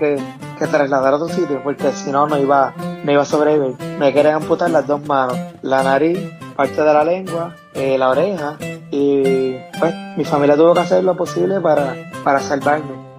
que 0.00 0.66
trasladar 0.66 1.14
a 1.14 1.16
otro 1.16 1.28
sitio 1.28 1.62
porque 1.62 1.92
si 1.92 2.10
no, 2.10 2.26
no 2.26 2.38
iba, 2.38 2.74
no 3.04 3.12
iba 3.12 3.22
a 3.22 3.26
sobrevivir. 3.26 3.76
Me 3.98 4.12
querían 4.12 4.36
amputar 4.36 4.70
las 4.70 4.86
dos 4.86 5.04
manos, 5.06 5.38
la 5.62 5.82
nariz, 5.82 6.18
parte 6.56 6.82
de 6.82 6.92
la 6.92 7.04
lengua, 7.04 7.54
eh, 7.74 7.96
la 7.96 8.10
oreja 8.10 8.56
y 8.90 9.54
pues 9.78 9.94
mi 10.16 10.24
familia 10.24 10.56
tuvo 10.56 10.74
que 10.74 10.80
hacer 10.80 11.04
lo 11.04 11.16
posible 11.16 11.60
para, 11.60 11.94
para 12.24 12.40
salvarme. 12.40 13.10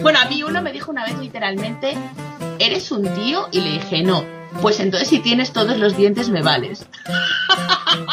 Bueno, 0.00 0.18
a 0.18 0.24
mí 0.26 0.42
uno 0.42 0.62
me 0.62 0.72
dijo 0.72 0.90
una 0.90 1.04
vez 1.04 1.18
literalmente, 1.18 1.96
¿eres 2.58 2.90
un 2.90 3.06
tío? 3.14 3.48
Y 3.52 3.60
le 3.60 3.70
dije, 3.72 4.02
no. 4.02 4.24
Pues 4.62 4.80
entonces 4.80 5.08
si 5.08 5.20
tienes 5.20 5.52
todos 5.52 5.76
los 5.76 5.96
dientes 5.96 6.30
me 6.30 6.42
vales. 6.42 6.86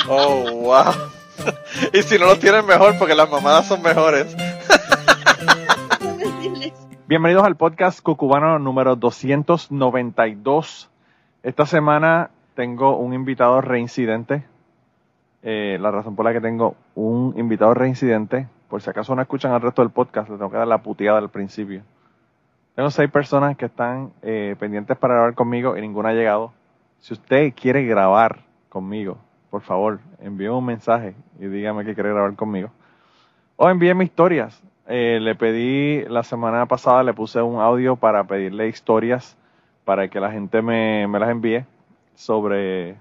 Oh, 0.09 0.51
wow. 0.51 0.93
y 1.93 2.01
si 2.03 2.17
no 2.17 2.25
los 2.25 2.39
tienes 2.39 2.63
mejor, 2.65 2.97
porque 2.97 3.15
las 3.15 3.29
mamadas 3.29 3.67
son 3.67 3.81
mejores. 3.81 4.35
Bienvenidos 7.07 7.45
al 7.45 7.55
podcast 7.55 8.01
Cucubano 8.01 8.59
número 8.59 8.97
292. 8.97 10.89
Esta 11.41 11.65
semana 11.65 12.31
tengo 12.53 12.97
un 12.97 13.13
invitado 13.13 13.61
reincidente. 13.61 14.43
Eh, 15.41 15.77
la 15.79 15.89
razón 15.89 16.17
por 16.17 16.25
la 16.25 16.33
que 16.33 16.41
tengo 16.41 16.75
un 16.95 17.33
invitado 17.37 17.73
reincidente, 17.73 18.49
por 18.67 18.81
si 18.81 18.89
acaso 18.89 19.15
no 19.15 19.21
escuchan 19.21 19.53
al 19.53 19.61
resto 19.61 19.83
del 19.83 19.91
podcast, 19.91 20.29
le 20.29 20.35
tengo 20.35 20.51
que 20.51 20.57
dar 20.57 20.67
la 20.67 20.79
puteada 20.79 21.17
al 21.19 21.29
principio. 21.29 21.81
Tengo 22.75 22.89
seis 22.89 23.09
personas 23.09 23.55
que 23.55 23.67
están 23.67 24.11
eh, 24.21 24.57
pendientes 24.59 24.97
para 24.97 25.13
grabar 25.13 25.33
conmigo 25.33 25.77
y 25.77 25.81
ninguna 25.81 26.09
ha 26.09 26.13
llegado. 26.13 26.51
Si 26.99 27.13
usted 27.13 27.53
quiere 27.55 27.85
grabar 27.85 28.39
conmigo, 28.67 29.17
por 29.49 29.61
favor, 29.61 30.01
envíe 30.19 30.49
un 30.49 30.65
mensaje 30.65 31.15
y 31.39 31.45
dígame 31.45 31.85
que 31.85 31.93
quiere 31.93 32.09
grabar 32.09 32.35
conmigo. 32.35 32.69
O 33.55 33.69
envíeme 33.69 34.03
historias. 34.03 34.61
Eh, 34.87 35.19
le 35.21 35.35
pedí 35.35 36.05
la 36.05 36.23
semana 36.23 36.65
pasada, 36.65 37.03
le 37.03 37.13
puse 37.13 37.41
un 37.41 37.59
audio 37.59 37.97
para 37.97 38.23
pedirle 38.23 38.69
historias 38.69 39.37
para 39.83 40.07
que 40.07 40.19
la 40.19 40.31
gente 40.31 40.61
me, 40.61 41.07
me 41.07 41.19
las 41.19 41.29
envíe 41.29 41.65
sobre, 42.15 42.95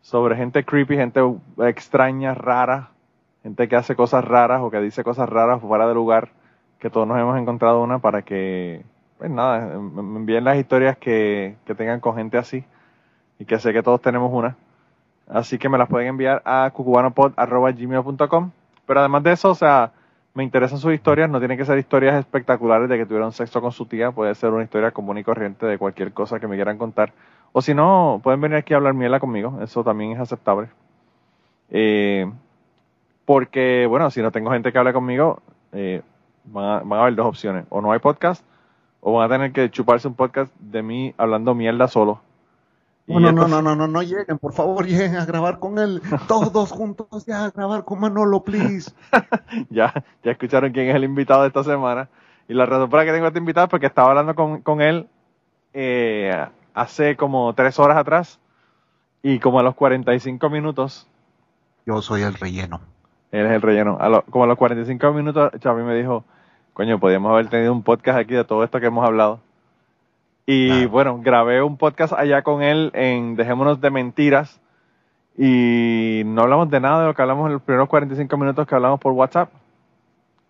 sobre 0.00 0.36
gente 0.36 0.64
creepy, 0.64 0.96
gente 0.96 1.20
extraña, 1.58 2.34
rara, 2.34 2.90
gente 3.42 3.68
que 3.68 3.76
hace 3.76 3.96
cosas 3.96 4.24
raras 4.24 4.62
o 4.62 4.70
que 4.70 4.80
dice 4.80 5.04
cosas 5.04 5.28
raras 5.28 5.60
fuera 5.60 5.86
de 5.86 5.94
lugar, 5.94 6.30
que 6.78 6.88
todos 6.88 7.06
nos 7.06 7.18
hemos 7.18 7.38
encontrado 7.38 7.82
una 7.82 7.98
para 7.98 8.22
que, 8.22 8.82
pues 9.18 9.30
nada, 9.30 9.78
me 9.78 10.18
envíen 10.18 10.44
las 10.44 10.56
historias 10.56 10.96
que, 10.96 11.56
que 11.66 11.74
tengan 11.74 12.00
con 12.00 12.16
gente 12.16 12.38
así 12.38 12.64
y 13.38 13.44
que 13.44 13.58
sé 13.58 13.72
que 13.72 13.82
todos 13.82 14.00
tenemos 14.00 14.32
una. 14.32 14.56
Así 15.28 15.58
que 15.58 15.68
me 15.68 15.76
las 15.76 15.88
pueden 15.88 16.08
enviar 16.08 16.40
a 16.44 16.70
cucubanopod.gmail.com. 16.72 18.50
Pero 18.86 19.00
además 19.00 19.22
de 19.22 19.32
eso, 19.32 19.50
o 19.50 19.54
sea, 19.54 19.92
me 20.38 20.44
interesan 20.44 20.78
sus 20.78 20.94
historias. 20.94 21.28
No 21.28 21.40
tienen 21.40 21.58
que 21.58 21.64
ser 21.64 21.76
historias 21.78 22.14
espectaculares 22.14 22.88
de 22.88 22.96
que 22.96 23.06
tuvieron 23.06 23.32
sexo 23.32 23.60
con 23.60 23.72
su 23.72 23.86
tía. 23.86 24.12
Puede 24.12 24.36
ser 24.36 24.50
una 24.50 24.62
historia 24.62 24.92
común 24.92 25.18
y 25.18 25.24
corriente 25.24 25.66
de 25.66 25.78
cualquier 25.78 26.12
cosa 26.12 26.38
que 26.38 26.46
me 26.46 26.54
quieran 26.54 26.78
contar. 26.78 27.12
O 27.50 27.60
si 27.60 27.74
no, 27.74 28.20
pueden 28.22 28.40
venir 28.40 28.56
aquí 28.56 28.72
a 28.72 28.76
hablar 28.76 28.94
miela 28.94 29.18
conmigo. 29.18 29.58
Eso 29.60 29.82
también 29.82 30.12
es 30.12 30.20
aceptable. 30.20 30.68
Eh, 31.70 32.30
porque, 33.24 33.86
bueno, 33.88 34.12
si 34.12 34.22
no 34.22 34.30
tengo 34.30 34.52
gente 34.52 34.70
que 34.70 34.78
hable 34.78 34.92
conmigo, 34.92 35.42
eh, 35.72 36.02
van, 36.44 36.64
a, 36.64 36.78
van 36.84 37.00
a 37.00 37.02
haber 37.02 37.16
dos 37.16 37.26
opciones. 37.26 37.64
O 37.70 37.80
no 37.80 37.90
hay 37.90 37.98
podcast, 37.98 38.44
o 39.00 39.14
van 39.14 39.26
a 39.26 39.34
tener 39.34 39.50
que 39.50 39.68
chuparse 39.70 40.06
un 40.06 40.14
podcast 40.14 40.54
de 40.60 40.84
mí 40.84 41.14
hablando 41.18 41.56
mierda 41.56 41.88
solo. 41.88 42.20
No, 43.08 43.20
no, 43.20 43.32
no, 43.32 43.62
no, 43.62 43.74
no, 43.74 43.88
no, 43.88 44.02
lleguen, 44.02 44.38
por 44.38 44.52
favor, 44.52 44.86
lleguen 44.86 45.16
a 45.16 45.24
grabar 45.24 45.58
con 45.58 45.78
él, 45.78 46.02
todos 46.26 46.70
juntos 46.70 47.24
ya 47.26 47.44
a 47.46 47.50
grabar 47.50 47.84
con 47.84 48.00
Manolo, 48.00 48.44
please. 48.44 48.92
ya, 49.70 50.04
ya 50.22 50.32
escucharon 50.32 50.72
quién 50.72 50.88
es 50.88 50.94
el 50.94 51.04
invitado 51.04 51.42
de 51.42 51.48
esta 51.48 51.64
semana. 51.64 52.08
Y 52.48 52.54
la 52.54 52.66
razón 52.66 52.88
por 52.90 52.98
la 52.98 53.04
que 53.04 53.12
tengo 53.12 53.24
a 53.24 53.28
este 53.28 53.38
invitado 53.40 53.66
es 53.66 53.70
porque 53.70 53.86
estaba 53.86 54.10
hablando 54.10 54.34
con, 54.34 54.62
con 54.62 54.80
él 54.80 55.08
eh, 55.72 56.46
hace 56.74 57.16
como 57.16 57.54
tres 57.54 57.78
horas 57.78 57.96
atrás 57.96 58.40
y 59.22 59.38
como 59.38 59.60
a 59.60 59.62
los 59.62 59.74
45 59.74 60.48
minutos. 60.50 61.06
Yo 61.86 62.02
soy 62.02 62.22
el 62.22 62.34
relleno. 62.34 62.80
Él 63.32 63.46
es 63.46 63.52
el 63.52 63.62
relleno. 63.62 63.98
A 64.00 64.08
lo, 64.08 64.22
como 64.22 64.44
a 64.44 64.46
los 64.46 64.56
45 64.56 65.12
minutos, 65.12 65.50
Chavi 65.60 65.82
me 65.82 65.94
dijo, 65.94 66.24
coño, 66.72 66.98
podríamos 66.98 67.30
haber 67.32 67.48
tenido 67.48 67.72
un 67.72 67.82
podcast 67.82 68.18
aquí 68.18 68.34
de 68.34 68.44
todo 68.44 68.64
esto 68.64 68.80
que 68.80 68.86
hemos 68.86 69.06
hablado. 69.06 69.40
Y 70.50 70.86
bueno, 70.86 71.20
grabé 71.22 71.60
un 71.60 71.76
podcast 71.76 72.14
allá 72.14 72.40
con 72.40 72.62
él 72.62 72.90
en 72.94 73.36
Dejémonos 73.36 73.82
de 73.82 73.90
Mentiras. 73.90 74.62
Y 75.36 76.22
no 76.24 76.40
hablamos 76.40 76.70
de 76.70 76.80
nada 76.80 77.02
de 77.02 77.06
lo 77.08 77.14
que 77.14 77.20
hablamos 77.20 77.48
en 77.48 77.52
los 77.52 77.60
primeros 77.60 77.86
45 77.86 78.34
minutos 78.38 78.66
que 78.66 78.74
hablamos 78.74 78.98
por 78.98 79.12
WhatsApp. 79.12 79.50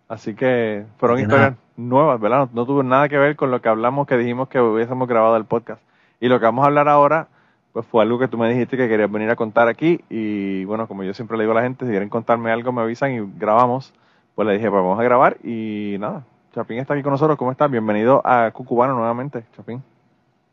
Así 0.07 0.37
que 0.37 0.85
fueron 0.99 1.19
historias 1.19 1.51
nada. 1.51 1.63
nuevas, 1.77 2.21
¿verdad? 2.21 2.49
No, 2.53 2.61
no, 2.61 2.67
tuvo 2.67 2.85
nada 2.85 3.09
que 3.09 3.19
ver 3.19 3.35
con 3.35 3.51
lo 3.51 3.61
que 3.61 3.69
hablamos, 3.71 4.07
que 4.07 4.17
dijimos 4.17 4.49
que 4.49 4.61
hubiésemos 4.61 5.09
grabado 5.09 5.37
el 5.37 5.47
podcast. 5.47 5.83
Y 6.21 6.29
lo 6.29 6.39
que 6.39 6.45
vamos 6.45 6.63
a 6.63 6.69
hablar 6.69 6.89
ahora, 6.89 7.27
pues 7.73 7.85
fue 7.85 8.05
algo 8.05 8.21
que 8.21 8.29
tú 8.29 8.39
me 8.39 8.49
dijiste 8.49 8.77
que 8.77 8.89
querías 8.89 9.11
venir 9.11 9.31
a 9.31 9.35
contar 9.35 9.67
aquí. 9.67 10.05
Y 10.09 10.65
bueno, 10.67 10.87
como 10.87 11.03
yo 11.03 11.13
siempre 11.13 11.37
le 11.37 11.43
digo 11.43 11.55
a 11.55 11.57
la 11.57 11.63
gente, 11.63 11.87
si 11.87 11.91
quieren 11.91 12.09
contarme 12.09 12.53
algo, 12.53 12.71
me 12.71 12.83
avisan 12.83 13.15
y 13.15 13.33
grabamos. 13.37 13.93
Pues 14.37 14.47
le 14.47 14.55
dije, 14.55 14.71
pues 14.71 14.81
vamos 14.81 15.01
a 15.01 15.03
grabar 15.03 15.39
y 15.43 15.97
nada, 15.99 16.23
Chapín 16.55 16.79
está 16.79 16.95
aquí 16.95 17.03
con 17.03 17.13
nosotros. 17.13 17.37
¿Cómo 17.37 17.53
estás? 17.53 17.71
Bienvenido 17.71 18.23
a 18.25 18.51
Cucubano 18.53 18.95
nuevamente, 18.95 19.45
Chapín. 19.55 19.83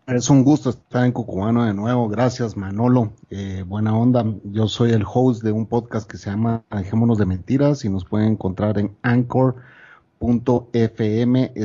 Es 0.08 0.30
un 0.30 0.44
gusto 0.44 0.70
estar 0.70 1.06
en 1.06 1.14
Cucubano 1.14 1.64
de 1.66 1.74
nuevo. 1.74 2.08
Gracias, 2.10 2.56
Manolo. 2.58 3.14
Eh, 3.30 3.64
buena 3.66 3.98
onda. 3.98 4.26
Yo 4.44 4.68
soy 4.68 4.92
el 4.92 5.04
host 5.12 5.42
de 5.42 5.52
un 5.52 5.66
podcast 5.66 6.10
que 6.10 6.18
se 6.18 6.30
llama 6.30 6.64
Dejémonos 6.70 7.18
de 7.18 7.26
Mentiras 7.26 7.86
y 7.86 7.90
nos 7.90 8.06
pueden 8.06 8.34
encontrar 8.34 8.78
en 8.78 8.96
anchor.fm 9.02 9.64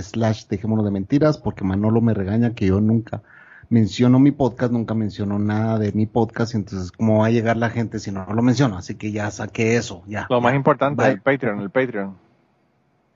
slash 0.01 0.47
Dejémonos 0.47 0.85
de 0.85 0.91
Mentiras 0.91 1.37
porque 1.37 1.65
Manolo 1.65 2.01
me 2.01 2.15
regaña 2.15 2.55
que 2.55 2.67
yo 2.67 2.81
nunca 2.81 3.23
menciono 3.69 4.19
mi 4.19 4.31
podcast, 4.31 4.73
nunca 4.73 4.95
menciono 4.95 5.39
nada 5.39 5.79
de 5.79 5.93
mi 5.93 6.07
podcast, 6.07 6.55
entonces 6.55 6.93
cómo 6.93 7.19
va 7.19 7.27
a 7.27 7.31
llegar 7.31 7.57
la 7.57 7.71
gente 7.71 7.99
si 7.99 8.11
no 8.11 8.25
lo 8.25 8.43
menciono. 8.43 8.79
Así 8.79 8.95
que 8.95 9.13
ya 9.13 9.31
saqué 9.31 9.77
eso. 9.77 10.03
Ya. 10.07 10.27
Lo 10.31 10.41
más 10.41 10.55
importante, 10.55 11.03
Bye. 11.03 11.13
el 11.13 11.21
Patreon, 11.21 11.61
el 11.61 11.71
Patreon. 11.71 12.30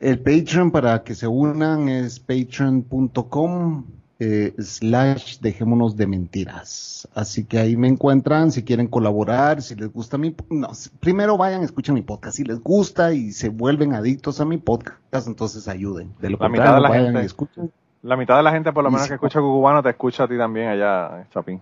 El 0.00 0.18
Patreon 0.18 0.70
para 0.70 1.02
que 1.02 1.14
se 1.14 1.26
unan 1.26 1.88
es 1.88 2.20
patreon.com 2.20 3.84
eh, 4.20 4.54
slash 4.58 5.38
dejémonos 5.40 5.96
de 5.96 6.06
mentiras. 6.06 7.08
Así 7.14 7.44
que 7.44 7.58
ahí 7.58 7.76
me 7.76 7.88
encuentran 7.88 8.52
si 8.52 8.62
quieren 8.62 8.86
colaborar, 8.86 9.62
si 9.62 9.74
les 9.74 9.92
gusta 9.92 10.18
mi... 10.18 10.34
No, 10.50 10.68
primero 11.00 11.36
vayan, 11.36 11.62
escuchen 11.62 11.94
mi 11.94 12.02
podcast. 12.02 12.36
Si 12.36 12.44
les 12.44 12.60
gusta 12.60 13.12
y 13.12 13.32
se 13.32 13.48
vuelven 13.48 13.94
adictos 13.94 14.40
a 14.40 14.44
mi 14.44 14.56
podcast, 14.56 15.26
entonces 15.26 15.68
ayuden. 15.68 16.14
De 16.20 16.30
lo 16.30 16.38
la 16.38 16.48
mitad 16.48 16.74
de 16.74 16.80
la 16.80 16.88
vayan 16.88 17.04
gente, 17.06 17.22
y 17.22 17.26
escuchen. 17.26 17.72
La 18.02 18.16
mitad 18.16 18.36
de 18.36 18.42
la 18.42 18.52
gente, 18.52 18.72
por 18.72 18.84
lo 18.84 18.90
menos 18.90 19.08
que 19.08 19.14
escucha 19.14 19.40
cubano, 19.40 19.82
te 19.82 19.90
escucha 19.90 20.24
a 20.24 20.28
ti 20.28 20.36
también 20.36 20.68
allá, 20.68 21.26
Chapín. 21.30 21.60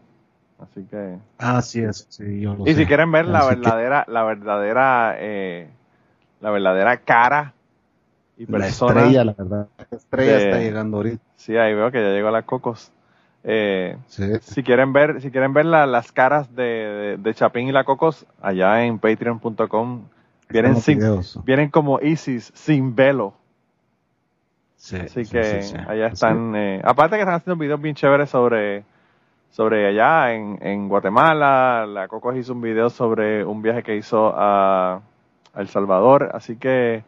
Así 0.58 0.84
que... 0.84 1.16
Así 1.38 1.80
es, 1.80 2.06
sí, 2.08 2.40
yo 2.40 2.54
lo 2.54 2.66
Y 2.66 2.74
sé. 2.74 2.80
si 2.80 2.86
quieren 2.86 3.10
ver 3.12 3.26
la 3.26 3.44
verdadera, 3.46 4.04
que... 4.04 4.12
la 4.12 4.24
verdadera, 4.24 5.16
eh, 5.18 5.68
la 6.40 6.50
verdadera 6.50 6.96
cara 6.98 7.54
y 8.48 8.52
la 8.52 8.66
estrella, 8.66 9.24
la 9.24 9.34
verdad. 9.34 9.68
La 9.90 9.96
estrella 9.96 10.32
de, 10.32 10.44
está 10.44 10.58
llegando 10.60 10.96
ahorita. 10.98 11.22
Sí, 11.36 11.56
ahí 11.56 11.74
veo 11.74 11.90
que 11.90 12.00
ya 12.00 12.10
llegó 12.10 12.28
a 12.28 12.32
las 12.32 12.44
cocos. 12.44 12.92
Eh, 13.44 13.96
sí. 14.06 14.24
Si 14.40 14.62
quieren 14.62 14.92
ver, 14.92 15.20
si 15.20 15.30
quieren 15.30 15.52
ver 15.52 15.66
la, 15.66 15.86
las 15.86 16.12
caras 16.12 16.54
de, 16.54 16.62
de, 16.62 17.16
de, 17.16 17.34
Chapín 17.34 17.68
y 17.68 17.72
la 17.72 17.84
Cocos, 17.84 18.24
allá 18.40 18.84
en 18.84 18.98
patreon.com 19.00 20.02
vienen 20.48 20.76
sin, 20.76 21.00
vienen 21.44 21.70
como 21.70 21.98
Isis 22.00 22.52
sin 22.54 22.94
velo. 22.94 23.34
Sí, 24.76 24.96
Así 24.96 25.24
sí, 25.24 25.32
que 25.32 25.62
sí, 25.62 25.76
allá 25.76 26.08
están, 26.08 26.54
eh, 26.56 26.80
aparte 26.84 27.16
que 27.16 27.22
están 27.22 27.36
haciendo 27.36 27.60
videos 27.60 27.80
bien 27.80 27.94
chéveres 27.94 28.30
sobre, 28.30 28.84
sobre 29.50 29.86
allá 29.88 30.34
en, 30.34 30.58
en 30.60 30.88
Guatemala, 30.88 31.86
la 31.86 32.08
Cocos 32.08 32.36
hizo 32.36 32.52
un 32.52 32.60
video 32.60 32.90
sobre 32.90 33.44
un 33.44 33.62
viaje 33.62 33.82
que 33.82 33.96
hizo 33.96 34.32
a, 34.36 35.00
a 35.54 35.60
El 35.60 35.68
Salvador, 35.68 36.30
así 36.34 36.56
que 36.56 37.04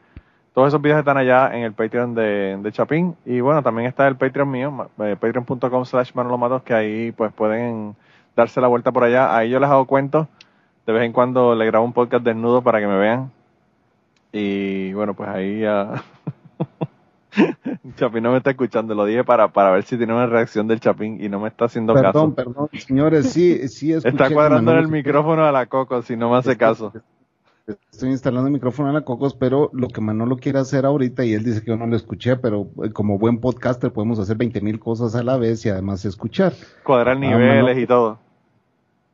todos 0.54 0.68
esos 0.68 0.80
videos 0.80 1.00
están 1.00 1.16
allá 1.16 1.50
en 1.52 1.64
el 1.64 1.72
Patreon 1.72 2.14
de, 2.14 2.56
de 2.62 2.72
Chapín. 2.72 3.16
Y 3.26 3.40
bueno, 3.40 3.62
también 3.62 3.88
está 3.88 4.06
el 4.06 4.16
Patreon 4.16 4.48
mío, 4.48 4.88
eh, 5.00 5.16
patreon.com 5.20 5.84
slash 5.84 6.12
manolomatos, 6.14 6.62
que 6.62 6.72
ahí 6.72 7.12
pues 7.12 7.32
pueden 7.32 7.96
darse 8.36 8.60
la 8.60 8.68
vuelta 8.68 8.92
por 8.92 9.02
allá. 9.02 9.36
Ahí 9.36 9.50
yo 9.50 9.58
les 9.58 9.68
hago 9.68 9.84
cuentos. 9.86 10.28
De 10.86 10.92
vez 10.92 11.02
en 11.02 11.12
cuando 11.12 11.56
le 11.56 11.66
grabo 11.66 11.84
un 11.84 11.92
podcast 11.92 12.24
desnudo 12.24 12.62
para 12.62 12.78
que 12.78 12.86
me 12.86 12.96
vean. 12.96 13.32
Y 14.32 14.92
bueno, 14.92 15.14
pues 15.14 15.28
ahí 15.28 15.60
ya... 15.60 16.04
Chapín 17.96 18.22
no 18.22 18.30
me 18.30 18.38
está 18.38 18.50
escuchando, 18.50 18.94
lo 18.94 19.04
dije 19.06 19.24
para, 19.24 19.48
para 19.48 19.72
ver 19.72 19.82
si 19.82 19.96
tiene 19.96 20.14
una 20.14 20.26
reacción 20.26 20.68
del 20.68 20.78
Chapín 20.78 21.20
y 21.20 21.28
no 21.28 21.40
me 21.40 21.48
está 21.48 21.64
haciendo 21.64 21.92
perdón, 21.92 22.12
caso. 22.12 22.34
Perdón, 22.34 22.54
perdón, 22.54 22.80
señores, 22.80 23.32
sí, 23.32 23.66
sí 23.66 23.92
Está 23.92 24.30
cuadrando 24.30 24.72
el 24.78 24.86
micrófono 24.86 25.44
a 25.44 25.50
la 25.50 25.66
Coco 25.66 26.00
si 26.02 26.16
no 26.16 26.30
me 26.30 26.36
hace 26.36 26.56
caso. 26.56 26.92
Estoy 27.66 28.10
instalando 28.10 28.48
el 28.48 28.52
micrófono 28.52 28.90
a 28.90 28.92
la 28.92 29.04
Cocos, 29.04 29.34
pero 29.34 29.70
lo 29.72 29.88
que 29.88 30.02
Manolo 30.02 30.36
quiere 30.36 30.58
hacer 30.58 30.84
ahorita, 30.84 31.24
y 31.24 31.32
él 31.32 31.44
dice 31.44 31.62
que 31.62 31.68
yo 31.70 31.76
no 31.78 31.86
lo 31.86 31.96
escuché, 31.96 32.36
pero 32.36 32.68
eh, 32.84 32.90
como 32.90 33.18
buen 33.18 33.38
podcaster 33.40 33.90
podemos 33.90 34.18
hacer 34.18 34.36
20 34.36 34.60
mil 34.60 34.78
cosas 34.78 35.14
a 35.14 35.22
la 35.22 35.38
vez 35.38 35.64
y 35.64 35.70
además 35.70 36.04
escuchar. 36.04 36.52
Cuadrar 36.84 37.18
niveles 37.18 37.50
ah, 37.50 37.54
Manolo, 37.54 37.80
y 37.80 37.86
todo. 37.86 38.18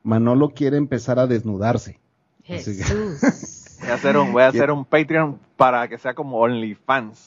Manolo 0.03 0.49
quiere 0.51 0.79
empezar 0.79 1.21
a 1.21 1.29
desnudarse. 1.29 2.01
Jesús. 2.43 2.79
voy 3.81 3.91
a 3.91 3.95
hacer 3.95 4.17
un, 4.17 4.33
voy 4.33 4.43
a 4.43 4.49
hacer 4.49 4.71
un 4.73 4.85
Patreon 4.85 5.39
para 5.57 5.87
que 5.87 5.99
sea 5.99 6.15
como 6.15 6.39
OnlyFans. 6.39 7.19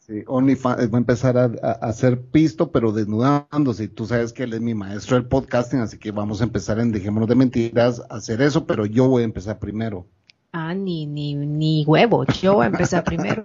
Sí, 0.00 0.18
Sí, 0.18 0.24
OnlyFans, 0.26 0.82
eh, 0.82 0.86
va 0.88 0.98
a 0.98 1.00
empezar 1.00 1.38
a, 1.38 1.44
a- 1.44 1.78
a 1.80 1.88
hacer 1.88 2.20
pisto, 2.20 2.72
pero 2.72 2.92
desnudándose. 2.92 3.84
Y 3.84 3.88
tú 3.88 4.04
sabes 4.04 4.32
que 4.34 4.42
él 4.42 4.52
es 4.52 4.60
mi 4.60 4.74
maestro 4.74 5.16
del 5.16 5.26
podcasting, 5.26 5.78
así 5.80 5.96
que 5.96 6.10
vamos 6.10 6.40
a 6.40 6.44
empezar 6.44 6.78
en 6.80 6.92
Dejémonos 6.92 7.28
de 7.28 7.36
Mentiras 7.36 8.02
a 8.10 8.16
hacer 8.16 8.42
eso, 8.42 8.66
pero 8.66 8.84
yo 8.84 9.08
voy 9.08 9.22
a 9.22 9.24
empezar 9.24 9.58
primero. 9.60 10.06
Ah, 10.54 10.74
ni, 10.74 11.06
ni, 11.06 11.34
ni 11.34 11.82
huevo. 11.86 12.26
Yo 12.26 12.54
voy 12.56 12.64
a 12.64 12.66
empezar 12.66 13.04
primero. 13.04 13.42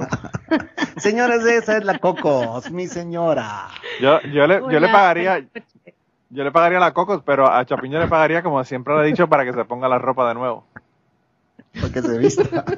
Señores, 0.97 1.45
esa 1.45 1.77
es 1.77 1.85
la 1.85 1.99
Cocos, 1.99 2.69
mi 2.69 2.87
señora. 2.87 3.69
Yo, 4.01 4.19
yo, 4.23 4.45
le, 4.45 4.55
yo 4.59 4.79
le 4.79 4.89
pagaría, 4.89 5.39
yo 6.29 6.43
le 6.43 6.51
pagaría 6.51 6.79
la 6.79 6.93
Cocos, 6.93 7.21
pero 7.25 7.49
a 7.49 7.63
Chapín 7.65 7.93
yo 7.93 7.99
le 7.99 8.07
pagaría, 8.07 8.43
como 8.43 8.61
siempre 8.65 8.93
le 8.97 9.03
he 9.03 9.05
dicho, 9.07 9.29
para 9.29 9.45
que 9.45 9.53
se 9.53 9.63
ponga 9.63 9.87
la 9.87 9.99
ropa 9.99 10.27
de 10.27 10.33
nuevo. 10.33 10.65
Para 11.79 11.93
que 11.93 12.01
se 12.01 12.17
vista. 12.17 12.65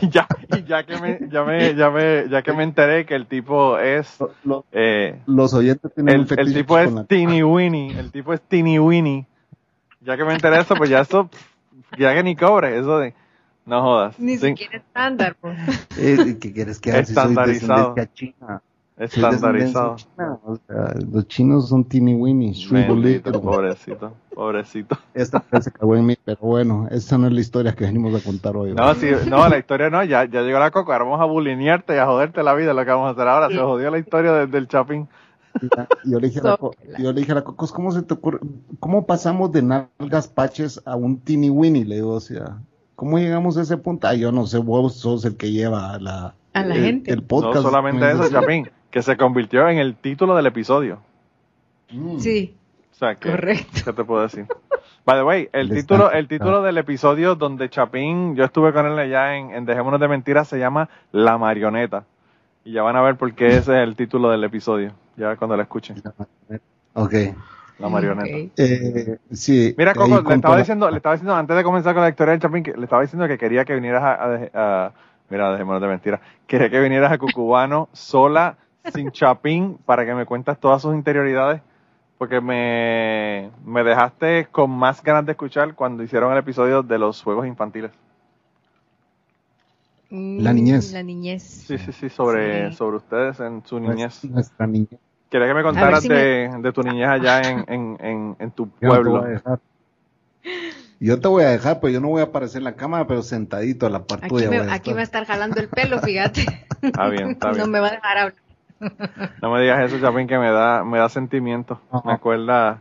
Y 0.00 0.08
ya, 0.08 0.26
y 0.48 0.64
ya 0.64 0.82
que 0.82 0.98
me, 0.98 1.20
ya 1.30 1.44
me, 1.44 1.74
ya 1.76 1.90
me, 1.90 2.28
ya 2.28 2.42
que 2.42 2.52
me 2.52 2.64
enteré 2.64 3.06
que 3.06 3.14
el 3.14 3.26
tipo 3.26 3.78
es, 3.78 4.18
Lo- 4.18 4.32
lo- 4.44 4.64
eh, 4.72 5.20
los 5.26 5.54
oyentes 5.54 5.92
tienen 5.94 6.14
el, 6.14 6.20
un 6.22 6.38
el 6.40 6.52
tipo 6.54 6.76
es 6.78 6.92
la- 6.92 7.04
Teeny 7.04 7.42
Winnie, 7.44 7.96
el 7.96 8.10
tipo 8.10 8.32
es 8.32 8.40
Teeny 8.42 8.80
Winnie. 8.80 9.26
Ya 10.00 10.16
que 10.16 10.24
me 10.24 10.32
enteré 10.34 10.56
de 10.56 10.62
eso, 10.62 10.74
pues 10.74 10.90
ya 10.90 11.00
eso, 11.00 11.28
ya 11.96 12.14
que 12.14 12.22
ni 12.24 12.34
cobre, 12.34 12.76
eso 12.78 12.98
de, 12.98 13.14
no 13.66 13.82
jodas. 13.82 14.18
Ni 14.18 14.36
Sí, 14.38 14.48
siquiera 14.48 14.76
estándar, 14.78 15.36
pues. 15.40 15.56
Eh, 15.98 16.36
¿Qué 16.40 16.52
quieres 16.52 16.78
que 16.80 16.90
haga 16.92 17.04
si 17.04 17.14
soy 17.14 17.22
Estandarizado. 17.30 17.94
china? 18.14 18.62
Estandarizado. 18.98 19.96
descendencia 19.96 19.96
china, 20.16 20.38
o 20.44 20.56
sea, 20.66 20.94
los 21.12 21.28
chinos 21.28 21.68
son 21.68 21.84
teeny 21.84 22.14
weeny, 22.14 22.54
pobrecito, 22.86 24.12
pobrecito. 24.34 24.98
Esta 25.12 25.42
se 25.60 25.70
cagó 25.70 25.96
en 25.96 26.06
mí, 26.06 26.16
pero 26.24 26.38
bueno, 26.40 26.88
esta 26.90 27.18
no 27.18 27.26
es 27.26 27.32
la 27.34 27.40
historia 27.40 27.74
que 27.74 27.84
venimos 27.84 28.14
a 28.18 28.24
contar 28.24 28.56
hoy. 28.56 28.72
No, 28.72 28.94
sí, 28.94 29.08
no, 29.28 29.46
la 29.48 29.58
historia 29.58 29.90
no, 29.90 30.02
ya, 30.04 30.24
ya 30.24 30.40
llegó 30.42 30.58
la 30.58 30.70
coco, 30.70 30.92
ahora 30.92 31.04
vamos 31.04 31.20
a 31.20 31.24
bulinearte 31.24 31.94
y 31.94 31.98
a 31.98 32.06
joderte 32.06 32.42
la 32.42 32.54
vida, 32.54 32.72
lo 32.72 32.84
que 32.84 32.90
vamos 32.90 33.08
a 33.08 33.10
hacer 33.10 33.28
ahora, 33.28 33.48
se 33.48 33.58
jodió 33.58 33.90
la 33.90 33.98
historia 33.98 34.32
de- 34.32 34.46
del 34.46 34.66
Chapín. 34.68 35.08
Y 35.60 36.10
Yo 36.10 36.18
le 36.20 36.28
dije 36.28 36.40
a 36.40 36.44
la, 36.44 36.58
yo 36.98 37.12
le 37.12 37.20
dije 37.20 37.32
a 37.32 37.36
la 37.36 37.44
Cocos, 37.44 37.72
¿cómo 37.72 37.90
se 37.92 38.02
te 38.02 38.14
ocurre? 38.14 38.38
¿Cómo 38.80 39.06
pasamos 39.06 39.52
de 39.52 39.62
nalgas 39.62 40.28
paches 40.28 40.80
a 40.86 40.96
un 40.96 41.20
teeny 41.20 41.50
weeny? 41.50 41.84
Le 41.84 41.96
digo, 41.96 42.12
o 42.12 42.20
sea, 42.20 42.58
¿cómo 42.96 43.18
llegamos 43.18 43.56
a 43.56 43.62
ese 43.62 43.76
punto? 43.76 44.08
Ah, 44.08 44.14
yo 44.14 44.32
no 44.32 44.46
sé, 44.46 44.58
vos 44.58 44.96
sos 44.96 45.24
el 45.24 45.36
que 45.36 45.52
lleva 45.52 45.98
la, 46.00 46.34
A 46.54 46.62
la 46.64 46.74
el, 46.74 46.82
gente. 46.84 47.12
el 47.12 47.22
podcast. 47.22 47.56
no 47.56 47.62
solamente 47.62 48.10
eso, 48.10 48.28
Chapín, 48.28 48.68
que 48.90 49.02
se 49.02 49.16
convirtió 49.16 49.68
en 49.68 49.78
el 49.78 49.94
título 49.94 50.34
del 50.34 50.46
episodio. 50.46 50.98
Mm. 51.92 52.18
Sí, 52.18 52.56
O 52.92 52.94
sea, 52.96 53.14
que, 53.14 53.30
Correcto. 53.30 53.82
¿qué 53.84 53.92
te 53.92 54.04
puedo 54.04 54.22
decir? 54.22 54.46
By 55.04 55.18
the 55.18 55.22
way, 55.22 55.48
el 55.52 55.70
título, 55.70 56.06
está- 56.06 56.18
el 56.18 56.26
título 56.26 56.62
del 56.62 56.78
episodio 56.78 57.36
donde 57.36 57.68
Chapín, 57.70 58.34
yo 58.34 58.44
estuve 58.44 58.72
con 58.72 58.86
él 58.86 58.98
allá 58.98 59.36
en, 59.36 59.50
en 59.52 59.64
Dejémonos 59.64 60.00
de 60.00 60.08
Mentiras, 60.08 60.48
se 60.48 60.58
llama 60.58 60.88
La 61.12 61.38
Marioneta. 61.38 62.04
Y 62.64 62.72
ya 62.72 62.82
van 62.82 62.96
a 62.96 63.02
ver 63.02 63.14
por 63.16 63.32
qué 63.34 63.46
ese 63.48 63.58
es 63.60 63.68
el 63.88 63.94
título 63.94 64.30
del 64.30 64.42
episodio, 64.42 64.92
ya 65.16 65.36
cuando 65.36 65.56
lo 65.56 65.62
escuchen, 65.62 66.02
Ok. 66.94 67.14
La 67.78 67.88
Marioneta. 67.88 68.36
Eh, 68.56 69.18
sí. 69.32 69.74
Mira, 69.76 69.92
Coco, 69.94 70.22
le 70.22 70.34
estaba 70.34 70.54
la- 70.54 70.60
diciendo, 70.62 70.90
le 70.90 70.96
estaba 70.96 71.14
diciendo 71.14 71.34
antes 71.34 71.56
de 71.56 71.62
comenzar 71.62 71.92
con 71.94 72.02
la 72.02 72.08
historia 72.08 72.32
del 72.32 72.40
Chapín, 72.40 72.62
que 72.62 72.72
le 72.72 72.84
estaba 72.84 73.02
diciendo 73.02 73.28
que 73.28 73.36
quería 73.36 73.64
que 73.66 73.74
vinieras 73.74 74.02
a, 74.02 74.14
a- 74.14 74.48
a- 74.86 74.92
mira, 75.28 75.50
dejémonos 75.52 75.82
de 75.82 75.88
mentira, 75.88 76.20
quería 76.46 76.70
que 76.70 76.80
vinieras 76.80 77.12
a 77.12 77.18
Cucubano 77.18 77.88
sola, 77.92 78.56
sin 78.94 79.10
Chapín, 79.10 79.78
para 79.84 80.06
que 80.06 80.14
me 80.14 80.24
cuentas 80.24 80.58
todas 80.58 80.80
sus 80.80 80.94
interioridades, 80.94 81.60
porque 82.16 82.40
me, 82.40 83.50
me 83.64 83.84
dejaste 83.84 84.46
con 84.50 84.70
más 84.70 85.02
ganas 85.02 85.26
de 85.26 85.32
escuchar 85.32 85.74
cuando 85.74 86.02
hicieron 86.02 86.32
el 86.32 86.38
episodio 86.38 86.82
de 86.82 86.98
los 86.98 87.22
juegos 87.22 87.46
infantiles. 87.46 87.90
La 90.08 90.52
niñez. 90.52 90.92
Mm, 90.92 90.94
La 90.94 91.02
niñez. 91.02 91.42
Sí, 91.42 91.78
sí, 91.78 91.92
sí, 91.92 92.08
sobre, 92.08 92.70
Sí. 92.70 92.76
sobre 92.76 92.96
ustedes 92.98 93.40
en 93.40 93.62
su 93.66 93.80
niñez. 93.80 94.24
Nuestra 94.24 94.66
niñez. 94.66 95.00
Quería 95.30 95.48
que 95.48 95.54
me 95.54 95.62
contaras 95.62 96.02
si 96.02 96.08
de, 96.08 96.50
de 96.60 96.72
tu 96.72 96.82
niñez 96.82 97.08
allá 97.08 97.40
en, 97.42 97.64
en, 97.68 97.96
en, 98.00 98.36
en 98.38 98.50
tu 98.52 98.70
Yo 98.80 98.88
no 98.88 98.94
te 99.02 99.02
pueblo. 99.02 99.10
voy 99.10 99.24
a 99.24 99.28
dejar. 99.32 99.58
Yo 100.98 101.20
te 101.20 101.28
voy 101.28 101.44
a 101.44 101.48
dejar, 101.50 101.80
pero 101.80 101.92
yo 101.92 102.00
no 102.00 102.08
voy 102.08 102.20
a 102.22 102.24
aparecer 102.26 102.58
en 102.58 102.64
la 102.64 102.74
cámara, 102.76 103.06
pero 103.06 103.22
sentadito 103.22 103.86
a 103.86 103.90
la 103.90 104.04
par 104.04 104.20
Aquí, 104.20 104.28
tuya 104.28 104.48
me, 104.48 104.56
aquí 104.72 104.92
va 104.92 105.00
a 105.00 105.02
estar. 105.02 105.22
estar 105.22 105.26
jalando 105.26 105.60
el 105.60 105.68
pelo, 105.68 105.98
fíjate. 106.00 106.66
Está 106.80 107.08
bien, 107.08 107.30
está 107.32 107.50
bien. 107.50 107.60
No 107.60 107.66
me 107.66 107.80
va 107.80 107.88
a 107.88 107.90
dejar 107.90 108.18
hablar. 108.18 108.34
No 109.42 109.50
me 109.52 109.60
digas 109.62 109.92
eso, 109.92 109.98
Chapín, 110.00 110.26
que 110.26 110.38
me 110.38 110.50
da, 110.50 110.84
me 110.84 110.98
da 110.98 111.08
sentimiento. 111.08 111.80
Ajá. 111.90 112.02
Me 112.04 112.12
acuerda, 112.14 112.80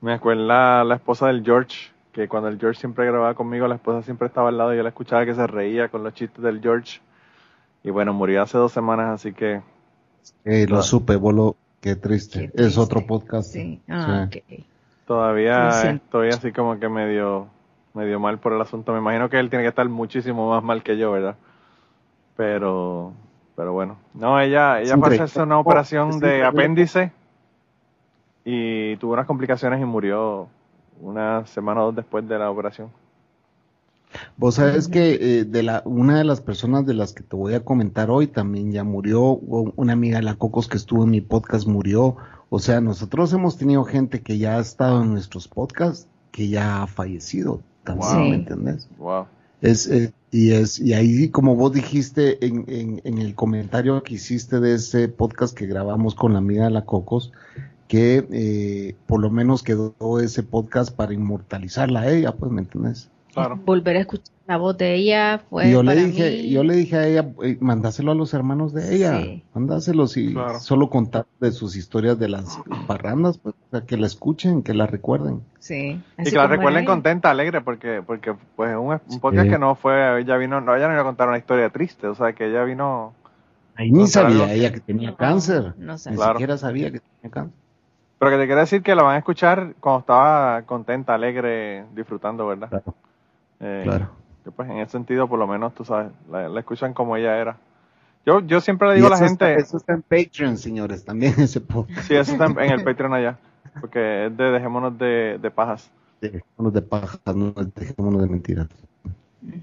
me 0.00 0.14
acuerda 0.14 0.84
la 0.84 0.94
esposa 0.94 1.26
del 1.26 1.42
George, 1.44 1.90
que 2.12 2.28
cuando 2.28 2.48
el 2.48 2.58
George 2.58 2.80
siempre 2.80 3.04
grababa 3.06 3.34
conmigo, 3.34 3.66
la 3.68 3.74
esposa 3.74 4.02
siempre 4.02 4.28
estaba 4.28 4.48
al 4.48 4.56
lado 4.58 4.72
y 4.72 4.76
yo 4.78 4.82
la 4.82 4.90
escuchaba 4.90 5.26
que 5.26 5.34
se 5.34 5.46
reía 5.46 5.88
con 5.88 6.04
los 6.04 6.14
chistes 6.14 6.42
del 6.42 6.60
George. 6.60 7.00
Y 7.82 7.90
bueno, 7.90 8.12
murió 8.14 8.42
hace 8.42 8.56
dos 8.58 8.72
semanas, 8.72 9.08
así 9.14 9.32
que 9.32 9.60
Eh, 10.44 10.66
lo 10.68 10.78
Ah. 10.78 10.82
supe, 10.82 11.16
bolo, 11.16 11.56
qué 11.80 11.96
triste. 11.96 12.50
Qué 12.56 12.64
Es 12.64 12.78
otro 12.78 13.06
podcast. 13.06 13.52
Sí. 13.52 13.80
Ah, 13.88 14.26
Sí. 14.30 14.38
ok. 14.38 14.64
todavía 15.06 15.68
estoy 15.90 16.28
así 16.28 16.52
como 16.52 16.78
que 16.78 16.88
medio, 16.88 17.48
medio 17.94 18.20
mal 18.20 18.38
por 18.38 18.52
el 18.52 18.60
asunto. 18.60 18.92
Me 18.92 18.98
imagino 19.00 19.28
que 19.28 19.38
él 19.40 19.50
tiene 19.50 19.64
que 19.64 19.68
estar 19.70 19.88
muchísimo 19.88 20.48
más 20.50 20.62
mal 20.62 20.82
que 20.84 20.96
yo, 20.96 21.10
¿verdad? 21.10 21.34
Pero, 22.36 23.12
pero 23.56 23.72
bueno. 23.72 23.96
No, 24.14 24.38
ella, 24.40 24.80
ella 24.80 24.94
hacerse 25.02 25.42
una 25.42 25.58
operación 25.58 26.20
de 26.20 26.44
apéndice 26.44 27.10
y 28.44 28.96
tuvo 28.96 29.12
unas 29.14 29.26
complicaciones 29.26 29.80
y 29.80 29.84
murió 29.84 30.48
una 31.00 31.44
semana 31.46 31.82
o 31.82 31.86
dos 31.86 31.96
después 31.96 32.26
de 32.28 32.38
la 32.38 32.50
operación. 32.50 32.88
Vos 34.36 34.56
sabes 34.56 34.88
que 34.88 35.14
eh, 35.40 35.44
de 35.44 35.62
la, 35.62 35.82
una 35.84 36.18
de 36.18 36.24
las 36.24 36.40
personas 36.40 36.84
de 36.86 36.94
las 36.94 37.12
que 37.12 37.22
te 37.22 37.36
voy 37.36 37.54
a 37.54 37.64
comentar 37.64 38.10
hoy 38.10 38.26
también 38.26 38.72
ya 38.72 38.82
murió, 38.84 39.22
una 39.32 39.92
amiga 39.92 40.18
de 40.18 40.24
la 40.24 40.34
Cocos 40.34 40.66
que 40.68 40.76
estuvo 40.76 41.04
en 41.04 41.10
mi 41.10 41.20
podcast 41.20 41.66
murió. 41.66 42.16
O 42.48 42.58
sea, 42.58 42.80
nosotros 42.80 43.32
hemos 43.32 43.56
tenido 43.56 43.84
gente 43.84 44.20
que 44.22 44.38
ya 44.38 44.56
ha 44.56 44.60
estado 44.60 45.02
en 45.02 45.10
nuestros 45.12 45.46
podcasts 45.46 46.08
que 46.32 46.48
ya 46.48 46.82
ha 46.82 46.86
fallecido. 46.86 47.60
También, 47.84 48.10
Wow. 48.12 48.20
¿me 48.28 48.34
entendés? 48.34 48.88
Wow. 48.98 49.26
Es, 49.62 49.86
eh, 49.88 50.12
y 50.30 50.52
es, 50.52 50.78
y 50.80 50.94
ahí 50.94 51.28
como 51.28 51.54
vos 51.54 51.72
dijiste 51.72 52.44
en, 52.44 52.64
en, 52.68 53.00
en 53.04 53.18
el 53.18 53.34
comentario 53.34 54.02
que 54.02 54.14
hiciste 54.14 54.58
de 54.58 54.74
ese 54.74 55.08
podcast 55.08 55.56
que 55.56 55.66
grabamos 55.66 56.14
con 56.14 56.32
la 56.32 56.38
amiga 56.38 56.64
de 56.64 56.70
la 56.70 56.84
Cocos, 56.84 57.30
que 57.88 58.26
eh, 58.32 58.94
por 59.06 59.20
lo 59.20 59.30
menos 59.30 59.62
quedó 59.62 59.94
ese 60.20 60.42
podcast 60.42 60.94
para 60.94 61.12
inmortalizarla 61.14 62.00
a 62.00 62.10
ella, 62.10 62.32
pues, 62.36 62.50
¿me 62.52 62.62
entendés? 62.62 63.10
Claro. 63.32 63.56
Volver 63.64 63.96
a 63.96 64.00
escuchar 64.00 64.34
la 64.46 64.56
voz 64.56 64.76
de 64.78 64.94
ella 64.96 65.42
fue 65.48 65.70
yo 65.70 65.82
le 65.84 65.94
dije, 65.94 66.30
mí- 66.42 66.50
yo 66.50 66.64
le 66.64 66.74
dije 66.74 66.96
a 66.96 67.06
ella, 67.06 67.28
eh, 67.44 67.56
mandáselo 67.60 68.10
a 68.10 68.14
los 68.16 68.34
hermanos 68.34 68.72
de 68.74 68.96
ella, 68.96 69.20
Sí. 69.20 69.44
mandáselos 69.54 70.16
y 70.16 70.32
Claro. 70.32 70.58
solo 70.58 70.90
contar 70.90 71.26
de 71.38 71.52
sus 71.52 71.76
historias 71.76 72.18
de 72.18 72.28
las 72.28 72.58
parrandas, 72.88 73.38
pues, 73.38 73.54
o 73.54 73.70
sea, 73.70 73.86
que 73.86 73.96
la 73.96 74.06
escuchen, 74.08 74.62
que 74.64 74.74
la 74.74 74.86
recuerden. 74.88 75.42
Sí. 75.60 76.02
Y 76.18 76.24
que 76.24 76.36
la 76.36 76.48
recuerden 76.48 76.84
contenta, 76.84 77.30
alegre, 77.30 77.60
porque, 77.60 78.02
porque 78.04 78.34
pues 78.56 78.70
es 78.72 78.76
un, 78.76 78.88
un 79.08 79.20
podcast 79.20 79.44
Sí. 79.46 79.52
que 79.52 79.58
no 79.58 79.76
fue, 79.76 80.20
ella 80.20 80.36
vino, 80.36 80.60
no, 80.60 80.74
ella 80.74 80.88
no 80.88 80.94
iba 80.94 81.02
a 81.02 81.04
contar 81.04 81.28
una 81.28 81.38
historia 81.38 81.70
triste, 81.70 82.08
o 82.08 82.14
sea 82.16 82.32
que 82.32 82.48
ella 82.50 82.64
vino, 82.64 83.12
Ahí 83.76 83.92
ni 83.92 83.98
algo 84.00 84.06
sabía 84.08 84.52
ella 84.52 84.72
que 84.72 84.80
tenía 84.80 85.10
No, 85.10 85.16
cáncer, 85.16 85.74
no 85.78 85.96
ni. 85.96 86.16
Claro. 86.16 86.32
siquiera 86.34 86.58
sabía 86.58 86.90
que 86.90 86.98
tenía 86.98 87.30
cáncer. 87.32 87.54
pero 88.18 88.32
que 88.32 88.36
te 88.38 88.46
quiero 88.46 88.60
decir 88.60 88.82
que 88.82 88.94
la 88.94 89.02
van 89.04 89.14
a 89.14 89.18
escuchar 89.18 89.74
cuando 89.80 90.00
estaba 90.00 90.62
contenta, 90.62 91.14
alegre, 91.14 91.84
disfrutando, 91.94 92.46
¿verdad? 92.48 92.68
Claro. 92.68 92.94
Eh, 93.60 93.82
Claro. 93.84 94.10
que, 94.44 94.50
pues 94.50 94.68
en 94.70 94.78
ese 94.78 94.92
sentido, 94.92 95.28
por 95.28 95.38
lo 95.38 95.46
menos, 95.46 95.74
tú 95.74 95.84
sabes, 95.84 96.12
la, 96.30 96.48
la 96.48 96.60
escuchan 96.60 96.92
como 96.94 97.16
ella 97.16 97.36
era. 97.38 97.56
Yo, 98.26 98.40
yo 98.40 98.60
siempre 98.60 98.88
le 98.88 98.94
digo 98.96 99.06
a 99.06 99.10
la 99.10 99.16
gente, 99.18 99.50
Está, 99.50 99.62
eso 99.62 99.76
está 99.78 99.92
en 99.94 100.02
Patreon, 100.02 100.56
señores, 100.58 101.04
también 101.04 101.34
ese 101.38 101.60
podcast. 101.60 102.02
sí, 102.08 102.14
eso 102.14 102.32
está 102.32 102.46
en, 102.46 102.58
en 102.58 102.70
el 102.72 102.84
Patreon 102.84 103.14
allá, 103.14 103.38
porque 103.80 104.26
es 104.26 104.36
de 104.36 104.44
Dejémonos 104.50 104.98
de, 104.98 105.38
de 105.40 105.50
Pajas. 105.50 105.90
Dejémonos 106.20 106.72
de 106.74 106.82
pajas, 106.82 107.20
no 107.34 107.52
dejémonos 107.74 108.20
de 108.22 108.28
mentiras. 108.28 108.68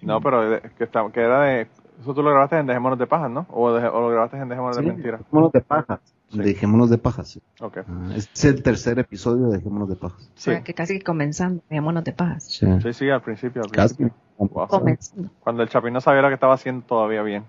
No, 0.01 0.19
pero 0.21 0.49
de- 0.49 0.61
que, 0.75 0.85
está, 0.85 1.07
que 1.11 1.19
era 1.21 1.41
de, 1.43 1.67
eso 2.01 2.13
tú 2.15 2.23
lo 2.23 2.31
grabaste 2.31 2.57
en 2.57 2.65
Dejémonos 2.65 2.97
de 2.97 3.05
Pajas, 3.05 3.29
¿no? 3.29 3.45
O, 3.51 3.71
de- 3.73 3.87
o 3.87 4.01
lo 4.01 4.09
grabaste 4.09 4.37
en 4.37 4.49
Dejémonos 4.49 4.75
Sí, 4.77 4.83
de 4.83 4.91
Mentiras. 4.91 5.19
Dejémonos 5.21 5.51
de 5.51 5.61
pajas. 5.61 5.99
Sí. 6.29 6.39
Dejémonos 6.39 6.89
de 6.89 6.97
pajas. 6.97 7.29
sí. 7.29 7.41
Ok. 7.61 7.77
Ah, 7.87 8.09
este 8.15 8.31
es 8.33 8.45
el 8.45 8.61
tercer 8.63 8.99
episodio 8.99 9.47
de 9.47 9.57
Dejémonos 9.57 9.87
de 9.89 9.95
pajas. 9.95 10.29
Sí, 10.35 10.51
que 10.63 10.73
casi 10.73 10.99
comenzando, 10.99 11.63
dejémonos 11.69 12.03
de 12.03 12.11
paz. 12.11 12.43
Sí. 12.49 12.67
sí, 12.83 12.93
sí, 12.93 13.09
al 13.09 13.21
principio. 13.21 13.61
Al 13.63 13.71
Casi. 13.71 13.95
principio. 13.95 14.21
Wow. 14.37 14.67
Comenzando. 14.67 15.29
Cuando 15.39 15.63
el 15.63 15.69
Chapín 15.69 15.93
no 15.93 16.01
sabía 16.01 16.21
lo 16.21 16.27
que 16.27 16.33
estaba 16.35 16.53
haciendo 16.53 16.85
todavía 16.85 17.21
bien. 17.23 17.43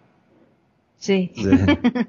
Sí. 0.96 1.30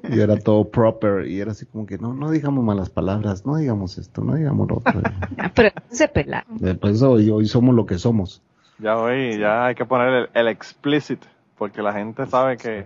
Y 0.10 0.20
era 0.20 0.38
todo 0.40 0.66
proper 0.70 1.28
y 1.28 1.40
era 1.40 1.52
así 1.52 1.66
como 1.68 1.86
que 1.86 1.98
no, 2.00 2.14
no 2.14 2.32
digamos 2.32 2.64
malas 2.64 2.90
palabras, 2.90 3.46
no 3.46 3.56
digamos 3.58 3.98
esto, 4.00 4.24
no 4.24 4.36
digamos 4.36 4.68
lo 4.68 4.78
otro. 4.78 5.02
Ah, 5.38 5.52
Pero 5.54 5.70
se 5.90 6.08
pelaron. 6.08 6.58
Después 6.58 7.02
hoy, 7.02 7.30
hoy 7.30 7.46
somos 7.48 7.76
lo 7.76 7.86
que 7.86 7.98
somos. 8.00 8.42
Ya 8.80 8.98
hoy, 8.98 9.38
ya 9.38 9.66
hay 9.68 9.76
que 9.76 9.86
poner 9.86 10.08
el, 10.14 10.30
el 10.34 10.48
explicit, 10.48 11.20
porque 11.58 11.82
la 11.82 11.94
gente 11.94 12.26
sabe 12.26 12.58
que 12.58 12.86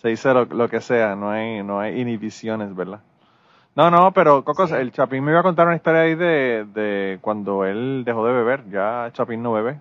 se 0.00 0.08
dice 0.08 0.32
lo, 0.32 0.44
lo 0.46 0.68
que 0.68 0.80
sea, 0.80 1.14
no 1.14 1.30
hay, 1.30 1.62
no 1.62 1.78
hay 1.80 2.00
inhibiciones, 2.00 2.74
¿verdad? 2.74 3.00
No, 3.76 3.90
no, 3.90 4.12
pero 4.12 4.44
Cocos, 4.44 4.70
el 4.70 4.92
Chapín 4.92 5.24
me 5.24 5.32
iba 5.32 5.40
a 5.40 5.42
contar 5.44 5.66
una 5.66 5.76
historia 5.76 6.02
ahí 6.02 6.14
de, 6.14 6.64
de 6.72 7.18
cuando 7.20 7.64
él 7.64 8.04
dejó 8.06 8.24
de 8.26 8.32
beber, 8.32 8.70
ya 8.70 9.10
Chapín 9.12 9.42
no 9.42 9.52
bebe. 9.52 9.80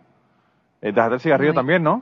Eh, 0.81 0.91
dejaste 0.91 1.15
el 1.15 1.21
cigarrillo 1.21 1.53
No, 1.53 1.59
también, 1.59 1.83
¿no? 1.83 2.01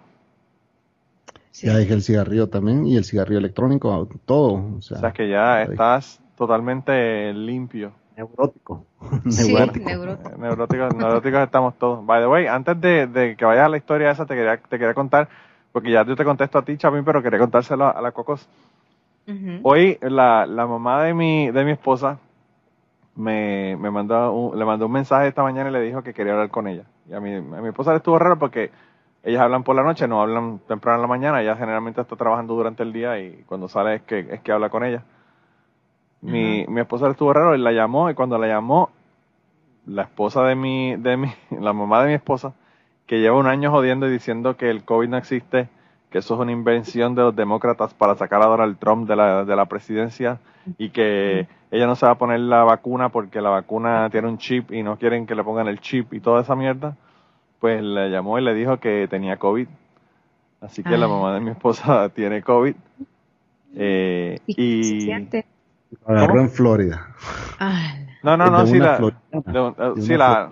Sí. 1.51 1.67
Ya 1.67 1.75
dejé 1.75 1.93
el 1.93 2.01
cigarrillo 2.01 2.47
también 2.49 2.85
y 2.87 2.95
el 2.95 3.03
cigarrillo 3.03 3.39
electrónico, 3.39 4.07
todo. 4.25 4.77
O 4.77 4.81
sea, 4.81 4.97
O 4.97 4.99
sea 5.01 5.11
que 5.11 5.27
ya 5.29 5.63
estás 5.63 6.21
totalmente 6.37 7.33
limpio. 7.33 7.91
neurótico. 8.15 8.85
Sí, 9.29 9.53
neurótico. 9.53 9.85
neurótico. 9.89 10.29
Eh, 10.29 10.37
Neuróticos, 10.37 10.95
neuróticos 10.95 11.41
estamos 11.41 11.77
todos. 11.77 12.05
By 12.05 12.21
the 12.21 12.27
way, 12.27 12.47
antes 12.47 12.79
de, 12.79 13.07
de 13.07 13.35
que 13.35 13.43
vayas 13.45 13.65
a 13.65 13.69
la 13.69 13.77
historia 13.77 14.11
esa, 14.11 14.25
te 14.25 14.35
quería, 14.35 14.57
te 14.57 14.79
quería 14.79 14.93
contar, 14.93 15.27
porque 15.73 15.91
ya 15.91 16.05
yo 16.05 16.15
te 16.15 16.23
contesto 16.23 16.57
a 16.57 16.61
ti, 16.63 16.77
Chapín, 16.77 17.03
pero 17.03 17.21
quería 17.21 17.39
contárselo 17.39 17.85
a, 17.85 17.91
a 17.91 18.01
la 18.01 18.11
Cocos. 18.13 18.47
Hoy 19.63 19.97
la, 20.01 20.45
la 20.45 20.65
mamá 20.67 21.03
de 21.03 21.13
mi, 21.13 21.51
de 21.51 21.63
mi 21.65 21.71
esposa 21.71 22.19
me, 23.15 23.75
me 23.77 23.91
mandó 23.91 24.31
un- 24.33 24.57
le 24.57 24.65
mandó 24.65 24.85
un 24.87 24.91
mensaje 24.91 25.27
esta 25.27 25.43
mañana 25.43 25.69
y 25.69 25.73
le 25.73 25.81
dijo 25.81 26.01
que 26.03 26.13
quería 26.13 26.33
hablar 26.33 26.49
con 26.49 26.67
ella. 26.67 26.83
Y 27.09 27.13
a 27.13 27.19
mi, 27.19 27.35
a 27.35 27.61
mi 27.61 27.67
esposa 27.69 27.91
le 27.91 27.97
estuvo 27.97 28.17
raro 28.19 28.37
porque 28.39 28.71
ellas 29.23 29.41
hablan 29.41 29.63
por 29.63 29.75
la 29.75 29.83
noche, 29.83 30.07
no 30.07 30.21
hablan 30.21 30.59
temprano 30.67 30.97
en 30.97 31.01
la 31.03 31.07
mañana, 31.07 31.41
ella 31.41 31.55
generalmente 31.55 32.01
está 32.01 32.15
trabajando 32.15 32.55
durante 32.55 32.83
el 32.83 32.91
día 32.93 33.19
y 33.19 33.43
cuando 33.45 33.67
sale 33.67 33.95
es 33.95 34.01
que, 34.03 34.19
es 34.19 34.39
que 34.41 34.51
habla 34.51 34.69
con 34.69 34.83
ella. 34.83 35.03
Mi, 36.21 36.65
mi 36.67 36.81
esposa 36.81 37.05
le 37.05 37.11
estuvo 37.11 37.33
raro 37.33 37.55
y 37.55 37.59
la 37.59 37.71
llamó 37.71 38.09
y 38.09 38.13
cuando 38.13 38.37
la 38.37 38.47
llamó, 38.47 38.89
la 39.87 40.03
esposa 40.03 40.43
de 40.43 40.55
mi, 40.55 40.95
de 40.95 41.17
mi, 41.17 41.27
la 41.59 41.73
mamá 41.73 42.01
de 42.03 42.09
mi 42.09 42.13
esposa, 42.15 42.53
que 43.07 43.19
lleva 43.19 43.37
un 43.37 43.47
año 43.47 43.71
jodiendo 43.71 44.07
y 44.07 44.11
diciendo 44.11 44.55
que 44.55 44.69
el 44.69 44.83
COVID 44.83 45.09
no 45.09 45.17
existe, 45.17 45.67
que 46.11 46.17
eso 46.19 46.33
es 46.35 46.39
una 46.41 46.51
invención 46.51 47.15
de 47.15 47.21
los 47.21 47.35
demócratas 47.35 47.93
para 47.93 48.15
sacar 48.15 48.41
a 48.41 48.47
Donald 48.47 48.77
Trump 48.77 49.07
de 49.07 49.15
la, 49.15 49.45
de 49.45 49.55
la 49.55 49.65
presidencia 49.65 50.39
y 50.77 50.89
que 50.89 51.47
ella 51.71 51.87
no 51.87 51.95
se 51.95 52.05
va 52.05 52.11
a 52.11 52.17
poner 52.17 52.41
la 52.41 52.63
vacuna 52.63 53.09
porque 53.09 53.41
la 53.41 53.49
vacuna 53.49 54.09
tiene 54.11 54.27
un 54.27 54.37
chip 54.37 54.71
y 54.73 54.83
no 54.83 54.97
quieren 54.97 55.25
que 55.25 55.35
le 55.35 55.43
pongan 55.43 55.69
el 55.69 55.79
chip 55.79 56.13
y 56.13 56.19
toda 56.19 56.41
esa 56.41 56.55
mierda, 56.55 56.97
pues 57.59 57.81
le 57.81 58.09
llamó 58.09 58.37
y 58.37 58.43
le 58.43 58.53
dijo 58.53 58.77
que 58.77 59.07
tenía 59.09 59.37
COVID. 59.37 59.67
Así 60.59 60.83
que 60.83 60.97
la 60.97 61.05
Ay. 61.05 61.11
mamá 61.11 61.33
de 61.33 61.39
mi 61.39 61.51
esposa 61.51 62.09
tiene 62.13 62.43
COVID. 62.43 62.75
Eh, 63.75 64.39
¿Y 64.47 64.83
se 64.83 64.99
siente? 64.99 65.45
En 66.07 66.49
Florida. 66.49 67.07
Ah, 67.57 67.95
No, 68.21 68.35
no, 68.35 68.47
no, 68.47 68.67
sí, 68.67 68.77
la, 68.77 68.97
de 68.99 69.93
De 69.95 70.01
sí, 70.01 70.17
la, 70.17 70.51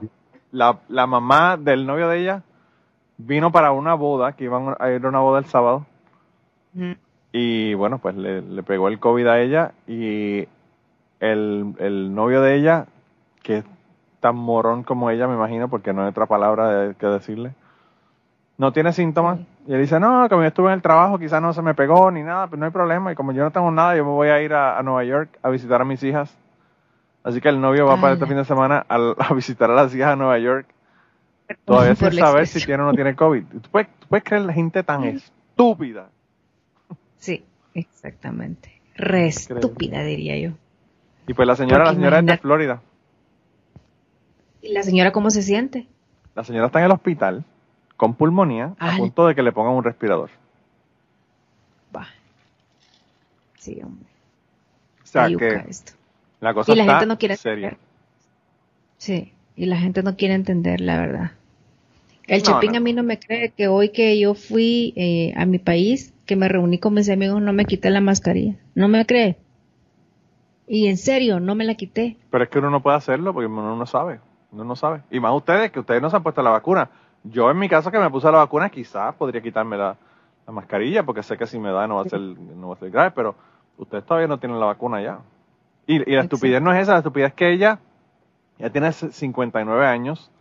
la, 0.51 0.79
la 0.87 1.05
mamá 1.05 1.57
del 1.57 1.85
novio 1.85 2.07
de 2.07 2.21
ella 2.21 2.43
vino 3.19 3.51
para 3.51 3.71
una 3.73 3.93
boda, 3.93 4.31
que 4.33 4.45
iban 4.45 4.75
a 4.79 4.89
ir 4.89 5.05
a 5.05 5.09
una 5.09 5.19
boda 5.19 5.39
el 5.39 5.45
sábado, 5.45 5.85
y 7.31 7.73
bueno, 7.73 7.97
pues 7.99 8.15
le, 8.15 8.41
le 8.41 8.63
pegó 8.63 8.87
el 8.87 8.99
COVID 8.99 9.27
a 9.27 9.39
ella, 9.39 9.71
y 9.87 10.47
el, 11.19 11.75
el 11.79 12.15
novio 12.15 12.41
de 12.41 12.55
ella, 12.55 12.85
que 13.43 13.57
es 13.57 13.65
tan 14.19 14.35
morón 14.35 14.83
como 14.83 15.09
ella, 15.09 15.27
me 15.27 15.35
imagino, 15.35 15.67
porque 15.69 15.93
no 15.93 16.01
hay 16.03 16.09
otra 16.09 16.25
palabra 16.25 16.69
de- 16.69 16.95
que 16.95 17.05
decirle, 17.07 17.51
no 18.57 18.71
tiene 18.73 18.93
síntomas, 18.93 19.39
y 19.67 19.73
él 19.73 19.81
dice, 19.81 19.99
no, 19.99 20.27
como 20.29 20.41
yo 20.41 20.47
estuve 20.47 20.67
en 20.67 20.73
el 20.73 20.81
trabajo, 20.81 21.19
quizás 21.19 21.41
no 21.41 21.53
se 21.53 21.61
me 21.61 21.73
pegó 21.73 22.09
ni 22.11 22.23
nada, 22.23 22.47
pero 22.47 22.57
no 22.59 22.65
hay 22.65 22.71
problema, 22.71 23.11
y 23.11 23.15
como 23.15 23.31
yo 23.31 23.43
no 23.43 23.51
tengo 23.51 23.69
nada, 23.71 23.95
yo 23.95 24.03
me 24.05 24.11
voy 24.11 24.29
a 24.29 24.41
ir 24.41 24.53
a, 24.53 24.77
a 24.77 24.83
Nueva 24.83 25.03
York 25.03 25.29
a 25.43 25.49
visitar 25.49 25.81
a 25.81 25.85
mis 25.85 26.01
hijas. 26.03 26.35
Así 27.23 27.41
que 27.41 27.49
el 27.49 27.59
novio 27.59 27.85
va 27.85 27.95
para 28.01 28.13
este 28.13 28.25
fin 28.25 28.37
de 28.37 28.45
semana 28.45 28.85
al- 28.87 29.15
a 29.19 29.33
visitar 29.33 29.69
a 29.69 29.75
las 29.75 29.93
hijas 29.93 30.09
a 30.13 30.15
Nueva 30.15 30.37
York 30.39 30.65
Todavía 31.65 31.95
sin 31.95 32.13
saber 32.13 32.47
si 32.47 32.63
tiene 32.65 32.83
o 32.83 32.85
no 32.87 32.93
tiene 32.93 33.15
COVID. 33.15 33.43
¿Tú 33.43 33.69
puedes, 33.71 33.89
tú 33.99 34.07
puedes 34.07 34.23
creer 34.23 34.43
la 34.43 34.53
gente 34.53 34.83
tan 34.83 35.03
estúpida? 35.03 36.09
Sí, 37.17 37.43
exactamente. 37.73 38.81
Re 38.95 39.27
estúpida, 39.27 40.03
diría 40.03 40.37
yo. 40.37 40.51
Y 41.27 41.33
pues 41.33 41.47
la 41.47 41.55
señora, 41.55 41.85
la 41.85 41.93
señora 41.93 42.19
es 42.19 42.25
de 42.25 42.37
Florida. 42.37 42.81
¿Y 44.61 44.73
la 44.73 44.83
señora 44.83 45.11
cómo 45.11 45.29
se 45.29 45.41
siente? 45.41 45.87
La 46.35 46.43
señora 46.43 46.67
está 46.67 46.79
en 46.79 46.85
el 46.85 46.91
hospital 46.91 47.45
con 47.97 48.13
pulmonía 48.15 48.75
a 48.79 48.97
punto 48.97 49.27
de 49.27 49.35
que 49.35 49.43
le 49.43 49.51
pongan 49.51 49.73
un 49.73 49.83
respirador. 49.83 50.29
Va. 51.95 52.07
Sí, 53.57 53.79
hombre. 53.83 54.07
O 55.03 55.05
sea 55.07 55.27
que 55.27 55.63
esto. 55.67 55.93
la 56.39 56.53
cosa 56.53 56.71
Y 56.71 56.75
la 56.75 56.83
está 56.83 56.93
gente 56.93 57.07
no 57.07 57.17
quiere 57.17 57.35
seria. 57.35 57.69
entender. 57.69 57.87
Sí, 58.97 59.33
y 59.55 59.65
la 59.65 59.77
gente 59.77 60.03
no 60.03 60.15
quiere 60.15 60.33
entender 60.33 60.81
la 60.81 60.99
verdad. 60.99 61.31
El 62.29 62.39
No, 62.39 62.45
Chapín 62.45 62.71
no. 62.71 62.77
a 62.77 62.79
mí 62.79 62.93
no 62.93 63.03
me 63.03 63.19
cree 63.19 63.49
que 63.51 63.67
hoy 63.67 63.89
que 63.89 64.19
yo 64.19 64.33
fui 64.35 64.93
eh, 64.95 65.33
a 65.35 65.45
mi 65.45 65.59
país, 65.59 66.13
que 66.25 66.35
me 66.35 66.47
reuní 66.47 66.77
con 66.79 66.93
mis 66.93 67.09
amigos, 67.09 67.41
no 67.41 67.53
me 67.53 67.65
quité 67.65 67.89
la 67.89 68.01
mascarilla. 68.01 68.55
No 68.75 68.87
me 68.87 69.05
cree. 69.05 69.37
Y 70.67 70.87
en 70.87 70.97
serio, 70.97 71.39
no 71.39 71.55
me 71.55 71.65
la 71.65 71.75
quité. 71.75 72.17
Pero 72.29 72.43
es 72.43 72.49
que 72.49 72.59
uno 72.59 72.69
no 72.69 72.81
puede 72.81 72.97
hacerlo 72.97 73.33
porque 73.33 73.47
uno 73.47 73.75
no 73.75 73.85
sabe. 73.87 74.19
Uno 74.51 74.63
no 74.63 74.75
sabe. 74.75 75.01
Y 75.09 75.19
más 75.19 75.33
ustedes, 75.35 75.71
que 75.71 75.79
ustedes 75.79 76.01
no 76.01 76.09
se 76.09 76.15
han 76.17 76.23
puesto 76.23 76.41
la 76.43 76.51
vacuna. 76.51 76.89
Yo 77.23 77.49
en 77.49 77.57
mi 77.57 77.67
caso 77.67 77.91
que 77.91 77.99
me 77.99 78.09
puse 78.09 78.27
la 78.31 78.37
vacuna, 78.37 78.69
quizás 78.69 79.15
podría 79.15 79.41
quitarme 79.41 79.77
la, 79.77 79.97
la 80.45 80.53
mascarilla 80.53 81.03
porque 81.03 81.23
sé 81.23 81.37
que 81.37 81.47
si 81.47 81.57
me 81.59 81.71
da 81.71 81.87
no 81.87 81.95
va 81.95 82.03
a 82.03 82.09
ser, 82.09 82.19
no 82.19 82.69
va 82.69 82.75
a 82.75 82.77
ser 82.79 82.91
grave, 82.91 83.11
pero 83.11 83.35
ustedes 83.77 84.05
todavía 84.05 84.27
no 84.27 84.37
tienen 84.39 84.59
la 84.59 84.67
vacuna 84.67 85.01
ya. 85.01 85.19
Y, 85.87 85.95
y 85.95 85.97
la 85.97 86.03
Exacto. 86.03 86.35
estupidez 86.35 86.61
no 86.61 86.71
es 86.73 86.81
esa, 86.83 86.91
la 86.93 86.97
estupidez 86.99 87.29
es 87.29 87.33
que 87.33 87.51
ella 87.51 87.79
ya 88.59 88.69
tiene 88.69 88.91
59 88.91 89.85
años. 89.87 90.31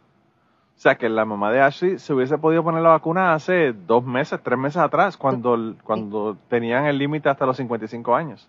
O 0.78 0.80
sea 0.80 0.94
que 0.94 1.08
la 1.08 1.24
mamá 1.24 1.50
de 1.50 1.60
Ashley 1.60 1.98
se 1.98 2.14
hubiese 2.14 2.38
podido 2.38 2.62
poner 2.62 2.82
la 2.82 2.90
vacuna 2.90 3.34
hace 3.34 3.72
dos 3.72 4.04
meses, 4.04 4.38
tres 4.44 4.56
meses 4.56 4.76
atrás, 4.76 5.16
cuando, 5.16 5.74
cuando 5.82 6.36
tenían 6.48 6.86
el 6.86 6.96
límite 6.98 7.28
hasta 7.28 7.44
los 7.46 7.56
55 7.56 8.14
años 8.14 8.48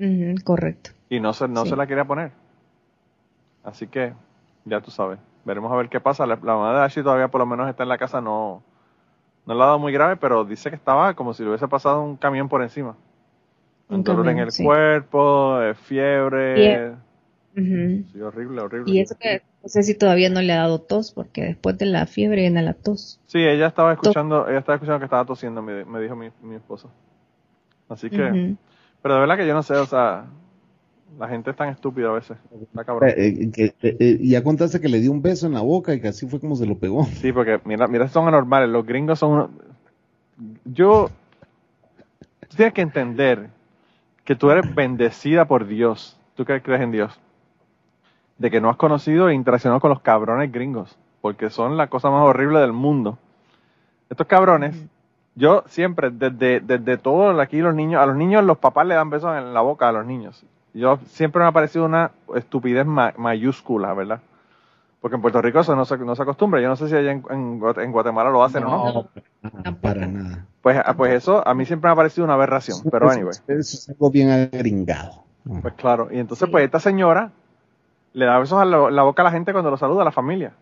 Ujú, 0.00 0.34
correcto. 0.42 0.90
y 1.08 1.20
no 1.20 1.32
se, 1.32 1.46
no 1.46 1.62
Sí. 1.62 1.70
se 1.70 1.76
la 1.76 1.86
quería 1.86 2.04
poner. 2.04 2.32
Así 3.62 3.86
que, 3.86 4.12
ya 4.64 4.80
tú 4.80 4.90
sabes, 4.90 5.20
veremos 5.44 5.70
a 5.72 5.76
ver 5.76 5.88
qué 5.88 6.00
pasa. 6.00 6.26
La, 6.26 6.34
la 6.42 6.54
mamá 6.56 6.74
de 6.74 6.84
Ashley 6.84 7.04
todavía 7.04 7.28
por 7.28 7.38
lo 7.38 7.46
menos 7.46 7.68
está 7.68 7.84
en 7.84 7.88
la 7.88 7.98
casa, 7.98 8.20
no, 8.20 8.62
no 9.46 9.54
le 9.54 9.62
ha 9.62 9.66
dado 9.66 9.78
muy 9.78 9.92
grave, 9.92 10.16
pero 10.16 10.44
dice 10.44 10.70
que 10.70 10.76
estaba 10.76 11.14
como 11.14 11.34
si 11.34 11.44
le 11.44 11.50
hubiese 11.50 11.68
pasado 11.68 12.02
un 12.02 12.16
camión 12.16 12.48
por 12.48 12.62
encima. 12.62 12.96
Un 13.88 13.96
Un 13.98 14.02
dolor 14.02 14.28
en 14.28 14.38
el 14.38 14.50
sí. 14.50 14.64
cuerpo, 14.64 15.60
eh, 15.62 15.74
fiebre. 15.74 16.96
Sí, 17.54 18.20
horrible, 18.20 18.60
horrible. 18.60 18.92
Y 18.92 19.00
eso 19.00 19.14
que 19.20 19.40
no 19.64 19.68
sé 19.70 19.82
si 19.82 19.94
todavía 19.94 20.28
no 20.28 20.42
le 20.42 20.52
ha 20.52 20.58
dado 20.58 20.78
tos, 20.78 21.10
porque 21.10 21.42
después 21.42 21.78
de 21.78 21.86
la 21.86 22.04
fiebre 22.04 22.42
viene 22.42 22.60
la 22.60 22.74
tos. 22.74 23.18
Sí, 23.26 23.38
ella 23.38 23.68
estaba 23.68 23.94
escuchando, 23.94 24.46
ella 24.46 24.58
estaba 24.58 24.76
escuchando 24.76 24.98
que 24.98 25.06
estaba 25.06 25.24
tosiendo, 25.24 25.62
me, 25.62 25.86
me 25.86 26.02
dijo 26.02 26.14
mi, 26.14 26.28
mi 26.42 26.56
esposa. 26.56 26.88
Así 27.88 28.10
que, 28.10 28.56
pero 29.00 29.14
de 29.14 29.20
verdad 29.20 29.38
que 29.38 29.46
yo 29.46 29.54
no 29.54 29.62
sé, 29.62 29.72
o 29.76 29.86
sea, 29.86 30.26
la 31.18 31.28
gente 31.28 31.50
es 31.50 31.56
tan 31.56 31.70
estúpida 31.70 32.10
a 32.10 32.12
veces. 32.12 32.36
Está 32.62 32.84
cabrón. 32.84 33.08
Eh, 33.08 33.50
eh, 33.56 33.74
eh, 33.80 33.96
eh, 33.98 34.18
ya 34.20 34.44
contaste 34.44 34.82
que 34.82 34.88
le 34.90 35.00
dio 35.00 35.10
un 35.10 35.22
beso 35.22 35.46
en 35.46 35.54
la 35.54 35.62
boca 35.62 35.94
y 35.94 36.00
que 36.02 36.08
así 36.08 36.26
fue 36.26 36.40
como 36.40 36.56
se 36.56 36.66
lo 36.66 36.76
pegó. 36.76 37.06
Sí, 37.06 37.32
porque 37.32 37.58
mira, 37.64 37.88
mira, 37.88 38.06
son 38.08 38.28
anormales. 38.28 38.68
Los 38.68 38.84
gringos 38.84 39.18
son. 39.18 39.50
Yo. 40.66 41.10
Tú 42.48 42.56
tienes 42.56 42.74
que 42.74 42.82
entender 42.82 43.48
que 44.24 44.36
tú 44.36 44.50
eres 44.50 44.74
bendecida 44.74 45.46
por 45.46 45.66
Dios. 45.66 46.18
Tú 46.34 46.44
que 46.44 46.60
crees 46.60 46.82
en 46.82 46.92
Dios. 46.92 47.18
De 48.38 48.50
que 48.50 48.60
no 48.60 48.68
has 48.70 48.76
conocido 48.76 49.28
e 49.28 49.34
interaccionado 49.34 49.80
con 49.80 49.90
los 49.90 50.00
cabrones 50.00 50.50
gringos. 50.50 50.96
Porque 51.20 51.50
son 51.50 51.76
la 51.76 51.86
cosa 51.88 52.10
más 52.10 52.22
horrible 52.24 52.58
del 52.60 52.72
mundo. 52.72 53.18
Estos 54.10 54.26
cabrones. 54.26 54.76
Yo 55.36 55.64
siempre, 55.66 56.10
desde, 56.10 56.60
desde 56.60 56.96
todo 56.96 57.40
aquí 57.40 57.58
los 57.58 57.74
niños, 57.74 58.00
a 58.00 58.06
los 58.06 58.16
niños 58.16 58.44
los 58.44 58.58
papás 58.58 58.86
le 58.86 58.94
dan 58.94 59.10
besos 59.10 59.36
en 59.36 59.52
la 59.54 59.60
boca 59.62 59.88
a 59.88 59.92
los 59.92 60.06
niños. 60.06 60.44
Yo 60.74 60.98
siempre 61.06 61.40
me 61.42 61.48
ha 61.48 61.52
parecido 61.52 61.84
una 61.86 62.10
estupidez 62.36 62.86
ma- 62.86 63.14
mayúscula, 63.16 63.94
¿verdad? 63.94 64.20
Porque 65.00 65.16
en 65.16 65.22
Puerto 65.22 65.42
Rico 65.42 65.60
eso 65.60 65.74
no 65.76 65.84
se, 65.84 65.98
no 65.98 66.14
se 66.14 66.22
acostumbra. 66.22 66.60
Yo 66.60 66.68
no 66.68 66.76
sé 66.76 66.88
si 66.88 66.94
allá 66.94 67.10
en, 67.12 67.24
en 67.30 67.60
Guat- 67.60 67.82
en 67.82 67.92
Guatemala 67.92 68.30
lo 68.30 68.42
hacen 68.44 68.64
o 68.64 68.70
no. 68.70 69.08
No, 69.64 69.76
para 69.80 70.06
nada. 70.06 70.46
Pues, 70.62 70.80
ah, 70.84 70.94
pues 70.94 71.12
eso 71.14 71.46
a 71.46 71.52
mí 71.54 71.64
siempre 71.66 71.88
me 71.88 71.92
ha 71.92 71.96
parecido 71.96 72.24
una 72.24 72.34
aberración. 72.34 72.78
Pero 72.90 73.06
Eso- 73.06 73.14
anyway, 73.14 73.34
Eso 73.48 73.76
es 73.76 73.88
algo 73.90 74.10
bien 74.10 74.30
agringado. 74.30 75.24
pues 75.62 75.74
claro. 75.74 76.08
Y 76.12 76.18
entonces 76.18 76.46
Sí. 76.46 76.50
pues 76.52 76.64
esta 76.64 76.80
señora 76.80 77.30
le 78.14 78.24
da 78.24 78.38
besos 78.38 78.58
a 78.58 78.64
la, 78.64 78.90
la 78.90 79.02
boca 79.02 79.22
a 79.22 79.26
la 79.26 79.30
gente 79.30 79.52
cuando 79.52 79.70
lo 79.70 79.76
saluda 79.76 80.02
a 80.02 80.06
la 80.06 80.12
familia. 80.12 80.52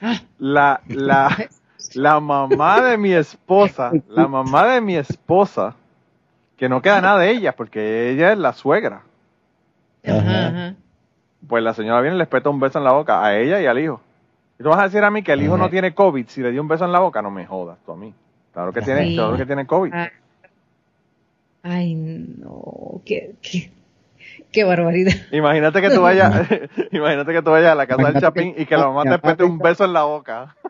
Ah. 0.00 0.16
La, 0.38 0.80
la, 0.88 1.36
la 1.94 2.20
mamá 2.20 2.80
de 2.80 2.96
mi 2.96 3.12
esposa, 3.12 3.92
la 4.08 4.26
mamá 4.26 4.66
de 4.66 4.80
mi 4.80 4.96
esposa, 4.96 5.74
que 6.56 6.68
no 6.68 6.80
queda 6.82 7.00
nada 7.00 7.18
de 7.18 7.30
ella 7.30 7.54
porque 7.54 8.10
ella 8.10 8.32
es 8.32 8.38
la 8.38 8.52
suegra. 8.52 9.02
Ajá. 10.06 10.74
Pues 11.46 11.62
la 11.62 11.74
señora 11.74 12.00
viene 12.00 12.16
y 12.16 12.18
le 12.18 12.26
peta 12.26 12.50
un 12.50 12.58
beso 12.60 12.78
en 12.78 12.84
la 12.84 12.92
boca 12.92 13.22
a 13.24 13.36
ella 13.36 13.60
y 13.60 13.66
al 13.66 13.78
hijo. 13.78 14.00
¿Y 14.58 14.62
tú 14.62 14.68
vas 14.70 14.78
a 14.80 14.84
decir 14.84 15.04
a 15.04 15.10
mí 15.10 15.22
que 15.22 15.32
el 15.32 15.42
hijo 15.42 15.54
Ajá. 15.54 15.64
no 15.64 15.70
tiene 15.70 15.94
COVID 15.94 16.26
si 16.28 16.40
le 16.42 16.50
dio 16.50 16.60
un 16.62 16.68
beso 16.68 16.84
en 16.84 16.92
la 16.92 16.98
boca? 16.98 17.22
No 17.22 17.30
me 17.30 17.46
jodas 17.46 17.78
tú 17.86 17.92
a 17.92 17.96
mí. 17.96 18.12
Claro 18.52 18.72
que 18.72 18.82
tiene, 18.82 19.06
Sí. 19.06 19.14
claro 19.14 19.36
que 19.36 19.46
tiene 19.46 19.66
COVID. 19.66 19.92
Ah. 19.94 20.10
Ay, 21.62 21.94
no, 21.94 23.00
qué, 23.04 23.34
qué, 23.42 23.70
qué 24.52 24.64
barbaridad. 24.64 25.12
Imagínate 25.32 25.80
que 25.80 25.90
tú 25.90 26.02
vayas, 26.02 26.46
imagínate 26.92 27.32
que 27.32 27.42
tú 27.42 27.50
vayas 27.50 27.72
a 27.72 27.74
la 27.74 27.86
casa 27.86 28.10
del 28.12 28.20
Chapín 28.20 28.54
que- 28.54 28.62
y 28.62 28.66
que 28.66 28.76
la 28.76 28.88
mamá 28.88 29.04
te 29.04 29.18
pete 29.18 29.44
un 29.44 29.58
beso 29.58 29.84
en 29.84 29.92
la 29.92 30.04
boca. 30.04 30.54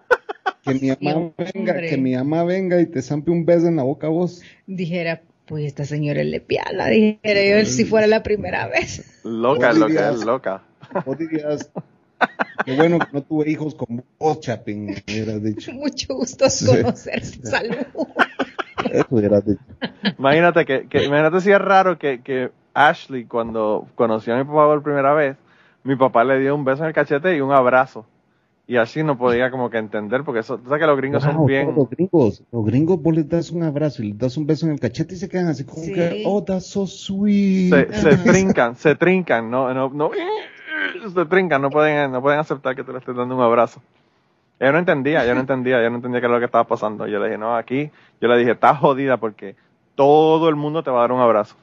Que 0.63 0.75
mi 0.75 0.89
mamá 1.13 1.33
venga, 1.39 1.81
que 1.81 1.97
mi 1.97 2.15
mamá 2.15 2.45
venga 2.45 2.79
y 2.81 2.87
te 2.87 3.01
zampe 3.01 3.31
un 3.31 3.47
beso 3.47 3.69
en 3.69 3.77
la 3.77 3.85
boca 3.85 4.09
a 4.09 4.11
vos. 4.11 4.43
Dijera, 4.67 5.23
pues 5.47 5.65
esta 5.65 5.85
señora 5.87 6.21
es 6.21 6.27
lesbiana, 6.27 6.89
dijera 6.89 7.43
yo 7.61 7.65
si 7.65 7.85
fuera 7.87 8.07
la 8.07 8.23
primera 8.23 8.67
vez. 8.69 9.21
Loca, 9.25 9.73
loca, 9.73 10.11
es 10.11 10.25
loca. 10.25 10.63
Vos 11.07 11.17
dirías, 11.17 11.71
qué 12.67 12.75
bueno 12.77 12.99
que 12.99 13.07
no 13.13 13.23
tuve 13.23 13.51
hijos 13.51 13.75
con 13.75 14.05
vos, 14.19 14.41
Chapín, 14.41 14.95
hubieras 15.09 15.43
dicho. 15.43 15.73
Mucho 15.73 16.15
gusto 16.15 16.51
Sí. 16.51 16.67
conocerse. 16.67 17.47
Salud. 17.47 17.77
Eso 18.93 19.07
hubiera 19.11 19.41
dicho. 19.41 19.63
Imagínate 20.19 20.67
que, 20.67 20.87
que 20.89 21.05
imagínate 21.05 21.41
si 21.41 21.51
es 21.51 21.59
raro 21.61 21.99
que, 21.99 22.21
que 22.23 22.51
Ashley 22.79 23.25
cuando 23.25 23.87
conoció 23.95 24.35
a 24.35 24.39
mi 24.39 24.45
papá 24.45 24.67
por 24.67 24.83
primera 24.83 25.13
vez, 25.15 25.37
mi 25.83 25.97
papá 25.97 26.25
le 26.25 26.39
dio 26.39 26.55
un 26.55 26.65
beso 26.65 26.83
en 26.83 26.89
el 26.89 26.95
cachete 26.95 27.37
y 27.37 27.41
un 27.41 27.53
abrazo. 27.53 28.07
Y 28.67 28.77
así 28.77 29.03
no 29.03 29.17
podía 29.17 29.51
como 29.51 29.71
que 29.71 29.79
entender, 29.79 30.25
porque 30.25 30.41
eso, 30.41 30.59
tú 30.59 30.65
sabes 30.69 30.83
que 30.83 30.87
los 30.87 30.97
gringos 30.99 31.23
son 31.23 31.47
bien, 31.47 31.75
Los 31.75 31.89
gringos, 31.89 32.45
los 32.53 32.65
gringos, 32.67 33.01
vos 33.01 33.15
les 33.17 33.27
das 33.27 33.51
un 33.51 33.63
abrazo 33.63 34.03
y 34.03 34.09
les 34.09 34.19
das 34.19 34.37
un 34.37 34.47
beso 34.47 34.67
en 34.67 34.73
el 34.73 34.81
cachete 34.81 35.15
y 35.15 35.17
se 35.17 35.29
quedan 35.29 35.49
así 35.49 35.65
como 35.65 35.83
Sí. 35.83 35.93
que, 35.95 36.23
oh, 36.27 36.45
that's 36.45 36.67
so 36.67 36.87
sweet. 36.87 37.71
se, 37.73 37.93
se 37.95 38.17
trincan, 38.19 38.77
se 38.77 38.95
trincan, 38.95 39.51
no, 39.51 39.73
no, 39.73 39.89
no, 39.89 40.11
se 41.15 41.25
trincan, 41.25 41.63
no 41.63 41.71
pueden, 41.71 42.13
no 42.13 42.21
pueden 42.21 42.41
aceptar 42.41 42.77
que 42.77 42.85
tú 42.85 42.93
le 42.93 42.99
estés 42.99 43.17
dando 43.17 43.35
un 43.37 43.43
abrazo. 43.43 43.81
Yo 44.61 44.71
no 44.71 44.79
entendía, 44.79 45.25
yo 45.25 45.35
no 45.35 45.41
entendía, 45.41 45.83
yo 45.83 45.89
no 45.89 45.97
entendía 45.97 46.21
qué 46.21 46.27
era 46.27 46.35
lo 46.35 46.41
que 46.41 46.47
estaba 46.47 46.65
pasando. 46.65 47.07
Yo 47.07 47.19
le 47.21 47.27
dije, 47.27 47.39
no, 47.39 47.57
aquí, 47.57 47.91
yo 48.21 48.29
le 48.29 48.37
dije, 48.37 48.51
estás 48.51 48.79
jodida 48.79 49.17
porque 49.17 49.57
todo 49.95 50.49
el 50.49 50.57
mundo 50.57 50.83
te 50.83 50.91
va 50.91 50.99
a 50.99 51.01
dar 51.03 51.13
un 51.13 51.21
abrazo. 51.21 51.57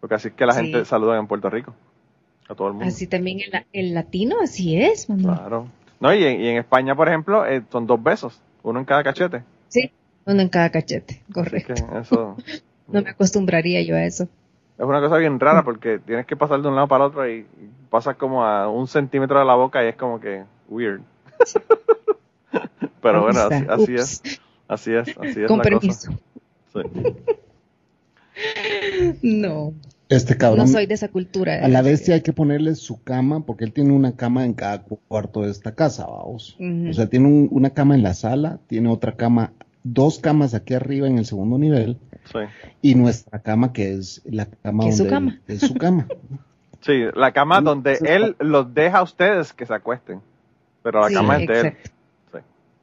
Porque 0.00 0.14
así 0.14 0.28
es 0.28 0.34
que 0.34 0.46
la 0.46 0.54
Sí. 0.54 0.62
gente 0.62 0.84
saluda 0.84 1.18
en 1.18 1.26
Puerto 1.26 1.50
Rico. 1.50 1.74
A 2.48 2.54
todo 2.54 2.68
el 2.68 2.74
mundo. 2.74 2.88
Así 2.88 3.06
también 3.06 3.40
el, 3.40 3.64
el 3.72 3.94
latino, 3.94 4.36
así 4.42 4.76
es, 4.80 5.08
mamá. 5.08 5.36
Claro. 5.38 5.68
No, 6.00 6.12
y 6.14 6.24
en, 6.24 6.40
y 6.40 6.48
en 6.48 6.56
España, 6.56 6.94
por 6.96 7.08
ejemplo, 7.08 7.46
eh, 7.46 7.62
son 7.70 7.86
dos 7.86 8.02
besos, 8.02 8.40
uno 8.62 8.78
en 8.80 8.84
cada 8.86 9.04
cachete. 9.04 9.42
Sí, 9.68 9.92
uno 10.24 10.40
en 10.40 10.48
cada 10.48 10.70
cachete, 10.70 11.22
correcto. 11.32 11.74
que 11.74 11.98
eso 11.98 12.36
No 12.88 13.02
me 13.02 13.10
acostumbraría 13.10 13.82
yo 13.82 13.94
a 13.94 14.02
eso. 14.04 14.24
es 14.78 14.84
una 14.84 15.00
cosa 15.00 15.18
bien 15.18 15.38
rara 15.38 15.62
porque 15.62 15.98
tienes 16.00 16.26
que 16.26 16.36
pasar 16.36 16.60
de 16.62 16.68
un 16.68 16.74
lado 16.74 16.88
para 16.88 17.04
el 17.04 17.10
otro 17.10 17.28
y 17.30 17.46
pasas 17.90 18.16
como 18.16 18.44
a 18.44 18.68
un 18.68 18.88
centímetro 18.88 19.38
de 19.38 19.44
la 19.44 19.54
boca 19.54 19.84
y 19.84 19.88
es 19.88 19.96
como 19.96 20.18
que 20.18 20.42
weird. 20.68 21.02
Pero 23.02 23.22
bueno, 23.22 23.40
así, 23.68 23.94
es, 23.94 24.22
así 24.68 24.92
es, 24.94 25.08
así 25.18 25.42
es 25.42 25.46
Con 25.48 25.58
la 25.58 25.64
permiso. 25.64 26.10
cosa. 26.72 26.88
Sí. 26.92 27.00
No, 29.22 29.74
Este 30.10 30.36
cabrón, 30.36 30.66
no 30.66 30.66
soy 30.66 30.86
de 30.86 30.94
esa 30.94 31.08
cultura. 31.08 31.64
a 31.64 31.68
la 31.68 31.82
bestia 31.82 32.14
hay 32.14 32.20
que 32.22 32.32
ponerle 32.32 32.74
su 32.74 33.02
cama, 33.02 33.46
porque 33.46 33.64
él 33.64 33.72
tiene 33.72 33.92
una 33.92 34.16
cama 34.16 34.44
en 34.44 34.52
cada 34.54 34.82
cu- 34.82 34.98
cuarto 35.08 35.42
de 35.42 35.50
esta 35.50 35.74
casa, 35.74 36.06
vamos. 36.06 36.56
Ujú. 36.58 36.90
O 36.90 36.92
sea, 36.92 37.06
tiene 37.06 37.26
un- 37.28 37.48
una 37.50 37.70
cama 37.70 37.94
en 37.94 38.02
la 38.02 38.12
sala, 38.14 38.58
tiene 38.66 38.88
otra 38.88 39.16
cama, 39.16 39.52
dos 39.84 40.18
camas 40.18 40.52
aquí 40.54 40.74
arriba 40.74 41.06
en 41.06 41.16
el 41.18 41.24
segundo 41.26 41.56
nivel, 41.58 41.96
Sí. 42.24 42.38
y 42.82 42.94
nuestra 42.96 43.38
cama 43.38 43.72
que 43.72 43.94
es 43.94 44.20
la 44.24 44.46
cama 44.46 44.82
Que 44.84 44.90
es 44.90 44.96
su 44.96 45.04
donde 45.04 45.14
cama. 45.14 45.40
es 45.46 45.60
su 45.60 45.74
cama. 45.74 46.06
Sí, 46.82 46.94
la 47.14 47.32
cama 47.32 47.60
donde 47.60 47.98
él 48.06 48.36
los 48.40 48.72
deja 48.72 48.98
a 48.98 49.02
ustedes 49.02 49.52
que 49.52 49.66
se 49.66 49.74
acuesten. 49.74 50.20
Pero 50.82 51.02
la 51.02 51.08
Sí, 51.08 51.14
cama 51.14 51.36
es 51.38 51.46
de 51.46 51.60
él. 51.60 51.72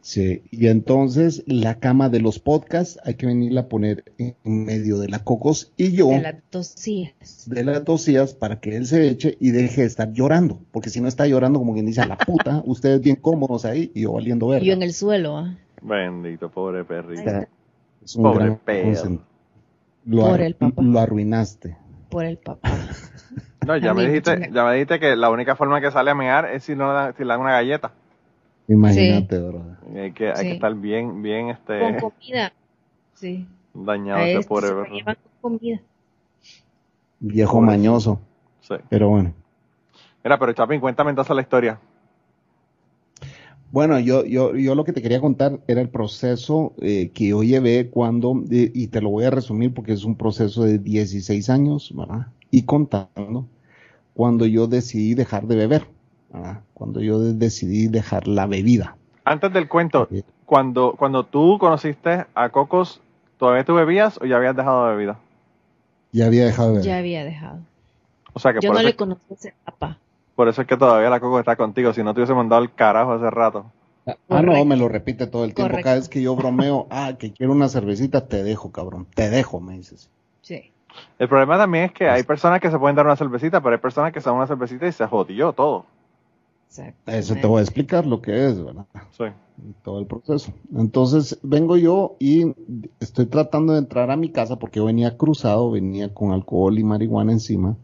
Sí, 0.10 0.44
y 0.52 0.68
entonces 0.68 1.44
la 1.48 1.80
cama 1.82 2.08
de 2.08 2.22
los 2.22 2.40
podcasts 2.40 2.98
hay 3.04 3.16
que 3.16 3.26
venirla 3.26 3.60
a 3.62 3.68
poner 3.68 4.06
en 4.18 4.36
medio 4.46 5.00
de 5.00 5.10
la 5.10 5.20
cocos 5.26 5.74
y 5.76 5.92
yo 5.92 6.08
De 6.08 6.22
las 6.22 6.36
dos 6.50 6.68
sillas. 6.68 7.44
de 7.50 7.66
las 7.66 7.84
dos 7.84 8.04
sillas 8.04 8.34
para 8.34 8.62
que 8.62 8.78
él 8.78 8.86
se 8.86 9.06
eche 9.10 9.36
y 9.42 9.52
deje 9.52 9.82
de 9.82 9.88
estar 9.88 10.14
llorando, 10.14 10.62
porque 10.72 10.90
si 10.90 11.02
no 11.02 11.10
está 11.10 11.28
llorando 11.28 11.60
como 11.60 11.74
quien 11.74 11.86
dice 11.88 12.00
a 12.00 12.06
la 12.06 12.18
puta, 12.18 12.62
ustedes 12.66 13.02
bien 13.02 13.18
cómodos 13.18 13.66
ahí 13.66 13.92
y 13.94 14.04
yo 14.04 14.14
valiendo 14.14 14.48
verga. 14.48 14.66
Yo 14.66 14.72
en 14.72 14.82
el 14.84 14.94
suelo, 14.94 15.36
¿ah? 15.40 15.58
Bendito, 15.82 16.50
pobre 16.52 16.86
perrito. 16.86 17.20
Está. 17.24 17.50
Es 18.02 18.16
un 18.16 18.24
Pobre 18.24 18.52
perro. 18.64 19.20
Lo, 20.06 20.22
Por 20.22 20.40
arru- 20.40 20.46
el 20.46 20.56
papá. 20.56 20.82
lo 20.84 21.00
arruinaste. 21.02 21.76
por 22.10 22.24
el 22.24 22.38
papá. 22.38 22.72
No, 23.66 23.76
ya 23.76 23.94
me 23.94 24.08
dijiste, 24.08 24.52
ya 24.54 24.64
me 24.64 24.72
dijiste 24.76 25.02
que 25.02 25.18
la 25.18 25.30
única 25.30 25.58
forma 25.58 25.82
que 25.82 25.92
sale 25.92 26.12
a 26.12 26.16
mear 26.16 26.46
es 26.54 26.64
si 26.64 26.76
no 26.78 27.12
si 27.18 27.24
le 27.24 27.28
dan 27.28 27.42
una 27.42 27.52
galleta. 27.52 27.92
Imagínate. 28.68 29.42
Y 29.94 29.98
hay 29.98 30.12
que, 30.12 30.30
hay 30.30 30.36
Sí. 30.38 30.44
que 30.44 30.54
estar 30.54 30.76
bien, 30.76 31.22
bien, 31.22 31.50
este, 31.50 31.80
Con 32.00 32.12
comida. 32.12 32.54
Sí. 33.14 33.48
dañado 33.74 34.24
este 34.26 34.48
pobre 34.48 34.68
se 34.68 34.74
lo 34.74 34.84
perro. 34.84 34.96
llevan 34.96 35.18
con 35.42 35.58
comida. 35.58 35.82
Viejo 37.20 37.62
mañoso, 37.62 38.20
Sí. 38.62 38.76
pero 38.90 39.10
bueno. 39.10 39.34
Mira, 40.24 40.38
pero 40.38 40.54
Chapin, 40.54 40.80
cuéntame 40.82 41.12
entonces 41.12 41.36
la 41.36 41.42
historia. 41.42 41.80
Bueno, 43.72 44.00
yo, 44.00 44.24
yo, 44.26 44.56
yo 44.56 44.76
lo 44.76 44.84
que 44.86 44.94
te 44.94 45.02
quería 45.02 45.20
contar 45.20 45.60
era 45.68 45.82
el 45.82 45.90
proceso 45.90 46.74
eh, 46.82 47.12
que 47.14 47.30
yo 47.30 47.44
llevé 47.44 47.90
cuando, 47.90 48.44
eh, 48.50 48.72
y 48.74 48.88
te 48.88 49.02
lo 49.02 49.10
voy 49.10 49.26
a 49.26 49.30
resumir 49.30 49.74
porque 49.74 49.92
es 49.94 50.06
un 50.06 50.16
proceso 50.16 50.64
de 50.64 50.80
16 50.80 51.50
años, 51.50 51.94
¿verdad? 51.96 52.28
Y 52.50 52.64
contando, 52.64 53.46
cuando 54.14 54.46
yo 54.46 54.68
decidí 54.68 55.16
dejar 55.16 55.48
de 55.48 55.58
beber, 55.58 55.88
¿verdad? 56.38 56.62
Cuando 56.74 57.02
yo 57.02 57.20
de- 57.20 57.34
decidí 57.34 57.88
dejar 57.88 58.28
la 58.28 58.46
bebida. 58.48 58.96
Antes 59.26 59.52
del 59.54 59.68
cuento, 59.68 60.08
cuando, 60.46 60.94
cuando 60.98 61.26
tú 61.26 61.58
conociste 61.60 62.26
a 62.34 62.50
Cocos, 62.50 63.02
¿todavía 63.38 63.66
tú 63.66 63.74
bebías 63.76 64.18
o 64.22 64.26
ya 64.26 64.38
habías 64.38 64.56
dejado 64.56 64.88
de 64.88 64.96
bebida? 64.96 65.20
Ya 66.12 66.26
había 66.28 66.46
dejado 66.46 66.70
de 66.70 66.74
beber. 66.76 66.86
Ya 66.86 66.98
había 66.98 67.24
dejado. 67.26 67.60
O 68.34 68.40
sea 68.40 68.54
que 68.54 68.60
Yo 68.62 68.70
por, 68.70 68.78
no 68.78 68.84
le 68.84 68.96
conocí 68.96 69.22
ese 69.32 69.54
papá. 69.66 69.98
por 70.36 70.48
eso 70.48 70.62
es 70.62 70.68
que 70.68 70.78
todavía 70.78 71.10
la 71.10 71.20
Cocos 71.20 71.40
está 71.40 71.56
contigo, 71.56 71.92
si 71.94 72.04
no 72.04 72.14
te 72.14 72.22
hubiese 72.22 72.34
mandado 72.34 72.62
el 72.62 72.74
carajo 72.74 73.14
hace 73.14 73.30
rato. 73.30 73.66
Ah, 74.06 74.16
no, 74.30 74.38
Correcto. 74.38 74.66
me 74.66 74.78
lo 74.78 74.88
repite 74.88 75.28
todo 75.28 75.44
el 75.44 75.54
tiempo. 75.54 75.72
Correcto. 75.72 75.84
Cada 75.84 75.96
vez 75.98 76.08
que 76.08 76.22
yo 76.22 76.34
bromeo, 76.38 76.88
ah, 76.92 77.14
que 77.20 77.34
quiero 77.34 77.52
una 77.52 77.68
cervecita, 77.68 78.26
te 78.28 78.42
dejo, 78.44 78.72
cabrón. 78.72 79.06
Te 79.14 79.30
dejo, 79.30 79.60
me 79.60 79.74
dices. 79.74 80.10
Sí. 80.42 80.72
El 81.20 81.28
problema 81.28 81.58
también 81.58 81.84
es 81.86 81.92
que 81.92 82.10
hay 82.10 82.24
personas 82.24 82.62
que 82.62 82.72
se 82.72 82.80
pueden 82.80 82.96
dar 82.96 83.06
una 83.06 83.18
cervecita, 83.18 83.60
pero 83.60 83.76
hay 83.76 83.82
personas 83.82 84.14
que 84.14 84.22
se 84.22 84.30
dan 84.30 84.38
una 84.38 84.48
cervecita 84.48 84.88
y 84.88 84.92
se 84.94 85.06
jodió 85.06 85.52
todo. 85.52 85.86
Exacto. 86.68 87.12
Eso 87.12 87.36
te 87.36 87.48
voy 87.48 87.60
a 87.60 87.64
explicar 87.64 88.06
lo 88.06 88.22
que 88.22 88.48
es, 88.48 88.64
¿verdad? 88.64 88.86
Sí. 89.12 89.24
todo 89.84 90.00
el 90.00 90.06
proceso. 90.06 90.54
Entonces 90.76 91.40
vengo 91.42 91.78
yo 91.78 92.18
y 92.20 92.54
estoy 93.00 93.26
tratando 93.26 93.74
de 93.74 93.80
entrar 93.80 94.12
a 94.12 94.18
mi 94.18 94.30
casa 94.30 94.60
porque 94.60 94.80
yo 94.80 94.86
venía 94.86 95.18
cruzado, 95.18 95.72
venía 95.72 96.14
con 96.14 96.32
alcohol 96.32 96.78
y 96.78 96.84
marihuana 96.84 97.32
encima. 97.32 97.78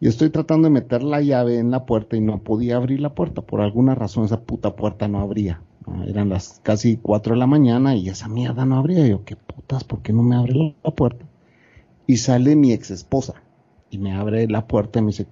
Y 0.00 0.08
estoy 0.08 0.30
tratando 0.30 0.68
de 0.68 0.74
meter 0.74 1.02
la 1.02 1.20
llave 1.20 1.58
en 1.58 1.70
la 1.70 1.84
puerta 1.84 2.16
y 2.16 2.20
no 2.20 2.42
podía 2.42 2.76
abrir 2.76 3.00
la 3.00 3.14
puerta. 3.14 3.42
Por 3.42 3.60
alguna 3.60 3.94
razón 3.94 4.24
esa 4.24 4.40
puta 4.40 4.74
puerta 4.76 5.08
no 5.08 5.20
abría. 5.20 5.62
Eran 6.06 6.28
las 6.28 6.60
casi 6.62 6.98
4 6.98 7.34
de 7.34 7.38
la 7.38 7.46
mañana 7.46 7.96
y 7.96 8.08
esa 8.08 8.28
mierda 8.28 8.64
no 8.64 8.76
abría. 8.76 9.06
Y 9.06 9.10
yo, 9.10 9.24
qué 9.24 9.36
putas, 9.36 9.84
¿por 9.84 10.02
qué 10.02 10.12
no 10.12 10.22
me 10.22 10.36
abre 10.36 10.54
la, 10.54 10.74
la 10.84 10.90
puerta? 10.90 11.24
Y 12.06 12.18
sale 12.18 12.56
mi 12.56 12.72
ex 12.72 12.90
esposa 12.90 13.42
y 13.90 13.98
me 13.98 14.12
abre 14.12 14.46
la 14.48 14.66
puerta 14.66 14.98
y 14.98 15.02
me 15.02 15.08
dice, 15.08 15.26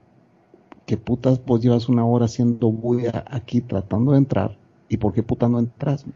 ¿qué 0.87 0.96
putas 0.96 1.44
vos 1.44 1.61
llevas 1.61 1.88
una 1.88 2.07
hora 2.07 2.27
haciendo 2.27 2.70
bulla 2.70 3.25
aquí 3.29 3.61
tratando 3.61 4.12
de 4.12 4.18
entrar? 4.18 4.57
¿Y 4.88 4.96
por 4.96 5.12
qué 5.12 5.22
putas 5.22 5.51
no 5.51 5.59
entras? 5.59 6.07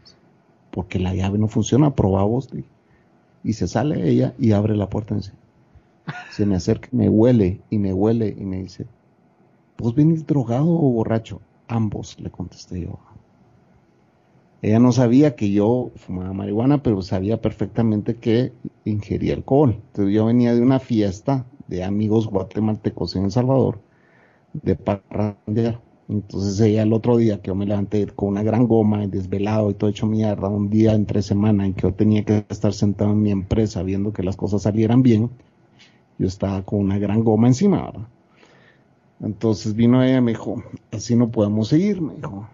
Porque 0.71 0.97
la 0.97 1.13
llave 1.13 1.37
no 1.37 1.47
funciona, 1.47 1.93
probá 1.93 2.23
vos. 2.23 2.47
Y 3.43 3.53
se 3.53 3.67
sale 3.67 4.09
ella 4.09 4.33
y 4.39 4.53
abre 4.53 4.75
la 4.75 4.89
puerta 4.89 5.13
me 5.13 5.19
dice, 5.19 5.33
se 6.31 6.45
me 6.45 6.55
acerca, 6.55 6.87
me 6.91 7.09
huele 7.09 7.59
y 7.69 7.77
me 7.77 7.93
huele 7.93 8.33
y 8.37 8.45
me 8.45 8.61
dice, 8.61 8.87
¿vos 9.77 9.93
venís 9.93 10.25
drogado 10.25 10.69
o 10.69 10.91
borracho? 10.91 11.41
Ambos, 11.67 12.19
le 12.19 12.29
contesté 12.29 12.81
yo. 12.81 12.99
Ella 14.61 14.79
no 14.79 14.91
sabía 14.91 15.35
que 15.35 15.51
yo 15.51 15.91
fumaba 15.95 16.33
marihuana, 16.33 16.83
pero 16.83 17.01
sabía 17.01 17.41
perfectamente 17.41 18.15
que 18.15 18.53
ingería 18.85 19.33
alcohol. 19.33 19.81
Entonces 19.87 20.13
yo 20.13 20.25
venía 20.25 20.53
de 20.53 20.61
una 20.61 20.79
fiesta 20.79 21.45
de 21.67 21.83
amigos 21.83 22.27
guatemaltecos 22.27 23.15
en 23.15 23.25
El 23.25 23.31
Salvador, 23.31 23.79
de 24.53 24.75
parrandear. 24.75 25.79
Entonces 26.07 26.59
ella 26.59 26.83
el 26.83 26.91
otro 26.91 27.15
día 27.17 27.41
que 27.41 27.47
yo 27.47 27.55
me 27.55 27.65
levanté 27.65 28.05
con 28.07 28.29
una 28.29 28.43
gran 28.43 28.67
goma, 28.67 29.07
desvelado 29.07 29.71
y 29.71 29.75
todo 29.75 29.89
hecho 29.89 30.07
mierda, 30.07 30.49
un 30.49 30.69
día 30.69 30.93
entre 30.93 31.21
semana 31.21 31.65
en 31.65 31.73
que 31.73 31.83
yo 31.83 31.93
tenía 31.93 32.25
que 32.25 32.45
estar 32.49 32.73
sentado 32.73 33.11
en 33.11 33.21
mi 33.21 33.31
empresa 33.31 33.81
viendo 33.81 34.11
que 34.11 34.23
las 34.23 34.35
cosas 34.35 34.63
salieran 34.63 35.03
bien, 35.03 35.29
yo 36.17 36.27
estaba 36.27 36.63
con 36.63 36.79
una 36.79 36.99
gran 36.99 37.23
goma 37.23 37.47
encima, 37.47 37.85
¿verdad? 37.85 38.07
Entonces 39.21 39.75
vino 39.75 40.03
ella 40.03 40.17
y 40.17 40.21
me 40.21 40.31
dijo, 40.31 40.61
así 40.91 41.15
no 41.15 41.29
podemos 41.29 41.69
seguir, 41.69 42.01
me 42.01 42.15
dijo, 42.15 42.47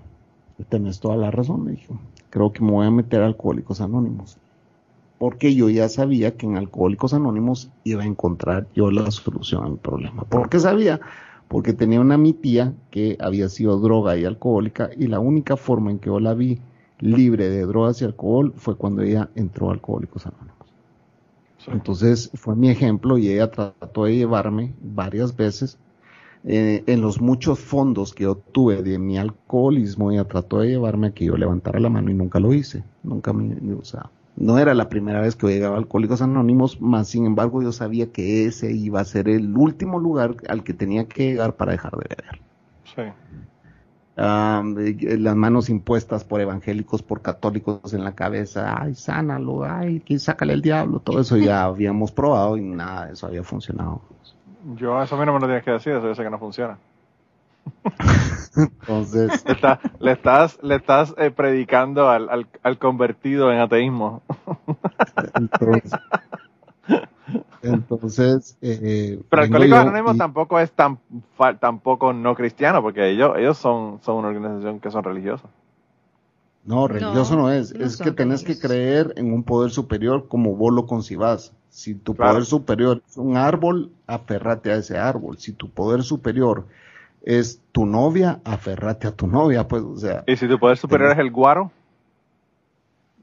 tenés 0.69 0.99
toda 0.99 1.15
la 1.15 1.31
razón, 1.31 1.63
me 1.63 1.71
dijo, 1.71 1.99
creo 2.29 2.51
que 2.51 2.63
me 2.63 2.71
voy 2.71 2.85
a 2.85 2.91
meter 2.91 3.21
a 3.21 3.25
Alcohólicos 3.25 3.81
Anónimos. 3.81 4.37
Porque 5.17 5.55
yo 5.55 5.69
ya 5.69 5.89
sabía 5.89 6.37
que 6.37 6.45
en 6.45 6.57
Alcohólicos 6.57 7.13
Anónimos 7.13 7.71
iba 7.83 8.03
a 8.03 8.05
encontrar 8.05 8.67
yo 8.75 8.91
la 8.91 9.09
solución 9.09 9.63
a 9.63 9.69
mi 9.69 9.77
problema. 9.77 10.23
¿Por 10.25 10.49
qué 10.49 10.59
sabía? 10.59 10.99
Porque 11.47 11.73
tenía 11.73 12.01
una 12.01 12.17
mi 12.17 12.33
tía 12.33 12.73
que 12.91 13.17
había 13.19 13.49
sido 13.49 13.79
droga 13.79 14.17
y 14.17 14.25
alcohólica 14.25 14.89
y 14.97 15.07
la 15.07 15.19
única 15.19 15.55
forma 15.55 15.91
en 15.91 15.99
que 15.99 16.07
yo 16.07 16.19
la 16.19 16.33
vi 16.33 16.59
libre 16.99 17.49
de 17.49 17.65
drogas 17.65 18.01
y 18.01 18.05
alcohol 18.05 18.53
fue 18.55 18.75
cuando 18.75 19.01
ella 19.01 19.29
entró 19.35 19.69
a 19.69 19.73
Alcohólicos 19.73 20.25
Anónimos. 20.25 20.55
Sí. 21.59 21.71
Entonces 21.71 22.31
fue 22.33 22.55
mi 22.55 22.69
ejemplo 22.69 23.17
y 23.17 23.29
ella 23.29 23.51
trató 23.51 24.05
de 24.05 24.15
llevarme 24.15 24.73
varias 24.81 25.35
veces. 25.35 25.77
Eh, 26.43 26.83
en 26.85 27.01
los 27.01 27.19
muchos 27.19 27.59
fondos 27.59 28.13
que 28.13 28.23
yo 28.23 28.35
tuve 28.35 28.81
de 28.81 28.99
mi 28.99 29.17
alcoholismo, 29.17 30.11
ella 30.11 30.23
trató 30.23 30.59
de 30.59 30.69
llevarme 30.69 31.07
a 31.07 31.11
que 31.11 31.25
yo 31.25 31.35
levantara 31.35 31.79
la 31.79 31.89
mano 31.89 32.11
y 32.11 32.13
nunca 32.13 32.39
lo 32.39 32.53
hice. 32.53 32.83
Nunca 33.03 33.33
me, 33.33 33.55
o 33.73 33.83
sea, 33.83 34.09
no 34.37 34.59
era 34.59 34.73
la 34.75 34.87
primera 34.87 35.19
vez 35.19 35.35
que 35.35 35.47
llegaba 35.47 35.75
a 35.75 35.79
Alcohólicos 35.79 36.21
Anónimos, 36.21 36.79
más 36.79 37.07
sin 37.07 37.25
embargo 37.25 37.61
yo 37.61 37.71
sabía 37.71 38.11
que 38.11 38.45
ese 38.45 38.71
iba 38.71 39.01
a 39.01 39.05
ser 39.05 39.27
el 39.27 39.55
último 39.57 39.99
lugar 39.99 40.35
al 40.47 40.63
que 40.63 40.73
tenía 40.73 41.07
que 41.07 41.31
llegar 41.31 41.55
para 41.55 41.71
dejar 41.71 41.93
de 41.93 42.07
beber. 42.09 42.41
Sí. 42.95 43.01
am, 44.15 44.77
eh, 44.79 45.17
las 45.17 45.35
manos 45.35 45.69
impuestas 45.69 46.23
por 46.23 46.39
evangélicos, 46.39 47.01
por 47.01 47.21
católicos 47.21 47.93
en 47.93 48.03
la 48.03 48.13
cabeza, 48.13 48.75
ay, 48.79 48.93
sánalo, 48.93 49.63
ay, 49.65 49.99
que 50.01 50.19
sácale 50.19 50.53
el 50.53 50.61
diablo, 50.61 50.99
todo 50.99 51.19
eso 51.19 51.37
ya 51.37 51.63
habíamos 51.65 52.11
probado 52.11 52.57
y 52.57 52.61
nada 52.61 53.07
de 53.07 53.13
eso 53.13 53.27
había 53.27 53.43
funcionado. 53.43 54.01
Yo 54.75 55.01
eso 55.01 55.15
a 55.15 55.19
mí 55.19 55.25
no 55.25 55.33
me 55.33 55.39
lo 55.39 55.47
tienes 55.47 55.63
que 55.63 55.71
decir, 55.71 55.93
eso 55.93 56.07
yo 56.07 56.15
sé 56.15 56.23
que 56.23 56.29
no 56.29 56.39
funciona. 56.39 56.77
Entonces, 58.55 59.43
Le, 59.45 59.53
está- 59.53 59.79
le 59.99 60.11
estás, 60.11 60.59
le 60.63 60.75
estás 60.75 61.13
eh, 61.17 61.31
predicando 61.31 62.09
al, 62.09 62.29
al, 62.29 62.47
al 62.63 62.77
convertido 62.77 63.51
en 63.51 63.59
ateísmo. 63.59 64.21
entonces, 65.35 65.97
entonces 67.61 68.57
eh, 68.61 69.19
Pero 69.29 69.41
Alcohólicos 69.43 69.79
Anónimos 69.79 70.15
y- 70.15 70.17
tampoco 70.17 70.59
es 70.59 70.71
tan 70.71 70.99
tampoco 71.59 72.13
no 72.13 72.35
cristiano, 72.35 72.81
porque 72.81 73.09
ellos, 73.09 73.33
ellos 73.37 73.57
son, 73.57 73.99
son 74.03 74.17
una 74.17 74.29
organización 74.29 74.79
que 74.79 74.91
son 74.91 75.03
religiosos. 75.03 75.49
No, 76.65 76.87
religioso 76.87 77.35
no, 77.35 77.43
No, 77.43 77.51
es. 77.51 77.73
no 77.73 77.85
es 77.85 77.97
que 77.97 78.11
tenés 78.11 78.43
que 78.43 78.59
creer 78.59 79.13
en 79.15 79.31
un 79.33 79.43
poder 79.43 79.71
superior 79.71 80.27
como 80.27 80.55
vos 80.55 80.73
lo 80.73 80.85
concibas. 80.85 81.53
Si 81.69 81.95
tu 81.95 82.13
Claro. 82.15 82.33
poder 82.33 82.45
superior 82.45 83.01
es 83.07 83.17
un 83.17 83.37
árbol, 83.37 83.91
aferrate 84.05 84.71
a 84.71 84.75
ese 84.77 84.97
árbol. 84.97 85.37
Si 85.37 85.53
tu 85.53 85.69
poder 85.69 86.03
superior 86.03 86.67
es 87.29 87.59
tu 87.73 87.85
novia, 87.85 88.39
aferrate 88.45 89.05
a 89.07 89.11
tu 89.11 89.27
novia, 89.27 89.67
pues, 89.67 89.83
o 89.83 89.97
sea, 89.97 90.23
Y 90.27 90.37
si 90.37 90.47
tu 90.47 90.57
poder 90.57 90.77
superior 90.77 91.11
es 91.11 91.17
el 91.19 91.29
guaro, 91.29 91.71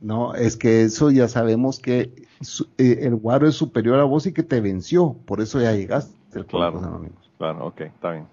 no, 0.01 0.35
es 0.35 0.57
que 0.59 0.83
eso 0.83 1.11
ya 1.11 1.27
sabemos 1.27 1.79
que 1.81 2.13
su- 2.43 2.69
eh, 2.77 2.99
el 3.03 3.15
guaro 3.17 3.49
es 3.49 3.55
superior 3.55 3.99
a 4.01 4.05
vos 4.05 4.27
y 4.27 4.33
que 4.35 4.43
te 4.43 4.61
venció, 4.61 5.17
por 5.25 5.41
eso 5.41 5.59
ya 5.61 5.73
llegaste 5.73 6.13
al 6.39 6.45
Claro. 6.45 6.79
Anónimos. 6.81 7.31
claro, 7.39 7.67
ok, 7.69 7.81
está 7.81 8.11
bien. 8.13 8.27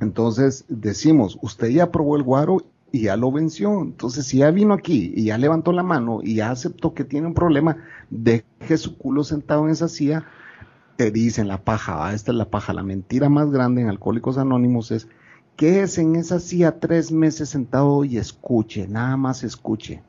Entonces 0.00 0.64
decimos, 0.68 1.38
usted 1.42 1.68
ya 1.68 1.90
probó 1.90 2.16
el 2.16 2.22
guaro 2.22 2.58
y 2.92 3.02
ya 3.02 3.16
lo 3.16 3.30
venció. 3.32 3.80
Entonces, 3.82 4.26
si 4.26 4.38
ya 4.38 4.50
vino 4.50 4.74
aquí 4.74 5.12
y 5.14 5.24
ya 5.24 5.38
levantó 5.38 5.72
la 5.72 5.82
mano 5.82 6.20
y 6.22 6.34
ya 6.36 6.50
aceptó 6.50 6.92
que 6.92 7.04
tiene 7.04 7.26
un 7.26 7.34
problema, 7.34 7.76
deje 8.10 8.76
su 8.76 8.96
culo 8.98 9.24
sentado 9.24 9.64
en 9.64 9.70
esa 9.70 9.88
silla, 9.88 10.24
te 11.00 11.10
dicen 11.10 11.48
la 11.48 11.56
paja, 11.56 12.06
ah, 12.06 12.12
esta 12.12 12.30
es 12.30 12.36
la 12.36 12.44
paja. 12.50 12.74
La 12.74 12.82
mentira 12.82 13.30
más 13.30 13.50
grande 13.50 13.80
en 13.80 13.88
Alcohólicos 13.88 14.36
Anónimos 14.36 14.90
es 14.90 15.08
que 15.56 15.80
es 15.80 15.96
en 15.96 16.14
esa 16.14 16.40
silla 16.40 16.78
tres 16.78 17.10
meses 17.10 17.48
sentado 17.48 18.04
y 18.04 18.18
escuche, 18.18 18.86
nada 18.86 19.16
más 19.16 19.42
escuche. 19.42 20.02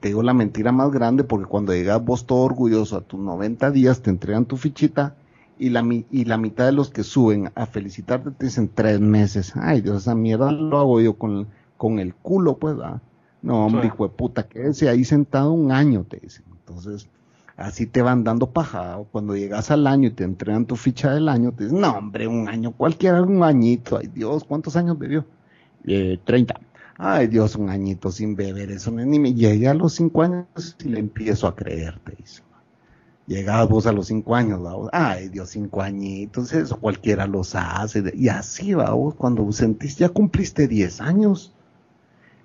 Te 0.00 0.08
digo 0.08 0.22
la 0.22 0.34
mentira 0.34 0.70
más 0.70 0.90
grande 0.90 1.24
porque 1.24 1.46
cuando 1.46 1.72
llegas 1.72 2.04
vos 2.04 2.26
todo 2.26 2.40
orgulloso 2.40 2.98
a 2.98 3.00
tus 3.00 3.20
90 3.20 3.70
días 3.70 4.02
te 4.02 4.10
entregan 4.10 4.44
tu 4.44 4.58
fichita 4.58 5.14
y 5.58 5.70
la, 5.70 5.82
y 6.10 6.26
la 6.26 6.36
mitad 6.36 6.66
de 6.66 6.72
los 6.72 6.90
que 6.90 7.04
suben 7.04 7.50
a 7.54 7.64
felicitarte 7.64 8.32
te 8.32 8.44
dicen 8.44 8.68
tres 8.74 9.00
meses. 9.00 9.54
Ay, 9.56 9.80
Dios, 9.80 10.02
esa 10.02 10.14
mierda 10.14 10.52
lo 10.52 10.78
hago 10.78 11.00
yo 11.00 11.14
con, 11.14 11.46
con 11.78 11.98
el 11.98 12.14
culo, 12.14 12.58
pues, 12.58 12.76
¿verdad? 12.76 13.00
No, 13.40 13.64
hombre, 13.64 13.80
Sí. 13.84 13.86
hijo 13.86 14.06
de 14.06 14.10
puta, 14.14 14.42
quédese 14.42 14.90
ahí 14.90 15.04
sentado 15.06 15.52
un 15.52 15.72
año, 15.72 16.04
te 16.06 16.18
dicen. 16.18 16.44
Entonces, 16.50 17.08
así 17.62 17.86
te 17.86 18.02
van 18.02 18.24
dando 18.24 18.50
paja. 18.50 18.98
O 18.98 19.04
Cuando 19.04 19.36
llegas 19.36 19.70
al 19.70 19.86
año 19.86 20.08
y 20.08 20.12
te 20.12 20.24
entregan 20.24 20.66
tu 20.66 20.76
ficha 20.76 21.12
del 21.14 21.28
año, 21.28 21.52
te 21.52 21.64
dicen, 21.64 21.80
no, 21.80 21.92
hombre, 21.92 22.26
un 22.26 22.48
año, 22.48 22.72
cualquiera, 22.72 23.22
un 23.22 23.42
añito. 23.42 23.98
Ay, 23.98 24.08
Dios, 24.12 24.44
¿cuántos 24.44 24.76
años 24.76 24.98
bebió? 24.98 25.24
Eh, 25.84 26.18
30. 26.24 26.60
Ay, 26.98 27.26
Dios, 27.26 27.56
un 27.56 27.68
añito 27.70 28.12
sin 28.12 28.36
beber, 28.36 28.70
eso 28.70 28.90
no 28.90 29.00
es 29.00 29.06
ni 29.06 29.18
me 29.18 29.34
llegué 29.34 29.66
a 29.66 29.74
los 29.74 29.94
cinco 29.94 30.22
años 30.22 30.46
y 30.84 30.88
le 30.88 31.00
empiezo 31.00 31.48
a 31.48 31.56
creer, 31.56 31.98
te 32.04 32.14
dicen. 32.14 32.44
Llegabas 33.26 33.68
vos 33.68 33.86
a 33.86 33.92
los 33.92 34.08
cinco 34.08 34.34
años, 34.34 34.62
vamos, 34.62 34.88
ay 34.92 35.28
Dios, 35.28 35.50
cinco 35.50 35.80
añitos, 35.80 36.52
eso 36.52 36.76
cualquiera 36.78 37.26
los 37.26 37.54
hace, 37.54 38.02
y 38.14 38.28
así 38.28 38.74
va 38.74 38.90
vos, 38.92 39.14
cuando 39.14 39.50
sentís, 39.52 39.96
ya 39.96 40.08
cumpliste 40.10 40.68
diez 40.68 41.00
años, 41.00 41.52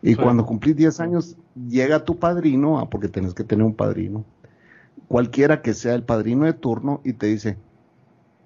y 0.01 0.11
Sí. 0.11 0.15
cuando 0.15 0.45
cumplís 0.45 0.75
diez 0.75 0.99
años, 0.99 1.35
llega 1.67 2.05
tu 2.05 2.17
padrino, 2.17 2.79
ah, 2.79 2.89
porque 2.89 3.09
tenés 3.09 3.33
que 3.33 3.43
tener 3.43 3.65
un 3.65 3.73
padrino, 3.73 4.23
cualquiera 5.07 5.61
que 5.61 5.73
sea 5.73 5.93
el 5.95 6.03
padrino 6.03 6.45
de 6.45 6.53
turno, 6.53 7.01
y 7.03 7.13
te 7.13 7.27
dice, 7.27 7.57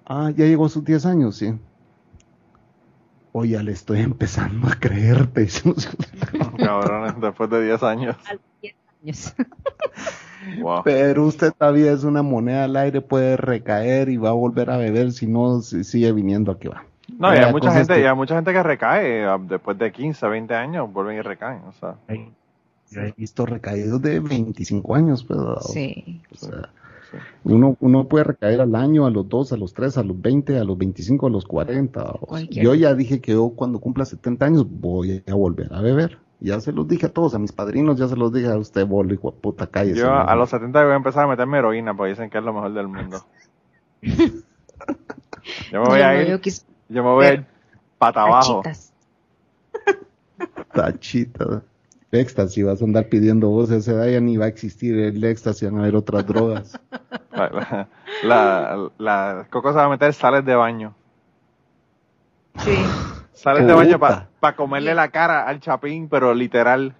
ah, 0.06 0.30
ya 0.34 0.44
llegó 0.46 0.66
a 0.66 0.68
sus 0.68 0.84
diez 0.84 1.06
años, 1.06 1.36
sí. 1.36 1.54
O 3.32 3.44
ya 3.44 3.62
le 3.62 3.72
estoy 3.72 4.00
empezando 4.02 4.68
a 4.68 4.74
creerte. 4.78 5.48
Cabrones, 6.58 7.20
después 7.20 7.48
de 7.50 7.64
10 7.64 7.82
años. 7.82 8.16
A 8.28 8.34
los 8.34 8.42
10 8.60 8.74
años. 9.02 9.34
Wow. 10.60 10.82
Pero 10.82 11.24
usted 11.26 11.52
todavía 11.56 11.92
es 11.92 12.02
una 12.02 12.22
moneda 12.24 12.64
al 12.64 12.74
aire, 12.74 13.00
puede 13.00 13.36
recaer 13.36 14.08
y 14.08 14.16
va 14.16 14.30
a 14.30 14.32
volver 14.32 14.70
a 14.70 14.76
beber 14.76 15.12
si 15.12 15.28
no 15.28 15.60
si 15.60 15.84
sigue 15.84 16.10
viniendo 16.10 16.50
aquí 16.50 16.66
va. 16.66 16.84
No, 17.16 17.32
y 17.32 17.38
hay 17.38 17.52
mucha 17.52 17.70
gente, 17.70 17.94
que- 17.94 18.00
y 18.00 18.04
hay 18.06 18.14
mucha 18.16 18.34
gente 18.34 18.52
que 18.52 18.60
recae 18.60 19.24
ah, 19.24 19.38
después 19.40 19.78
de 19.78 19.92
15, 19.92 20.26
20 20.26 20.52
años, 20.56 20.92
vuelven 20.92 21.16
y 21.16 21.20
recaen, 21.20 21.62
o 21.68 21.72
sea. 21.74 21.94
Yo 22.92 23.00
he 23.02 23.14
visto 23.16 23.46
recaídos 23.46 24.00
de 24.02 24.20
25 24.20 24.94
años, 24.94 25.24
pero 25.24 25.60
Sí. 25.60 26.20
o 26.32 26.36
sea, 26.36 26.68
sí. 27.10 27.16
uno, 27.44 27.76
uno 27.80 28.06
puede 28.08 28.24
recaer 28.24 28.60
al 28.60 28.74
año, 28.74 29.06
a 29.06 29.10
los 29.10 29.28
2, 29.28 29.52
a 29.52 29.56
los 29.56 29.72
3, 29.74 29.98
a 29.98 30.02
los 30.02 30.20
20, 30.20 30.58
a 30.58 30.64
los 30.64 30.76
25, 30.78 31.26
a 31.26 31.30
los 31.30 31.44
40. 31.46 32.02
o 32.02 32.04
sea, 32.12 32.20
Cualquiera. 32.20 32.64
yo 32.64 32.74
ya 32.74 32.94
dije 32.94 33.20
que 33.20 33.32
yo 33.32 33.50
cuando 33.50 33.78
cumpla 33.80 34.04
70 34.04 34.46
años 34.46 34.66
voy 34.68 35.22
a 35.26 35.34
volver 35.34 35.72
a 35.72 35.80
beber. 35.80 36.18
Ya 36.40 36.58
se 36.60 36.72
los 36.72 36.88
dije 36.88 37.06
a 37.06 37.08
todos, 37.08 37.34
a 37.36 37.38
mis 37.38 37.52
padrinos, 37.52 37.96
ya 37.98 38.08
se 38.08 38.16
los 38.16 38.32
dije 38.32 38.48
a 38.48 38.58
usted, 38.58 38.84
bolo, 38.84 39.14
hijo 39.14 39.30
de 39.30 39.36
puta, 39.38 39.68
cállese. 39.68 40.00
Yo 40.00 40.12
a 40.12 40.34
los 40.34 40.50
70 40.50 40.82
voy 40.82 40.92
a 40.92 40.96
empezar 40.96 41.24
a 41.24 41.28
meterme 41.28 41.58
heroína, 41.58 41.96
porque 41.96 42.10
dicen 42.10 42.30
que 42.30 42.38
es 42.38 42.44
lo 42.44 42.52
mejor 42.52 42.72
del 42.74 42.88
mundo. 42.88 43.24
Yo 45.70 45.82
me 45.82 45.88
voy 45.88 46.00
a 46.00 46.20
ir, 46.22 46.28
yo 46.28 46.40
quis- 46.40 46.64
yo 46.88 47.02
me 47.02 47.10
voy 47.10 47.26
a 47.26 47.34
ir 47.34 47.44
pata 47.98 48.22
abajo. 48.22 48.62
tachitas. 48.62 48.92
Tachita. 50.72 51.62
Éxtasis, 52.12 52.64
vas 52.64 52.82
a 52.82 52.84
andar 52.84 53.08
pidiendo 53.08 53.48
vos, 53.48 53.70
a 53.70 53.76
esa 53.76 53.92
edad 53.92 54.06
ya 54.06 54.20
ni 54.20 54.36
va 54.36 54.44
a 54.44 54.48
existir 54.48 54.98
el 54.98 55.24
éxtasis, 55.24 55.70
van 55.70 55.78
a 55.78 55.82
haber 55.82 55.96
otras 55.96 56.26
drogas. 56.26 56.78
La, 57.34 57.88
la, 58.22 58.90
la, 58.98 59.46
Coco 59.50 59.70
se 59.70 59.76
va 59.76 59.84
a 59.84 59.88
meter 59.88 60.12
sales 60.12 60.44
de 60.44 60.54
baño. 60.54 60.94
Sí. 62.58 62.74
Sales 63.32 63.66
de 63.66 63.72
baño 63.72 63.98
para 63.98 64.28
comerle 64.54 64.94
la 64.94 65.08
cara 65.08 65.46
al 65.48 65.58
chapín, 65.58 66.08
pero 66.10 66.34
literal. 66.34 66.94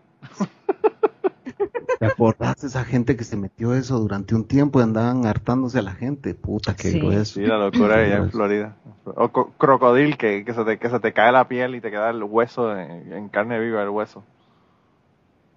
¿Te 2.01 2.07
acordás 2.07 2.63
de 2.63 2.69
esa 2.69 2.83
gente 2.85 3.15
que 3.17 3.25
se 3.25 3.37
metió 3.37 3.75
eso 3.75 3.99
durante 3.99 4.35
un 4.35 4.45
tiempo 4.49 4.81
y 4.81 4.85
andaban 4.85 5.27
hartándose 5.27 5.79
a 5.79 5.83
la 5.83 5.93
gente? 5.93 6.35
Puta, 6.35 6.75
qué 6.75 6.89
Sí. 6.91 6.99
grueso. 6.99 7.35
Sí, 7.35 7.43
la 7.47 7.59
locura 7.59 7.97
allá 7.97 8.17
en 8.17 8.31
Florida. 8.31 8.75
O 9.05 9.29
co- 9.29 9.53
crocodil, 9.59 10.17
que, 10.17 10.45
que, 10.45 10.55
se 10.55 10.65
te, 10.65 10.79
que 10.79 10.89
se 10.89 10.99
te 10.99 11.13
cae 11.13 11.31
la 11.31 11.47
piel 11.47 11.75
y 11.77 11.81
te 11.83 11.91
queda 11.91 12.11
el 12.11 12.25
hueso 12.25 12.77
en, 12.77 13.13
en 13.13 13.29
carne 13.29 13.61
viva, 13.61 13.83
el 13.83 13.91
hueso. 13.91 14.25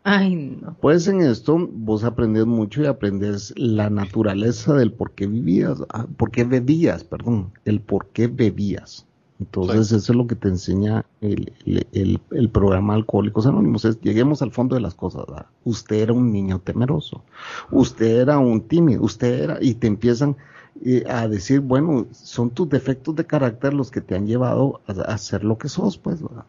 Ay, 0.07 0.35
no. 0.35 0.77
Pues 0.79 1.07
en 1.07 1.21
esto 1.21 1.57
vos 1.71 2.03
aprendes 2.03 2.45
mucho 2.45 2.81
y 2.81 2.85
aprendes 2.85 3.53
la 3.57 3.89
naturaleza 3.89 4.73
del 4.75 4.93
por 4.93 5.11
qué 5.13 5.25
vivías, 5.25 5.81
ah, 5.89 6.05
por 6.17 6.29
qué 6.31 6.43
bebías, 6.43 7.03
perdón, 7.03 7.51
el 7.65 7.81
por 7.81 8.07
qué 8.09 8.27
bebías. 8.27 9.07
Entonces 9.39 9.91
eso 9.91 10.11
es 10.13 10.15
lo 10.17 10.27
que 10.27 10.35
te 10.35 10.47
enseña 10.47 11.05
el, 11.21 11.51
el- 11.65 11.87
el- 11.91 12.21
el 12.31 12.49
programa 12.49 12.93
Alcohólicos 12.93 13.47
Anónimos. 13.47 13.83
Es, 13.83 13.99
lleguemos 14.01 14.41
al 14.43 14.51
fondo 14.51 14.75
de 14.75 14.81
las 14.81 14.93
cosas. 14.95 15.25
¿verdad? 15.27 15.47
Usted 15.65 15.95
era 15.97 16.13
un 16.13 16.31
niño 16.31 16.59
temeroso, 16.61 17.23
usted 17.71 18.19
era 18.21 18.37
un 18.39 18.61
tímido, 18.67 19.03
usted 19.03 19.43
era, 19.43 19.57
y 19.61 19.73
te 19.75 19.87
empiezan 19.87 20.37
eh, 20.85 21.03
a 21.09 21.27
decir, 21.27 21.61
bueno, 21.61 22.07
son 22.11 22.51
tus 22.51 22.69
defectos 22.69 23.15
de 23.15 23.25
carácter 23.25 23.73
los 23.73 23.91
que 23.91 24.01
te 24.01 24.15
han 24.15 24.27
llevado 24.27 24.81
a, 24.87 24.91
a 25.13 25.17
ser 25.17 25.43
lo 25.43 25.57
que 25.57 25.67
sos, 25.69 25.97
pues, 25.97 26.21
¿verdad? 26.21 26.45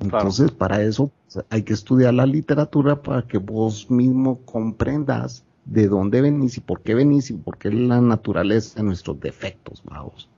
Entonces, 0.00 0.50
para 0.50 0.82
eso 0.82 1.10
pues, 1.32 1.44
hay 1.50 1.62
que 1.62 1.72
estudiar 1.72 2.14
la 2.14 2.26
literatura 2.26 3.02
para 3.02 3.22
que 3.22 3.38
vos 3.38 3.90
mismo 3.90 4.40
comprendas 4.44 5.44
de 5.64 5.88
dónde 5.88 6.20
venís 6.20 6.56
y 6.58 6.60
por 6.60 6.82
qué 6.82 6.94
venís 6.94 7.30
y 7.30 7.34
por 7.34 7.58
qué 7.58 7.70
la 7.70 8.00
naturaleza 8.00 8.80
de 8.80 8.84
nuestros 8.84 9.18
defectos, 9.20 9.82
vamos. 9.84 10.28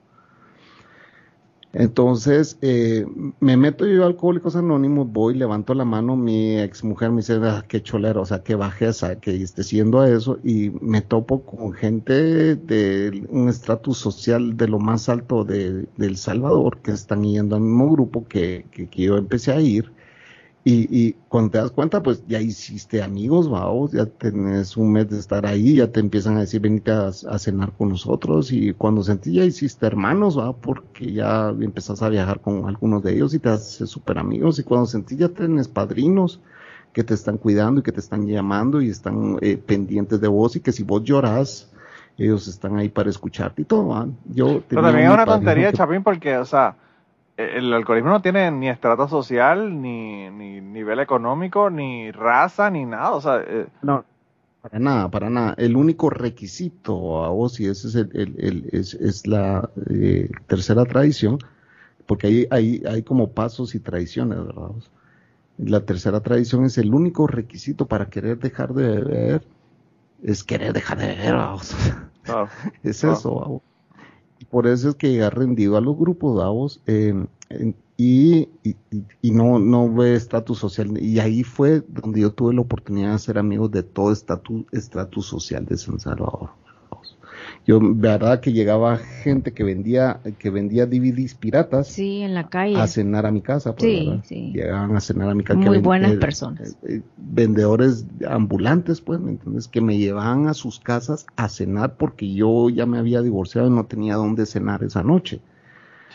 Entonces, 1.71 2.57
eh, 2.61 3.05
me 3.39 3.55
meto 3.55 3.85
yo 3.85 4.03
a 4.03 4.07
Alcohólicos 4.07 4.55
Anónimos, 4.55 5.07
voy, 5.11 5.35
levanto 5.35 5.75
la 5.75 5.85
mano, 5.85 6.15
mi 6.15 6.57
ex 6.59 6.83
mujer 6.83 7.11
me 7.11 7.17
dice, 7.17 7.39
ah, 7.43 7.63
qué 7.67 7.83
cholero, 7.83 8.21
o 8.21 8.25
sea, 8.25 8.41
qué 8.43 8.55
bajeza 8.55 9.19
que 9.19 9.35
esté 9.35 9.63
siendo 9.63 9.99
a 9.99 10.09
eso, 10.09 10.39
y 10.43 10.71
me 10.81 11.01
topo 11.01 11.43
con 11.45 11.73
gente 11.73 12.55
de 12.55 13.27
un 13.29 13.49
estatus 13.49 13.99
social 13.99 14.57
de 14.57 14.67
lo 14.67 14.79
más 14.79 15.09
alto 15.09 15.43
de, 15.43 15.87
El 15.99 16.17
Salvador, 16.17 16.79
que 16.81 16.91
están 16.91 17.23
yendo 17.23 17.55
al 17.55 17.61
mismo 17.61 17.91
grupo 17.91 18.27
que, 18.27 18.65
que, 18.71 18.87
que 18.89 19.03
yo 19.03 19.17
empecé 19.17 19.51
a 19.51 19.61
ir, 19.61 19.91
y, 20.65 20.87
y 21.07 21.13
cuando 21.29 21.51
te 21.51 21.57
das 21.57 21.71
cuenta, 21.71 22.03
pues 22.03 22.23
ya 22.27 22.41
hiciste 22.41 23.01
amigos, 23.01 23.49
vamos, 23.49 23.91
ya 23.91 24.05
tenés 24.05 24.75
un 24.77 24.91
mes 24.91 25.09
de 25.09 25.17
estar 25.17 25.45
ahí, 25.45 25.75
ya 25.75 25.87
te 25.91 25.99
empiezan 26.01 26.35
a 26.37 26.41
decir, 26.41 26.59
venite 26.61 26.91
a, 26.91 27.07
a 27.07 27.39
cenar 27.39 27.71
con 27.71 27.89
nosotros, 27.89 28.51
y 28.51 28.73
cuando 28.73 29.01
sentí 29.03 29.33
ya 29.33 29.45
hiciste 29.45 29.85
hermanos, 29.85 30.37
va, 30.37 30.53
porque 30.53 31.11
ya 31.13 31.49
empezás 31.59 32.01
a 32.01 32.09
viajar 32.09 32.41
con 32.41 32.67
algunos 32.67 33.01
de 33.03 33.13
ellos 33.13 33.33
y 33.33 33.39
te 33.39 33.49
haces 33.49 33.89
súper 33.89 34.17
amigos, 34.19 34.59
y 34.59 34.63
cuando 34.63 34.85
sentí 34.85 35.15
ya 35.15 35.29
tenés 35.29 35.67
padrinos 35.67 36.39
que 36.93 37.03
te 37.03 37.13
están 37.13 37.37
cuidando 37.37 37.79
y 37.79 37.83
que 37.83 37.91
te 37.91 37.99
están 38.01 38.27
llamando 38.27 38.81
y 38.81 38.89
están 38.89 39.37
eh, 39.41 39.57
pendientes 39.57 40.19
de 40.19 40.27
vos, 40.27 40.55
y 40.55 40.59
que 40.59 40.71
si 40.73 40.83
vos 40.83 41.03
llorás, 41.03 41.69
ellos 42.17 42.47
están 42.49 42.75
ahí 42.77 42.89
para 42.89 43.09
escucharte 43.09 43.61
y 43.61 43.65
todo, 43.65 43.87
va. 43.87 44.07
Yo 44.33 44.61
Pero 44.67 44.81
también 44.81 45.05
es 45.05 45.09
un 45.09 45.13
una 45.13 45.25
tontería, 45.25 45.71
que- 45.71 45.77
Chapín, 45.77 46.03
porque, 46.03 46.35
o 46.37 46.43
sea, 46.45 46.75
el 47.57 47.73
alcoholismo 47.73 48.09
no 48.11 48.21
tiene 48.21 48.51
ni 48.51 48.69
estrato 48.69 49.07
social, 49.07 49.81
ni, 49.81 50.29
ni 50.31 50.61
nivel 50.61 50.99
económico, 50.99 51.69
ni 51.69 52.11
raza, 52.11 52.69
ni 52.69 52.85
nada. 52.85 53.11
O 53.11 53.21
sea, 53.21 53.41
eh, 53.45 53.67
No, 53.81 54.05
para 54.61 54.79
nada, 54.79 55.09
para 55.09 55.29
nada. 55.29 55.55
El 55.57 55.75
único 55.75 56.09
requisito 56.09 57.23
a 57.23 57.29
vos, 57.29 57.59
y 57.59 57.67
ese 57.67 57.87
es, 57.87 57.95
el, 57.95 58.09
el- 58.13 58.35
el- 58.39 58.69
es, 58.73 58.93
es 58.95 59.27
la 59.27 59.69
eh, 59.89 60.29
tercera 60.47 60.85
tradición, 60.85 61.39
porque 62.07 62.27
ahí 62.27 62.47
hay, 62.51 62.83
hay 62.87 63.03
como 63.03 63.33
pasos 63.33 63.75
y 63.75 63.79
tradiciones, 63.81 64.39
¿verdad? 64.45 64.71
La 65.57 65.85
tercera 65.85 66.21
tradición 66.21 66.65
es 66.65 66.77
el 66.79 66.93
único 66.93 67.27
requisito 67.27 67.87
para 67.87 68.09
querer 68.09 68.39
dejar 68.39 68.73
de 68.73 68.87
beber, 69.01 69.47
es 70.23 70.43
querer 70.43 70.73
dejar 70.73 70.99
de 70.99 71.07
beber, 71.07 71.35
vamos. 71.35 71.75
claro. 72.23 72.53
Es 72.83 73.03
eso, 73.03 73.35
vamos. 73.35 73.61
Por 74.45 74.67
eso 74.67 74.89
es 74.89 74.95
que 74.95 75.11
llega 75.11 75.29
rendido 75.29 75.77
a 75.77 75.81
los 75.81 75.97
grupos, 75.97 76.37
vamos, 76.37 76.81
eh, 76.87 77.25
y, 77.97 78.47
y, 79.21 79.31
no, 79.31 79.59
no 79.59 79.93
ve 79.93 80.15
estatus 80.15 80.59
social. 80.59 80.97
Y 81.01 81.19
ahí 81.19 81.43
fue 81.43 81.83
donde 81.87 82.21
yo 82.21 82.31
tuve 82.31 82.53
la 82.53 82.61
oportunidad 82.61 83.11
de 83.11 83.19
ser 83.19 83.37
amigos 83.37 83.71
de 83.71 83.83
todo 83.83 84.13
estatus, 84.13 84.65
estatus 84.71 85.25
social 85.25 85.65
de 85.65 85.77
San 85.77 85.99
Salvador. 85.99 86.51
Yo, 87.65 87.79
verdad 87.81 88.39
que 88.39 88.51
llegaba 88.51 88.97
gente 88.97 89.53
que 89.53 89.63
vendía, 89.63 90.19
que 90.39 90.49
vendía 90.49 90.87
DVDs 90.87 91.35
piratas 91.35 91.87
Sí, 91.87 92.21
en 92.21 92.33
la 92.33 92.49
calle. 92.49 92.75
a 92.77 92.87
cenar 92.87 93.25
a 93.27 93.31
mi 93.31 93.41
casa, 93.41 93.75
pues, 93.75 93.91
Sí, 93.91 94.05
¿verdad? 94.07 94.23
sí. 94.25 94.51
Llegaban 94.53 94.95
a 94.95 94.99
cenar 94.99 95.29
a 95.29 95.35
mi 95.35 95.43
casa. 95.43 95.59
Muy 95.59 95.77
buenas 95.77 96.13
eh, 96.13 96.17
personas. 96.17 96.71
eh, 96.83 96.95
eh, 96.95 97.01
vendedores 97.17 98.05
ambulantes, 98.27 99.01
pues, 99.01 99.19
¿me 99.19 99.31
entiendes? 99.31 99.67
Que 99.67 99.81
me 99.81 99.97
llevaban 99.97 100.47
a 100.47 100.53
sus 100.55 100.79
casas 100.79 101.27
a 101.35 101.47
cenar 101.47 101.95
porque 101.95 102.33
yo 102.33 102.69
ya 102.69 102.85
me 102.87 102.97
había 102.97 103.21
divorciado 103.21 103.67
y 103.67 103.71
no 103.71 103.85
tenía 103.85 104.15
dónde 104.15 104.45
cenar 104.47 104.83
esa 104.83 105.03
noche. 105.03 105.39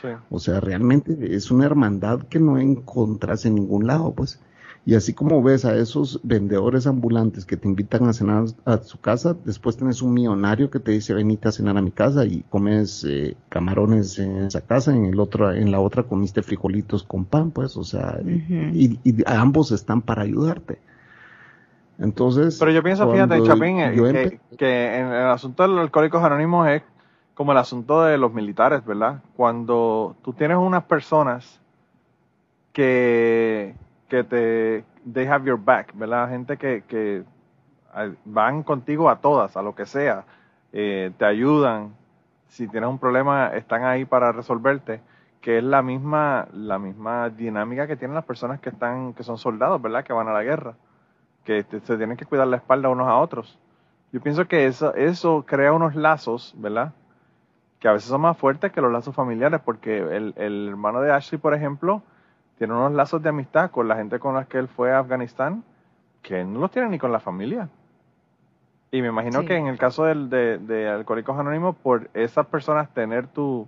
Sí. 0.02 0.08
O 0.30 0.40
sea, 0.40 0.58
realmente 0.60 1.16
es 1.36 1.50
una 1.52 1.66
hermandad 1.66 2.20
que 2.22 2.40
no 2.40 2.58
encontrás 2.58 3.46
en 3.46 3.54
ningún 3.54 3.86
lado, 3.86 4.12
pues. 4.12 4.40
Y 4.86 4.94
así 4.94 5.14
como 5.14 5.42
ves 5.42 5.64
a 5.64 5.74
esos 5.76 6.20
vendedores 6.22 6.86
ambulantes 6.86 7.46
que 7.46 7.56
te 7.56 7.66
invitan 7.66 8.06
a 8.06 8.12
cenar 8.12 8.44
a 8.66 8.76
su 8.78 9.00
casa, 9.00 9.34
después 9.44 9.78
tenés 9.78 10.02
un 10.02 10.12
millonario 10.12 10.70
que 10.70 10.78
te 10.78 10.92
dice 10.92 11.14
venite 11.14 11.48
a 11.48 11.52
cenar 11.52 11.78
a 11.78 11.82
mi 11.82 11.90
casa 11.90 12.26
y 12.26 12.42
comes 12.50 13.02
eh, 13.08 13.34
camarones 13.48 14.18
en 14.18 14.44
esa 14.44 14.60
casa, 14.60 14.94
en 14.94 15.06
el 15.06 15.18
otro, 15.18 15.52
en 15.52 15.70
la 15.70 15.80
otra 15.80 16.02
comiste 16.02 16.42
frijolitos 16.42 17.02
con 17.02 17.24
pan, 17.24 17.50
pues, 17.50 17.78
o 17.78 17.84
sea, 17.84 18.20
y, 18.22 18.98
y 19.02 19.22
ambos 19.26 19.72
están 19.72 20.02
para 20.02 20.22
ayudarte. 20.22 20.78
Entonces, 21.98 22.58
Pero 22.58 22.70
yo 22.70 22.82
pienso, 22.82 23.10
fíjate, 23.10 23.42
Chapín, 23.42 23.78
eh, 23.78 23.94
yo 23.96 24.04
que, 24.04 24.40
que 24.58 24.98
en 24.98 25.06
el 25.06 25.28
asunto 25.28 25.62
de 25.62 25.68
los 25.70 25.80
alcohólicos 25.80 26.22
anónimos 26.22 26.68
es 26.68 26.82
como 27.34 27.52
el 27.52 27.58
asunto 27.58 28.02
de 28.02 28.18
los 28.18 28.32
militares, 28.32 28.84
¿verdad? 28.84 29.22
Cuando 29.36 30.16
tú 30.22 30.32
tienes 30.32 30.56
unas 30.56 30.84
personas 30.84 31.60
que, 32.72 33.74
que 34.14 34.22
te, 34.22 34.84
they 35.12 35.26
have 35.26 35.44
your 35.44 35.58
back, 35.58 35.90
¿verdad? 35.94 36.28
Gente 36.28 36.56
que, 36.56 36.84
que 36.86 37.24
van 38.24 38.62
contigo 38.62 39.10
a 39.10 39.16
todas, 39.16 39.56
a 39.56 39.62
lo 39.62 39.74
que 39.74 39.86
sea, 39.86 40.24
eh, 40.72 41.10
te 41.18 41.24
ayudan, 41.24 41.94
si 42.46 42.68
tienes 42.68 42.88
un 42.88 43.00
problema, 43.00 43.48
están 43.48 43.82
ahí 43.82 44.04
para 44.04 44.30
resolverte, 44.30 45.00
que 45.40 45.58
es 45.58 45.64
la 45.64 45.82
misma, 45.82 46.46
la 46.52 46.78
misma 46.78 47.28
dinámica 47.28 47.88
que 47.88 47.96
tienen 47.96 48.14
las 48.14 48.24
personas 48.24 48.60
que 48.60 48.70
están, 48.70 49.14
que 49.14 49.24
son 49.24 49.36
soldados, 49.36 49.82
¿verdad? 49.82 50.04
Que 50.04 50.12
van 50.12 50.28
a 50.28 50.32
la 50.32 50.44
guerra 50.44 50.74
que 51.44 51.64
se 51.64 51.96
tienen 51.96 52.16
que 52.16 52.24
cuidar 52.24 52.46
la 52.46 52.56
espalda 52.56 52.88
unos 52.88 53.08
a 53.08 53.16
otros. 53.16 53.58
Yo 54.12 54.20
pienso 54.20 54.46
que 54.46 54.66
eso, 54.66 54.94
eso 54.94 55.44
crea 55.44 55.72
unos 55.72 55.96
lazos, 55.96 56.54
¿verdad? 56.56 56.92
Que 57.80 57.88
a 57.88 57.92
veces 57.92 58.08
son 58.08 58.20
más 58.20 58.38
fuertes 58.38 58.70
que 58.70 58.80
los 58.80 58.92
lazos 58.92 59.14
familiares, 59.14 59.60
porque 59.64 59.98
el, 59.98 60.34
el 60.36 60.68
hermano 60.68 61.00
de 61.00 61.12
Ashley, 61.12 61.38
por 61.38 61.52
ejemplo, 61.52 62.02
tiene 62.58 62.72
unos 62.74 62.92
lazos 62.92 63.22
de 63.22 63.28
amistad 63.30 63.70
con 63.70 63.88
la 63.88 63.96
gente 63.96 64.18
con 64.18 64.34
la 64.34 64.44
que 64.46 64.58
él 64.58 64.68
fue 64.68 64.92
a 64.92 64.98
Afganistán, 65.00 65.64
que 66.22 66.44
no 66.44 66.60
los 66.60 66.70
tiene 66.70 66.88
ni 66.88 66.98
con 66.98 67.12
la 67.12 67.20
familia. 67.20 67.68
Y 68.90 69.02
me 69.02 69.08
imagino 69.08 69.40
Sí. 69.40 69.46
que 69.46 69.56
en 69.56 69.66
el 69.66 69.78
caso 69.78 70.04
del, 70.04 70.30
de, 70.30 70.58
de 70.58 70.88
Alcohólicos 70.88 71.36
Anónimos, 71.38 71.74
por 71.76 72.08
esas 72.14 72.46
personas 72.46 72.92
tener 72.94 73.26
tu, 73.26 73.66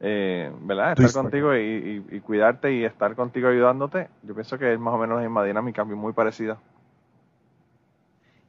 eh, 0.00 0.52
¿verdad? 0.62 0.92
Estar 0.92 1.12
contigo 1.22 1.54
y, 1.56 2.04
y- 2.10 2.16
y 2.16 2.20
cuidarte 2.20 2.72
y 2.72 2.84
estar 2.84 3.14
contigo 3.16 3.48
ayudándote, 3.48 4.08
yo 4.22 4.34
pienso 4.34 4.56
que 4.58 4.72
es 4.72 4.78
más 4.78 4.94
o 4.94 4.98
menos 4.98 5.16
la 5.16 5.22
misma 5.22 5.44
dinámica, 5.44 5.84
muy 5.84 6.12
parecida. 6.12 6.58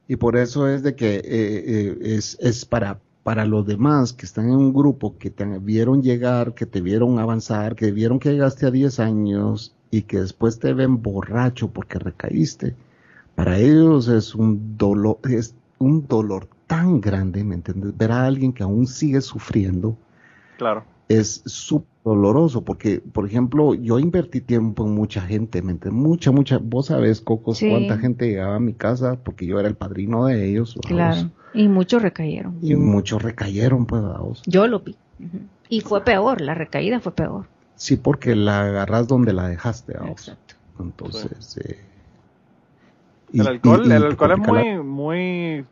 Y 0.06 0.16
por 0.16 0.36
eso 0.36 0.68
es 0.68 0.82
de 0.82 0.96
que 0.96 1.16
eh, 1.16 1.22
eh, 1.26 1.98
es, 2.00 2.38
es 2.40 2.64
para, 2.64 3.00
para 3.28 3.44
los 3.44 3.66
demás 3.66 4.14
que 4.14 4.24
están 4.24 4.46
en 4.46 4.54
un 4.56 4.72
grupo, 4.72 5.18
que 5.18 5.28
te 5.28 5.44
vieron 5.58 6.02
llegar, 6.02 6.54
que 6.54 6.64
te 6.64 6.80
vieron 6.80 7.18
avanzar, 7.18 7.76
que 7.76 7.92
vieron 7.92 8.18
que 8.18 8.32
llegaste 8.32 8.64
a 8.64 8.70
10 8.70 9.00
años 9.00 9.74
y 9.90 10.00
que 10.00 10.18
después 10.20 10.58
te 10.58 10.72
ven 10.72 11.02
borracho 11.02 11.68
porque 11.68 11.98
recaíste. 11.98 12.74
Para 13.34 13.58
ellos 13.58 14.08
es 14.08 14.34
un 14.34 14.78
dolor, 14.78 15.18
es 15.28 15.54
un 15.78 16.06
dolor 16.08 16.48
tan 16.66 17.02
grande, 17.02 17.44
¿me 17.44 17.56
entiendes? 17.56 17.94
Ver 17.98 18.12
a 18.12 18.24
alguien 18.24 18.50
que 18.54 18.62
aún 18.62 18.86
sigue 18.86 19.20
sufriendo 19.20 19.94
Claro. 20.56 20.84
es 21.10 21.42
súper 21.44 21.86
doloroso 22.06 22.64
porque, 22.64 23.00
por 23.12 23.26
ejemplo, 23.26 23.74
yo 23.74 23.98
invertí 23.98 24.40
tiempo 24.40 24.86
en 24.86 24.94
mucha 24.94 25.20
gente, 25.20 25.60
¿me 25.60 25.72
entiendes? 25.72 26.02
Mucha, 26.02 26.32
mucha, 26.32 26.56
vos 26.56 26.86
sabés, 26.86 27.20
Cocos, 27.20 27.58
Sí. 27.58 27.68
cuánta 27.68 27.98
gente 27.98 28.26
llegaba 28.26 28.56
a 28.56 28.60
mi 28.60 28.72
casa 28.72 29.18
porque 29.22 29.44
yo 29.44 29.60
era 29.60 29.68
el 29.68 29.76
padrino 29.76 30.24
de 30.24 30.48
ellos. 30.48 30.78
Claro. 30.86 31.30
Y 31.54 31.68
muchos 31.68 32.02
recayeron. 32.02 32.58
Y 32.62 32.74
muchos 32.76 33.22
recayeron, 33.22 33.86
pues, 33.86 34.02
vamos. 34.02 34.42
Yo 34.46 34.66
lo 34.66 34.80
vi. 34.80 34.96
Y 35.68 35.80
fue 35.80 36.02
peor, 36.04 36.40
la 36.40 36.54
recaída 36.54 37.00
fue 37.00 37.12
peor. 37.12 37.46
Sí, 37.74 37.96
porque 37.96 38.34
la 38.34 38.62
agarras 38.62 39.06
donde 39.08 39.32
la 39.32 39.48
dejaste, 39.48 39.94
vamos. 39.98 40.28
Exacto. 40.28 40.54
Entonces, 40.80 41.56
eh, 41.58 41.80
y- 43.32 43.40
El 43.40 43.46
alcohol, 43.48 43.82
y- 43.84 43.88
y 43.88 43.92
el 43.92 44.04
alcohol 44.04 44.32
es 44.32 44.38
la- 44.38 44.52
muy, 44.52 44.78
muy 44.82 45.64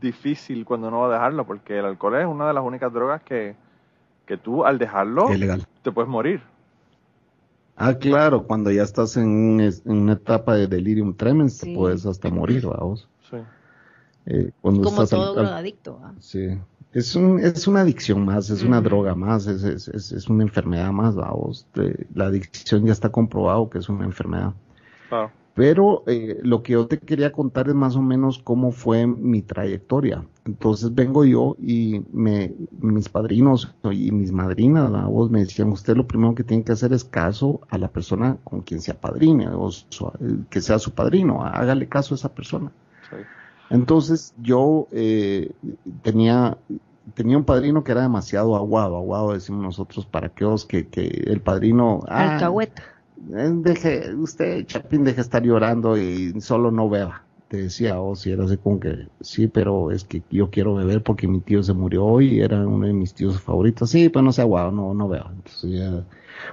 difícil 0.00 0.64
cuando 0.64 0.88
uno 0.88 1.00
va 1.00 1.08
a 1.08 1.12
dejarlo, 1.12 1.46
porque 1.46 1.78
el 1.78 1.84
alcohol 1.86 2.16
es 2.16 2.26
una 2.26 2.48
de 2.48 2.54
las 2.54 2.64
únicas 2.64 2.92
drogas 2.92 3.22
que, 3.22 3.54
que 4.26 4.36
tú 4.36 4.64
al 4.64 4.78
dejarlo 4.78 5.28
te 5.82 5.92
puedes 5.92 6.08
morir. 6.10 6.42
Ah, 7.76 7.94
claro, 7.94 8.44
cuando 8.44 8.70
ya 8.70 8.82
estás 8.82 9.16
en, 9.16 9.60
una 9.86 10.12
etapa 10.12 10.54
de 10.54 10.66
delirium 10.66 11.14
tremens, 11.14 11.54
Sí. 11.56 11.68
te 11.72 11.74
puedes 11.74 12.04
hasta 12.06 12.28
morir, 12.30 12.66
vamos. 12.66 13.08
Sí. 13.30 13.36
Eh, 14.26 14.50
cuando 14.60 14.82
Como 14.82 15.02
estás 15.02 15.10
todo 15.18 15.30
al- 15.38 15.44
drogadicto. 15.46 16.00
Sí. 16.20 16.48
Es, 16.92 17.16
un, 17.16 17.38
es 17.40 17.66
una 17.66 17.80
adicción 17.80 18.24
más, 18.24 18.50
es 18.50 18.62
una 18.62 18.80
droga 18.82 19.14
más, 19.14 19.46
es, 19.46 19.64
es, 19.64 19.88
es, 19.88 20.12
es 20.12 20.28
una 20.28 20.42
enfermedad 20.42 20.92
más, 20.92 21.14
vamos. 21.14 21.66
Eh, 21.76 22.06
La 22.14 22.26
adicción 22.26 22.84
ya 22.84 22.92
está 22.92 23.08
comprobado 23.10 23.70
que 23.70 23.78
es 23.78 23.88
una 23.88 24.04
enfermedad. 24.04 24.52
Pero 25.54 26.02
eh, 26.06 26.38
lo 26.42 26.62
que 26.62 26.72
yo 26.72 26.86
te 26.86 26.98
quería 26.98 27.30
contar 27.30 27.68
es 27.68 27.74
más 27.74 27.94
o 27.96 28.00
menos 28.00 28.38
cómo 28.38 28.72
fue 28.72 29.06
mi 29.06 29.42
trayectoria. 29.42 30.24
Entonces 30.46 30.94
vengo 30.94 31.26
yo 31.26 31.56
y 31.60 32.02
me, 32.10 32.54
mis 32.80 33.10
padrinos 33.10 33.74
y 33.90 34.10
mis 34.12 34.32
madrinas, 34.32 34.90
vos 35.10 35.30
me 35.30 35.40
decían, 35.40 35.68
usted 35.68 35.94
lo 35.94 36.06
primero 36.06 36.34
que 36.34 36.42
tiene 36.42 36.64
que 36.64 36.72
hacer 36.72 36.94
es 36.94 37.04
caso 37.04 37.60
a 37.68 37.76
la 37.76 37.88
persona 37.88 38.38
con 38.44 38.62
quien 38.62 38.80
se 38.80 38.92
apadrine, 38.92 39.48
o 39.48 39.70
su- 39.70 40.10
que 40.48 40.62
sea 40.62 40.78
su 40.78 40.92
padrino, 40.92 41.44
hágale 41.44 41.86
caso 41.86 42.14
a 42.14 42.16
esa 42.16 42.34
persona. 42.34 42.72
Sí. 43.10 43.16
Entonces 43.72 44.34
yo 44.42 44.86
eh, 44.92 45.50
tenía, 46.02 46.58
tenía 47.14 47.38
un 47.38 47.44
padrino 47.44 47.82
que 47.82 47.92
era 47.92 48.02
demasiado 48.02 48.54
aguado, 48.54 48.96
aguado 48.96 49.32
decimos 49.32 49.62
nosotros 49.62 50.06
para 50.06 50.28
que 50.28 50.46
que, 50.68 50.88
que 50.88 51.06
el 51.26 51.40
padrino... 51.40 52.00
ah, 52.08 52.34
Alcahueta. 52.34 52.82
eh, 53.34 53.50
deje, 53.54 54.14
usted, 54.14 54.66
Chapín, 54.66 55.04
deje 55.04 55.16
de 55.16 55.22
estar 55.22 55.42
llorando 55.42 55.96
y 55.96 56.38
solo 56.40 56.70
no 56.70 56.88
beba. 56.88 57.22
Te 57.48 57.64
decía, 57.64 58.00
oh, 58.00 58.14
si 58.16 58.30
era 58.30 58.44
así 58.44 58.56
como 58.56 58.80
que, 58.80 59.08
sí, 59.20 59.46
pero 59.46 59.90
es 59.90 60.04
que 60.04 60.22
yo 60.30 60.50
quiero 60.50 60.74
beber 60.74 61.02
porque 61.02 61.28
mi 61.28 61.40
tío 61.40 61.62
se 61.62 61.74
murió 61.74 62.04
hoy 62.04 62.36
y 62.36 62.40
era 62.40 62.66
uno 62.66 62.86
de 62.86 62.94
mis 62.94 63.14
tíos 63.14 63.40
favoritos. 63.40 63.90
Sí, 63.90 64.08
pues 64.08 64.24
no 64.24 64.32
sea 64.32 64.44
guau, 64.44 64.72
no, 64.72 64.94
no 64.94 65.08
beba. 65.08 65.30
Entonces 65.34 65.70
ya, 65.70 66.04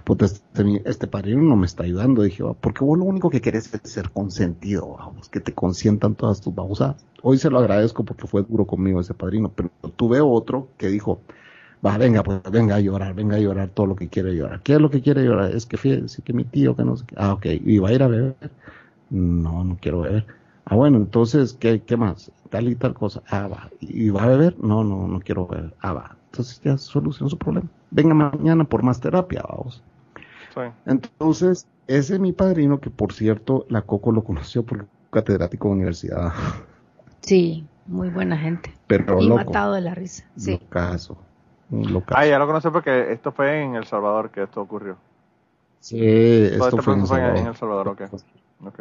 puta, 0.03 0.25
este, 0.25 0.81
este 0.85 1.07
padrino 1.07 1.41
no 1.43 1.55
me 1.55 1.65
está 1.65 1.83
ayudando. 1.83 2.23
Dije, 2.23 2.43
"Oh, 2.43 2.53
porque 2.59 2.83
vos 2.83 2.97
lo 2.97 3.05
único 3.05 3.29
que 3.29 3.41
querés 3.41 3.73
es 3.73 3.91
ser 3.91 4.09
consentido, 4.11 4.95
vamos, 4.97 5.29
que 5.29 5.39
te 5.39 5.53
consientan 5.53 6.15
todas 6.15 6.41
tus 6.41 6.53
babosadas. 6.53 7.05
Hoy 7.21 7.37
se 7.37 7.49
lo 7.49 7.59
agradezco 7.59 8.03
porque 8.05 8.27
fue 8.27 8.43
duro 8.43 8.65
conmigo 8.65 8.99
ese 9.01 9.13
padrino, 9.13 9.51
pero 9.55 9.69
tuve 9.95 10.21
otro 10.21 10.69
que 10.77 10.87
dijo, 10.87 11.21
Va, 11.85 11.97
venga, 11.97 12.23
pues 12.23 12.41
venga 12.51 12.75
a 12.75 12.79
llorar, 12.81 13.13
venga 13.13 13.37
a 13.37 13.39
llorar 13.39 13.69
todo 13.69 13.85
lo 13.87 13.95
que 13.95 14.09
quiere 14.09 14.35
llorar. 14.35 14.61
¿Qué 14.63 14.73
es 14.73 14.81
lo 14.81 14.89
que 14.89 15.01
quiere 15.01 15.23
llorar? 15.23 15.55
Es 15.55 15.65
que 15.65 15.77
fíjese 15.77 16.21
que 16.21 16.33
mi 16.33 16.43
tío, 16.43 16.75
que 16.75 16.83
no 16.83 16.97
sé 16.97 17.05
qué. 17.05 17.15
Ah, 17.17 17.33
ok. 17.33 17.45
¿Y 17.45 17.79
va 17.79 17.89
a 17.89 17.93
ir 17.93 18.03
a 18.03 18.07
beber? 18.09 18.35
No, 19.09 19.63
no 19.63 19.77
quiero 19.81 20.01
beber. 20.01 20.25
Ah, 20.65 20.75
bueno, 20.75 20.97
entonces, 20.97 21.53
¿qué, 21.53 21.81
qué 21.81 21.97
más? 21.97 22.31
Tal 22.49 22.67
y 22.69 22.75
tal 22.75 22.93
cosa. 22.93 23.23
Ah, 23.29 23.47
va. 23.47 23.69
¿Y 23.79 24.09
va 24.09 24.23
a 24.23 24.27
beber? 24.27 24.57
No, 24.59 24.83
no, 24.83 25.07
no 25.07 25.19
quiero 25.21 25.47
beber. 25.47 25.73
Ah, 25.79 25.93
va. 25.93 26.17
Entonces 26.31 26.61
ya 26.61 26.77
solucionó 26.77 27.29
su 27.29 27.37
problema. 27.37 27.67
Venga 27.91 28.13
mañana 28.13 28.63
por 28.63 28.83
más 28.83 28.99
terapia, 28.99 29.43
vamos. 29.47 29.83
Sí. 30.53 30.61
Entonces, 30.85 31.67
ese 31.87 32.13
es 32.15 32.19
mi 32.19 32.33
padrino, 32.33 32.79
que 32.79 32.89
por 32.89 33.13
cierto, 33.13 33.65
la 33.69 33.81
Coco 33.81 34.11
lo 34.11 34.23
conoció 34.23 34.63
porque 34.63 34.85
fue 34.85 35.21
catedrático 35.21 35.69
de 35.69 35.73
universidad. 35.73 36.33
Sí, 37.21 37.65
muy 37.87 38.09
buena 38.09 38.37
gente. 38.37 38.73
Pero 38.87 39.21
y 39.21 39.27
loco. 39.27 39.43
matado 39.43 39.73
de 39.73 39.81
la 39.81 39.95
risa. 39.95 40.25
Sí. 40.35 40.51
Locazo. 40.51 41.17
Ah, 42.07 42.25
ya 42.25 42.39
lo 42.39 42.47
conocí 42.47 42.69
porque 42.69 43.11
esto 43.11 43.31
fue 43.31 43.61
en 43.63 43.75
El 43.75 43.85
Salvador 43.85 44.31
que 44.31 44.43
esto 44.43 44.61
ocurrió. 44.61 44.97
Sí, 45.79 45.97
Todo 45.97 46.67
esto 46.67 46.67
este 46.67 46.81
fue 46.81 46.93
en 46.93 46.99
El 47.01 47.07
fue 47.07 47.17
en, 47.17 47.23
Salvador. 47.25 47.47
El 47.47 47.55
Salvador, 47.55 47.87
ok. 47.89 48.01
ok. 48.65 48.79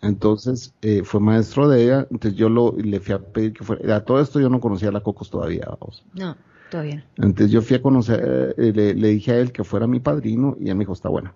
Entonces, 0.00 0.74
eh, 0.82 1.02
fue 1.04 1.20
maestro 1.20 1.68
de 1.68 1.82
ella, 1.82 2.06
entonces 2.10 2.38
yo 2.38 2.48
lo, 2.48 2.74
le 2.76 3.00
fui 3.00 3.14
a 3.14 3.18
pedir 3.18 3.52
que 3.52 3.64
fuera, 3.64 3.96
a 3.96 4.04
todo 4.04 4.20
esto 4.20 4.38
yo 4.38 4.48
no 4.48 4.60
conocía 4.60 4.90
a 4.90 4.92
la 4.92 5.00
Cocos 5.00 5.28
todavía, 5.28 5.66
vamos. 5.68 6.04
No, 6.14 6.36
todavía 6.70 7.04
no. 7.16 7.26
Entonces 7.26 7.50
yo 7.50 7.62
fui 7.62 7.76
a 7.76 7.82
conocer, 7.82 8.54
eh, 8.56 8.72
le, 8.74 8.94
le 8.94 9.08
dije 9.08 9.32
a 9.32 9.38
él 9.38 9.52
que 9.52 9.64
fuera 9.64 9.86
mi 9.86 10.00
padrino 10.00 10.56
y 10.60 10.68
él 10.68 10.74
me 10.76 10.80
dijo, 10.80 10.92
está 10.92 11.08
bueno. 11.08 11.32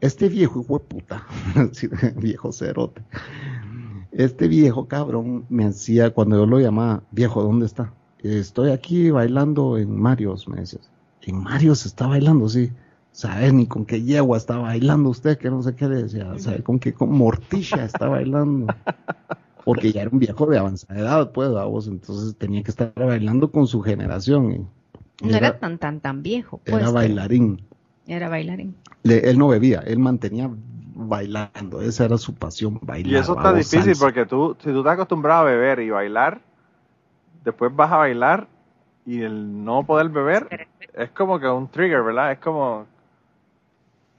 Este 0.00 0.28
viejo 0.28 0.60
hijo 0.60 0.78
de 0.78 0.84
puta, 0.84 1.26
viejo 2.16 2.52
cerote, 2.52 3.02
este 4.12 4.48
viejo 4.48 4.86
cabrón 4.86 5.44
me 5.48 5.64
hacía, 5.64 6.10
cuando 6.10 6.36
yo 6.36 6.46
lo 6.46 6.60
llamaba, 6.60 7.02
viejo, 7.10 7.42
¿dónde 7.42 7.66
está? 7.66 7.92
Estoy 8.20 8.70
aquí 8.70 9.10
bailando 9.10 9.78
en 9.78 9.96
Marios, 9.96 10.48
me 10.48 10.60
decía. 10.60 10.80
En 11.22 11.42
Marios 11.42 11.86
está 11.86 12.06
bailando, 12.06 12.48
sí. 12.48 12.72
¿Sabes 13.12 13.52
ni 13.52 13.66
con 13.66 13.84
qué 13.84 14.02
yegua 14.02 14.36
está 14.36 14.58
bailando 14.58 15.10
usted? 15.10 15.38
Que 15.38 15.50
no 15.50 15.62
sé 15.62 15.74
qué 15.74 15.88
le 15.88 16.04
decía. 16.04 16.38
¿Sabe 16.38 16.62
con 16.62 16.78
qué 16.78 16.92
con 16.92 17.12
morticia 17.12 17.84
está 17.84 18.08
bailando? 18.08 18.74
Porque 19.74 19.92
ya 19.92 20.02
era 20.02 20.10
un 20.10 20.18
viejo 20.18 20.46
de 20.46 20.58
avanzada 20.58 20.98
edad, 21.00 21.32
pues, 21.32 21.50
vos. 21.50 21.86
Entonces 21.88 22.36
tenía 22.36 22.62
que 22.62 22.70
estar 22.70 22.92
bailando 22.94 23.50
con 23.50 23.66
su 23.66 23.80
generación. 23.82 24.68
y 25.22 25.28
No 25.28 25.36
era, 25.36 25.58
tan, 25.58 25.78
tan, 25.78 26.00
tan 26.00 26.22
viejo. 26.22 26.58
Pues, 26.64 26.82
era 26.82 26.90
bailarín. 26.90 27.60
Era 28.06 28.28
bailarín. 28.28 28.74
Le- 29.02 29.28
él 29.30 29.38
no 29.38 29.48
bebía, 29.48 29.80
él 29.80 29.98
mantenía 29.98 30.50
bailando. 30.94 31.82
Esa 31.82 32.04
era 32.04 32.18
su 32.18 32.34
pasión, 32.34 32.78
bailar. 32.82 33.12
Y 33.12 33.16
eso 33.16 33.32
está 33.34 33.52
difícil 33.52 33.92
salsa. 33.92 34.04
porque 34.06 34.26
tú, 34.26 34.56
si 34.60 34.70
tú 34.70 34.78
estás 34.78 34.94
acostumbrado 34.94 35.42
a 35.42 35.44
beber 35.50 35.80
y 35.80 35.90
bailar, 35.90 36.40
después 37.44 37.74
vas 37.74 37.92
a 37.92 37.96
bailar 37.98 38.46
y 39.06 39.22
el 39.22 39.64
no 39.64 39.84
poder 39.84 40.08
beber 40.10 40.68
es 40.94 41.10
como 41.10 41.38
que 41.40 41.48
un 41.48 41.68
trigger, 41.68 42.02
¿verdad? 42.02 42.32
Es 42.32 42.38
como, 42.38 42.86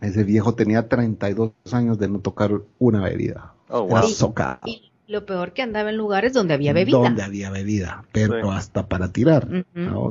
Ese 0.01 0.23
viejo 0.23 0.55
tenía 0.55 0.87
32 0.89 1.53
años 1.71 1.97
de 1.99 2.09
no 2.09 2.19
tocar 2.19 2.51
una 2.79 3.01
bebida. 3.03 3.53
oh, 3.69 3.85
Era 3.87 4.01
wow. 4.01 4.09
socado. 4.09 4.59
Y 4.65 4.88
lo 5.09 5.25
peor 5.25 5.53
que 5.53 5.61
andaba 5.63 5.89
en 5.89 5.97
lugares 5.97 6.33
donde 6.33 6.53
había 6.53 6.71
bebida. 6.71 6.97
Donde 6.99 7.23
había 7.23 7.49
bebida, 7.49 8.03
pero 8.11 8.35
Sí. 8.41 8.49
hasta 8.57 8.87
para 8.87 9.11
tirar. 9.11 9.65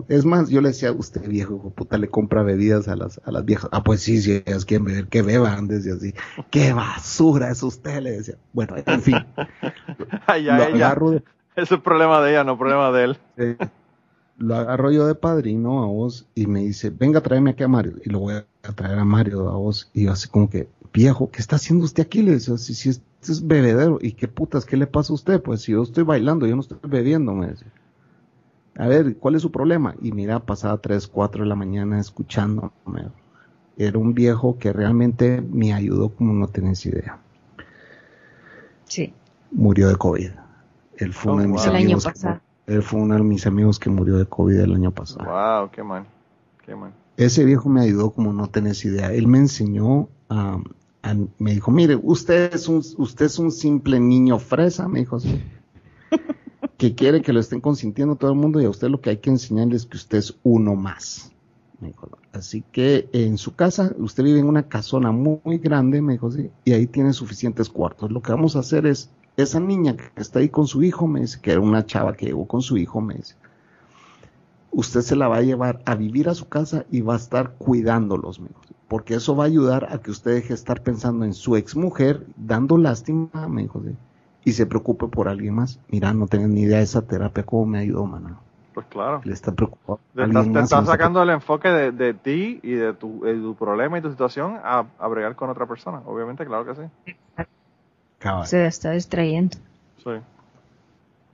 Es 0.09 0.25
más, 0.25 0.51
yo 0.51 0.61
le 0.61 0.69
decía, 0.71 0.91
usted 0.93 1.27
viejo, 1.29 1.55
hijo 1.57 1.71
puta, 1.71 1.97
le 1.99 2.09
compra 2.09 2.43
bebidas 2.43 2.89
a 2.89 2.97
las, 2.97 3.21
a 3.25 3.31
las 3.31 3.45
viejas. 3.45 3.71
Ah, 3.73 3.85
pues 3.85 4.01
sí, 4.01 4.21
si 4.21 4.43
ellas 4.45 4.65
quieren 4.65 4.85
beber, 4.87 5.07
que 5.07 5.23
beban, 5.23 5.69
decía 5.69 5.95
así. 5.95 6.13
¡Qué 6.51 6.73
basura 6.73 7.51
es 7.51 7.63
usted! 7.63 8.01
Le 8.03 8.11
decía. 8.11 8.35
Bueno, 8.53 8.75
en 8.85 9.01
fin, 9.01 9.17
Ay, 10.27 10.45
ya, 10.45 10.57
lo 10.59 10.65
ella. 10.65 10.87
agarro 10.87 11.11
de, 11.13 11.23
Eso 11.57 11.77
es 11.77 11.81
problema 11.81 12.21
de 12.21 12.31
ella, 12.33 12.45
no 12.45 12.59
problema 12.59 12.91
de 12.93 13.05
él. 13.05 13.19
eh, 13.37 13.57
lo 14.37 14.55
agarro 14.55 14.91
yo 14.93 15.07
de 15.07 15.15
padrino 15.17 15.83
a 15.83 15.87
vos 15.87 16.27
y 16.35 16.47
me 16.47 16.61
dice, 16.61 16.91
venga, 16.91 17.21
tráeme 17.21 17.51
aquí 17.51 17.65
a 17.65 17.69
Mario. 17.69 17.95
Y 18.05 18.11
lo 18.11 18.21
voy 18.21 18.35
a 18.35 18.45
traer 18.75 18.99
a 18.99 19.05
Mario 19.05 19.49
a 19.49 19.57
vos. 19.57 19.91
Y 19.93 20.05
yo 20.05 20.13
así 20.13 20.29
como 20.29 20.49
que, 20.49 20.69
viejo, 20.99 21.31
¿qué 21.31 21.41
está 21.41 21.57
haciendo 21.57 21.85
usted 21.85 22.03
aquí? 22.03 22.23
Le 22.23 22.33
decía, 22.33 22.59
si, 22.59 22.75
si 22.75 22.89
este 22.89 23.33
es 23.33 23.47
bebedero. 23.47 23.99
¿Y 24.01 24.13
qué 24.13 24.27
putas, 24.27 24.65
qué 24.65 24.77
le 24.77 24.87
pasa 24.87 25.13
a 25.13 25.15
usted? 25.15 25.41
Pues 25.41 25.63
si 25.63 25.73
yo 25.73 25.83
estoy 25.83 26.03
bailando, 26.03 26.47
yo 26.47 26.57
no 26.57 26.63
estoy 26.63 26.79
bebiendo, 26.83 27.33
me 27.35 27.47
decía. 27.49 27.73
A 28.77 28.87
ver, 28.89 29.17
¿cuál 29.17 29.35
es 29.37 29.43
su 29.43 29.51
problema? 29.51 29.95
Y 30.03 30.13
mira, 30.13 30.41
pasaba 30.41 30.77
3, 30.79 31.07
4 31.07 31.43
de 31.45 31.49
la 31.49 31.55
mañana 31.55 31.99
escuchándome. 32.01 32.71
Era 33.77 33.99
un 33.99 34.13
viejo 34.15 34.59
que 34.59 34.73
realmente 34.73 35.41
me 35.41 35.73
ayudó 35.73 36.11
como 36.11 36.33
no 36.33 36.49
tenés 36.49 36.85
idea. 36.87 37.19
Sí. 38.85 39.13
Murió 39.53 39.89
de 39.89 39.97
COVID. 39.97 40.31
Él 40.97 41.13
fue 41.13 41.31
Oh, 41.33 41.35
uno 41.35 41.43
de 41.43 41.49
mis 41.49 41.61
wow. 41.63 41.71
El 41.71 41.77
año 41.77 41.85
amigos. 41.85 42.09
que 42.67 42.73
él 42.75 42.83
fue 42.83 43.01
uno 43.01 43.15
de 43.15 43.23
mis 43.23 43.47
amigos 43.47 43.79
que 43.79 43.89
murió 43.91 44.19
de 44.19 44.27
COVID 44.27 44.59
el 44.61 44.75
año 44.75 44.91
pasado. 44.91 45.25
Wow, 45.25 45.71
qué 45.71 45.83
mal. 45.83 46.07
Qué 46.67 46.75
mal. 46.75 46.93
Ese 47.17 47.45
viejo 47.45 47.69
me 47.69 47.81
ayudó 47.83 48.11
como 48.11 48.33
no 48.33 48.49
tenés 48.49 48.85
idea. 48.85 49.13
Él 49.13 49.27
me 49.27 49.39
enseñó 49.39 50.09
a, 50.29 50.59
a- 51.03 51.17
me 51.39 51.55
dijo, 51.55 51.71
mire, 51.71 51.99
usted 52.03 52.55
es 52.55 52.69
un, 52.69 52.83
usted 52.97 53.27
es 53.27 53.39
un 53.39 53.51
simple 53.51 54.01
niño 54.01 54.39
fresa, 54.39 54.89
me 54.89 55.01
dijo 55.01 55.17
así. 55.17 55.41
que 56.77 56.95
quiere 56.95 57.23
que 57.23 57.33
lo 57.33 57.41
estén 57.41 57.61
consintiendo 57.61 58.17
todo 58.17 58.33
el 58.33 58.39
mundo 58.39 58.61
y 58.61 58.65
a 58.65 58.71
usted 58.71 58.89
lo 58.89 59.01
que 59.01 59.11
hay 59.11 59.17
que 59.19 59.31
enseñarle 59.31 59.77
es 59.77 59.87
que 59.87 59.97
usted 59.97 60.19
es 60.19 60.37
uno 60.43 60.75
más. 60.75 61.33
Me 61.81 61.89
dijo, 61.89 62.09
así 62.33 62.65
que 62.73 63.09
en 63.13 63.39
su 63.39 63.55
casa, 63.55 63.93
usted 63.99 64.25
vive 64.25 64.41
en 64.41 64.47
una 64.49 64.65
casona 64.65 65.13
muy, 65.13 65.41
muy 65.45 65.59
grande, 65.59 66.03
me 66.03 66.15
dijo 66.15 66.27
así, 66.27 66.51
y 66.65 66.73
ahí 66.73 66.87
tiene 66.87 67.13
suficientes 67.13 67.69
cuartos. 67.69 68.11
Lo 68.11 68.21
que 68.21 68.33
vamos 68.33 68.57
a 68.57 68.61
hacer 68.61 68.87
es, 68.87 69.11
esa 69.37 69.61
niña 69.61 69.97
que 69.97 70.11
está 70.21 70.41
ahí 70.41 70.49
con 70.49 70.67
su 70.67 70.83
hijo, 70.83 71.07
me 71.07 71.21
dice, 71.21 71.41
que 71.41 71.53
era 71.53 71.61
una 71.61 71.87
chava 71.87 72.15
que 72.15 72.27
llegó 72.27 72.47
con 72.49 72.63
su 72.63 72.77
hijo, 72.77 73.01
me 73.01 73.15
dice, 73.15 73.37
usted 74.73 75.03
se 75.03 75.15
la 75.15 75.29
va 75.29 75.37
a 75.37 75.43
llevar 75.43 75.81
a 75.87 75.95
vivir 75.95 76.29
a 76.29 76.35
su 76.35 76.49
casa 76.49 76.85
y 76.91 77.01
va 77.01 77.15
a 77.15 77.19
estar 77.19 77.55
cuidándolos, 77.55 78.41
me 78.41 78.49
dijo, 78.49 78.61
porque 78.89 79.15
eso 79.15 79.37
va 79.37 79.45
a 79.45 79.47
ayudar 79.47 79.89
a 79.93 79.99
que 79.99 80.11
usted 80.11 80.35
deje 80.35 80.49
de 80.49 80.55
estar 80.55 80.83
pensando 80.83 81.25
en 81.25 81.35
su 81.35 81.57
ex 81.57 81.77
mujer, 81.77 82.27
dando 82.37 82.79
lástima, 82.79 83.49
me 83.49 83.63
dijo, 83.63 83.83
y 84.45 84.53
se 84.53 84.67
preocupe 84.67 85.07
por 85.09 85.29
alguien 85.29 85.55
más. 85.55 85.79
Mira, 85.89 86.13
no 86.15 86.27
tenés 86.27 86.49
ni 86.49 86.63
idea 86.63 86.79
de 86.79 86.85
esa 86.85 87.03
terapia, 87.03 87.45
cómo 87.45 87.67
me 87.67 87.79
ayudó, 87.81 88.07
mano. 88.07 88.41
Pues 88.73 88.87
claro. 88.87 89.21
Le 89.25 89.35
está 89.35 89.53
preocupado. 89.53 90.01
Te 90.15 90.23
estás, 90.23 90.69
te 90.69 90.87
sacando 90.87 91.23
el 91.23 91.31
enfoque 91.31 91.69
de, 91.69 91.93
de 91.93 92.15
ti 92.15 92.61
y 92.63 92.73
de 92.73 92.95
tu, 92.95 93.21
de 93.21 93.35
tu 93.35 93.55
problema 93.57 93.99
y 93.99 94.03
tu 94.03 94.11
situación 94.11 94.59
a, 94.63 94.87
a 94.99 95.09
bregar 95.09 95.35
con 95.37 95.51
otra 95.51 95.67
persona. 95.67 96.01
Obviamente, 96.07 96.47
claro 96.47 96.65
que 96.65 96.75
sí. 96.75 97.15
Se 98.45 98.67
está 98.67 98.93
distrayendo. 98.93 99.57
Sí. 99.99 100.11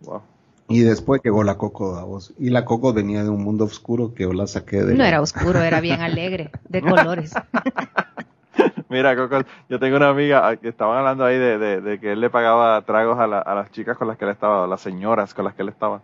Wow. 0.03 0.23
Y 0.69 0.81
después 0.81 1.21
llegó 1.23 1.45
la 1.45 1.57
Coco 1.59 1.97
a 1.97 2.05
vos. 2.05 2.33
Y 2.39 2.51
la 2.51 2.65
Coco 2.65 2.93
venía 2.95 3.23
de 3.23 3.29
un 3.29 3.45
mundo 3.45 3.65
oscuro 3.65 4.15
que 4.15 4.23
yo 4.23 4.33
la 4.33 4.47
saqué 4.47 4.83
de... 4.83 4.95
No 4.95 5.05
era 5.05 5.21
oscuro, 5.21 5.61
era 5.63 5.81
bien 5.81 6.01
alegre, 6.01 6.51
de 6.69 6.81
colores. 6.81 7.35
Mira, 8.89 9.17
Coco, 9.17 9.41
yo 9.69 9.79
tengo 9.81 9.97
una 9.97 10.09
amiga 10.11 10.47
ah, 10.49 10.57
que 10.57 10.69
estaban 10.69 10.99
hablando 10.99 11.25
ahí 11.25 11.37
de, 11.37 11.59
de- 11.59 11.81
de 11.81 11.99
que 11.99 12.13
él 12.13 12.21
le 12.21 12.31
pagaba 12.31 12.81
tragos 12.83 13.19
a, 13.19 13.27
la- 13.27 13.41
a 13.41 13.55
las 13.55 13.71
chicas 13.73 13.97
con 13.99 14.07
las 14.09 14.17
que 14.17 14.25
él 14.25 14.31
estaba, 14.31 14.65
a 14.65 14.67
las 14.67 14.81
señoras 14.81 15.35
con 15.35 15.45
las 15.45 15.55
que 15.55 15.63
él 15.63 15.69
estaba. 15.69 16.01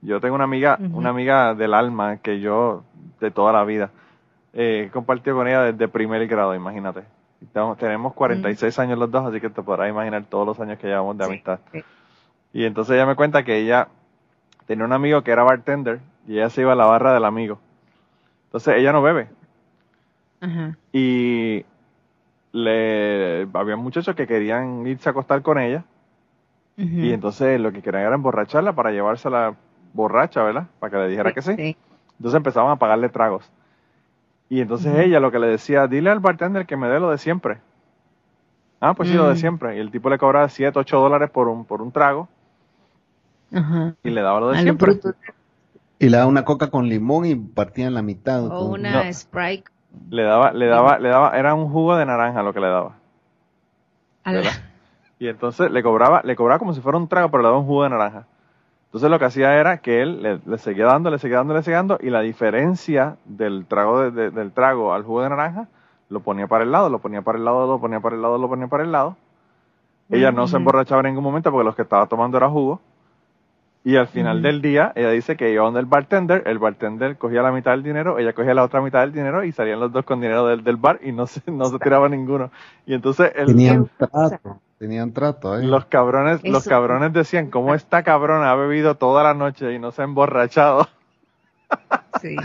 Yo 0.00 0.20
tengo 0.20 0.34
una 0.34 0.44
amiga, 0.44 0.78
una 0.92 1.10
amiga 1.10 1.54
del 1.54 1.74
alma 1.74 2.16
que 2.18 2.40
yo, 2.40 2.82
de 3.20 3.30
toda 3.30 3.52
la 3.52 3.64
vida, 3.64 3.90
eh, 4.52 4.84
he 4.86 4.90
compartido 4.90 5.36
con 5.36 5.48
ella 5.48 5.62
desde 5.62 5.88
primer 5.88 6.26
grado, 6.26 6.54
imagínate. 6.54 7.02
Estamos- 7.40 7.76
tenemos 7.78 8.12
46 8.14 8.78
años 8.78 8.98
los 8.98 9.10
dos, 9.10 9.26
así 9.26 9.40
que 9.40 9.50
te 9.50 9.62
podrás 9.62 9.88
imaginar 9.90 10.24
todos 10.28 10.46
los 10.46 10.60
años 10.60 10.78
que 10.78 10.86
llevamos 10.86 11.16
de 11.18 11.24
Sí, 11.24 11.30
amistad. 11.30 11.58
sí. 11.72 11.82
Y 12.52 12.64
entonces 12.64 12.94
ella 12.94 13.06
me 13.06 13.16
cuenta 13.16 13.44
que 13.44 13.58
ella 13.58 13.88
tenía 14.66 14.84
un 14.84 14.92
amigo 14.92 15.22
que 15.22 15.30
era 15.30 15.42
bartender 15.42 16.00
y 16.26 16.34
ella 16.34 16.50
se 16.50 16.62
iba 16.62 16.72
a 16.72 16.76
la 16.76 16.86
barra 16.86 17.14
del 17.14 17.24
amigo. 17.24 17.58
Entonces 18.46 18.76
ella 18.76 18.92
no 18.92 19.02
bebe. 19.02 19.28
Y 20.92 21.64
le 22.52 23.48
había 23.54 23.76
muchachos 23.76 24.14
que 24.14 24.26
querían 24.26 24.86
irse 24.86 25.08
a 25.08 25.12
acostar 25.12 25.40
con 25.42 25.58
ella 25.58 25.84
y 26.76 27.12
entonces 27.12 27.60
lo 27.60 27.70
que 27.70 27.80
querían 27.80 28.04
era 28.04 28.14
emborracharla 28.14 28.72
para 28.72 28.90
llevársela 28.90 29.54
borracha, 29.92 30.42
¿verdad? 30.42 30.66
Para 30.80 30.90
que 30.90 30.96
le 30.96 31.08
dijera 31.08 31.32
que 31.32 31.42
sí. 31.42 31.76
Entonces 32.16 32.36
empezaban 32.36 32.72
a 32.72 32.76
pagarle 32.76 33.08
tragos. 33.08 33.50
Y 34.48 34.60
entonces 34.60 34.94
ella 34.98 35.20
lo 35.20 35.30
que 35.30 35.38
le 35.38 35.46
decía, 35.46 35.86
dile 35.86 36.10
al 36.10 36.20
bartender 36.20 36.66
que 36.66 36.76
me 36.76 36.88
dé 36.88 36.98
lo 36.98 37.10
de 37.10 37.18
siempre. 37.18 37.58
Ah, 38.80 38.94
pues 38.94 39.08
sí, 39.08 39.14
lo 39.14 39.28
de 39.28 39.36
siempre. 39.36 39.76
Y 39.76 39.80
el 39.80 39.90
tipo 39.90 40.10
le 40.10 40.18
cobraba 40.18 40.48
7, 40.48 40.76
8 40.76 40.98
dólares 40.98 41.30
por 41.30 41.48
un, 41.48 41.64
por 41.64 41.80
un 41.80 41.92
trago 41.92 42.28
Ajá. 43.52 43.94
y 44.02 44.10
le 44.10 44.20
daba 44.22 44.40
lo 44.40 44.48
de 44.50 44.60
siempre. 44.62 44.92
bruto. 44.92 45.12
Y 45.98 46.08
le 46.08 46.16
daba 46.16 46.28
una 46.28 46.44
coca 46.44 46.70
con 46.70 46.88
limón 46.88 47.26
y 47.26 47.34
partía 47.36 47.86
en 47.86 47.94
la 47.94 48.02
mitad. 48.02 48.44
O 48.46 48.48
con- 48.50 48.70
una 48.80 49.04
No. 49.04 49.12
Sprite. 49.12 49.64
Le 50.10 50.22
daba, 50.22 50.52
le 50.52 50.66
daba, 50.66 50.98
le 50.98 51.08
daba, 51.10 51.38
era 51.38 51.54
un 51.54 51.68
jugo 51.70 51.96
de 51.96 52.06
naranja 52.06 52.42
lo 52.42 52.52
que 52.54 52.60
le 52.60 52.68
daba. 52.68 52.94
Y 55.18 55.28
entonces 55.28 55.70
le 55.70 55.82
cobraba, 55.82 56.22
le 56.24 56.34
cobraba 56.34 56.58
como 56.58 56.72
si 56.74 56.80
fuera 56.80 56.98
un 56.98 57.08
trago, 57.08 57.30
pero 57.30 57.42
le 57.42 57.48
daba 57.48 57.58
un 57.58 57.66
jugo 57.66 57.84
de 57.84 57.90
naranja. 57.90 58.24
Entonces 58.86 59.10
lo 59.10 59.18
que 59.18 59.24
hacía 59.26 59.54
era 59.54 59.78
que 59.78 60.02
él 60.02 60.22
le, 60.22 60.40
le 60.44 60.58
seguía 60.58 60.86
dando, 60.86 61.10
le 61.10 61.18
seguía 61.18 61.38
dando, 61.38 61.54
le 61.54 61.62
seguía 61.62 61.78
dando, 61.78 61.98
y 62.00 62.10
la 62.10 62.20
diferencia 62.20 63.16
del 63.24 63.66
trago 63.66 64.00
de- 64.00 64.10
de- 64.10 64.30
del 64.30 64.52
trago 64.52 64.92
al 64.94 65.02
jugo 65.04 65.22
de 65.22 65.28
naranja 65.30 65.68
lo 66.08 66.20
ponía 66.20 66.46
para 66.46 66.64
el 66.64 66.72
lado, 66.72 66.88
lo 66.90 66.98
ponía 66.98 67.22
para 67.22 67.38
el 67.38 67.44
lado, 67.44 67.66
lo 67.66 67.78
ponía 67.80 68.00
para 68.00 68.16
el 68.16 68.22
lado, 68.22 68.36
lo 68.38 68.48
ponía 68.48 68.66
para 68.66 68.82
el 68.82 68.92
lado. 68.92 69.16
Ella 70.10 70.30
no 70.32 70.46
se 70.46 70.56
emborrachaba 70.58 71.00
en 71.00 71.06
ningún 71.06 71.24
momento 71.24 71.50
porque 71.50 71.64
lo 71.64 71.74
que 71.74 71.82
estaba 71.82 72.06
tomando 72.06 72.36
era 72.36 72.48
jugo. 72.50 72.80
Y 73.84 73.96
al 73.96 74.06
final 74.06 74.36
Ujú. 74.36 74.46
del 74.46 74.62
día, 74.62 74.92
ella 74.94 75.10
dice 75.10 75.36
que 75.36 75.50
iba 75.52 75.64
donde 75.64 75.80
el 75.80 75.86
bartender, 75.86 76.44
el 76.46 76.58
bartender 76.60 77.16
cogía 77.16 77.42
la 77.42 77.50
mitad 77.50 77.72
del 77.72 77.82
dinero, 77.82 78.18
ella 78.18 78.32
cogía 78.32 78.54
la 78.54 78.62
otra 78.62 78.80
mitad 78.80 79.00
del 79.00 79.12
dinero 79.12 79.42
y 79.42 79.50
salían 79.50 79.80
los 79.80 79.90
dos 79.92 80.04
con 80.04 80.20
dinero 80.20 80.46
del, 80.46 80.62
del 80.62 80.76
bar 80.76 81.00
y 81.02 81.10
no 81.10 81.26
se, 81.26 81.42
no 81.50 81.64
se 81.64 81.78
tiraba 81.80 82.08
ninguno. 82.08 82.52
Y 82.86 82.94
entonces 82.94 83.32
el, 83.34 83.46
Tenían 83.46 83.88
trato. 83.98 84.60
Tenían 84.78 85.12
trato, 85.12 85.58
¿eh? 85.58 85.64
los 85.64 85.84
cabrones, 85.86 86.44
los 86.44 86.66
cabrones 86.66 87.12
decían, 87.12 87.50
¿cómo 87.50 87.74
esta 87.74 88.02
cabrona 88.04 88.50
ha 88.52 88.54
bebido 88.56 88.96
toda 88.96 89.22
la 89.24 89.34
noche 89.34 89.72
y 89.74 89.78
no 89.80 89.90
se 89.90 90.02
ha 90.02 90.04
emborrachado? 90.04 90.88
Sí. 92.20 92.36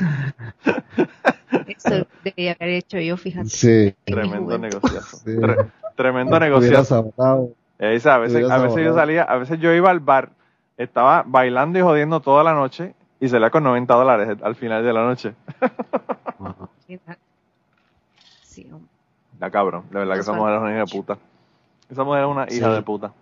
Eso 1.68 2.08
debía 2.24 2.54
haber 2.60 2.70
hecho 2.76 2.98
yo, 3.00 3.18
fíjate. 3.18 3.50
Sí. 3.50 3.96
Tremendo 4.06 4.58
negociazo. 4.58 5.18
Sí. 5.18 5.32
Tre- 5.32 5.70
tremendo 5.96 6.40
negociazo. 6.40 7.14
Eh, 7.80 7.92
dice, 7.94 8.10
a 8.10 8.18
veces, 8.18 8.50
a 8.50 8.58
veces 8.58 8.84
yo 8.86 8.94
salía, 8.96 9.24
a 9.24 9.38
veces 9.38 9.60
yo 9.60 9.74
iba 9.74 9.90
al 9.92 10.00
bar, 10.00 10.30
estaba 10.78 11.24
bailando 11.26 11.80
y 11.80 11.82
jodiendo 11.82 12.20
toda 12.20 12.44
la 12.44 12.54
noche 12.54 12.94
y 13.20 13.28
salía 13.28 13.50
con 13.50 13.64
90 13.64 13.94
dólares 13.94 14.38
al 14.42 14.56
final 14.56 14.84
de 14.84 14.94
la 14.94 15.04
noche. 15.04 15.34
Sí, 18.44 18.68
hombre. 18.72 18.90
La 19.40 19.52
cabrón, 19.52 19.84
de 19.92 20.00
verdad 20.00 20.16
que 20.16 20.22
esa 20.22 20.34
mujer 20.34 20.56
es 20.56 20.62
una 20.62 20.72
hija 20.72 20.80
de 20.80 20.86
puta. 20.88 21.18
Esa 21.90 22.04
mujer 22.04 22.22
es 22.24 22.28
una 22.28 22.44
hija 22.46 22.70
Sí. 22.70 22.76
de 22.76 22.82
puta. 22.82 23.14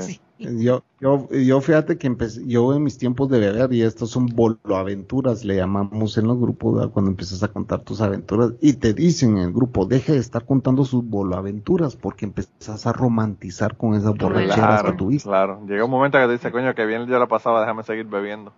Sí. 0.00 0.20
Yo, 0.38 0.82
yo, 1.00 1.28
yo 1.30 1.60
fíjate 1.60 1.98
que 1.98 2.06
empecé, 2.06 2.44
yo 2.46 2.74
en 2.74 2.82
mis 2.82 2.98
tiempos 2.98 3.28
de 3.28 3.38
beber, 3.38 3.72
y 3.72 3.82
estos 3.82 4.10
son 4.10 4.26
boloaventuras, 4.26 5.44
le 5.44 5.56
llamamos 5.56 6.18
en 6.18 6.26
los 6.26 6.38
grupos, 6.38 6.74
¿verdad? 6.74 6.90
cuando 6.90 7.10
empiezas 7.10 7.42
a 7.42 7.48
contar 7.48 7.80
tus 7.80 8.00
aventuras, 8.00 8.52
y 8.60 8.74
te 8.74 8.92
dicen 8.92 9.36
en 9.38 9.44
el 9.44 9.52
grupo, 9.52 9.86
deje 9.86 10.12
de 10.12 10.18
estar 10.18 10.44
contando 10.44 10.84
sus 10.84 11.04
boloaventuras, 11.04 11.94
porque 11.96 12.24
empezás 12.24 12.86
a 12.86 12.92
romantizar 12.92 13.76
con 13.76 13.94
esas 13.94 14.16
borracheras 14.16 14.82
que 14.82 14.92
tuviste. 14.92 15.28
claro. 15.28 15.60
Llega 15.66 15.84
un 15.84 15.90
momento 15.90 16.18
que 16.18 16.26
te 16.26 16.32
dice, 16.32 16.50
coño, 16.50 16.74
que 16.74 16.86
bien 16.86 17.06
yo 17.06 17.18
la 17.18 17.28
pasaba, 17.28 17.60
déjame 17.60 17.84
seguir 17.84 18.06
bebiendo. 18.06 18.52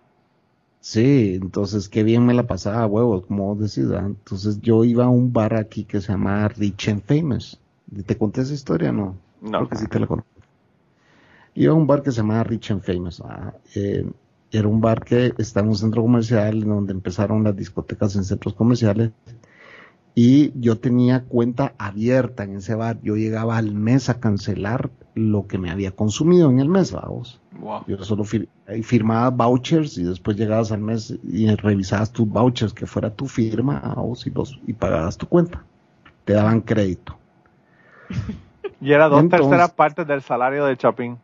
Sí, 0.79 1.39
entonces 1.41 1.89
qué 1.89 2.03
bien 2.03 2.27
me 2.27 2.35
la 2.35 2.43
pasaba, 2.43 2.85
huevos, 2.85 3.25
como 3.25 3.55
vos 3.55 3.59
decís, 3.59 3.89
¿verdad? 3.89 4.05
Entonces 4.05 4.61
yo 4.61 4.83
iba 4.83 5.05
a 5.05 5.09
un 5.09 5.33
bar 5.33 5.55
aquí 5.55 5.83
que 5.83 5.99
se 5.99 6.11
llama 6.11 6.47
Rich 6.47 6.89
and 6.89 7.01
Famous. 7.01 7.59
¿Te 8.05 8.15
conté 8.15 8.41
esa 8.41 8.53
historia? 8.53 8.91
No. 8.91 9.15
No. 9.41 9.59
Creo 9.59 9.69
que 9.69 9.77
sí 9.77 9.87
te 9.87 9.99
la 9.99 10.05
conté. 10.05 10.34
Iba 11.55 11.71
a 11.73 11.75
un 11.75 11.87
bar 11.87 12.03
que 12.03 12.11
se 12.11 12.17
llama 12.17 12.43
Rich 12.43 12.71
and 12.71 12.81
Famous. 12.81 13.23
Eh, 13.75 14.05
era 14.51 14.67
un 14.67 14.81
bar 14.81 15.03
que 15.03 15.33
está 15.37 15.61
en 15.61 15.69
un 15.69 15.75
centro 15.75 16.01
comercial 16.01 16.61
donde 16.61 16.91
empezaron 16.93 17.43
las 17.43 17.55
discotecas 17.55 18.15
en 18.15 18.23
centros 18.23 18.53
comerciales. 18.53 19.11
Y 20.17 20.53
yo 20.59 20.77
tenía 20.77 21.23
cuenta 21.23 21.73
abierta 21.77 22.43
en 22.43 22.57
ese 22.57 22.75
bar. 22.75 22.99
Yo 23.01 23.15
llegaba 23.15 23.57
al 23.57 23.73
mes 23.73 24.09
a 24.09 24.19
cancelar 24.19 24.89
lo 25.13 25.47
que 25.47 25.57
me 25.57 25.71
había 25.71 25.91
consumido 25.91 26.49
en 26.49 26.59
el 26.59 26.69
mes, 26.69 26.91
vamos. 26.93 27.41
Wow. 27.59 27.83
Yo 27.87 28.01
solo 28.03 28.23
fir 28.23 28.47
firmaba 28.83 29.29
vouchers 29.29 29.97
y 29.97 30.03
después 30.03 30.37
llegabas 30.37 30.71
al 30.71 30.81
mes 30.81 31.17
y 31.23 31.53
revisabas 31.55 32.11
tus 32.11 32.27
vouchers, 32.27 32.73
que 32.73 32.85
fuera 32.85 33.09
tu 33.13 33.27
firma, 33.27 33.81
vamos, 33.95 34.25
y, 34.27 34.29
los, 34.31 34.59
y 34.67 34.73
pagabas 34.73 35.17
tu 35.17 35.27
cuenta. 35.27 35.63
Te 36.25 36.33
daban 36.33 36.61
crédito. 36.61 37.17
Y 38.81 38.91
era 38.91 39.07
dos 39.07 39.21
Entonces- 39.21 39.47
terceras 39.47 39.71
partes 39.71 40.05
del 40.05 40.21
salario 40.21 40.65
de 40.65 40.75
Chapín, 40.77 41.17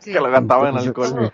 Sí. 0.00 0.12
que 0.12 0.20
lo 0.20 0.30
gastaban 0.30 0.74
en 0.74 0.78
alcohol. 0.78 1.32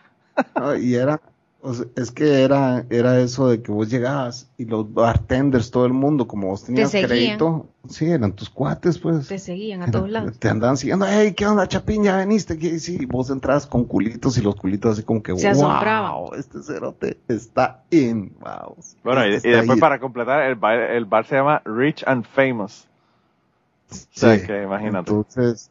Ah, 0.54 0.74
y 0.80 0.94
era, 0.94 1.20
o 1.60 1.74
sea, 1.74 1.84
es 1.96 2.10
que 2.10 2.42
era, 2.42 2.84
era 2.88 3.20
eso 3.20 3.48
de 3.48 3.60
que 3.62 3.70
vos 3.70 3.90
llegabas 3.90 4.48
y 4.56 4.64
los 4.64 4.92
bartenders, 4.94 5.70
todo 5.70 5.84
el 5.84 5.92
mundo, 5.92 6.26
como 6.26 6.48
vos 6.48 6.64
tenías 6.64 6.90
seguían. 6.90 7.08
crédito, 7.10 7.66
sí, 7.88 8.06
eran 8.10 8.32
tus 8.32 8.48
cuates, 8.48 8.98
pues. 8.98 9.28
Te 9.28 9.38
seguían 9.38 9.82
a 9.82 9.90
todos 9.90 10.08
lados. 10.08 10.38
Te 10.38 10.48
andaban 10.48 10.78
siguiendo, 10.78 11.04
hey, 11.08 11.34
¿qué 11.36 11.46
onda, 11.46 11.66
Chapín? 11.68 12.04
¿Ya 12.04 12.16
veniste? 12.16 12.56
¿Qué? 12.58 12.78
Sí, 12.78 12.96
y 13.00 13.04
vos 13.04 13.28
entrabas 13.28 13.66
con 13.66 13.84
culitos 13.84 14.38
y 14.38 14.40
los 14.40 14.56
culitos 14.56 14.92
así 14.92 15.02
como 15.02 15.22
que, 15.22 15.36
Se 15.36 15.52
wow, 15.52 16.32
este 16.34 16.62
cerote 16.62 17.18
está 17.28 17.82
in, 17.90 18.32
wow. 18.40 18.76
Bueno, 19.04 19.26
y, 19.26 19.34
Este 19.34 19.48
y 19.48 19.50
está 19.52 19.58
después 19.60 19.76
ahí". 19.76 19.80
para 19.80 19.98
completar, 20.00 20.42
el 20.44 20.54
bar, 20.54 20.78
el 20.78 21.04
bar 21.04 21.26
se 21.26 21.34
llama 21.36 21.60
Rich 21.66 22.04
and 22.06 22.24
Famous. 22.24 22.86
O 23.92 23.94
sea, 24.12 24.38
Sí. 24.38 24.46
que 24.46 24.62
imagínate. 24.62 25.10
Entonces, 25.10 25.70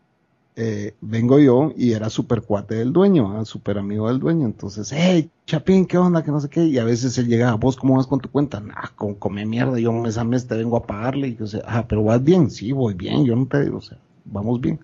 eh, 0.56 0.96
vengo 1.00 1.40
yo 1.40 1.72
y 1.76 1.94
era 1.94 2.10
súper 2.10 2.42
cuate 2.42 2.76
del 2.76 2.92
dueño, 2.92 3.38
¿ah? 3.38 3.46
súper 3.46 3.78
amigo 3.78 4.08
del 4.08 4.20
dueño. 4.20 4.46
Entonces, 4.46 4.92
hey, 4.92 5.30
Chapín, 5.46 5.86
¿qué 5.86 5.98
onda? 5.98 6.24
Que 6.24 6.32
no 6.32 6.40
sé 6.42 6.50
qué. 6.50 6.66
Y 6.66 6.78
a 6.78 6.84
veces 6.84 7.18
él 7.18 7.28
llegaba, 7.28 7.56
¿vos 7.56 7.78
cómo 7.78 7.96
vas 7.96 8.08
con 8.08 8.20
tu 8.20 8.30
cuenta? 8.30 8.60
Nah, 8.60 8.90
con 8.96 9.16
come 9.16 9.46
mierda, 9.46 9.80
yo 9.80 9.94
mes 9.94 10.18
a 10.18 10.24
mes 10.24 10.48
te 10.48 10.56
vengo 10.58 10.78
a 10.78 10.86
pagarle. 10.86 11.30
Y 11.30 11.36
yo, 11.36 11.48
sea, 11.48 11.62
ah, 11.66 11.86
pero 11.88 12.04
vas 12.04 12.24
bien, 12.24 12.52
sí, 12.52 12.72
voy 12.72 12.94
bien, 12.94 13.26
yo 13.26 13.36
no 13.36 13.46
te 13.48 13.64
digo, 13.64 13.78
o 13.78 13.82
sea, 13.82 13.98
vamos 14.26 14.60
bien. 14.60 14.80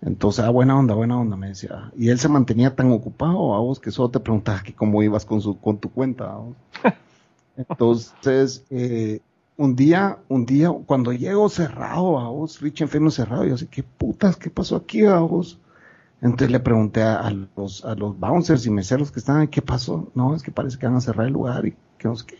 Entonces, 0.00 0.44
ah, 0.44 0.50
buena 0.50 0.76
onda, 0.76 0.94
buena 0.94 1.18
onda, 1.18 1.36
me 1.36 1.48
decía. 1.48 1.92
Y 1.96 2.08
él 2.08 2.18
se 2.18 2.28
mantenía 2.28 2.74
tan 2.74 2.90
ocupado, 2.90 3.54
a 3.54 3.60
vos, 3.60 3.78
que 3.78 3.92
solo 3.92 4.10
te 4.10 4.20
preguntaba 4.20 4.62
que 4.62 4.74
cómo 4.74 5.02
ibas 5.02 5.24
con 5.24 5.40
su, 5.40 5.58
con 5.60 5.78
tu 5.78 5.90
cuenta, 5.92 6.32
¿a 6.32 6.36
vos? 6.38 6.56
Entonces, 7.56 8.64
eh, 8.70 9.20
un 9.62 9.76
día, 9.76 10.18
un 10.28 10.44
día, 10.44 10.70
cuando 10.86 11.12
llego 11.12 11.48
cerrado, 11.48 12.18
a 12.18 12.28
vos, 12.28 12.60
Rich 12.60 12.80
enfermo 12.82 13.10
cerrado, 13.12 13.44
yo 13.44 13.54
así, 13.54 13.66
¿qué 13.68 13.84
putas, 13.84 14.36
qué 14.36 14.50
pasó 14.50 14.74
aquí, 14.74 15.04
a 15.06 15.18
vos? 15.20 15.60
Entonces 16.20 16.50
le 16.50 16.58
pregunté 16.60 17.02
a, 17.02 17.20
a 17.20 17.30
los, 17.30 17.84
a 17.84 17.94
los 17.94 18.18
bouncers 18.18 18.66
y 18.66 18.70
meseros 18.70 19.12
que 19.12 19.20
estaban, 19.20 19.46
¿qué 19.48 19.62
pasó? 19.62 20.10
No, 20.16 20.34
es 20.34 20.42
que 20.42 20.50
parece 20.50 20.78
que 20.78 20.86
van 20.86 20.96
a 20.96 21.00
cerrar 21.00 21.26
el 21.28 21.32
lugar 21.34 21.64
y 21.66 21.72
que 21.98 22.08
no 22.08 22.16
sé 22.16 22.26
qué. 22.26 22.38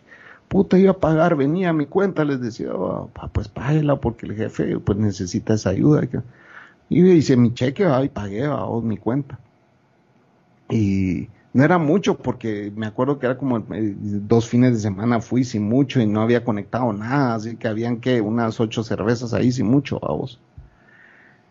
Puta, 0.48 0.78
iba 0.78 0.92
a 0.92 0.98
pagar, 0.98 1.36
venía 1.36 1.70
a 1.70 1.72
mi 1.72 1.86
cuenta, 1.86 2.24
les 2.24 2.40
decía, 2.40 2.70
"Ah, 2.74 3.06
pa, 3.12 3.28
pues 3.28 3.48
páguela 3.48 3.96
porque 4.00 4.26
el 4.26 4.34
jefe 4.36 4.78
pues 4.80 4.98
necesita 4.98 5.54
esa 5.54 5.70
ayuda. 5.70 6.02
Y 6.88 7.00
Y 7.00 7.10
hice 7.12 7.36
mi 7.36 7.54
cheque, 7.54 7.84
va, 7.86 8.04
y 8.04 8.08
pagué, 8.08 8.48
va, 8.48 8.64
vos, 8.64 8.84
mi 8.84 8.98
cuenta. 8.98 9.38
Y 10.68 11.28
no 11.54 11.64
era 11.64 11.78
mucho 11.78 12.16
porque 12.16 12.72
me 12.74 12.86
acuerdo 12.86 13.18
que 13.18 13.26
era 13.26 13.36
como 13.36 13.58
eh, 13.58 13.94
dos 13.98 14.48
fines 14.48 14.72
de 14.72 14.80
semana 14.80 15.20
fui 15.20 15.44
sin 15.44 15.68
mucho 15.68 16.00
y 16.00 16.06
no 16.06 16.22
había 16.22 16.44
conectado 16.44 16.92
nada, 16.92 17.34
así 17.34 17.56
que 17.56 17.68
habían 17.68 17.98
que 18.00 18.20
unas 18.20 18.58
ocho 18.60 18.82
cervezas 18.82 19.34
ahí 19.34 19.52
sin 19.52 19.66
mucho, 19.66 20.00
vamos. 20.00 20.40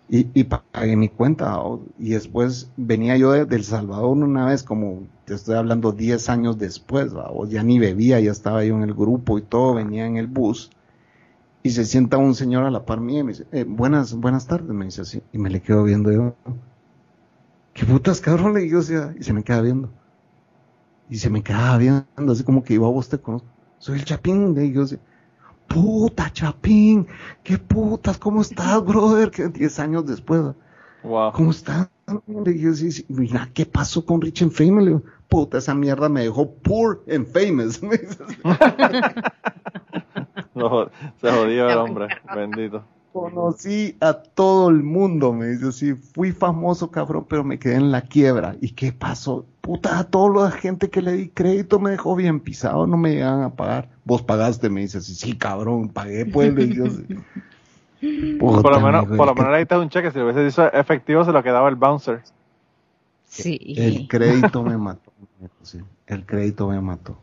Y, 0.10 0.28
y 0.34 0.44
pagué 0.44 0.98
mi 0.98 1.08
cuenta, 1.08 1.56
vamos. 1.56 1.82
y 1.98 2.10
después 2.10 2.70
venía 2.76 3.16
yo 3.16 3.32
de, 3.32 3.56
El 3.56 3.64
Salvador 3.64 4.18
una 4.18 4.46
vez, 4.48 4.64
como 4.64 5.04
te 5.26 5.36
estoy 5.36 5.56
hablando 5.56 5.92
10 5.92 6.30
años 6.30 6.58
después, 6.58 7.14
vamos, 7.14 7.50
ya 7.50 7.64
ni 7.64 7.80
bebía, 7.80 8.20
ya 8.20 8.32
estaba 8.32 8.66
yo 8.66 8.76
en 8.76 8.84
el 8.84 8.94
grupo 8.94 9.38
y 9.38 9.44
todo, 9.44 9.76
venía 9.76 10.06
en 10.06 10.18
el 10.18 10.28
bus. 10.28 10.72
Y 11.64 11.70
se 11.70 11.86
sienta 11.86 12.18
un 12.18 12.34
señor 12.34 12.66
a 12.66 12.72
la 12.72 12.86
par 12.86 13.00
mía 13.02 13.20
y 13.20 13.24
me 13.24 13.32
dice, 13.34 13.46
eh, 13.52 13.66
buenas, 13.68 14.16
buenas 14.16 14.48
tardes, 14.48 14.70
me 14.70 14.86
dice 14.86 15.02
así. 15.02 15.22
Y 15.32 15.38
me 15.38 15.52
le 15.52 15.62
quedo 15.62 15.84
viendo 15.84 16.12
yo. 16.12 16.36
¿Qué 17.74 17.86
putas, 17.86 18.22
cabrón? 18.22 18.54
Le 18.54 18.62
digo, 18.62 18.80
o 18.80 18.84
sea, 18.84 19.14
y 19.20 19.24
se 19.24 19.34
me 19.34 19.44
queda 19.44 19.62
viendo. 19.62 19.90
Y 21.10 21.18
se 21.18 21.30
me 21.30 21.44
quedaba 21.44 21.78
viendo, 21.78 22.32
así 22.32 22.44
como 22.44 22.64
que 22.64 22.76
iba 22.76 22.88
a 22.88 22.92
vos 22.92 23.10
te 23.10 23.20
conozco. 23.20 23.48
Soy 23.80 24.00
el 24.00 24.06
Chapín, 24.06 24.54
le 24.54 24.62
digo, 24.62 24.84
así, 24.84 24.98
puta 25.68 26.32
Chapín, 26.32 27.08
qué 27.44 27.58
putas, 27.58 28.18
¿cómo 28.18 28.42
estás, 28.42 28.84
brother? 28.86 29.32
Que 29.32 29.48
10 29.48 29.80
años 29.80 30.06
después, 30.06 30.42
Wow. 31.04 31.32
¿cómo 31.32 31.52
estás? 31.52 31.90
Le 32.28 32.54
digo, 32.54 32.74
sí, 32.74 32.92
sí, 32.92 33.06
mira, 33.10 33.50
¿qué 33.54 33.66
pasó 33.66 34.06
con 34.06 34.22
Rich 34.22 34.44
and 34.44 34.52
Famous? 34.52 34.84
Le 34.84 34.90
digo, 34.92 35.04
puta, 35.30 35.58
esa 35.58 35.74
mierda 35.74 36.10
me 36.10 36.22
dejó 36.22 36.54
poor 36.54 37.04
and 37.12 37.26
famous. 37.28 37.82
Se 41.22 41.32
jodió 41.32 41.70
el 41.70 41.78
hombre, 41.78 42.08
bendito. 42.36 42.84
Conocí 43.14 43.98
a 44.00 44.14
todo 44.14 44.70
el 44.70 44.84
mundo, 44.84 45.34
me 45.34 45.48
dice 45.48 45.68
así, 45.68 45.94
fui 45.94 46.32
famoso 46.32 46.92
cabrón, 46.92 47.26
pero 47.28 47.44
me 47.44 47.60
quedé 47.60 47.76
en 47.76 47.92
la 47.92 48.02
quiebra. 48.02 48.56
¿Y 48.62 48.70
qué 48.70 48.94
pasó? 48.94 49.46
Puta, 49.60 50.00
a 50.00 50.04
toda 50.06 50.46
la 50.46 50.52
gente 50.52 50.90
que 50.90 51.02
le 51.02 51.12
di 51.14 51.30
crédito 51.30 51.78
me 51.80 51.92
dejó 51.92 52.16
bien 52.16 52.40
pisado, 52.40 52.88
no 52.88 52.96
me 52.96 53.12
llegan 53.12 53.44
a 53.44 53.54
pagar. 53.54 53.90
Vos 54.06 54.22
pagaste, 54.22 54.70
me 54.70 54.82
dice 54.82 55.00
así, 55.00 55.14
sí 55.14 55.38
cabrón, 55.38 55.90
pagué 55.90 56.26
pues, 56.26 56.54
así. 56.58 57.06
Puta, 58.40 58.62
Por 58.62 58.72
lo 58.72 58.82
menos, 58.82 59.04
amigo, 59.04 59.18
por 59.18 59.28
lo 59.28 59.36
menos 59.36 59.54
ahí 59.54 59.62
está 59.64 59.78
un 59.78 59.90
cheque. 59.90 60.12
Si 60.12 60.18
lo 60.18 60.26
hubiese 60.26 60.46
dicho 60.46 60.74
efectivo, 60.74 61.24
se 61.24 61.32
lo 61.32 61.44
quedaba 61.44 61.70
el 61.70 61.76
bouncer. 61.76 62.22
Sí. 63.26 63.60
el 63.78 64.08
crédito 64.08 64.64
me 64.64 64.78
mató, 64.78 65.12
me 65.40 65.48
dijo, 65.48 65.56
sí, 65.62 65.80
el 66.08 66.26
crédito 66.26 66.68
me 66.68 66.82
mató. 66.82 67.18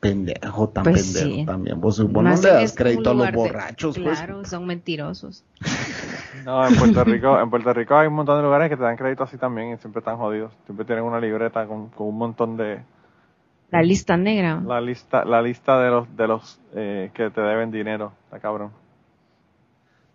Pendejo, 0.00 0.70
tan 0.70 0.84
Pues 0.84 1.12
pendejo 1.12 1.34
sí. 1.40 1.44
también. 1.46 1.78
Vos, 1.80 2.00
vos 2.02 2.10
no 2.12 2.22
Más 2.22 2.42
le 2.42 2.50
das 2.50 2.74
crédito 2.74 3.10
a 3.10 3.12
los 3.12 3.16
lugar 3.16 3.32
de- 3.32 3.38
borrachos, 3.38 3.98
pues. 3.98 4.18
Claro, 4.18 4.44
son 4.44 4.66
mentirosos. 4.66 5.44
No, 6.44 6.66
en 6.66 6.74
Puerto 6.76 7.04
Rico, 7.04 7.38
en 7.38 7.50
Puerto 7.50 7.72
Rico 7.74 7.96
hay 7.96 8.06
un 8.08 8.14
montón 8.14 8.38
de 8.38 8.42
lugares 8.44 8.70
que 8.70 8.76
te 8.76 8.82
dan 8.82 8.96
crédito 8.96 9.24
así 9.24 9.36
también 9.36 9.74
y 9.74 9.76
siempre 9.76 9.98
están 9.98 10.16
jodidos. 10.16 10.52
Siempre 10.64 10.86
tienen 10.86 11.04
una 11.04 11.20
libreta 11.20 11.66
con, 11.66 11.88
con 11.90 12.06
un 12.06 12.16
montón 12.16 12.56
de 12.56 12.80
La 13.70 13.82
lista 13.82 14.16
negra. 14.16 14.58
la 14.66 14.80
lista, 14.80 15.24
la 15.26 15.42
lista 15.42 15.78
de 15.82 15.90
los 15.90 16.16
de 16.16 16.26
los 16.28 16.58
eh, 16.74 17.10
que 17.12 17.28
te 17.30 17.40
deben 17.42 17.70
dinero, 17.70 18.12
está 18.24 18.38
cabrón. 18.38 18.70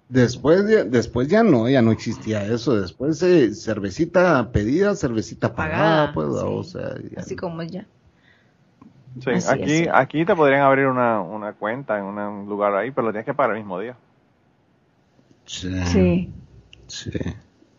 Después, 0.10 0.68
ya- 0.68 0.84
después 0.84 1.28
ya 1.28 1.44
no, 1.44 1.68
ya 1.70 1.82
no 1.84 1.92
existía 1.92 2.44
eso. 2.46 2.80
Después 2.80 3.22
eh, 3.22 3.54
cervecita 3.54 4.52
pedida, 4.52 4.96
cervecita 4.96 5.54
pagada, 5.54 6.12
Pagada, 6.12 6.14
pues, 6.14 6.28
sí. 6.28 6.46
o 6.48 6.64
sea, 6.64 6.96
ya- 7.12 7.20
Así 7.20 7.36
como 7.36 7.62
ya. 7.64 7.86
Sí, 9.20 9.30
Así 9.32 9.50
aquí, 9.50 9.72
es. 9.84 9.90
aquí 9.94 10.26
te 10.26 10.36
podrían 10.36 10.62
abrir 10.62 10.88
una, 10.88 11.22
una 11.22 11.54
cuenta 11.54 11.98
en 11.98 12.04
una- 12.06 12.30
un 12.30 12.48
lugar 12.50 12.76
ahí, 12.76 12.92
pero 12.92 13.08
lo 13.08 13.14
tienes 13.14 13.26
que 13.26 13.34
pagar 13.34 13.52
el 13.56 13.60
mismo 13.64 13.80
día. 13.80 13.96
sí, 15.46 15.70
Sí. 15.86 16.34
sí. 16.88 17.12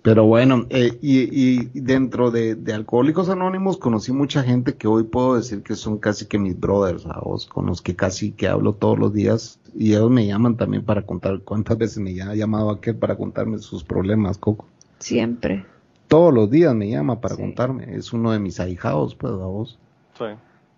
Pero 0.03 0.25
bueno, 0.25 0.67
eh, 0.71 0.97
y, 1.03 1.59
y 1.59 1.81
dentro 1.81 2.31
de, 2.31 2.55
de 2.55 2.73
Alcohólicos 2.73 3.29
Anónimos 3.29 3.77
conocí 3.77 4.13
mucha 4.13 4.45
gente 4.45 4.77
que 4.77 4.87
hoy 4.87 5.03
puedo 5.03 5.35
decir 5.35 5.65
que 5.65 5.75
son 5.75 5.99
casi 5.99 6.27
que 6.27 6.39
mis 6.39 6.59
brothers, 6.59 7.03
¿sabes? 7.03 7.47
con 7.47 7.67
los 7.67 7.83
que 7.83 7.97
casi 7.97 8.31
que 8.31 8.47
hablo 8.47 8.73
todos 8.75 8.99
los 9.01 9.13
días 9.13 9.59
y 9.75 9.95
ellos 9.95 10.09
me 10.11 10.25
llaman 10.25 10.57
también 10.57 10.85
para 10.85 11.03
contar 11.03 11.41
cuántas 11.41 11.77
veces 11.77 11.99
me 11.99 12.23
ha 12.23 12.35
llamado 12.37 12.71
aquel 12.71 12.95
para 12.95 13.17
contarme 13.17 13.59
sus 13.59 13.83
problemas, 13.83 14.39
Coco. 14.39 14.67
Siempre. 15.01 15.67
Todos 16.07 16.33
los 16.33 16.49
días 16.53 16.73
me 16.73 16.89
llama 16.89 17.21
para 17.21 17.35
Sí. 17.35 17.43
contarme, 17.43 17.97
es 17.97 18.13
uno 18.13 18.31
de 18.31 18.39
mis 18.39 18.61
ahijados, 18.61 19.17
pues, 19.17 19.33
vos. 19.33 19.77
Sí. 20.17 20.25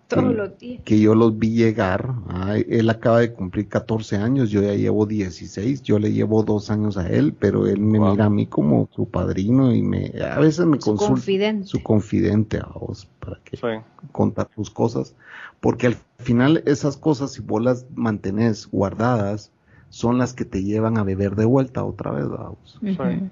Todos 0.08 0.30
Sí. 0.30 0.34
los 0.36 0.58
días. 0.58 0.82
que 0.84 0.98
yo 1.00 1.14
los 1.14 1.38
vi 1.38 1.50
llegar. 1.50 2.14
ah, 2.28 2.56
él 2.56 2.88
acaba 2.88 3.20
de 3.20 3.32
cumplir 3.34 3.68
14 3.68 4.16
años, 4.16 4.48
yo 4.50 4.62
ya 4.62 4.72
llevo 4.74 5.04
16, 5.04 5.82
yo 5.82 5.98
le 5.98 6.12
llevo 6.12 6.42
dos 6.42 6.70
años 6.70 6.96
a 6.96 7.08
él, 7.08 7.34
pero 7.38 7.66
él 7.66 7.80
me 7.80 7.98
Wow. 7.98 8.12
mira 8.12 8.24
a 8.24 8.30
mí 8.30 8.46
como 8.46 8.88
su 8.90 9.06
padrino 9.06 9.74
y 9.74 9.82
me 9.82 10.12
a 10.22 10.38
veces 10.40 10.64
me 10.64 10.78
Su 10.80 10.86
consulta 10.92 11.08
confidente. 11.14 11.66
su 11.66 11.82
confidente 11.82 12.58
a 12.58 12.66
vos 12.74 13.06
para 13.20 13.38
que 13.44 13.58
Sí. 13.58 13.66
contar 14.12 14.46
tus 14.46 14.70
cosas, 14.70 15.14
porque 15.60 15.88
al 15.88 15.96
final 16.18 16.62
esas 16.64 16.96
cosas 16.96 17.32
si 17.32 17.42
vos 17.42 17.62
las 17.62 17.84
mantenés 17.94 18.66
guardadas, 18.70 19.52
son 19.90 20.16
las 20.16 20.32
que 20.32 20.44
te 20.46 20.62
llevan 20.64 20.96
a 20.96 21.02
beber 21.04 21.34
de 21.36 21.44
vuelta 21.44 21.84
otra 21.84 22.12
vez. 22.12 22.26
Ujú. 22.26 23.28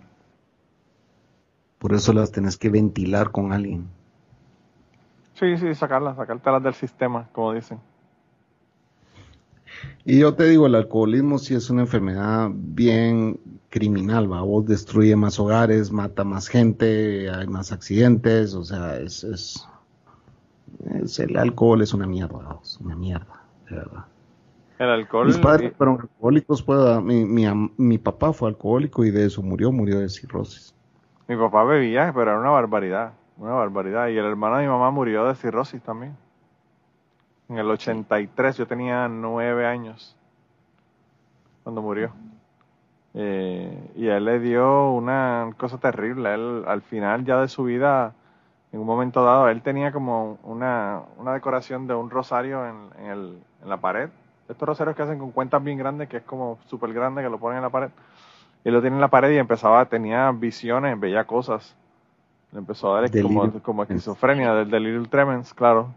Por 1.79 1.95
eso 1.95 2.13
las 2.13 2.33
tenés 2.33 2.57
que 2.57 2.69
ventilar 2.71 3.31
con 3.31 3.53
alguien. 3.53 3.87
Sí, 5.39 5.57
sí, 5.57 5.73
sacarlas, 5.77 6.17
sacártelas 6.17 6.63
del 6.65 6.75
sistema, 6.75 7.29
como 7.33 7.53
dicen. 7.53 7.81
Y 10.05 10.21
yo 10.21 10.35
te 10.35 10.45
digo, 10.45 10.67
el 10.67 10.75
alcoholismo 10.75 11.39
sí 11.39 11.55
es 11.55 11.69
una 11.71 11.83
enfermedad 11.83 12.49
bien 12.53 13.39
criminal, 13.69 14.31
va, 14.33 14.41
vos 14.43 14.65
destruye 14.67 15.17
más 15.17 15.39
hogares, 15.39 15.91
mata 15.93 16.25
más 16.25 16.49
gente, 16.49 17.29
hay 17.31 17.47
más 17.47 17.73
accidentes, 17.73 18.55
o 18.55 18.65
sea, 18.65 18.97
es, 18.99 19.25
es, 19.25 19.67
es- 21.03 21.19
el 21.19 21.37
alcohol 21.37 21.83
es 21.83 21.93
una 21.95 22.07
mierda, 22.07 22.39
vamos, 22.39 22.79
una 22.81 22.97
mierda, 22.97 23.43
de 23.69 23.77
verdad. 23.77 24.05
El 24.79 24.89
alcohol. 24.91 25.29
Mis 25.29 25.39
padres 25.39 25.65
y- 25.65 25.75
fueron 25.77 26.01
alcohólicos, 26.01 26.63
pues, 26.63 27.03
mi, 27.03 27.45
mi 27.77 27.99
papá 27.99 28.33
fue 28.33 28.49
alcohólico 28.49 29.05
y 29.05 29.11
de 29.11 29.27
eso 29.27 29.43
murió, 29.43 29.73
murió 29.73 29.99
de 30.01 30.09
cirrosis. 30.09 30.75
Mi 31.29 31.37
papá 31.37 31.65
bebía, 31.65 32.13
pero 32.15 32.31
era 32.33 32.41
una 32.41 32.51
barbaridad, 32.51 33.13
una 33.37 33.53
barbaridad. 33.53 34.09
Y 34.09 34.19
el 34.19 34.25
hermano 34.25 34.57
de 34.57 34.63
mi 34.63 34.69
mamá 34.69 34.91
murió 34.91 35.27
de 35.27 35.35
cirrosis 35.35 35.83
también. 35.83 36.17
En 37.49 37.59
el 37.59 37.71
83, 37.71 38.57
yo 38.57 38.67
tenía 38.67 39.09
nueve 39.09 39.67
años 39.67 40.17
cuando 41.63 41.83
murió. 41.83 42.13
Eh, 43.15 43.93
y 43.97 44.09
a 44.09 44.19
él 44.19 44.25
le 44.25 44.41
dio 44.41 44.91
una 44.91 45.51
cosa 45.57 45.79
terrible. 45.79 46.35
Él, 46.35 46.65
al 46.67 46.83
final 46.83 47.25
ya 47.25 47.41
de 47.41 47.49
su 47.49 47.65
vida, 47.65 48.15
en 48.73 48.81
un 48.81 48.87
momento 48.87 49.25
dado, 49.25 49.49
él 49.49 49.63
tenía 49.63 49.93
como 49.93 50.39
una, 50.43 51.03
una 51.17 51.33
decoración 51.33 51.87
de 51.87 51.95
un 51.95 52.11
rosario 52.11 52.67
en, 52.67 52.91
en, 52.99 53.07
el, 53.07 53.39
en 53.63 53.69
la 53.69 53.79
pared. 53.79 54.11
Estos 54.49 54.69
rosarios 54.69 54.97
que 54.97 55.03
hacen 55.03 55.19
con 55.19 55.33
cuentas 55.33 55.63
bien 55.63 55.79
grandes, 55.79 56.09
que 56.09 56.19
es 56.19 56.23
como 56.25 56.59
súper 56.67 56.93
grande, 56.93 57.23
que 57.23 57.29
lo 57.29 57.39
ponen 57.39 57.59
en 57.59 57.63
la 57.63 57.71
pared. 57.71 57.91
Y 58.65 58.69
él 58.69 58.75
lo 58.75 58.81
tiene 58.81 58.97
en 58.97 59.01
la 59.01 59.09
pared 59.09 59.31
y 59.33 59.39
empezaba, 59.39 59.85
tenía 59.87 60.31
visiones, 60.33 60.99
veía 60.99 61.25
cosas. 61.25 61.77
Le 62.53 62.59
empezó 62.61 62.95
a 62.95 63.01
dar 63.01 63.11
como, 63.23 63.63
como 63.63 63.83
esquizofrenia, 63.83 64.55
del 64.55 64.71
delirium 64.71 65.07
tremens, 65.07 65.53
claro. 65.53 65.89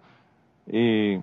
Y, 0.67 1.15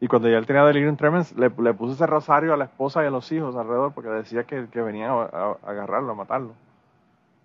y 0.00 0.08
cuando 0.08 0.28
ya 0.28 0.38
él 0.38 0.46
tenía 0.46 0.64
delirium 0.64 0.96
tremens, 0.96 1.36
le, 1.36 1.50
le 1.58 1.74
puso 1.74 1.92
ese 1.94 2.06
rosario 2.06 2.54
a 2.54 2.56
la 2.56 2.64
esposa 2.64 3.02
y 3.02 3.06
a 3.06 3.10
los 3.10 3.30
hijos 3.32 3.56
alrededor 3.56 3.92
porque 3.92 4.08
decía 4.10 4.44
que, 4.44 4.66
que 4.70 4.80
venía 4.82 5.10
a, 5.10 5.22
a- 5.24 5.56
a 5.66 5.70
agarrarlo, 5.70 6.12
a 6.12 6.14
matarlo. 6.14 6.52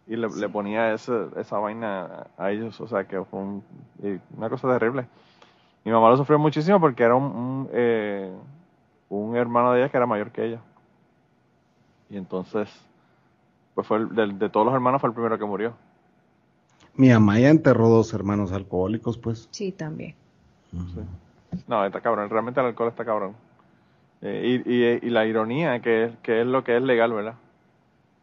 Y 0.07 0.15
le, 0.15 0.27
le 0.29 0.49
ponía 0.49 0.93
ese- 0.93 1.27
esa 1.37 1.57
vaina 1.59 2.27
a 2.37 2.51
ellos, 2.51 2.79
o 2.81 2.87
sea 2.87 3.05
que 3.05 3.23
fue 3.23 3.39
un- 3.39 3.63
una 4.37 4.49
cosa 4.49 4.67
terrible. 4.77 5.05
Mi 5.85 5.91
mamá 5.91 6.09
lo 6.09 6.17
sufrió 6.17 6.39
muchísimo 6.39 6.79
porque 6.79 7.03
era 7.03 7.15
un, 7.15 7.23
un, 7.23 7.69
eh, 7.73 8.31
un 9.09 9.35
hermano 9.35 9.71
de 9.73 9.81
ella 9.81 9.89
que 9.89 9.97
era 9.97 10.05
mayor 10.05 10.31
que 10.31 10.45
ella. 10.45 10.59
Y 12.09 12.17
entonces, 12.17 12.69
pues 13.75 13.87
fue 13.87 13.97
el, 13.97 14.15
del- 14.15 14.39
de 14.39 14.49
todos 14.49 14.65
los 14.65 14.75
hermanos 14.75 15.01
fue 15.01 15.09
el 15.09 15.13
primero 15.15 15.37
que 15.37 15.45
murió. 15.45 15.73
Mi 16.95 17.09
mamá 17.09 17.39
ya 17.39 17.49
enterró 17.49 17.89
dos 17.89 18.13
hermanos 18.13 18.51
alcohólicos, 18.51 19.17
pues. 19.17 19.47
Sí, 19.51 19.71
también. 19.71 20.15
No, 21.67 21.85
está 21.85 22.01
cabrón, 22.01 22.29
realmente 22.29 22.59
el 22.59 22.67
alcohol 22.67 22.89
está 22.89 23.05
cabrón. 23.05 23.35
Eh, 24.21 24.61
y, 24.65 24.73
y, 24.73 24.83
y 25.07 25.09
la 25.09 25.25
ironía 25.25 25.79
que 25.81 26.05
es, 26.05 26.11
que 26.23 26.41
es 26.41 26.47
lo 26.47 26.63
que 26.63 26.77
es 26.77 26.83
legal, 26.83 27.11
¿verdad? 27.13 27.35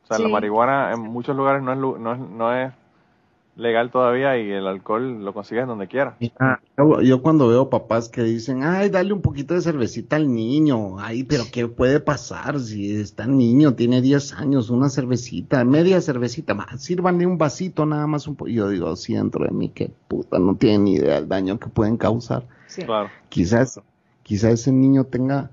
O 0.04 0.06
sea, 0.06 0.18
la 0.18 0.28
marihuana 0.32 0.92
en 0.92 1.00
muchos 1.00 1.36
lugares 1.36 1.62
no 1.62 1.72
es, 1.72 1.78
lu- 1.78 1.98
no, 1.98 2.12
es, 2.14 2.18
no 2.18 2.54
es 2.54 2.72
legal 3.60 3.90
todavía 3.90 4.38
y 4.38 4.50
el 4.50 4.66
alcohol 4.66 5.24
lo 5.24 5.32
consigues 5.34 5.66
donde 5.66 5.86
quiera. 5.86 6.16
Mira, 6.18 6.60
yo, 6.76 7.00
yo 7.02 7.22
cuando 7.22 7.48
veo 7.48 7.70
papás 7.70 8.08
que 8.08 8.22
dicen, 8.22 8.64
ay, 8.64 8.88
dale 8.88 9.12
un 9.12 9.20
poquito 9.20 9.54
de 9.54 9.60
cervecita 9.60 10.16
al 10.16 10.32
niño, 10.34 10.98
ay, 10.98 11.24
pero 11.24 11.44
¿qué 11.52 11.68
puede 11.68 12.00
pasar 12.00 12.58
si 12.58 12.96
está 12.96 13.26
niño, 13.26 13.74
tiene 13.74 14.00
10 14.00 14.32
años, 14.34 14.70
una 14.70 14.88
cervecita, 14.88 15.64
media 15.64 16.00
cervecita, 16.00 16.54
más, 16.54 16.82
sírvanle 16.82 17.26
un 17.26 17.38
vasito 17.38 17.86
nada 17.86 18.06
más 18.06 18.26
un 18.26 18.36
poco. 18.36 18.50
Yo 18.50 18.68
digo, 18.68 18.94
sí, 18.96 19.14
dentro 19.14 19.44
de 19.44 19.52
mí, 19.52 19.68
que 19.68 19.90
puta, 20.08 20.38
no 20.38 20.56
tienen 20.56 20.84
ni 20.84 20.94
idea 20.94 21.16
del 21.16 21.28
daño 21.28 21.58
que 21.58 21.68
pueden 21.68 21.96
causar. 21.96 22.46
Sí. 22.66 22.82
Claro. 22.82 23.10
Quizás, 23.28 23.80
quizás 24.22 24.52
ese 24.54 24.72
niño 24.72 25.04
tenga 25.04 25.50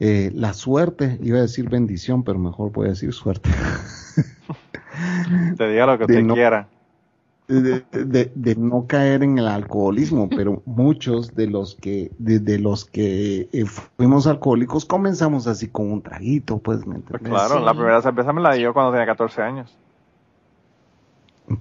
eh, 0.00 0.30
la 0.34 0.54
suerte, 0.54 1.18
iba 1.22 1.38
a 1.38 1.42
decir 1.42 1.68
bendición, 1.68 2.24
pero 2.24 2.38
mejor 2.38 2.72
voy 2.72 2.86
a 2.86 2.90
decir 2.90 3.12
suerte. 3.12 3.50
Te 5.56 5.68
diga 5.68 5.86
lo 5.86 5.98
que 5.98 6.04
usted 6.04 6.22
no- 6.22 6.34
quiera. 6.34 6.68
De, 7.50 7.84
de- 8.04 8.32
de 8.34 8.54
no 8.56 8.86
caer 8.86 9.22
en 9.22 9.38
el 9.38 9.48
alcoholismo, 9.48 10.28
pero 10.28 10.62
muchos 10.66 11.34
de 11.34 11.46
los 11.48 11.74
que 11.74 12.12
de, 12.18 12.38
de 12.38 12.58
los 12.58 12.84
que 12.84 13.48
eh, 13.52 13.64
fuimos 13.66 14.26
alcohólicos 14.26 14.84
comenzamos 14.84 15.46
así 15.46 15.68
con 15.68 15.90
un 15.90 16.02
traguito, 16.02 16.58
pues, 16.58 16.86
¿me 16.86 17.00
Pues 17.00 17.20
entendés? 17.20 17.30
claro, 17.32 17.58
Sí. 17.58 17.64
la 17.64 17.74
primera 17.74 18.00
cerveza 18.02 18.32
me 18.32 18.40
la 18.40 18.52
di 18.54 18.62
yo 18.62 18.72
cuando 18.72 18.92
tenía 18.92 19.06
14 19.06 19.42
años. 19.42 19.76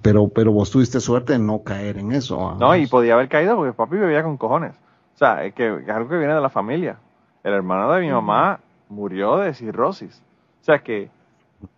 Pero 0.04 0.28
pero 0.30 0.52
vos 0.52 0.70
tuviste 0.70 1.00
suerte 1.00 1.34
de 1.34 1.40
no 1.40 1.64
caer 1.64 1.98
en 1.98 2.12
eso. 2.12 2.38
No, 2.60 2.68
vamos. 2.70 2.78
y 2.78 2.86
podía 2.88 3.16
haber 3.16 3.28
caído 3.28 3.56
porque 3.56 3.74
papi 3.74 3.98
bebía 3.98 4.22
con 4.24 4.38
cojones. 4.38 4.74
O 5.16 5.18
sea, 5.18 5.44
es 5.44 5.54
que 5.54 5.68
es 5.80 5.90
algo 5.90 6.10
que 6.10 6.18
viene 6.18 6.34
de 6.36 6.42
la 6.42 6.50
familia. 6.50 6.98
El 7.44 7.54
hermano 7.54 7.92
de 7.92 8.02
mi 8.02 8.12
mamá 8.12 8.60
murió 8.90 9.38
de 9.38 9.54
cirrosis. 9.54 10.22
O 10.62 10.64
sea, 10.64 10.80
que, 10.80 11.10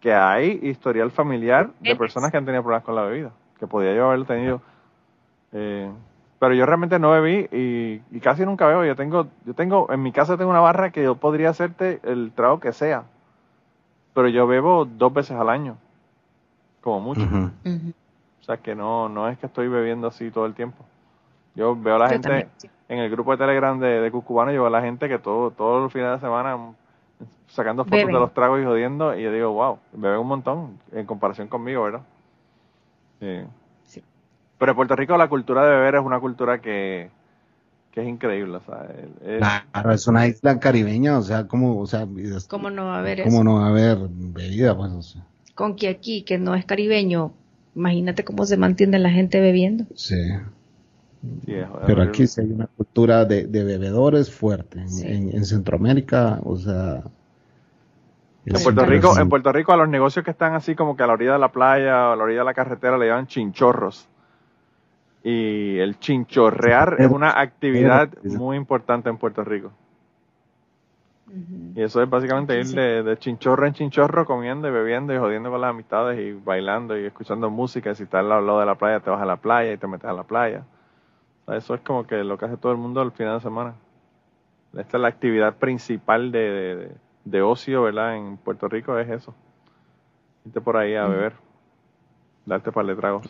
que 0.01 0.13
hay 0.13 0.59
historial 0.63 1.11
familiar 1.11 1.69
de 1.79 1.95
personas 1.95 2.31
que 2.31 2.37
han 2.37 2.45
tenido 2.45 2.63
problemas 2.63 2.83
con 2.83 2.95
la 2.95 3.03
bebida. 3.03 3.31
Que 3.61 3.67
podía 3.67 3.93
yo 3.95 4.07
haberlo 4.07 4.25
tenido. 4.25 4.61
Eh, 5.53 5.89
pero 6.39 6.55
yo 6.55 6.65
realmente 6.65 6.97
no 6.97 7.11
bebí 7.11 7.47
y, 7.51 8.01
y 8.09 8.19
casi 8.19 8.43
nunca 8.43 8.65
bebo. 8.65 8.83
Yo 8.83 8.95
tengo, 8.95 9.27
yo 9.45 9.53
tengo, 9.53 9.87
en 9.91 10.01
mi 10.01 10.11
casa 10.11 10.35
tengo 10.35 10.49
una 10.49 10.59
barra 10.59 10.89
que 10.89 11.03
yo 11.03 11.15
podría 11.15 11.51
hacerte 11.51 11.99
el 12.03 12.31
trago 12.33 12.59
que 12.59 12.73
sea. 12.73 13.03
Pero 14.15 14.27
yo 14.27 14.47
bebo 14.47 14.85
dos 14.85 15.13
veces 15.13 15.37
al 15.37 15.49
año. 15.49 15.77
Como 16.81 16.99
mucho. 16.99 17.21
O 18.41 18.43
sea 18.43 18.57
que 18.57 18.73
no, 18.73 19.07
no 19.07 19.29
es 19.29 19.37
que 19.37 19.45
estoy 19.45 19.67
bebiendo 19.67 20.07
así 20.07 20.31
todo 20.31 20.47
el 20.47 20.55
tiempo. 20.55 20.83
Yo 21.53 21.75
veo 21.75 21.95
a 21.95 21.99
la 21.99 22.07
Yo 22.07 22.13
gente 22.13 22.27
también, 22.27 22.49
sí. 22.57 22.69
en 22.89 22.99
el 22.99 23.11
grupo 23.11 23.31
de 23.31 23.37
Telegram 23.37 23.79
de, 23.79 24.01
de 24.01 24.11
Cucubano, 24.11 24.51
yo 24.51 24.61
veo 24.63 24.67
a 24.67 24.71
la 24.71 24.81
gente 24.81 25.07
que 25.07 25.19
todo, 25.19 25.51
todos 25.51 25.83
los 25.83 25.93
fines 25.93 26.11
de 26.11 26.19
semana 26.19 26.57
mm, 26.57 26.75
sacando 27.47 27.83
fotos 27.83 27.99
Beben. 27.99 28.13
de 28.15 28.19
los 28.19 28.33
tragos 28.33 28.61
y 28.61 28.65
jodiendo, 28.65 29.15
y 29.15 29.21
yo 29.21 29.31
digo, 29.31 29.51
wow, 29.51 29.77
beben 29.93 30.19
un 30.19 30.27
montón 30.27 30.79
en 30.91 31.05
comparación 31.05 31.47
conmigo, 31.49 31.83
¿verdad? 31.83 32.01
Sí. 33.21 33.27
Sí. 33.85 34.03
Pero 34.57 34.71
en 34.71 34.75
Puerto 34.75 34.95
Rico 34.97 35.17
la 35.17 35.29
cultura 35.29 35.63
de 35.65 35.71
beber 35.77 35.95
es 35.95 36.01
una 36.01 36.19
cultura 36.19 36.59
que, 36.59 37.09
que 37.91 38.01
es 38.01 38.07
increíble, 38.07 38.57
o 38.57 38.61
sea, 38.65 38.87
es- 39.25 39.37
Claro, 39.37 39.91
es 39.93 40.07
una 40.07 40.27
isla 40.27 40.59
caribeña, 40.59 41.17
o 41.17 41.21
sea, 41.21 41.47
como, 41.47 41.79
o 41.79 41.85
sea, 41.87 42.05
es- 42.17 42.47
¿Cómo 42.47 42.69
no 42.69 42.85
va 42.85 42.95
a 42.97 42.99
haber 42.99 43.23
¿cómo 43.23 43.37
eso? 43.37 43.43
no 43.45 43.55
va 43.55 43.67
a 43.67 43.69
haber 43.69 43.97
bebida, 44.09 44.75
pues, 44.75 44.91
o 44.91 45.01
sea, 45.01 45.25
Con 45.55 45.75
que 45.75 45.87
aquí, 45.89 46.23
que 46.23 46.37
no 46.37 46.55
es 46.55 46.65
caribeño, 46.65 47.31
imagínate 47.75 48.23
cómo 48.25 48.45
se 48.45 48.57
mantiene 48.57 48.99
la 48.99 49.11
gente 49.11 49.39
bebiendo. 49.39 49.85
sí. 49.95 50.15
sí, 51.45 51.53
es- 51.53 51.63
es 51.63 51.67
Pero 51.85 52.01
aquí 52.01 52.25
sí 52.25 52.41
hay 52.41 52.47
una 52.51 52.65
cultura 52.67 53.25
de, 53.25 53.45
de 53.45 53.63
bebedores 53.63 54.31
fuerte. 54.31 54.79
En, 54.79 54.89
Sí. 54.89 55.05
en- 55.07 55.35
en 55.35 55.45
Centroamérica, 55.45 56.39
o 56.43 56.57
sea. 56.57 57.03
En 58.45 58.63
Puerto 58.63 58.85
Rico, 58.85 59.19
en 59.19 59.29
Puerto 59.29 59.51
Rico 59.51 59.71
a 59.73 59.77
los 59.77 59.87
negocios 59.89 60.25
que 60.25 60.31
están 60.31 60.53
así 60.55 60.75
como 60.75 60.95
que 60.95 61.03
a 61.03 61.07
la 61.07 61.13
orilla 61.13 61.33
de 61.33 61.39
la 61.39 61.51
playa 61.51 62.09
o 62.09 62.13
a 62.13 62.15
la 62.15 62.23
orilla 62.23 62.39
de 62.39 62.45
la 62.45 62.53
carretera 62.53 62.97
le 62.97 63.07
llaman 63.07 63.27
chinchorros. 63.27 64.07
Y 65.23 65.77
el 65.77 65.99
chinchorrear 65.99 66.95
es 66.99 67.11
una 67.11 67.39
actividad 67.39 68.09
muy 68.23 68.57
importante 68.57 69.09
en 69.09 69.17
Puerto 69.17 69.43
Rico. 69.43 69.71
Y 71.75 71.81
eso 71.83 72.01
es 72.01 72.09
básicamente 72.09 72.57
ir 72.59 72.65
Sí. 72.65 72.75
de, 72.75 73.03
de 73.03 73.17
chinchorro 73.17 73.65
en 73.65 73.73
chinchorro 73.73 74.25
comiendo 74.25 74.67
y 74.67 74.71
bebiendo 74.71 75.13
y 75.13 75.17
jodiendo 75.17 75.49
con 75.51 75.61
las 75.61 75.69
amistades 75.69 76.19
y 76.19 76.33
bailando 76.33 76.97
y 76.99 77.05
escuchando 77.05 77.49
música. 77.49 77.93
Si 77.95 78.03
estás 78.03 78.19
al 78.21 78.29
lado 78.29 78.59
de 78.59 78.65
la 78.65 78.75
playa, 78.75 78.99
te 78.99 79.09
vas 79.11 79.21
a 79.21 79.25
la 79.25 79.37
playa 79.37 79.71
y 79.71 79.77
te 79.77 79.87
metes 79.87 80.09
a 80.09 80.13
la 80.13 80.23
playa. 80.23 80.63
O 81.45 81.49
sea, 81.51 81.57
eso 81.57 81.75
es 81.75 81.81
como 81.81 82.05
que 82.05 82.23
lo 82.23 82.37
que 82.37 82.45
hace 82.45 82.57
todo 82.57 82.71
el 82.71 82.79
mundo 82.79 83.01
el 83.01 83.11
final 83.11 83.35
de 83.35 83.41
semana. 83.43 83.75
Esta 84.75 84.97
es 84.97 85.01
la 85.01 85.07
actividad 85.07 85.53
principal 85.55 86.31
de, 86.31 86.39
de, 86.39 86.75
de- 86.75 86.91
de 87.25 87.41
ocio, 87.41 87.83
¿verdad? 87.83 88.17
En 88.17 88.37
Puerto 88.37 88.67
Rico 88.67 88.97
es 88.97 89.09
eso. 89.09 89.35
Irte 90.45 90.61
por 90.61 90.77
ahí 90.77 90.95
a 90.95 91.07
beber. 91.07 91.33
Darte 92.45 92.71
par 92.71 92.85
de 92.85 92.95
tragos. 92.95 93.27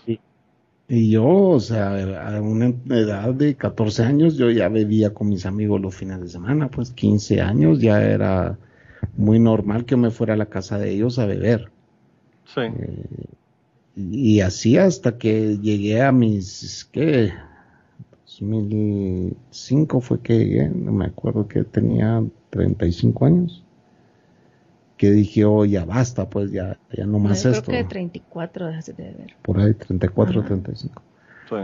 Y 0.87 1.09
yo, 1.09 1.25
o 1.25 1.59
sea, 1.59 1.89
a 2.27 2.41
una 2.41 2.73
edad 2.89 3.33
de 3.33 3.55
14 3.55 4.03
años, 4.03 4.35
yo 4.35 4.49
ya 4.49 4.67
bebía 4.69 5.13
con 5.13 5.29
mis 5.29 5.45
amigos 5.45 5.79
los 5.79 5.95
fines 5.95 6.19
de 6.19 6.27
semana, 6.27 6.69
pues 6.69 6.91
15 6.91 7.41
años 7.41 7.79
ya 7.79 8.01
era 8.01 8.57
muy 9.15 9.39
normal 9.39 9.85
que 9.85 9.95
me 9.95 10.11
fuera 10.11 10.33
a 10.33 10.37
la 10.37 10.47
casa 10.47 10.77
de 10.77 10.91
ellos 10.91 11.19
a 11.19 11.25
beber. 11.25 11.71
Sí. 12.45 12.61
Y, 13.95 14.37
y 14.37 14.41
así 14.41 14.77
hasta 14.77 15.17
que 15.17 15.57
llegué 15.59 16.01
a 16.01 16.11
mis, 16.11 16.89
¿qué? 16.91 17.31
2005 18.41 20.01
fue 20.01 20.19
que 20.21 20.37
llegué, 20.37 20.69
no 20.69 20.91
me 20.91 21.05
acuerdo 21.05 21.47
que 21.47 21.63
tenía 21.63 22.23
35 22.49 23.25
años. 23.25 23.63
Que 25.01 25.09
dije, 25.09 25.45
oh, 25.45 25.65
ya 25.65 25.83
basta, 25.83 26.29
pues 26.29 26.51
ya, 26.51 26.77
ya 26.95 27.07
no 27.07 27.13
No, 27.13 27.19
más 27.19 27.43
yo 27.43 27.49
esto. 27.49 27.71
creo 27.71 27.77
que 27.79 27.83
de 27.85 27.89
34 27.89 28.67
dejaste 28.67 28.93
de 28.93 29.03
beber. 29.03 29.35
Por 29.41 29.59
ahí, 29.59 29.73
34, 29.73 30.41
Ajá. 30.41 30.47
35. 30.47 31.01
sí. 31.49 31.55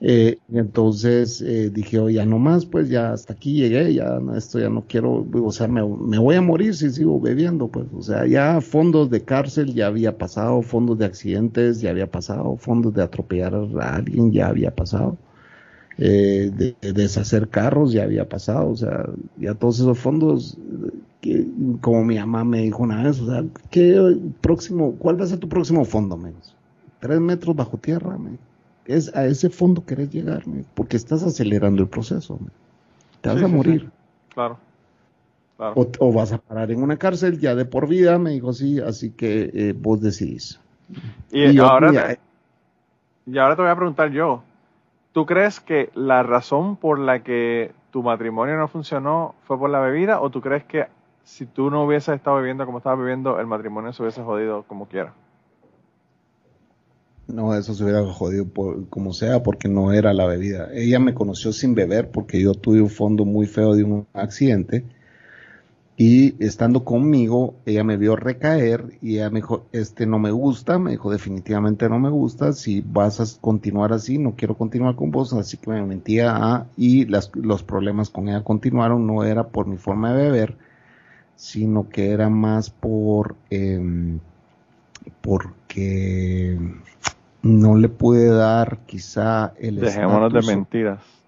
Eh, 0.00 0.38
entonces 0.52 1.40
eh, 1.42 1.70
dije, 1.70 2.00
oye, 2.00 2.16
ya 2.16 2.26
no 2.26 2.38
más, 2.38 2.66
pues 2.66 2.88
ya 2.88 3.12
hasta 3.12 3.34
aquí 3.34 3.52
llegué, 3.54 3.94
ya 3.94 4.18
no, 4.18 4.34
esto 4.34 4.58
ya 4.58 4.70
no 4.70 4.86
quiero, 4.88 5.24
o 5.32 5.52
sea, 5.52 5.68
me, 5.68 5.86
me 5.86 6.18
voy 6.18 6.34
a 6.36 6.40
morir 6.42 6.74
si 6.74 6.90
sigo 6.90 7.20
bebiendo, 7.20 7.68
pues, 7.68 7.86
o 7.94 8.02
sea, 8.02 8.26
ya 8.26 8.60
fondos 8.62 9.10
de 9.10 9.24
cárcel 9.24 9.72
ya 9.74 9.86
había 9.88 10.18
pasado, 10.18 10.62
fondos 10.62 10.98
de 10.98 11.04
accidentes 11.04 11.80
ya 11.82 11.90
había 11.90 12.10
pasado, 12.10 12.56
fondos 12.56 12.94
de 12.94 13.02
atropellar 13.02 13.54
a 13.80 13.94
alguien 13.96 14.32
ya 14.32 14.48
había 14.48 14.74
pasado, 14.74 15.16
eh, 15.98 16.50
de, 16.54 16.76
de 16.80 16.92
deshacer 16.92 17.48
carros 17.48 17.92
ya 17.92 18.04
había 18.04 18.28
pasado, 18.28 18.70
o 18.70 18.76
sea, 18.76 19.06
ya 19.36 19.54
todos 19.54 19.80
esos 19.80 19.98
fondos, 19.98 20.56
que, 21.20 21.46
como 21.80 22.04
mi 22.04 22.16
mamá 22.18 22.44
me 22.44 22.62
dijo 22.62 22.82
una 22.82 23.02
vez, 23.02 23.20
o 23.20 23.26
sea, 23.26 23.44
¿qué 23.70 24.18
próximo, 24.40 24.96
cuál 24.98 25.20
va 25.20 25.24
a 25.24 25.28
ser 25.28 25.38
tu 25.38 25.48
próximo 25.48 25.84
fondo, 25.84 26.16
menos? 26.16 26.56
Tres 27.00 27.20
metros 27.20 27.56
bajo 27.56 27.78
tierra, 27.78 28.18
me 28.18 28.38
es 28.86 29.14
a 29.14 29.26
ese 29.26 29.50
fondo 29.50 29.84
querés 29.84 30.10
llegar, 30.10 30.42
porque 30.74 30.96
estás 30.96 31.22
acelerando 31.22 31.82
el 31.82 31.88
proceso. 31.88 32.38
Te 33.20 33.28
vas 33.28 33.38
Sí, 33.38 33.44
a 33.44 33.48
morir. 33.48 33.80
sí. 33.82 33.88
Claro. 34.34 34.58
Claro. 35.56 35.74
O, 35.74 35.82
o 35.98 36.12
vas 36.12 36.32
a 36.32 36.38
parar 36.38 36.70
en 36.70 36.82
una 36.82 36.96
cárcel 36.96 37.38
ya 37.38 37.54
de 37.54 37.64
por 37.64 37.86
vida, 37.88 38.18
me 38.18 38.30
dijo 38.30 38.52
sí, 38.52 38.80
así 38.80 39.10
que 39.12 39.50
eh, 39.54 39.74
vos 39.78 40.00
decidís. 40.00 40.58
y, 41.30 41.58
ahora 41.58 41.92
te, 41.92 42.20
y 43.26 43.38
ahora 43.38 43.56
te 43.56 43.62
voy 43.62 43.70
a 43.70 43.76
preguntar 43.76 44.10
yo. 44.10 44.42
¿Tú 45.12 45.26
crees 45.26 45.60
que 45.60 45.90
la 45.94 46.22
razón 46.22 46.76
por 46.76 46.98
la 46.98 47.22
que 47.22 47.72
tu 47.90 48.02
matrimonio 48.02 48.56
no 48.56 48.68
funcionó 48.68 49.34
fue 49.42 49.58
por 49.58 49.70
la 49.70 49.80
bebida 49.80 50.20
o 50.20 50.30
tú 50.30 50.40
crees 50.40 50.64
que 50.64 50.86
si 51.24 51.46
tú 51.46 51.70
no 51.70 51.84
hubieses 51.84 52.14
estado 52.14 52.36
bebiendo 52.36 52.64
como 52.64 52.78
estabas 52.78 53.00
bebiendo, 53.00 53.40
el 53.40 53.46
matrimonio 53.46 53.92
se 53.92 54.02
hubiese 54.02 54.22
jodido 54.22 54.62
como 54.64 54.86
quiera? 54.86 55.12
No, 57.26 57.54
eso 57.54 57.74
se 57.74 57.84
hubiera 57.84 58.04
jodido 58.04 58.46
por, 58.46 58.88
como 58.88 59.12
sea, 59.12 59.42
porque 59.42 59.68
no 59.68 59.92
era 59.92 60.12
la 60.12 60.26
bebida. 60.26 60.68
Ella 60.72 60.98
me 60.98 61.14
conoció 61.14 61.52
sin 61.52 61.74
beber 61.74 62.10
porque 62.10 62.40
yo 62.40 62.54
tuve 62.54 62.80
un 62.80 62.90
fondo 62.90 63.24
muy 63.24 63.46
feo 63.46 63.74
de 63.74 63.84
un 63.84 64.06
accidente. 64.12 64.84
Y 66.02 66.42
estando 66.42 66.82
conmigo, 66.82 67.56
ella 67.66 67.84
me 67.84 67.98
vio 67.98 68.16
recaer 68.16 68.96
y 69.02 69.16
ella 69.16 69.28
me 69.28 69.40
dijo, 69.40 69.66
este 69.70 70.06
no 70.06 70.18
me 70.18 70.30
gusta, 70.30 70.78
me 70.78 70.92
dijo 70.92 71.10
definitivamente 71.12 71.90
no 71.90 71.98
me 71.98 72.08
gusta, 72.08 72.54
si 72.54 72.80
vas 72.80 73.20
a 73.20 73.38
continuar 73.38 73.92
así, 73.92 74.16
no 74.16 74.32
quiero 74.34 74.56
continuar 74.56 74.96
con 74.96 75.10
vos, 75.10 75.34
así 75.34 75.58
que 75.58 75.68
me 75.68 75.84
mentía 75.84 76.34
a, 76.34 76.66
y 76.74 77.04
las, 77.04 77.30
los 77.34 77.62
problemas 77.62 78.08
con 78.08 78.30
ella 78.30 78.42
continuaron, 78.42 79.06
no 79.06 79.24
era 79.24 79.48
por 79.48 79.66
mi 79.66 79.76
forma 79.76 80.14
de 80.14 80.22
beber, 80.22 80.56
sino 81.36 81.90
que 81.90 82.12
era 82.12 82.30
más 82.30 82.70
por, 82.70 83.36
em, 83.50 84.20
porque 85.20 86.58
no 87.42 87.76
le 87.76 87.90
pude 87.90 88.28
dar 88.28 88.78
quizá 88.86 89.52
el 89.58 89.80
Dejémonos 89.80 90.32
de 90.32 90.40
mentiras. 90.40 91.19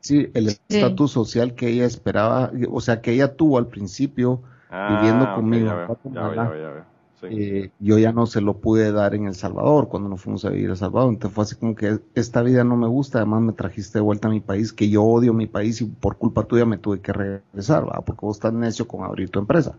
Sí, 0.00 0.30
el 0.34 0.48
estatus 0.68 1.12
social 1.12 1.54
que 1.54 1.68
ella 1.68 1.84
esperaba, 1.84 2.52
o 2.70 2.80
sea, 2.80 3.00
que 3.02 3.12
ella 3.12 3.36
tuvo 3.36 3.58
al 3.58 3.68
principio, 3.68 4.42
Viviendo 4.86 5.26
Ah, 5.26 5.34
conmigo, 5.34 5.66
ya 5.66 5.74
ya 5.74 5.74
veo, 5.76 5.96
ya 6.12 6.28
mamá. 6.32 6.44
veo, 6.50 6.62
ya 6.62 6.70
veo. 6.70 6.84
Sí. 7.20 7.26
eh, 7.28 7.72
yo 7.78 7.98
ya 7.98 8.12
no 8.12 8.26
se 8.26 8.40
lo 8.40 8.60
pude 8.60 8.92
dar 8.92 9.14
en 9.14 9.26
El 9.26 9.34
Salvador 9.36 9.88
cuando 9.88 10.08
nos 10.08 10.22
fuimos 10.22 10.44
a 10.44 10.50
vivir 10.50 10.68
a 10.70 10.72
El 10.72 10.78
Salvador. 10.78 11.10
Entonces 11.12 11.34
fue 11.34 11.44
así 11.44 11.56
como 11.56 11.74
que 11.76 12.00
esta 12.14 12.42
vida 12.42 12.64
no 12.64 12.76
me 12.76 12.88
gusta, 12.88 13.18
además 13.18 13.42
me 13.42 13.52
trajiste 13.54 13.98
de 13.98 14.02
vuelta 14.02 14.28
a 14.28 14.30
mi 14.32 14.40
país, 14.40 14.72
que 14.72 14.90
yo 14.90 15.04
odio 15.04 15.34
mi 15.34 15.46
país 15.46 15.80
y 15.82 15.86
por 15.86 16.18
culpa 16.18 16.44
tuya 16.44 16.66
me 16.66 16.78
tuve 16.78 17.00
que 17.00 17.12
regresar, 17.12 17.88
¿va? 17.88 18.02
porque 18.04 18.26
vos 18.26 18.36
estás 18.36 18.52
necio 18.54 18.88
con 18.88 19.04
abrir 19.04 19.30
tu 19.30 19.38
empresa. 19.40 19.78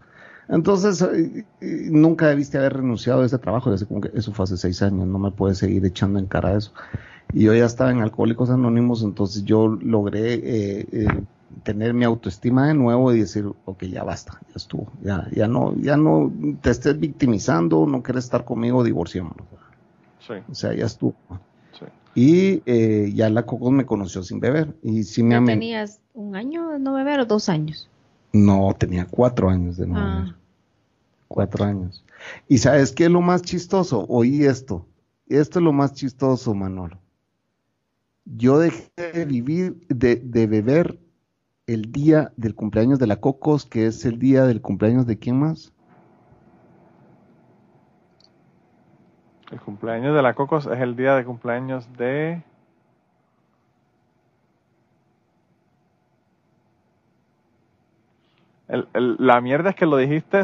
Entonces, 0.50 1.02
eh, 1.02 1.48
eh, 1.62 1.88
nunca 1.92 2.28
debiste 2.28 2.58
haber 2.58 2.74
renunciado 2.74 3.22
a 3.22 3.26
ese 3.26 3.40
trabajo, 3.40 3.72
así 3.72 3.86
como 3.86 4.02
que 4.02 4.12
eso 4.14 4.34
fue 4.34 4.44
hace 4.44 4.58
seis 4.58 4.82
años, 4.82 5.08
no 5.08 5.20
me 5.20 5.32
puedes 5.32 5.60
seguir 5.60 5.86
echando 5.86 6.20
en 6.20 6.28
cara 6.28 6.58
eso. 6.58 6.74
Y 7.32 7.46
yo 7.46 7.54
ya 7.56 7.66
estaba 7.66 7.92
en 7.92 8.02
Alcohólicos 8.02 8.50
Anónimos, 8.50 9.04
entonces 9.04 9.44
yo 9.46 9.68
logré 9.68 10.36
eh, 10.36 10.88
eh, 10.92 11.26
tener 11.64 11.94
mi 11.94 12.06
autoestima 12.06 12.68
de 12.68 12.74
nuevo 12.76 13.14
y 13.14 13.20
decir, 13.22 13.46
ok, 13.66 13.84
ya 13.86 14.04
basta, 14.04 14.40
ya 14.48 14.56
estuvo, 14.56 14.94
ya, 15.02 15.28
ya 15.32 15.48
no, 15.48 15.76
ya 15.78 15.98
no 15.98 16.32
te 16.62 16.72
estés 16.72 17.00
victimizando, 17.00 17.86
no 17.88 18.04
quieres 18.04 18.26
estar 18.26 18.46
conmigo, 18.46 18.84
divorciémonos. 18.84 19.48
Sí, 20.20 20.34
O 20.48 20.54
sea, 20.56 20.74
ya 20.74 20.86
estuvo. 20.86 21.16
sí. 21.72 21.86
Y 22.16 22.64
eh, 22.66 23.12
ya 23.14 23.30
la 23.30 23.46
Cocos 23.46 23.72
me 23.72 23.86
conoció 23.86 24.24
sin 24.24 24.40
beber 24.40 24.76
y 24.84 25.04
sí 25.04 25.24
me 25.24 25.36
¿Ya 25.36 25.40
amen- 25.40 25.60
tenías 25.60 26.02
un 26.14 26.36
año 26.36 26.70
de 26.70 26.80
no 26.80 26.94
beber 26.94 27.20
o 27.22 27.26
dos 27.26 27.50
años? 27.50 27.91
No, 28.34 28.74
tenía 28.78 29.06
cuatro 29.06 29.50
años 29.50 29.78
de 29.78 29.88
no 29.88 30.00
Ah. 30.00 30.16
beber. 30.20 30.36
Cuatro 31.28 31.66
años. 31.66 32.04
Y 32.48 32.58
sabes 32.58 32.92
qué 32.92 33.06
es 33.06 33.12
lo 33.12 33.22
más 33.22 33.42
chistoso? 33.42 34.06
Oí 34.10 34.44
esto. 34.46 34.86
Esto 35.28 35.60
es 35.60 35.64
lo 35.64 35.72
más 35.74 35.94
chistoso, 35.94 36.54
Manolo. 36.54 36.98
Yo 38.26 38.60
dejé 38.60 38.92
de 39.14 39.26
vivir, 39.26 39.86
de, 39.88 40.18
de 40.18 40.48
beber 40.48 41.00
el 41.68 41.92
día 41.92 42.32
del 42.36 42.54
cumpleaños 42.54 43.00
de 43.00 43.08
la 43.08 43.16
Cocos, 43.18 43.66
que 43.66 43.86
es 43.88 44.04
el 44.06 44.20
día 44.20 44.46
del 44.46 44.62
cumpleaños 44.62 45.06
de 45.08 45.18
quién 45.18 45.40
más? 45.40 45.72
El 49.52 49.60
cumpleaños 49.60 50.16
de 50.16 50.22
la 50.22 50.34
Cocos 50.34 50.66
es 50.68 50.80
el 50.80 50.96
día 50.96 51.16
de 51.16 51.26
cumpleaños 51.26 51.88
de... 51.98 52.44
El, 58.72 58.88
el- 58.94 59.16
la 59.20 59.40
mierda 59.42 59.70
es 59.70 59.76
que 59.76 59.86
lo 59.86 59.98
dijiste, 59.98 60.44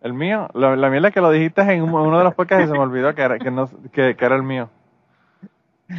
el 0.00 0.14
mío, 0.14 0.48
la, 0.54 0.74
la 0.76 0.88
mierda 0.88 1.08
es 1.08 1.14
que 1.14 1.20
lo 1.20 1.30
dijiste 1.30 1.60
en 1.62 1.82
un- 1.82 1.90
uno 1.94 2.16
de 2.18 2.24
los 2.24 2.34
podcasts 2.34 2.64
y 2.64 2.68
se 2.68 2.72
me 2.72 2.78
olvidó 2.78 3.14
que 3.14 3.22
era, 3.22 3.38
que 3.38 3.50
no, 3.50 3.68
que, 3.92 4.16
que 4.16 4.24
era 4.24 4.36
el 4.36 4.42
mío. 4.42 4.70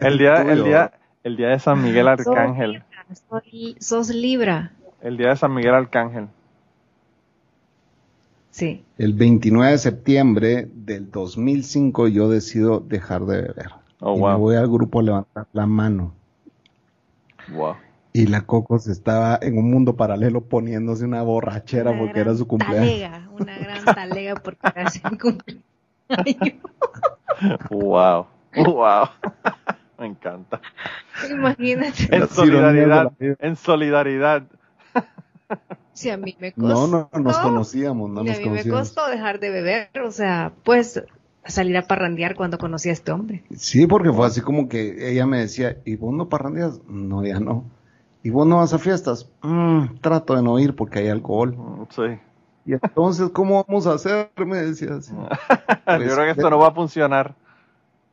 El 0.00 0.18
día, 0.18 0.42
el 0.42 0.64
día, 0.64 0.92
el 1.24 1.36
día 1.38 1.48
de 1.48 1.58
San 1.58 1.82
Miguel 1.82 2.06
Arcángel. 2.08 2.82
Sos, 3.30 3.42
li- 3.50 3.76
sos 3.80 4.10
Libra. 4.10 4.72
El 5.00 5.16
día 5.16 5.30
de 5.30 5.36
San 5.36 5.54
Miguel 5.54 5.74
Arcángel. 5.74 6.28
Sí. 8.50 8.84
El 8.98 9.14
29 9.14 9.72
de 9.72 9.78
septiembre 9.78 10.68
del 10.74 11.10
2005 11.10 12.08
yo 12.08 12.28
decido 12.28 12.80
dejar 12.80 13.22
de 13.24 13.42
beber. 13.42 13.70
Oh, 14.00 14.16
y 14.16 14.20
wow. 14.20 14.30
me 14.30 14.36
voy 14.36 14.56
al 14.56 14.68
grupo 14.68 15.00
a 15.00 15.02
levantar 15.02 15.46
la 15.52 15.66
mano. 15.66 16.12
Wow. 17.52 17.76
Y 18.12 18.26
la 18.26 18.42
Cocos 18.42 18.88
estaba 18.88 19.38
en 19.40 19.58
un 19.58 19.70
mundo 19.70 19.96
paralelo 19.96 20.42
poniéndose 20.42 21.04
una 21.04 21.22
borrachera 21.22 21.90
Una 21.90 22.00
porque 22.00 22.20
era 22.20 22.34
su 22.34 22.46
cumpleaños. 22.46 22.88
Talega, 22.88 23.28
una 23.38 23.58
gran 23.58 23.84
talega 23.84 24.34
porque 24.36 24.68
era 24.74 24.90
su 24.90 25.00
cumpleaños. 25.02 25.64
Wow. 27.70 28.26
Wow. 28.56 29.08
Me 29.98 30.06
encanta. 30.06 30.60
Imagínate. 31.30 32.08
En 32.14 32.28
solidaridad. 32.28 33.12
En 33.18 33.56
solidaridad. 33.56 34.44
Si 35.92 36.10
a 36.10 36.16
mí 36.16 36.36
me 36.40 36.52
costó. 36.52 36.86
No, 36.86 37.08
no, 37.12 37.20
nos 37.20 37.38
conocíamos, 37.38 38.10
no 38.10 38.24
y 38.24 38.28
a 38.28 38.32
nos 38.32 38.38
mí 38.38 38.44
me 38.44 38.50
conocíamos. 38.50 38.80
costó 38.80 39.08
dejar 39.08 39.40
de 39.40 39.50
beber, 39.50 39.90
o 40.04 40.10
sea, 40.10 40.52
pues 40.62 41.02
salir 41.44 41.76
a 41.76 41.82
parrandear 41.82 42.36
cuando 42.36 42.58
conocí 42.58 42.88
a 42.88 42.92
este 42.92 43.10
hombre. 43.10 43.42
Sí, 43.56 43.86
porque 43.86 44.12
fue 44.12 44.26
así 44.26 44.40
como 44.40 44.68
que 44.68 45.10
ella 45.10 45.26
me 45.26 45.38
decía, 45.38 45.78
¿y 45.84 45.96
vos 45.96 46.14
no 46.14 46.28
parrandeas? 46.28 46.80
No, 46.86 47.24
ya 47.24 47.40
no. 47.40 47.64
¿Y 48.28 48.30
vos 48.30 48.46
no 48.46 48.58
vas 48.58 48.74
a 48.74 48.78
fiestas? 48.78 49.26
"Mm, 49.40 50.00
trato 50.02 50.36
de 50.36 50.42
no 50.42 50.58
ir 50.58 50.76
porque 50.76 50.98
hay 50.98 51.08
alcohol. 51.08 51.56
Mm, 51.56 51.84
Sí. 51.88 52.18
Y 52.66 52.74
entonces, 52.74 53.30
¿cómo 53.30 53.64
vamos 53.66 53.86
a 53.86 53.94
hacer? 53.94 54.30
Me 54.36 54.58
decía 54.58 54.96
así. 54.96 55.12
Pues, 55.86 56.06
Yo 56.06 56.14
creo 56.14 56.24
que 56.26 56.30
esto 56.32 56.50
no 56.50 56.58
va 56.58 56.68
a 56.68 56.74
funcionar. 56.74 57.34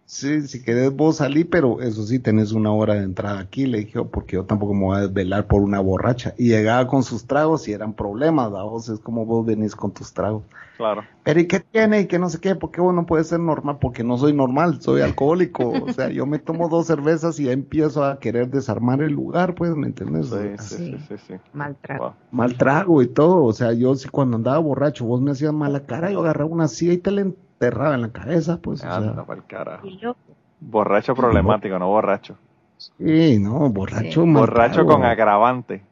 Sí, 0.05 0.47
si 0.47 0.63
querés 0.63 0.95
vos 0.95 1.17
salí, 1.17 1.43
pero 1.43 1.81
eso 1.81 2.03
sí, 2.05 2.19
tenés 2.19 2.53
una 2.53 2.71
hora 2.71 2.93
de 2.93 3.03
entrada 3.03 3.39
aquí, 3.41 3.65
le 3.65 3.79
dije, 3.79 4.01
porque 4.05 4.37
yo 4.37 4.45
tampoco 4.45 4.73
me 4.73 4.85
voy 4.85 4.97
a 4.97 5.01
desvelar 5.01 5.47
por 5.47 5.61
una 5.61 5.81
borracha. 5.81 6.33
Y 6.37 6.47
llegaba 6.47 6.87
con 6.87 7.03
sus 7.03 7.25
tragos 7.25 7.67
y 7.67 7.73
eran 7.73 7.91
problemas, 7.91 8.53
¿va? 8.53 8.63
vos 8.63 8.87
es 8.87 8.99
como 9.01 9.25
vos 9.25 9.45
venís 9.45 9.75
con 9.75 9.91
tus 9.91 10.13
tragos. 10.13 10.43
Claro. 10.77 11.03
Pero 11.23 11.39
¿y 11.39 11.47
qué 11.47 11.61
tiene? 11.61 12.01
Y 12.01 12.05
que 12.07 12.19
no 12.19 12.27
sé 12.29 12.39
qué, 12.41 12.53
¿por 12.55 12.69
qué 12.71 12.81
vos 12.81 12.93
no 12.93 13.05
puedes 13.05 13.27
ser 13.27 13.39
normal? 13.39 13.77
Porque 13.79 14.03
no 14.03 14.17
soy 14.17 14.33
normal, 14.33 14.81
soy 14.81 15.01
alcohólico. 15.01 15.69
o 15.69 15.93
sea, 15.93 16.09
yo 16.09 16.25
me 16.25 16.37
tomo 16.39 16.67
dos 16.67 16.87
cervezas 16.87 17.39
y 17.39 17.45
ya 17.45 17.53
empiezo 17.53 18.03
a 18.03 18.19
querer 18.19 18.49
desarmar 18.49 19.01
el 19.01 19.13
lugar, 19.13 19.55
pues, 19.55 19.75
¿me 19.75 19.87
entiendes? 19.87 20.27
Sí, 20.27 20.35
Así, 20.57 20.75
sí, 20.75 20.91
sí, 20.97 20.99
sí. 21.07 21.17
sí. 21.27 21.33
Maltrato. 21.53 22.03
Wow. 22.03 22.13
Mal 22.31 22.57
trago 22.57 23.01
y 23.01 23.07
todo. 23.07 23.43
O 23.45 23.53
sea, 23.53 23.71
yo 23.73 23.95
sí 23.95 24.09
cuando 24.09 24.37
andaba 24.37 24.57
borracho, 24.59 25.05
vos 25.05 25.21
me 25.21 25.31
hacías 25.31 25.53
mala 25.53 25.85
cara, 25.85 26.11
yo 26.11 26.19
agarraba 26.19 26.49
una 26.49 26.67
silla 26.67 26.93
y 26.93 26.97
te 26.97 27.11
la 27.11 27.21
enterraba 27.21 27.95
en 27.95 28.01
la 28.01 28.11
cabeza, 28.11 28.59
pues. 28.61 28.83
O 28.83 28.89
Anda 28.89 29.25
sea, 29.25 29.35
carajo. 29.47 29.87
Y 29.87 29.97
yo, 29.97 30.15
Borracho 30.59 31.15
problemático, 31.15 31.77
no 31.79 31.87
borracho. 31.87 32.35
sí, 32.77 33.39
no, 33.39 33.69
borracho, 33.69 34.21
Sí. 34.23 34.27
mal 34.27 34.41
Borracho 34.41 34.73
trago. 34.73 34.89
con 34.89 35.03
agravante. 35.05 35.83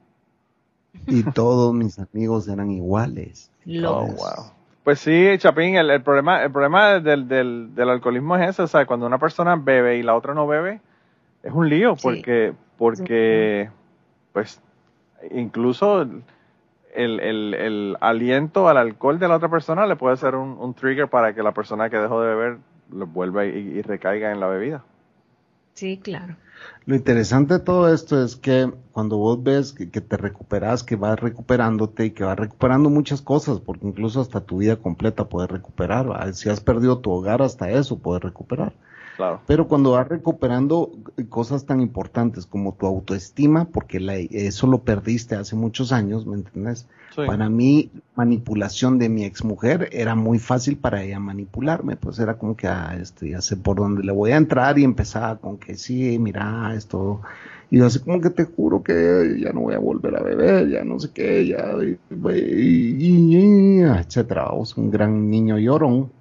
Y 1.07 1.23
todos 1.23 1.73
mis 1.73 1.99
amigos 1.99 2.47
eran 2.47 2.69
iguales. 2.71 3.51
Oh, 3.65 3.69
locos. 3.71 4.15
wow. 4.15 4.45
Pues 4.83 4.99
sí, 4.99 5.29
Chapín, 5.37 5.75
el, 5.75 5.89
el 5.89 6.01
problema, 6.01 6.43
el 6.43 6.51
problema 6.51 6.99
del, 6.99 7.27
del, 7.27 7.73
del 7.73 7.89
alcoholismo 7.89 8.35
es 8.35 8.49
ese, 8.49 8.63
o 8.63 8.67
sea, 8.67 8.85
cuando 8.85 9.05
una 9.05 9.17
persona 9.17 9.55
bebe 9.55 9.97
y 9.97 10.03
la 10.03 10.15
otra 10.15 10.33
no 10.33 10.45
bebe, 10.45 10.81
es 11.41 11.51
un 11.53 11.69
lío, 11.69 11.95
Sí. 11.95 12.01
porque, 12.03 12.53
porque, 12.77 13.69
pues, 14.33 14.61
incluso 15.31 16.01
el, 16.01 17.19
el, 17.19 17.53
el 17.53 17.97
aliento 18.01 18.67
al 18.67 18.77
alcohol 18.77 19.19
de 19.19 19.27
la 19.29 19.37
otra 19.37 19.49
persona 19.49 19.87
le 19.87 19.95
puede 19.95 20.17
ser 20.17 20.35
un, 20.35 20.57
un 20.59 20.73
trigger 20.73 21.07
para 21.07 21.33
que 21.33 21.43
la 21.43 21.53
persona 21.53 21.89
que 21.89 21.97
dejó 21.97 22.21
de 22.21 22.35
beber 22.35 22.57
lo 22.91 23.07
vuelva 23.07 23.45
y, 23.45 23.49
y 23.49 23.81
recaiga 23.81 24.31
en 24.31 24.39
la 24.41 24.47
bebida. 24.47 24.83
Sí, 25.75 25.97
claro. 25.97 26.35
Lo 26.85 26.95
interesante 26.95 27.55
de 27.55 27.59
todo 27.61 27.93
esto 27.93 28.21
es 28.21 28.35
que 28.35 28.71
cuando 28.91 29.17
vos 29.17 29.41
ves 29.41 29.71
que, 29.73 29.85
te 29.85 30.17
recuperas, 30.17 30.83
que 30.83 30.95
vas 30.95 31.19
recuperándote 31.19 32.05
y 32.05 32.11
que 32.11 32.23
vas 32.23 32.37
recuperando 32.37 32.89
muchas 32.89 33.21
cosas, 33.21 33.59
porque 33.59 33.87
incluso 33.87 34.19
hasta 34.19 34.41
tu 34.41 34.57
vida 34.57 34.75
completa 34.75 35.29
puedes 35.29 35.49
recuperar. 35.49 36.33
Si 36.33 36.49
has 36.49 36.59
perdido 36.59 36.99
tu 36.99 37.11
hogar, 37.11 37.41
hasta 37.41 37.71
eso 37.71 37.99
puedes 37.99 38.23
recuperar. 38.23 38.73
Claro. 39.15 39.41
Pero 39.45 39.67
cuando 39.67 39.91
vas 39.91 40.07
recuperando 40.07 40.91
cosas 41.29 41.65
tan 41.65 41.81
importantes 41.81 42.45
como 42.45 42.73
tu 42.73 42.87
autoestima, 42.87 43.65
porque 43.65 43.99
la, 43.99 44.15
eso 44.15 44.67
lo 44.67 44.79
perdiste 44.79 45.35
hace 45.35 45.55
muchos 45.55 45.91
años, 45.91 46.25
¿me 46.25 46.35
entiendes? 46.35 46.87
Sí. 47.15 47.21
Para 47.27 47.47
mí, 47.47 47.91
manipulación 48.15 48.97
de 48.97 49.09
mi 49.09 49.23
exmujer 49.23 49.89
era 49.91 50.15
muy 50.15 50.39
fácil 50.39 50.77
para 50.77 51.03
ella 51.03 51.19
manipularme, 51.19 51.95
pues 51.95 52.17
era 52.17 52.37
como 52.39 52.55
que, 52.55 52.67
ah, 52.67 52.97
este, 52.99 53.29
ya 53.29 53.41
sé 53.41 53.55
por 53.55 53.77
dónde 53.77 54.03
le 54.03 54.11
voy 54.11 54.31
a 54.31 54.37
entrar 54.37 54.79
y 54.79 54.83
empezaba 54.83 55.37
con 55.37 55.57
que 55.57 55.75
sí, 55.75 56.17
mira, 56.17 56.73
esto, 56.75 57.21
y 57.69 57.77
yo 57.77 57.85
así 57.85 57.99
como 57.99 58.19
que 58.19 58.31
te 58.31 58.45
juro 58.45 58.81
que 58.81 59.37
ya 59.39 59.51
no 59.53 59.61
voy 59.61 59.75
a 59.75 59.79
volver 59.79 60.15
a 60.15 60.23
beber, 60.23 60.69
ya 60.69 60.83
no 60.83 60.99
sé 60.99 61.11
qué, 61.13 61.47
ya, 61.47 61.73
y, 61.83 61.99
y, 62.09 63.37
y, 63.37 63.81
etcétera, 63.81 64.47
un 64.75 64.89
gran 64.89 65.29
niño 65.29 65.59
llorón 65.59 66.11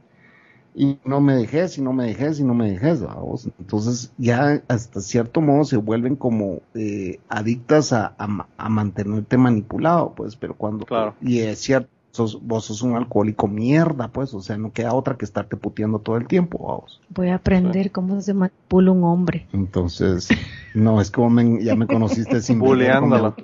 y 0.75 0.99
no 1.05 1.21
me 1.21 1.35
dejes, 1.35 1.77
y 1.77 1.83
no 1.83 1.93
me 1.93 2.07
dejes, 2.07 2.41
y 2.41 2.45
no 2.45 2.55
me 2.55 2.71
dejes, 2.71 3.03
vamos. 3.03 3.49
Entonces 3.59 4.13
ya 4.17 4.63
hasta 4.69 5.01
cierto 5.01 5.41
modo 5.41 5.65
se 5.65 5.77
vuelven 5.77 6.17
como 6.17 6.61
eh, 6.75 7.21
adictas 7.29 7.93
a, 7.93 8.15
a, 8.19 8.47
a, 8.57 8.69
mantenerte 8.69 9.37
manipulado, 9.37 10.15
pues, 10.15 10.37
pero 10.37 10.55
cuando... 10.55 10.87
Claro. 10.87 11.15
Y 11.21 11.41
es 11.41 11.59
cierto, 11.59 11.91
sos, 12.13 12.41
vos 12.43 12.65
sos 12.65 12.83
un 12.83 12.97
alcohólico 12.97 13.49
mierda, 13.49 14.09
pues, 14.09 14.33
o 14.33 14.41
sea, 14.41 14.57
no 14.57 14.73
queda 14.73 14.95
otra 14.95 15.17
que 15.17 15.25
estarte 15.25 15.57
puteando 15.57 15.99
todo 15.99 16.17
el 16.17 16.27
tiempo, 16.27 16.59
vamos. 16.67 17.01
Voy 17.11 17.29
a 17.29 17.35
aprender 17.37 17.85
sí. 17.85 17.91
cómo 17.91 18.21
se 18.21 18.33
manipula 18.33 18.93
un 18.93 19.05
hombre. 19.05 19.47
Entonces, 19.53 20.29
no, 20.75 21.01
es 21.01 21.11
como 21.11 21.31
me, 21.31 21.63
ya 21.63 21.75
me 21.75 21.87
conociste 21.87 22.41
sin... 22.41 22.59
Bulleándolo. 22.59 23.35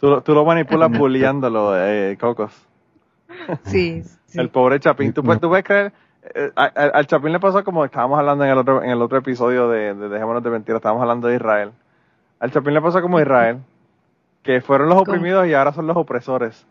Tú, 0.00 0.20
tú, 0.22 0.34
lo 0.34 0.44
manipulas 0.44 0.90
bulleándolo, 0.98 1.78
eh, 1.78 2.16
Cocos. 2.20 2.52
Sí, 3.66 4.02
sí. 4.26 4.40
El 4.40 4.50
pobre 4.50 4.80
Chapín. 4.80 5.12
¿Tú, 5.12 5.22
no. 5.22 5.38
¿Tú 5.38 5.48
puedes 5.48 5.64
creer? 5.64 5.92
Eh, 6.22 6.52
al, 6.54 6.92
al 6.94 7.06
Chapín 7.06 7.32
le 7.32 7.40
pasó 7.40 7.64
como 7.64 7.84
estábamos 7.84 8.18
hablando 8.18 8.44
en 8.44 8.50
el 8.50 8.58
otro, 8.58 8.82
en 8.82 8.90
el 8.90 9.02
otro 9.02 9.18
episodio 9.18 9.68
de, 9.68 9.94
de 9.94 10.08
Dejémonos 10.08 10.42
de 10.42 10.50
Mentiras, 10.50 10.78
estábamos 10.78 11.02
hablando 11.02 11.28
de 11.28 11.36
Israel. 11.36 11.72
Al 12.38 12.50
Chapín 12.50 12.74
le 12.74 12.80
pasó 12.82 13.02
como 13.02 13.20
Israel, 13.20 13.58
que 14.42 14.60
fueron 14.60 14.88
los 14.88 14.98
oprimidos 14.98 15.40
¿Cómo? 15.40 15.50
y 15.50 15.54
ahora 15.54 15.72
son 15.72 15.86
los 15.86 15.96
opresores. 15.96 16.66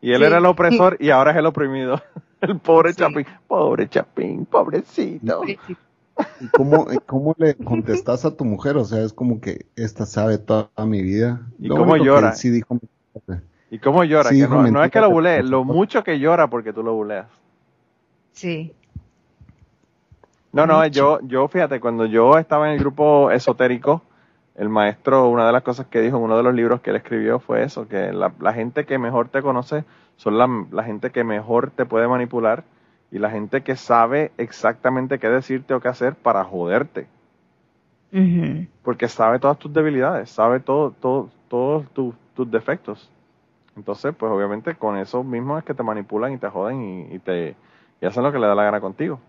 Y 0.00 0.12
él 0.12 0.18
sí. 0.18 0.24
era 0.24 0.38
el 0.38 0.46
opresor 0.46 0.96
y 1.00 1.10
ahora 1.10 1.30
es 1.32 1.36
el 1.36 1.46
oprimido. 1.46 2.00
El 2.40 2.58
pobre 2.58 2.92
sí. 2.92 2.98
Chapín. 2.98 3.26
Pobre 3.48 3.88
Chapín, 3.88 4.44
pobrecito. 4.44 5.42
¿Y 5.46 6.48
cómo, 6.48 6.86
¿Cómo 7.06 7.34
le 7.38 7.54
contestas 7.54 8.26
a 8.26 8.36
tu 8.36 8.44
mujer? 8.44 8.76
O 8.76 8.84
sea, 8.84 9.02
es 9.02 9.14
como 9.14 9.40
que 9.40 9.66
esta 9.74 10.04
sabe 10.04 10.36
toda 10.36 10.68
mi 10.84 11.02
vida. 11.02 11.40
¿Y 11.58 11.68
lo 11.68 11.76
cómo 11.76 11.96
llora? 11.96 12.32
Sí 12.32 12.50
dijo, 12.50 12.78
¿Y 13.70 13.78
cómo 13.78 14.04
llora? 14.04 14.30
Sí, 14.30 14.40
que 14.40 14.48
no, 14.48 14.66
no, 14.66 14.84
es 14.84 14.90
que 14.90 15.00
lo 15.00 15.10
bulee, 15.10 15.42
lo 15.42 15.64
mucho 15.64 16.04
que 16.04 16.18
llora 16.18 16.48
porque 16.48 16.72
tú 16.72 16.82
lo 16.82 16.94
buleas. 16.94 17.26
Sí. 18.32 18.74
No, 20.56 20.66
no, 20.66 20.86
yo, 20.86 21.20
yo 21.22 21.48
fíjate, 21.48 21.80
cuando 21.80 22.06
yo 22.06 22.38
estaba 22.38 22.68
en 22.68 22.74
el 22.74 22.78
grupo 22.78 23.30
esotérico, 23.30 24.00
el 24.54 24.70
maestro, 24.70 25.28
una 25.28 25.46
de 25.46 25.52
las 25.52 25.62
cosas 25.62 25.86
que 25.86 26.00
dijo 26.00 26.16
en 26.16 26.22
uno 26.22 26.36
de 26.38 26.42
los 26.42 26.54
libros 26.54 26.80
que 26.80 26.88
él 26.88 26.96
escribió 26.96 27.38
fue 27.38 27.62
eso, 27.62 27.86
que 27.86 28.10
la, 28.10 28.32
la 28.40 28.54
gente 28.54 28.86
que 28.86 28.96
mejor 28.96 29.28
te 29.28 29.42
conoce 29.42 29.84
son 30.16 30.38
la, 30.38 30.48
la, 30.70 30.82
gente 30.82 31.10
que 31.10 31.24
mejor 31.24 31.72
te 31.72 31.84
puede 31.84 32.08
manipular 32.08 32.64
y 33.10 33.18
la 33.18 33.30
gente 33.30 33.62
que 33.62 33.76
sabe 33.76 34.32
exactamente 34.38 35.18
qué 35.18 35.28
decirte 35.28 35.74
o 35.74 35.80
qué 35.80 35.88
hacer 35.88 36.14
para 36.14 36.42
joderte. 36.42 37.06
Uh 38.12 38.16
-huh. 38.16 38.68
Porque 38.82 39.08
sabe 39.08 39.38
todas 39.38 39.58
tus 39.58 39.74
debilidades, 39.74 40.30
sabe 40.30 40.60
todo, 40.60 40.92
todo, 40.92 41.28
todos 41.48 41.86
tu, 41.90 42.14
tus 42.34 42.50
defectos. 42.50 43.10
Entonces, 43.76 44.14
pues 44.16 44.32
obviamente 44.32 44.74
con 44.74 44.96
eso 44.96 45.22
mismo 45.22 45.58
es 45.58 45.64
que 45.64 45.74
te 45.74 45.82
manipulan 45.82 46.32
y 46.32 46.38
te 46.38 46.48
joden 46.48 46.80
y, 46.80 47.14
y 47.14 47.18
te 47.18 47.54
y 48.00 48.06
hacen 48.06 48.22
lo 48.22 48.32
que 48.32 48.38
le 48.38 48.46
da 48.46 48.54
la 48.54 48.64
gana 48.64 48.80
contigo 48.80 49.20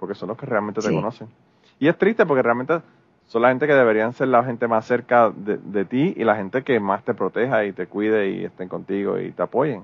porque 0.00 0.14
son 0.14 0.30
los 0.30 0.38
que 0.38 0.46
realmente 0.46 0.80
te 0.80 0.88
sí. 0.88 0.94
conocen. 0.94 1.28
Y 1.78 1.86
es 1.86 1.96
triste 1.96 2.24
porque 2.26 2.42
realmente 2.42 2.80
son 3.26 3.42
la 3.42 3.50
gente 3.50 3.66
que 3.66 3.74
deberían 3.74 4.12
ser 4.14 4.28
la 4.28 4.42
gente 4.42 4.66
más 4.66 4.86
cerca 4.86 5.30
de, 5.30 5.58
de, 5.58 5.84
ti 5.84 6.14
y 6.16 6.24
la 6.24 6.34
gente 6.34 6.64
que 6.64 6.80
más 6.80 7.04
te 7.04 7.14
proteja 7.14 7.64
y 7.64 7.72
te 7.72 7.86
cuide 7.86 8.30
y 8.30 8.44
estén 8.44 8.68
contigo 8.68 9.20
y 9.20 9.30
te 9.30 9.42
apoyen. 9.42 9.82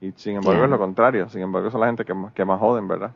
Y 0.00 0.12
sin 0.16 0.36
embargo 0.36 0.56
yeah. 0.56 0.64
es 0.64 0.70
lo 0.70 0.78
contrario, 0.78 1.28
sin 1.28 1.42
embargo 1.42 1.70
son 1.70 1.80
la 1.82 1.86
gente 1.86 2.04
que, 2.04 2.14
que 2.34 2.44
más 2.44 2.58
joden, 2.58 2.88
¿verdad? 2.88 3.12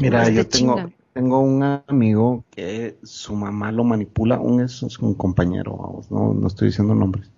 Mira, 0.00 0.28
yo 0.28 0.46
tengo, 0.48 0.90
tengo 1.12 1.40
un 1.40 1.62
amigo 1.86 2.44
que 2.50 2.96
su 3.02 3.34
mamá 3.34 3.70
lo 3.70 3.84
manipula, 3.84 4.40
un, 4.40 4.60
es, 4.60 4.82
es 4.82 4.98
un 4.98 5.14
compañero, 5.14 5.76
vamos, 5.76 6.10
no, 6.10 6.34
no 6.34 6.46
estoy 6.46 6.68
diciendo 6.68 6.94
nombres. 6.94 7.30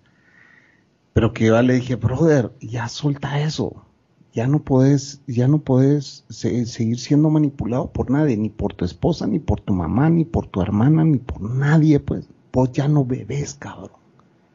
Pero 1.13 1.33
que 1.33 1.45
yo 1.45 1.61
le 1.61 1.73
dije, 1.73 1.95
brother, 1.95 2.51
ya 2.61 2.87
suelta 2.87 3.39
eso 3.39 3.85
ya 4.33 4.47
no 4.47 4.59
puedes, 4.59 5.21
ya 5.27 5.47
no 5.47 5.59
puedes 5.59 6.25
se, 6.29 6.65
seguir 6.65 6.99
siendo 6.99 7.29
manipulado 7.29 7.91
por 7.91 8.09
nadie, 8.09 8.37
ni 8.37 8.49
por 8.49 8.73
tu 8.73 8.85
esposa, 8.85 9.27
ni 9.27 9.39
por 9.39 9.59
tu 9.59 9.73
mamá, 9.73 10.09
ni 10.09 10.25
por 10.25 10.47
tu 10.47 10.61
hermana, 10.61 11.03
ni 11.03 11.17
por 11.17 11.41
nadie, 11.41 11.99
pues 11.99 12.29
vos 12.53 12.71
ya 12.71 12.87
no 12.87 13.05
bebes, 13.05 13.55
cabrón. 13.55 13.91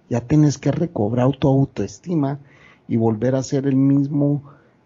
Ya 0.08 0.20
tienes 0.20 0.58
que 0.58 0.70
recobrar 0.70 1.36
tu 1.36 1.48
autoestima 1.48 2.38
y 2.88 2.96
volver 2.96 3.34
a 3.34 3.42
ser 3.42 3.66
el 3.66 3.76
mismo 3.76 4.42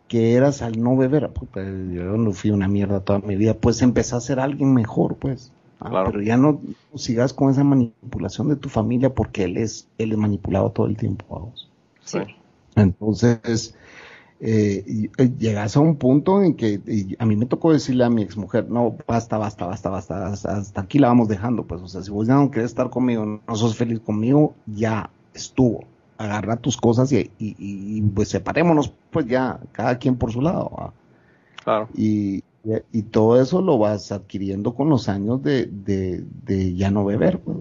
que 0.09 0.35
eras 0.35 0.63
al 0.63 0.83
no 0.83 0.97
beber. 0.97 1.31
Puta, 1.31 1.63
yo 1.63 2.17
no 2.17 2.33
fui 2.33 2.51
una 2.51 2.67
mierda 2.67 3.01
toda 3.01 3.21
mi 3.21 3.37
vida, 3.37 3.55
pues 3.55 3.83
empecé 3.83 4.17
a 4.17 4.21
ser 4.21 4.41
alguien 4.41 4.75
mejor, 4.75 5.17
pues. 5.17 5.53
Ah, 5.79 5.89
claro. 5.89 6.11
Pero 6.11 6.23
ya 6.23 6.37
no 6.37 6.61
sigas 6.95 7.33
con 7.33 7.51
esa 7.51 7.65
manipulación 7.65 8.49
de 8.49 8.57
tu 8.57 8.69
familia 8.69 9.15
porque 9.15 9.45
él 9.45 9.57
es, 9.57 9.89
él 9.99 10.13
es 10.13 10.19
manipulado 10.19 10.71
todo 10.71 10.87
el 10.87 10.97
tiempo, 10.97 11.25
vamos. 11.31 11.71
Sí. 12.05 12.19
Entonces, 12.75 13.75
eh, 14.43 15.11
eh, 15.19 15.31
llegas 15.39 15.77
a 15.77 15.81
un 15.81 15.97
punto 15.97 16.43
en 16.43 16.55
que 16.55 16.81
a 17.19 17.27
mí 17.27 17.37
me 17.37 17.47
tocó 17.47 17.73
decirle 17.73 18.05
a 18.05 18.11
mi 18.11 18.23
exmujer, 18.23 18.71
no, 18.71 18.97
basta, 19.07 19.37
basta, 19.37 19.67
basta, 19.67 19.91
basta, 19.91 20.27
hasta, 20.29 20.57
hasta, 20.57 20.81
aquí 20.81 20.99
la 20.99 21.09
vamos 21.09 21.29
dejando, 21.29 21.65
pues, 21.65 21.83
o 21.83 21.89
sea, 21.89 22.03
si 22.03 22.11
vos 22.11 22.27
ya 22.27 22.35
no 22.37 22.51
querés 22.51 22.71
estar 22.71 22.89
conmigo, 22.89 23.25
no 23.25 23.55
sos 23.55 23.77
feliz 23.77 24.01
conmigo, 24.01 24.55
ya 24.67 25.11
estuvo, 25.35 25.85
agarra 26.17 26.57
tus 26.57 26.79
cosas 26.79 27.13
y, 27.13 27.31
y, 27.39 27.55
y 27.59 28.01
pues 28.03 28.29
separémonos, 28.29 28.95
pues 29.11 29.27
ya, 29.27 29.61
cada 29.73 29.99
quien 29.99 30.17
por 30.17 30.33
su 30.33 30.41
lado. 30.41 30.71
¿va? 30.71 30.93
Claro. 31.63 31.89
Y, 31.95 32.43
y, 32.93 33.03
todo 33.03 33.41
eso 33.41 33.61
lo 33.61 33.79
vas 33.79 34.11
adquiriendo 34.11 34.75
con 34.75 34.89
los 34.89 35.09
años 35.09 35.43
de, 35.43 35.67
de, 35.67 36.25
de 36.45 36.75
ya 36.75 36.91
no 36.91 37.05
beber, 37.05 37.41
pues. 37.41 37.59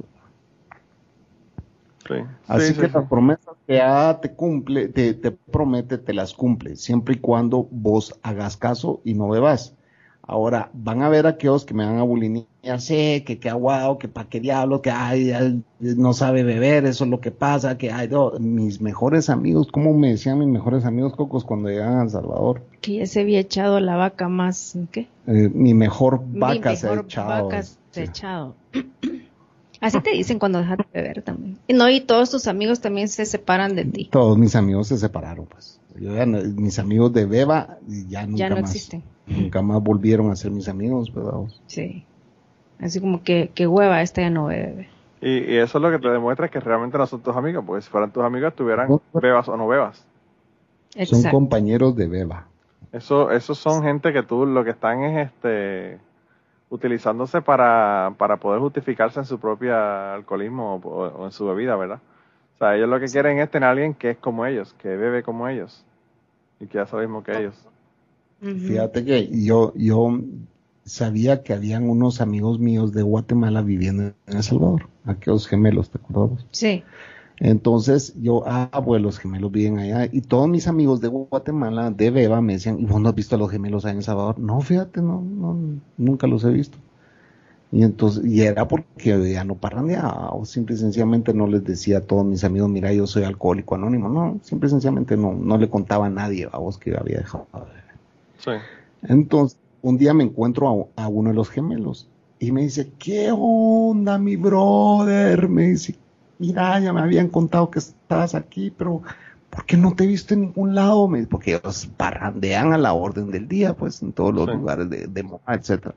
Sí. 2.09 2.15
Así 2.47 2.67
sí, 2.67 2.73
que 2.73 2.87
sí, 2.87 2.91
las 2.93 3.07
promesas 3.07 3.55
que 3.67 3.75
ya 3.75 4.19
te 4.19 4.31
cumple, 4.33 4.87
te, 4.87 5.13
te, 5.13 5.31
promete, 5.31 5.99
te 5.99 6.13
las 6.13 6.33
cumple, 6.33 6.75
siempre 6.75 7.15
y 7.15 7.19
cuando 7.19 7.67
vos 7.69 8.19
hagas 8.23 8.57
caso 8.57 8.99
y 9.05 9.13
no 9.13 9.29
bebas. 9.29 9.75
Ahora, 10.23 10.69
van 10.73 11.01
a 11.01 11.09
ver 11.09 11.25
aquellos 11.25 11.65
que 11.65 11.73
me 11.73 11.83
van 11.83 11.97
a 11.97 12.03
bulinear, 12.03 12.45
sé 12.79 13.23
que 13.25 13.39
qué 13.39 13.49
aguado, 13.49 13.97
que 13.97 14.07
pa' 14.07 14.25
qué 14.29 14.39
diablo, 14.39 14.79
que 14.79 14.91
ay, 14.91 15.31
ay, 15.31 15.63
no 15.79 16.13
sabe 16.13 16.43
beber, 16.43 16.85
eso 16.85 17.03
es 17.03 17.09
lo 17.09 17.19
que 17.19 17.31
pasa, 17.31 17.79
que 17.79 17.91
ay, 17.91 18.09
no. 18.09 18.33
mis 18.39 18.79
mejores 18.79 19.31
amigos, 19.31 19.69
¿cómo 19.71 19.91
me 19.95 20.09
decían 20.09 20.37
mis 20.37 20.47
mejores 20.47 20.85
amigos 20.85 21.15
cocos 21.15 21.43
cuando 21.43 21.69
llegaban 21.69 21.97
a 21.97 22.03
El 22.03 22.09
Salvador? 22.11 22.61
Que 22.81 22.97
ya 22.97 23.07
se 23.07 23.21
había 23.21 23.39
echado 23.39 23.79
la 23.79 23.95
vaca 23.95 24.29
más, 24.29 24.77
¿qué? 24.91 25.07
Eh, 25.25 25.49
mi 25.51 25.73
mejor 25.73 26.21
vaca 26.27 26.71
mi 26.71 26.75
se 26.77 26.85
ha 26.85 26.91
mejor 26.91 27.05
echado. 27.05 27.45
vaca 27.45 27.63
se 27.63 28.01
ha 28.01 28.03
echado. 28.03 28.55
Así 29.81 30.01
te 30.01 30.11
dicen 30.11 30.39
cuando 30.39 30.59
dejas 30.59 30.77
de 30.77 30.85
beber 30.93 31.21
también. 31.21 31.57
Y 31.67 31.73
no, 31.73 31.89
y 31.89 32.01
todos 32.01 32.29
tus 32.29 32.47
amigos 32.47 32.81
también 32.81 33.07
se 33.07 33.25
separan 33.25 33.75
de 33.75 33.85
ti. 33.85 34.09
Todos 34.11 34.37
mis 34.37 34.55
amigos 34.55 34.87
se 34.87 34.97
separaron, 34.97 35.45
pues. 35.45 35.79
Yo 35.95 36.13
ya 36.13 36.25
no, 36.25 36.41
mis 36.41 36.79
amigos 36.79 37.13
de 37.13 37.25
Beba 37.25 37.77
ya 37.87 38.25
nunca 38.25 38.37
ya 38.37 38.49
no 38.49 38.57
más. 38.57 38.69
existen. 38.69 39.03
Nunca 39.27 39.61
más 39.61 39.81
volvieron 39.81 40.31
a 40.31 40.35
ser 40.35 40.51
mis 40.51 40.67
amigos, 40.67 41.13
¿verdad? 41.13 41.33
Sí. 41.67 42.05
Así 42.79 42.99
como 42.99 43.23
que, 43.23 43.51
que 43.53 43.67
hueva, 43.67 44.01
esta 44.01 44.21
ya 44.21 44.29
no 44.29 44.45
bebe. 44.45 44.89
Y, 45.21 45.53
y, 45.53 45.57
eso 45.57 45.77
es 45.77 45.81
lo 45.81 45.91
que 45.91 45.99
te 45.99 46.09
demuestra 46.09 46.49
que 46.49 46.59
realmente 46.59 46.97
no 46.97 47.05
son 47.05 47.21
tus 47.21 47.35
amigos, 47.35 47.63
porque 47.67 47.81
si 47.81 47.89
fueran 47.89 48.11
tus 48.11 48.23
amigos 48.23 48.49
estuvieran 48.49 48.87
bebas 49.13 49.49
o 49.49 49.57
no 49.57 49.67
bebas. 49.67 50.05
Exacto. 50.95 51.23
Son 51.23 51.31
compañeros 51.31 51.95
de 51.95 52.07
Beba. 52.07 52.47
Eso, 52.91 53.29
esos 53.31 53.57
son 53.57 53.83
gente 53.83 54.13
que 54.13 54.23
tú 54.23 54.45
lo 54.45 54.63
que 54.63 54.71
están 54.71 55.03
es 55.03 55.27
este 55.27 55.99
utilizándose 56.69 57.41
para, 57.41 58.13
para 58.17 58.37
poder 58.37 58.59
justificarse 58.59 59.19
en 59.19 59.25
su 59.25 59.39
propio 59.39 59.75
alcoholismo 59.75 60.75
o, 60.75 60.87
o, 60.87 61.25
en 61.25 61.31
su 61.31 61.45
bebida, 61.45 61.75
¿verdad? 61.75 61.99
O 62.55 62.57
sea, 62.59 62.75
ellos 62.75 62.89
lo 62.89 62.99
que 62.99 63.07
quieren 63.07 63.39
es 63.39 63.49
tener 63.49 63.67
a 63.67 63.71
alguien 63.71 63.93
que 63.93 64.11
es 64.11 64.17
como 64.17 64.45
ellos, 64.45 64.75
que 64.79 64.89
bebe 64.89 65.23
como 65.23 65.47
ellos 65.47 65.83
y 66.59 66.67
que 66.67 66.79
hace 66.79 66.95
lo 66.95 67.01
mismo 67.01 67.23
que 67.23 67.37
ellos. 67.37 67.55
Uh 68.41 68.47
-huh. 68.47 68.67
Fíjate 68.67 69.05
que 69.05 69.29
yo, 69.45 69.73
yo 69.75 70.19
sabía 70.83 71.43
que 71.43 71.53
habían 71.53 71.89
unos 71.89 72.21
amigos 72.21 72.59
míos 72.59 72.93
de 72.93 73.03
Guatemala 73.03 73.61
viviendo 73.61 74.03
en 74.03 74.15
El 74.27 74.43
Salvador, 74.43 74.87
aquellos 75.05 75.47
gemelos, 75.47 75.89
¿te 75.89 75.97
acuerdas? 75.97 76.45
Sí. 76.51 76.83
Entonces 77.39 78.13
yo, 78.21 78.43
ah, 78.45 78.69
pues 78.85 79.01
los 79.01 79.17
gemelos 79.17 79.51
viven 79.51 79.79
allá 79.79 80.09
y 80.11 80.21
todos 80.21 80.49
mis 80.49 80.67
amigos 80.67 80.99
de 80.99 81.07
Guatemala, 81.07 81.89
de 81.89 82.11
Beba, 82.11 82.41
me 82.41 82.53
decían, 82.53 82.79
¿y 82.79 82.85
vos 82.85 82.99
no 82.99 83.09
has 83.09 83.15
visto 83.15 83.35
a 83.35 83.39
los 83.39 83.49
gemelos 83.49 83.85
allá 83.85 83.93
en 83.93 83.97
El 83.97 84.03
Salvador? 84.03 84.39
No, 84.39 84.59
fíjate, 84.59 85.01
no, 85.01 85.21
no, 85.21 85.57
nunca 85.97 86.27
los 86.27 86.43
he 86.43 86.49
visto. 86.49 86.77
Y 87.71 87.83
entonces, 87.83 88.25
y 88.25 88.41
era 88.41 88.67
porque 88.67 89.31
ya 89.31 89.43
no 89.43 89.55
parrandeaba, 89.55 90.31
o 90.31 90.43
simple 90.43 90.75
y 90.75 90.79
sencillamente 90.79 91.33
no 91.33 91.47
les 91.47 91.63
decía 91.63 91.99
a 91.99 92.01
todos 92.01 92.25
mis 92.25 92.43
amigos, 92.43 92.69
mira, 92.69 92.91
yo 92.91 93.05
soy 93.05 93.23
alcohólico 93.23 93.75
anónimo, 93.75 94.09
no, 94.09 94.39
simple 94.41 94.67
y 94.67 94.71
sencillamente 94.71 95.15
no, 95.15 95.33
no 95.33 95.57
le 95.57 95.69
contaba 95.69 96.07
a 96.07 96.09
nadie 96.09 96.49
a 96.51 96.57
vos 96.57 96.77
que 96.77 96.97
había 96.97 97.19
dejado. 97.19 97.47
Sí. 98.39 98.51
Entonces, 99.03 99.57
un 99.81 99.97
día 99.97 100.13
me 100.13 100.23
encuentro 100.23 100.89
a, 100.97 101.03
a 101.03 101.07
uno 101.07 101.29
de 101.29 101.35
los 101.35 101.49
gemelos 101.49 102.09
y 102.39 102.51
me 102.51 102.63
dice, 102.63 102.91
¿qué 102.97 103.29
onda, 103.31 104.17
mi 104.17 104.35
brother? 104.35 105.47
Me 105.47 105.69
dice, 105.69 105.95
mira, 106.39 106.79
ya 106.79 106.93
me 106.93 107.01
habían 107.01 107.29
contado 107.29 107.69
que 107.71 107.79
estabas 107.79 108.35
aquí, 108.35 108.71
pero 108.71 109.01
¿por 109.49 109.65
qué 109.65 109.77
no 109.77 109.95
te 109.95 110.05
he 110.05 110.07
visto 110.07 110.33
en 110.33 110.41
ningún 110.41 110.75
lado? 110.75 111.07
Me 111.07 111.25
porque 111.27 111.55
ellos 111.55 111.87
parrandean 111.97 112.73
a 112.73 112.77
la 112.77 112.93
orden 112.93 113.31
del 113.31 113.47
día, 113.47 113.73
pues, 113.75 114.01
en 114.01 114.13
todos 114.13 114.33
los 114.33 114.45
Sí. 114.47 114.51
lugares 114.53 114.89
de, 114.89 115.07
de 115.07 115.23
moda, 115.23 115.53
etcétera. 115.55 115.95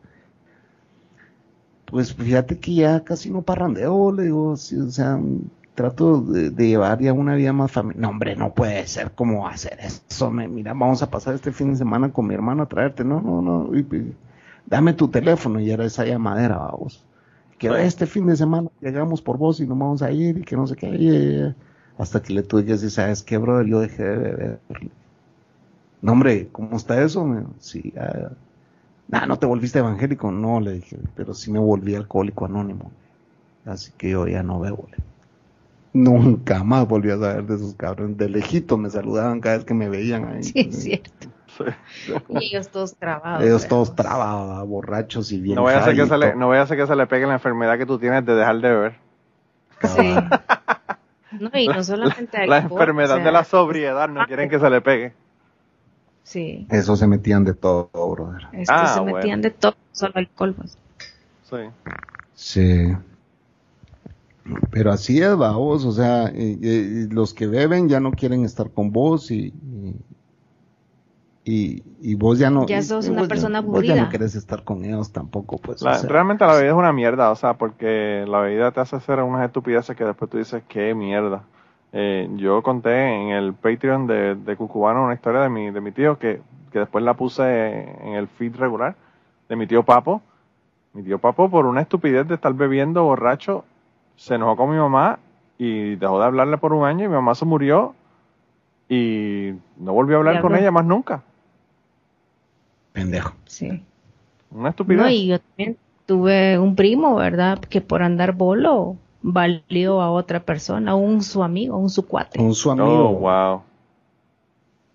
Pues 1.86 2.14
fíjate 2.14 2.59
que 2.59 2.74
ya 2.74 3.05
casi 3.05 3.30
no 3.30 3.43
parrandeo, 3.43 4.12
le 4.12 4.24
digo, 4.24 4.57
sí, 4.57 4.76
o 4.78 4.90
sea, 4.90 5.20
trato 5.74 6.20
de, 6.22 6.51
de 6.51 6.68
llevar 6.68 7.01
ya 7.01 7.12
una 7.12 7.34
vida 7.34 7.53
más 7.53 7.70
familiar. 7.70 8.01
No, 8.01 8.09
hombre, 8.11 8.34
no 8.36 8.55
puede 8.55 8.86
ser 8.86 9.12
cómo 9.12 9.47
hacer 9.47 9.78
eso. 9.80 10.30
Me, 10.30 10.49
mira, 10.49 10.72
vamos 10.72 11.03
a 11.03 11.11
pasar 11.11 11.34
este 11.34 11.53
fin 11.53 11.70
de 11.72 11.76
semana 11.76 12.11
con 12.12 12.26
mi 12.26 12.34
hermano 12.34 12.62
a 12.62 12.66
traerte. 12.68 13.05
No, 13.05 13.20
no, 13.20 13.43
no. 13.43 13.76
y- 13.76 13.80
y- 13.80 14.16
dame 14.66 14.95
tu 14.95 15.09
teléfono 15.09 15.61
y 15.61 15.70
era 15.70 15.84
esa 15.84 16.05
llamadera, 16.07 16.57
vamos. 16.59 17.05
Que 17.63 17.69
Sí. 17.69 17.75
este 17.87 18.07
fin 18.07 18.27
de 18.27 18.37
semana 18.37 18.69
llegamos 18.81 19.23
por 19.23 19.39
vos 19.39 19.61
y 19.61 19.67
nos 19.67 19.79
vamos 19.79 20.03
a 20.03 20.11
ir 20.11 20.39
y 20.39 20.43
que 20.43 20.57
no 20.57 20.67
sé 20.67 20.75
qué. 20.77 21.55
hasta 21.99 22.21
que 22.21 22.33
le 22.33 22.43
tuve 22.43 22.65
que 22.65 22.73
decir, 22.73 22.91
¿sabes 22.91 23.23
qué, 23.23 23.39
brother? 23.39 23.67
Yo 23.67 23.81
dejé 23.81 24.03
de 24.03 24.17
beber. 24.19 24.61
No, 26.01 26.13
hombre, 26.13 26.49
¿cómo 26.51 26.77
está 26.77 27.01
eso? 27.03 27.25
Dijo, 27.25 27.55
sí, 27.61 27.93
ah, 27.97 28.33
nah, 29.09 29.27
no 29.27 29.39
te 29.39 29.47
volviste 29.47 29.79
evangélico. 29.79 30.33
No, 30.33 30.59
le 30.61 30.73
dije, 30.73 30.99
pero 31.15 31.35
sí 31.35 31.53
me 31.53 31.61
volví 31.61 31.95
alcohólico 31.95 32.47
anónimo. 32.47 32.91
Así 33.65 33.93
que 33.97 34.11
yo 34.11 34.27
ya 34.27 34.43
no 34.43 34.59
bebo. 34.59 34.89
le. 34.91 34.97
Nunca 35.93 36.65
más 36.65 36.89
volví 36.89 37.11
a 37.11 37.19
saber 37.19 37.47
de 37.47 37.55
esos 37.55 37.75
cabrones. 37.75 38.17
De 38.17 38.29
lejito 38.29 38.77
me 38.77 38.91
saludaban 38.91 39.41
cada 39.41 39.57
vez 39.59 39.65
que 39.65 39.75
me 39.75 39.89
veían 39.89 40.25
ahí. 40.25 40.43
Sí, 40.43 40.53
es 40.57 40.83
cierto. 40.83 41.29
Sí. 41.57 41.64
Y 42.40 42.46
ellos 42.46 42.68
todos 42.68 42.94
trabados. 42.96 43.42
Ellos 43.42 43.62
¿verdad? 43.62 43.68
todos 43.68 43.94
trabados, 43.94 44.68
borrachos 44.68 45.32
y 45.32 45.40
bien. 45.40 45.57
No 45.57 45.64
vaya, 45.64 45.84
a 45.84 45.94
que 45.94 46.07
se 46.07 46.18
le, 46.18 46.34
no 46.34 46.53
a 46.53 46.66
que 46.66 46.86
se 46.86 46.96
le 46.96 47.07
pegue 47.07 47.26
la 47.26 47.34
enfermedad 47.34 47.78
que 47.78 47.86
tú 47.86 47.98
tienes 47.98 48.24
de 48.24 48.34
dejar 48.34 48.61
de 48.61 48.68
beber. 48.68 48.94
Sí. 49.82 50.14
No, 51.40 51.50
y 51.55 51.66
no 51.66 51.82
solamente 51.82 52.46
La 52.46 52.59
alcohol, 52.59 52.80
enfermedad 52.80 53.12
o 53.12 53.16
sea, 53.16 53.24
de 53.24 53.32
la 53.32 53.44
sobriedad 53.44 54.09
no 54.09 54.26
quieren 54.26 54.50
que 54.50 54.59
se 54.59 54.68
le 54.70 54.80
pegue. 54.80 55.14
Sí. 56.24 56.66
Eso 56.70 56.94
se 56.96 57.07
metían 57.07 57.44
de 57.44 57.55
todo, 57.55 57.88
brother. 57.92 58.42
Estos 58.53 58.76
Ah, 58.80 58.94
se 58.94 59.00
bueno. 59.00 59.16
metían 59.16 59.40
de 59.40 59.50
todo, 59.50 59.74
solo 59.92 60.12
alcohol. 60.16 60.55
pues. 60.55 60.78
Sí. 61.44 61.57
Sí. 62.34 62.96
Pero 64.70 64.92
así 64.92 65.22
es, 65.22 65.34
vos, 65.36 65.84
o 65.84 65.92
sea, 65.92 66.26
eh, 66.26 66.59
eh, 66.62 67.09
los 67.11 67.32
que 67.32 67.46
beben 67.46 67.88
ya 67.88 68.00
no 68.00 68.11
quieren 68.12 68.44
estar 68.44 68.70
con 68.70 68.90
vos 68.92 69.30
y, 69.30 69.46
y, 69.46 69.94
y 71.45 72.14
vos 72.14 72.38
ya 72.38 72.51
no. 72.51 72.66
Ya 72.66 72.78
y- 72.78 72.82
sos 72.82 73.07
y 73.07 73.11
una 73.11 73.20
vos 73.20 73.28
ya- 73.28 73.34
persona 73.34 73.61
Vos 73.61 73.82
ya 73.82 73.97
no 74.05 74.09
querés 74.11 74.34
estar 74.34 74.62
con 74.64 74.84
ellos 74.84 75.11
tampoco, 75.12 75.59
pues. 75.59 75.82
o 75.82 75.86
La- 75.86 75.95
sea. 75.97 76.09
realmente 76.09 76.45
la 76.47 76.53
bebida 76.55 76.70
es 76.70 76.76
una 76.76 76.93
mierda, 76.93 77.30
o 77.30 77.34
sea, 77.36 77.55
porque 77.55 78.24
la 78.28 78.38
bebida 78.40 78.70
te 78.70 78.80
hace 78.80 78.97
hacer 78.97 79.20
unas 79.20 79.45
estupideces 79.45 79.97
que 79.97 80.05
después 80.05 80.30
tú 80.30 80.38
dices, 80.38 80.62
qué 80.68 80.95
mierda. 80.95 81.43
Eh, 81.93 82.28
yo 82.36 82.62
conté 82.62 83.07
en 83.22 83.28
el 83.30 83.53
Patreon 83.55 84.07
de, 84.07 84.34
de 84.36 84.57
Cucubano 84.57 85.05
una 85.05 85.14
historia 85.14 85.40
de 85.40 85.49
mi, 85.51 85.70
de 85.70 85.80
mi 85.80 85.93
tío 85.93 86.18
que, 86.18 86.40
que 86.70 86.78
después 86.78 87.05
la 87.05 87.14
puse 87.14 87.43
en 88.03 88.14
el 88.14 88.28
feed 88.28 88.57
regular 88.57 88.95
de 89.49 89.57
mi 89.57 89.66
tío 89.66 89.82
Papo. 89.82 90.22
Mi 90.95 91.03
tío 91.03 91.18
Papo, 91.18 91.51
por 91.51 91.66
una 91.66 91.80
estupidez 91.82 92.26
de 92.28 92.34
estar 92.36 92.55
bebiendo 92.55 93.03
borracho, 93.05 93.64
se 94.16 94.36
enojó 94.36 94.57
con 94.57 94.70
mi 94.70 94.76
mamá 94.76 95.18
y 95.59 95.97
dejó 95.97 96.18
de 96.18 96.24
hablarle 96.26 96.57
por 96.59 96.72
un 96.72 96.86
año 96.86 97.05
y 97.05 97.09
mi 97.09 97.14
mamá 97.14 97.34
se 97.34 97.45
murió 97.45 97.95
y 98.88 99.53
no 99.78 99.93
volvió 99.93 100.16
a 100.16 100.18
hablar 100.20 100.40
con 100.43 100.55
ella 100.57 100.70
más 100.70 100.84
nunca. 100.84 101.22
Pendejo. 102.93 103.34
Sí. 103.47 103.82
Una 104.51 104.70
estupidez. 104.70 105.01
No, 105.03 105.09
y 105.09 105.26
yo 105.28 105.40
también 105.40 105.76
tuve 106.07 106.59
un 106.59 106.74
primo, 106.76 107.16
¿verdad? 107.16 107.59
Que 107.59 107.80
por 107.80 108.03
andar 108.03 108.32
bolo 108.32 108.97
valió 109.22 110.01
a 110.03 110.11
otra 110.11 110.40
persona, 110.45 110.95
un 110.95 111.22
su 111.22 111.43
amigo, 111.43 111.76
un 111.78 111.88
su 111.90 112.07
cuate. 112.07 112.38
Con 112.38 112.55
su 112.55 112.70
amigo. 112.70 113.11
Oh, 113.11 113.14
wow. 113.18 113.62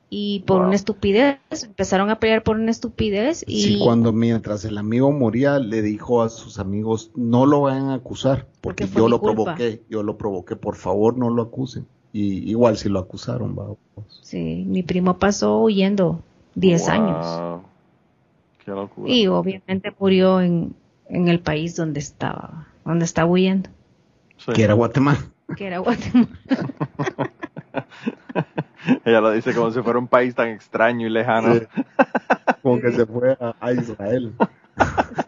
Y 0.09 0.39
por 0.45 0.59
Wow. 0.59 0.67
una 0.67 0.75
estupidez, 0.75 1.37
empezaron 1.63 2.09
a 2.09 2.19
pelear 2.19 2.41
por 2.43 2.55
una 2.57 2.71
estupidez 2.71 3.43
y 3.47 3.61
Sí, 3.61 3.79
cuando 3.83 4.13
mientras 4.13 4.63
el 4.63 4.77
amigo 4.77 5.11
moría, 5.11 5.59
le 5.59 5.81
dijo 5.81 6.21
a 6.21 6.29
sus 6.29 6.59
amigos, 6.59 7.11
no 7.15 7.45
lo 7.45 7.61
vayan 7.61 7.89
a 7.89 7.95
acusar, 7.95 8.47
porque, 8.61 8.87
yo 8.87 9.09
lo 9.09 9.19
culpa. 9.19 9.43
provoqué, 9.43 9.81
yo 9.89 10.03
lo 10.03 10.17
provoqué, 10.17 10.55
por 10.55 10.75
favor 10.75 11.17
no 11.17 11.29
lo 11.29 11.41
acusen. 11.41 11.85
Y 12.13 12.49
igual 12.49 12.77
si 12.77 12.87
lo 12.89 12.99
acusaron, 12.99 13.53
vamos. 13.55 13.77
sí, 14.21 14.63
mi 14.67 14.81
primo 14.81 15.17
pasó 15.17 15.59
huyendo 15.59 16.21
10 16.55 16.83
Wow. 16.83 16.91
años. 16.91 17.61
Qué 18.67 18.71
locura. 18.73 19.09
Y 19.09 19.27
obviamente 19.27 19.93
murió 19.97 20.41
en, 20.41 20.75
en 21.07 21.29
el 21.29 21.39
país 21.39 21.77
donde 21.77 22.01
estaba, 22.01 22.67
donde 22.83 23.05
estaba 23.05 23.29
huyendo, 23.31 23.69
Sí. 24.35 24.51
Que 24.51 24.63
era 24.63 24.73
Guatemala. 24.73 25.19
que 25.55 25.67
era 25.67 25.77
Guatemala. 25.79 26.27
Ella 29.05 29.21
lo 29.21 29.31
dice 29.31 29.53
como 29.55 29.71
si 29.71 29.81
fuera 29.81 29.97
un 29.99 30.07
país 30.09 30.35
tan 30.35 30.49
extraño 30.49 31.07
y 31.07 31.09
lejano. 31.09 31.55
Sí. 31.55 31.61
Como 32.61 32.79
que 32.81 32.91
se 32.91 33.05
fue 33.05 33.37
a, 33.39 33.55
a 33.59 33.71
Israel. 33.71 34.33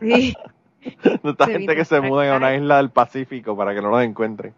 Sí, 0.02 0.34
De 1.24 1.30
esta 1.32 1.46
Se 1.46 1.52
gente 1.52 1.76
que 1.76 1.86
se 1.86 2.00
mudan 2.02 2.30
a 2.30 2.38
una 2.38 2.56
isla 2.56 2.78
del 2.78 2.90
Pacífico 2.90 3.56
para 3.58 3.74
que 3.74 3.82
no 3.82 3.90
los 3.90 4.02
encuentren. 4.04 4.54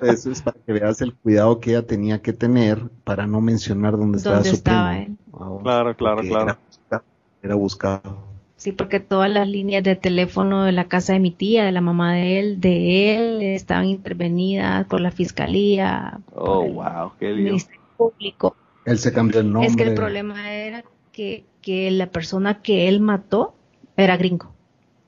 Eso 0.00 0.30
es 0.30 0.42
para 0.42 0.56
que 0.64 0.72
veas 0.72 1.00
el 1.02 1.14
cuidado 1.14 1.60
que 1.60 1.70
ella 1.70 1.86
tenía 1.86 2.20
que 2.22 2.32
tener 2.32 2.88
para 3.04 3.26
no 3.26 3.40
mencionar 3.40 3.96
dónde 3.96 4.18
estaba 4.18 4.36
¿Dónde 4.36 4.48
su 4.50 4.54
estaba 4.56 4.90
primo. 4.92 5.06
él? 5.06 5.16
Vamos, 5.32 5.62
Claro, 5.62 5.96
claro, 5.96 6.16
porque 6.16 6.28
claro. 6.30 6.56
Era 6.90 7.02
era 7.42 7.54
buscado. 7.54 8.18
sí, 8.56 8.72
porque 8.72 9.00
todas 9.00 9.30
las 9.30 9.48
líneas 9.48 9.82
de 9.84 9.96
teléfono 9.96 10.64
de 10.64 10.72
la 10.72 10.88
casa 10.88 11.12
de 11.14 11.20
mi 11.20 11.30
tía, 11.30 11.64
de 11.64 11.72
la 11.72 11.80
mamá 11.80 12.14
de 12.14 12.38
él, 12.40 12.60
de 12.60 13.16
él, 13.16 13.42
estaban 13.42 13.86
intervenidas 13.86 14.86
por 14.86 15.00
la 15.00 15.10
fiscalía, 15.10 16.20
Oh, 16.34 16.60
por 16.60 16.66
el 16.66 16.72
wow, 16.74 17.12
qué 17.18 17.32
lío. 17.32 17.44
Ministerio 17.44 17.80
Público. 17.96 18.56
Él 18.84 18.98
se 18.98 19.12
cambió 19.12 19.40
el 19.40 19.52
nombre. 19.52 19.68
Es 19.68 19.76
que 19.76 19.82
el 19.84 19.94
problema 19.94 20.52
era 20.52 20.84
que, 21.12 21.44
que 21.62 21.90
la 21.90 22.10
persona 22.10 22.62
que 22.62 22.88
él 22.88 23.00
mató 23.00 23.54
era 23.96 24.16
gringo. 24.16 24.54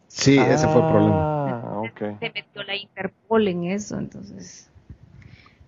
Sí, 0.09 0.39
ese 0.39 0.69
fue 0.69 0.81
el 0.83 0.87
problema. 0.87 1.27
Ah, 1.45 1.81
ok. 1.81 2.03
Se 2.21 2.31
metió 2.31 2.63
la 2.63 2.77
Interpol 2.77 3.49
en 3.49 3.65
eso, 3.65 3.99
entonces. 3.99 4.72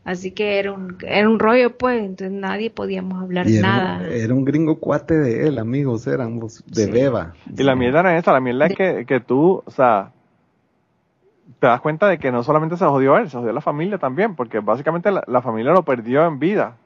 Así 0.04 0.32
que 0.32 0.58
era 0.58 0.72
un, 0.72 0.98
era 1.06 1.28
un 1.28 1.38
rollo, 1.38 1.76
pues, 1.78 2.00
entonces 2.00 2.30
nadie 2.32 2.70
podíamos 2.70 3.22
hablar 3.22 3.48
Y 3.48 3.56
era, 3.56 3.68
nada. 3.68 4.08
era 4.08 4.34
un 4.34 4.44
gringo 4.44 4.78
cuate 4.78 5.14
de 5.14 5.48
él, 5.48 5.58
amigos, 5.58 6.06
éramos 6.06 6.62
de 6.66 6.84
Sí. 6.84 6.90
beba. 6.90 7.32
Y 7.56 7.62
la 7.62 7.74
mierda 7.74 8.02
no 8.02 8.10
es 8.10 8.20
esa, 8.22 8.32
la 8.32 8.40
mierda 8.40 8.66
es 8.66 8.76
que, 8.76 9.06
que 9.06 9.20
tú, 9.20 9.62
o 9.64 9.70
sea, 9.70 10.12
te 11.58 11.66
das 11.66 11.80
cuenta 11.80 12.06
de 12.08 12.18
que 12.18 12.30
no 12.30 12.42
solamente 12.42 12.76
se 12.76 12.84
jodió 12.84 13.16
él, 13.16 13.30
se 13.30 13.38
jodió 13.38 13.52
la 13.52 13.60
familia 13.62 13.96
también, 13.98 14.34
porque 14.36 14.60
básicamente 14.60 15.10
la, 15.10 15.24
la 15.26 15.40
familia 15.40 15.72
lo 15.72 15.84
perdió 15.84 16.26
en 16.26 16.38
vida. 16.38 16.76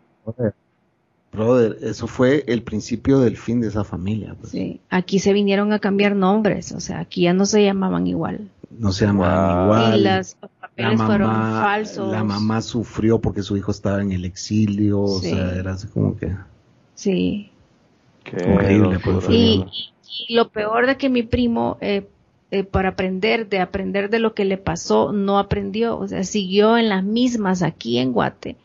Brother, 1.32 1.76
eso 1.82 2.06
fue 2.06 2.44
el 2.46 2.62
principio 2.62 3.18
del 3.20 3.36
fin 3.36 3.60
de 3.60 3.68
esa 3.68 3.84
familia. 3.84 4.34
pues. 4.38 4.50
Sí, 4.52 4.80
aquí 4.88 5.18
se 5.18 5.32
vinieron 5.32 5.72
a 5.72 5.78
cambiar 5.78 6.16
nombres, 6.16 6.72
o 6.72 6.80
sea, 6.80 7.00
aquí 7.00 7.22
ya 7.22 7.32
no 7.34 7.44
se 7.46 7.62
llamaban 7.64 8.06
igual. 8.06 8.48
No 8.70 8.92
se 8.92 9.06
llamaban 9.06 9.56
Wow. 9.56 9.64
igual. 9.64 9.98
y 10.00 10.02
las, 10.02 10.36
la 10.79 10.97
fueron 10.97 11.29
mamá, 11.29 11.62
falsos. 11.62 12.12
la 12.12 12.24
mamá 12.24 12.61
sufrió 12.62 13.20
porque 13.20 13.43
su 13.43 13.57
hijo 13.57 13.70
estaba 13.70 14.01
en 14.03 14.12
el 14.12 14.24
exilio, 14.24 15.01
o 15.01 15.20
sea, 15.20 15.55
era 15.55 15.72
así 15.72 15.87
como 15.89 16.16
que 16.16 16.31
Sí. 16.95 17.51
Qué 18.24 18.37
Increíble, 18.53 18.99
pues, 19.03 19.29
Y, 19.29 19.37
bien. 19.37 19.68
y- 19.72 19.93
y 20.29 20.35
lo 20.35 20.49
peor 20.49 20.87
de 20.87 20.97
que 20.97 21.09
mi 21.09 21.22
primo, 21.22 21.79
eh, 21.81 22.09
eh, 22.51 22.64
para 22.64 22.91
aprender, 22.91 23.49
de 23.49 23.61
aprender 23.61 24.11
de 24.11 24.18
lo 24.18 24.35
que 24.35 24.45
le 24.45 24.59
pasó, 24.59 25.12
no 25.12 25.39
aprendió, 25.39 25.97
o 25.99 26.09
sea, 26.09 26.24
siguió 26.24 26.76
en 26.76 26.89
las 26.89 27.05
mismas 27.05 27.62
aquí 27.62 27.99
en 27.99 28.12
Guate. 28.12 28.57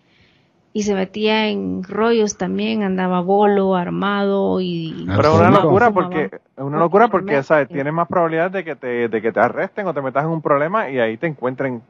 Y 0.76 0.84
se 0.84 0.96
metía 0.96 1.50
en 1.50 1.84
rollos 1.84 2.38
también, 2.38 2.82
andaba 2.82 3.22
bolo, 3.22 3.76
armado 3.76 4.60
y... 4.60 5.06
Ah, 5.08 5.14
Pero 5.18 5.34
es 5.34 5.40
una 5.40 5.52
locura 5.52 5.92
porque 5.92 6.24
es 6.34 6.64
una 6.64 6.80
locura 6.80 7.08
porque. 7.10 7.44
¿sabes? 7.44 7.68
tienes 7.68 7.94
más 7.94 8.08
probabilidad 8.08 8.50
de 8.50 8.64
que 8.64 8.76
te 8.76 9.08
de 9.08 9.22
que 9.22 9.32
te 9.32 9.40
arresten 9.40 9.86
o 9.86 9.94
te 9.94 10.02
metas 10.02 10.24
en 10.24 10.32
un 10.32 10.42
problema 10.42 10.90
y 10.90 11.00
ahí 11.00 11.18
te 11.18 11.28
encuentren 11.28 11.84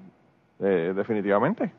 eh, 0.63 0.93
definitivamente. 0.95 1.71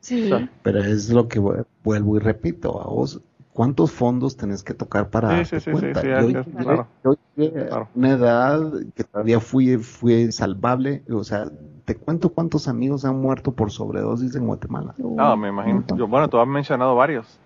Sí. 0.00 0.24
o 0.32 0.38
sea, 0.38 0.48
Pero 0.62 0.78
es 0.80 1.10
lo 1.10 1.28
que 1.28 1.40
vu- 1.40 1.64
vuelvo 1.82 2.16
y 2.16 2.20
repito, 2.20 2.80
a 2.80 2.86
vos, 2.86 3.20
¿cuántos 3.52 3.90
fondos 3.90 4.36
tenés 4.36 4.62
que 4.62 4.74
tocar 4.74 5.10
para 5.10 5.28
Sí, 5.30 5.34
darte 5.36 5.60
sí, 5.60 5.64
sí, 5.64 5.70
cuenta? 5.72 6.00
sí, 6.00 6.06
sí, 6.06 6.12
yo, 6.12 6.18
es- 6.40 6.46
yo- 6.46 6.52
claro. 6.64 6.86
yo 7.04 7.14
llegué 7.36 7.60
a 7.62 7.66
Claro. 7.66 7.88
una 7.94 8.10
edad 8.12 8.72
que 8.94 9.04
todavía 9.04 9.40
fui, 9.40 9.76
fui 9.78 10.30
salvable, 10.32 11.02
o 11.10 11.24
sea, 11.24 11.50
te 11.84 11.96
cuento 11.96 12.30
cuántos 12.30 12.68
amigos 12.68 13.04
han 13.04 13.20
muerto 13.20 13.52
por 13.52 13.70
sobredosis 13.72 14.34
en 14.36 14.46
Guatemala. 14.46 14.94
No, 14.98 15.36
me 15.36 15.48
imagino. 15.48 15.84
Yo, 15.96 16.06
bueno, 16.06 16.28
tú 16.28 16.38
has 16.38 16.46
mencionado 16.46 16.94
varios. 16.94 17.38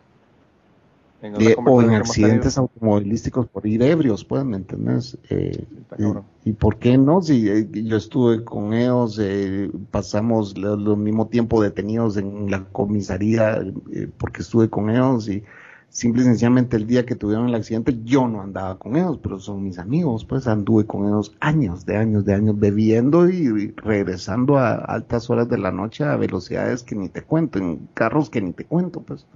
En 1.22 1.34
o 1.66 1.82
en 1.82 1.94
accidentes 1.94 2.58
automovilísticos 2.58 3.46
por 3.46 3.66
ir 3.66 3.82
ebrios, 3.82 4.24
pues, 4.24 4.44
¿me 4.44 4.56
entiendes? 4.56 5.16
Eh, 5.30 5.64
y, 5.98 6.50
y 6.50 6.52
por 6.54 6.78
qué 6.78 6.98
no? 6.98 7.22
Si 7.22 7.48
eh, 7.48 7.68
yo 7.70 7.96
estuve 7.96 8.44
con 8.44 8.74
ellos, 8.74 9.18
eh, 9.22 9.70
pasamos 9.90 10.58
lo, 10.58 10.76
lo 10.76 10.96
mismo 10.96 11.28
tiempo 11.28 11.62
detenidos 11.62 12.16
en 12.16 12.50
la 12.50 12.64
comisaría 12.64 13.62
eh, 13.92 14.08
porque 14.18 14.42
estuve 14.42 14.68
con 14.68 14.90
ellos 14.90 15.28
y 15.28 15.44
simple 15.88 16.22
y 16.22 16.24
sencillamente 16.24 16.76
el 16.76 16.86
día 16.86 17.06
que 17.06 17.14
tuvieron 17.14 17.48
el 17.48 17.54
accidente 17.54 18.00
yo 18.02 18.26
no 18.26 18.40
andaba 18.42 18.78
con 18.78 18.96
ellos, 18.96 19.18
pero 19.22 19.38
son 19.38 19.62
mis 19.62 19.78
amigos, 19.78 20.24
pues 20.24 20.46
anduve 20.48 20.86
con 20.86 21.06
ellos 21.06 21.36
años, 21.38 21.86
de 21.86 21.96
años, 21.98 22.24
de 22.24 22.34
años 22.34 22.58
bebiendo 22.58 23.28
y 23.28 23.72
regresando 23.76 24.58
a 24.58 24.74
altas 24.74 25.30
horas 25.30 25.48
de 25.48 25.58
la 25.58 25.70
noche 25.70 26.02
a 26.04 26.16
velocidades 26.16 26.82
que 26.82 26.96
ni 26.96 27.08
te 27.10 27.22
cuento, 27.22 27.58
en 27.58 27.88
carros 27.94 28.30
que 28.30 28.40
ni 28.40 28.52
te 28.52 28.64
cuento, 28.64 29.02
pues. 29.02 29.26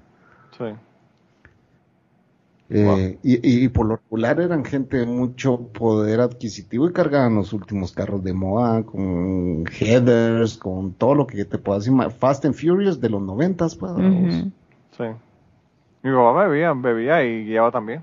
Sí. 0.58 0.64
Eh, 2.68 2.84
Wow. 2.84 2.98
y, 3.22 3.64
y 3.64 3.68
por 3.68 3.86
lo 3.86 3.96
regular 3.96 4.40
eran 4.40 4.64
gente 4.64 4.96
de 4.96 5.06
mucho 5.06 5.68
poder 5.68 6.20
adquisitivo 6.20 6.88
y 6.88 6.92
cargaban 6.92 7.36
los 7.36 7.52
últimos 7.52 7.92
carros 7.92 8.24
de 8.24 8.32
moda 8.32 8.82
con 8.82 9.64
headers, 9.78 10.56
con 10.58 10.92
todo 10.92 11.14
lo 11.14 11.26
que 11.28 11.44
te 11.44 11.58
puedas 11.58 11.86
imaginar. 11.86 12.18
Fast 12.18 12.44
and 12.44 12.54
Furious 12.54 13.00
de 13.00 13.08
los 13.08 13.22
noventas, 13.22 13.76
pues. 13.76 13.92
Sí. 14.96 15.04
Mi 16.02 16.10
papá 16.12 16.46
bebía, 16.48 16.72
bebía 16.72 17.22
y 17.24 17.44
guiaba 17.46 17.70
también. 17.70 18.02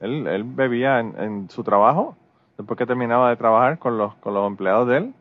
Él, 0.00 0.26
él 0.26 0.44
bebía 0.44 1.00
en, 1.00 1.14
en 1.18 1.50
su 1.50 1.64
trabajo, 1.64 2.16
después 2.58 2.76
que 2.76 2.84
terminaba 2.86 3.30
de 3.30 3.36
trabajar 3.36 3.78
con 3.78 3.96
los, 3.96 4.14
con 4.16 4.34
los 4.34 4.46
empleados 4.46 4.88
de 4.88 4.96
él, 4.98 5.14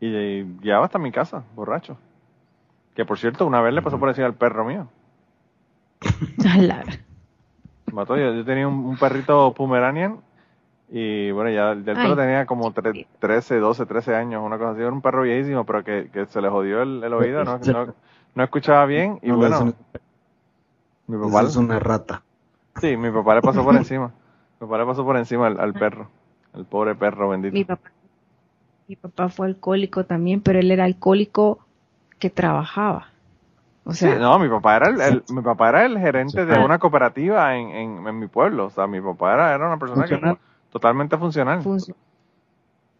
y, 0.00 0.06
y 0.06 0.56
guiaba 0.60 0.84
hasta 0.84 0.98
mi 1.00 1.10
casa, 1.10 1.42
borracho. 1.56 1.96
Que 2.94 3.04
por 3.04 3.18
cierto, 3.18 3.46
una 3.46 3.60
vez 3.60 3.74
le 3.74 3.82
pasó 3.82 3.98
por 3.98 4.08
encima 4.10 4.28
al 4.28 4.34
perro 4.34 4.64
mío. 4.64 4.86
Mató, 7.96 8.16
yo, 8.16 8.32
yo 8.34 8.44
tenía 8.44 8.68
un, 8.68 8.84
un 8.84 8.96
perrito 8.96 9.52
Pomeranian, 9.54 10.20
y 10.90 11.30
bueno, 11.32 11.50
ya 11.50 11.72
el 11.72 11.82
perro 11.82 12.16
tenía 12.16 12.46
como 12.46 12.72
tre- 12.72 13.06
13, 13.18 13.56
12, 13.58 13.86
13 13.86 14.14
años, 14.14 14.42
una 14.44 14.58
cosa 14.58 14.72
así. 14.72 14.80
Era 14.82 14.92
un 14.92 15.02
perro 15.02 15.22
viejísimo, 15.22 15.64
pero 15.64 15.82
que, 15.82 16.10
que 16.12 16.26
se 16.26 16.40
le 16.40 16.48
jodió 16.48 16.82
el, 16.82 17.02
el 17.02 17.12
oído, 17.12 17.44
no, 17.44 17.58
no, 17.58 17.94
no 18.34 18.44
escuchaba 18.44 18.86
bien, 18.86 19.18
y 19.22 19.28
No, 19.30 19.36
bueno, 19.38 19.56
es, 19.56 19.60
un- 19.62 19.74
mi 21.08 21.16
eso 21.16 21.30
papá... 21.30 21.42
es 21.48 21.56
una 21.56 21.78
rata. 21.78 22.22
Sí, 22.80 22.96
mi 22.96 23.10
papá 23.10 23.34
le 23.36 23.42
pasó 23.42 23.64
por 23.64 23.74
encima. 23.76 24.12
Mi 24.60 24.66
papá 24.66 24.78
le 24.78 24.86
pasó 24.86 25.04
por 25.04 25.16
encima 25.16 25.46
al, 25.46 25.58
al 25.60 25.72
perro. 25.72 26.08
El 26.54 26.64
pobre 26.66 26.94
perro 26.94 27.28
bendito. 27.30 27.56
mi 27.56 27.64
papá 27.64 27.90
mi 28.88 28.96
papá 28.96 29.28
fue 29.28 29.46
alcohólico 29.48 30.04
también 30.04 30.40
pero 30.40 30.60
él 30.60 30.70
era 30.70 30.84
alcohólico 30.84 31.58
que 32.18 32.30
trabajaba 32.30 33.08
o 33.86 33.92
Sí, 33.92 33.98
sea 34.00 34.18
no, 34.18 34.38
mi 34.38 34.48
papá 34.48 34.76
era 34.76 34.88
el, 34.90 35.00
el- 35.00 35.24
mi 35.28 35.42
papá 35.42 35.70
era 35.70 35.86
el 35.86 35.98
gerente 35.98 36.44
de 36.44 36.58
una 36.58 36.78
cooperativa 36.78 37.56
en, 37.56 37.70
en, 37.70 38.06
en 38.06 38.18
mi 38.18 38.26
pueblo. 38.28 38.66
O 38.66 38.70
sea, 38.70 38.86
mi 38.86 39.00
papá 39.00 39.34
era, 39.34 39.54
era 39.54 39.66
una 39.66 39.78
persona 39.78 40.08
que 40.08 40.16
Funcional. 40.16 40.38
totalmente 40.70 41.16
funcional. 41.18 41.60
func- 41.64 41.94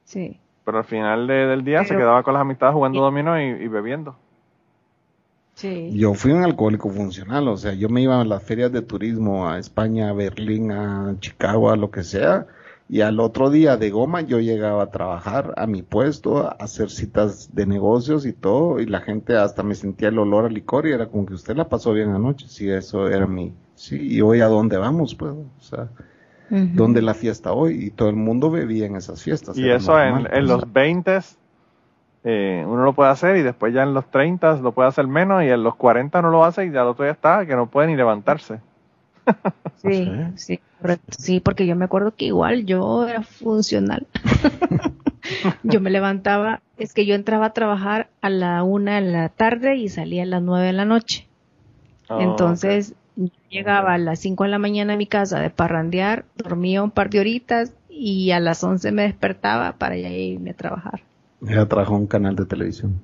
sí 0.05 0.41
pero 0.65 0.79
al 0.79 0.85
final 0.85 1.27
de- 1.29 1.47
del 1.47 1.65
día 1.65 1.85
se 1.85 1.97
quedaba 1.97 2.23
con 2.25 2.35
las 2.35 2.41
amistades 2.41 2.75
jugando 2.75 3.01
dominó 3.01 3.41
y, 3.41 3.45
y 3.45 3.69
bebiendo. 3.69 4.17
sí 5.55 5.97
Yo 5.99 6.15
fui 6.15 6.33
un 6.33 6.43
alcohólico 6.45 6.91
funcional, 6.91 7.49
o 7.49 7.57
sea, 7.57 7.73
yo 7.73 7.89
me 7.89 8.03
iba 8.03 8.21
a 8.21 8.25
las 8.25 8.43
ferias 8.43 8.73
de 8.73 8.83
turismo 8.83 9.49
a 9.49 9.59
España, 9.59 10.11
a 10.11 10.13
Berlín, 10.13 10.71
a 10.73 11.17
Chicago, 11.21 11.71
a 11.71 11.77
lo 11.77 11.91
que 11.91 12.03
sea, 12.03 12.47
y 12.89 13.01
al 13.01 13.19
otro 13.21 13.51
día 13.51 13.77
de 13.77 13.91
goma 13.91 14.21
yo 14.21 14.39
llegaba 14.39 14.85
a 14.85 14.91
trabajar 14.91 15.55
a 15.57 15.67
mi 15.67 15.83
puesto, 15.83 16.47
a 16.47 16.51
hacer 16.61 16.91
citas 16.91 17.55
de 17.55 17.67
negocios 17.67 18.27
y 18.27 18.33
todo, 18.33 18.81
y 18.81 18.87
la 18.87 19.01
gente 19.01 19.37
hasta 19.37 19.63
me 19.63 19.75
sentía 19.75 20.09
el 20.09 20.19
olor 20.19 20.47
a 20.47 20.49
licor 20.49 20.87
y 20.87 20.93
era 20.93 21.07
como 21.07 21.27
que 21.27 21.35
usted 21.35 21.57
la 21.57 21.69
pasó 21.69 21.93
bien 21.93 22.11
anoche, 22.11 22.47
sí, 22.49 22.71
eso 22.71 23.09
era 23.09 23.27
mi, 23.27 23.53
sí, 23.75 23.99
y 24.01 24.21
hoy 24.21 24.41
a 24.41 24.47
dónde 24.47 24.77
vamos, 24.77 25.15
pues, 25.15 25.33
o 25.33 25.63
sea. 25.63 25.89
¿dónde 26.49 27.03
la 27.03 27.15
fiesta 27.15 27.53
hoy? 27.53 27.87
Y 27.87 27.91
todo 27.91 28.09
el 28.09 28.15
mundo 28.15 28.53
bebía 28.53 28.87
en 28.87 28.95
esas 28.95 29.21
fiestas. 29.21 29.59
Y 29.59 29.69
eso 29.69 29.99
normal, 29.99 30.27
en 30.27 30.31
pues. 30.31 30.45
los 30.45 30.73
20 30.73 31.19
eh, 32.29 32.65
uno 32.67 32.83
lo 32.83 32.93
puede 32.93 33.11
hacer 33.11 33.37
y 33.37 33.43
después 33.43 33.73
ya 33.73 33.85
en 33.85 33.95
los 33.95 34.11
30 34.11 34.57
lo 34.57 34.73
puede 34.73 34.89
hacer 34.89 35.07
menos 35.07 35.45
y 35.45 35.47
en 35.49 35.63
los 35.63 35.77
40 35.77 36.23
no 36.23 36.31
lo 36.31 36.45
hace 36.45 36.67
y 36.67 36.73
ya 36.73 36.83
el 36.83 36.89
otro 36.89 37.05
día 37.05 37.13
está 37.13 37.47
que 37.47 37.55
no 37.55 37.69
puede 37.69 37.87
ni 37.87 37.95
levantarse. 37.97 38.61
sí 39.77 40.09
sí 40.37 40.61
correcto. 40.81 41.17
sí 41.19 41.41
porque 41.41 41.67
yo 41.67 41.77
me 41.77 41.85
acuerdo 41.85 42.15
que 42.15 42.27
igual 42.27 42.67
yo 42.67 43.07
era 43.07 43.23
funcional 43.23 44.07
yo 45.63 45.81
me 45.81 45.91
levantaba 45.91 46.63
es 46.79 46.95
que 46.95 47.07
yo 47.07 47.15
entraba 47.15 47.47
a 47.47 47.53
trabajar 47.53 48.09
a 48.21 48.31
la 48.31 48.63
una 48.63 49.01
de 49.01 49.11
la 49.11 49.29
tarde 49.29 49.77
y 49.77 49.89
salía 49.89 50.23
a 50.23 50.27
las 50.27 50.43
nueve 50.43 50.67
de 50.67 50.73
la 50.73 50.85
noche 50.85 51.27
Oh, 52.09 52.21
Entonces 52.21 52.95
yo 53.17 53.29
llegaba 53.51 53.95
a 53.95 53.99
las 53.99 54.21
5 54.21 54.45
de 54.45 54.51
la 54.51 54.59
mañana 54.59 54.93
a 54.95 54.97
mi 54.97 55.07
casa 55.07 55.41
de 55.41 55.51
parrandear, 55.51 56.25
dormía 56.37 56.83
un 56.83 56.91
par 56.91 57.11
de 57.11 57.21
horitas 57.21 57.73
y 57.89 58.31
a 58.31 58.41
las 58.41 58.63
11 58.63 58.93
me 58.93 59.03
despertaba 59.03 59.73
para 59.73 59.97
ya 59.97 60.11
irme 60.11 60.51
a 60.51 60.55
trabajar. 60.55 61.01
Ella 61.47 61.67
trabajó 61.67 61.95
en 61.95 62.03
un 62.03 62.07
canal 62.07 62.37
de 62.37 62.45
televisión. 62.45 63.01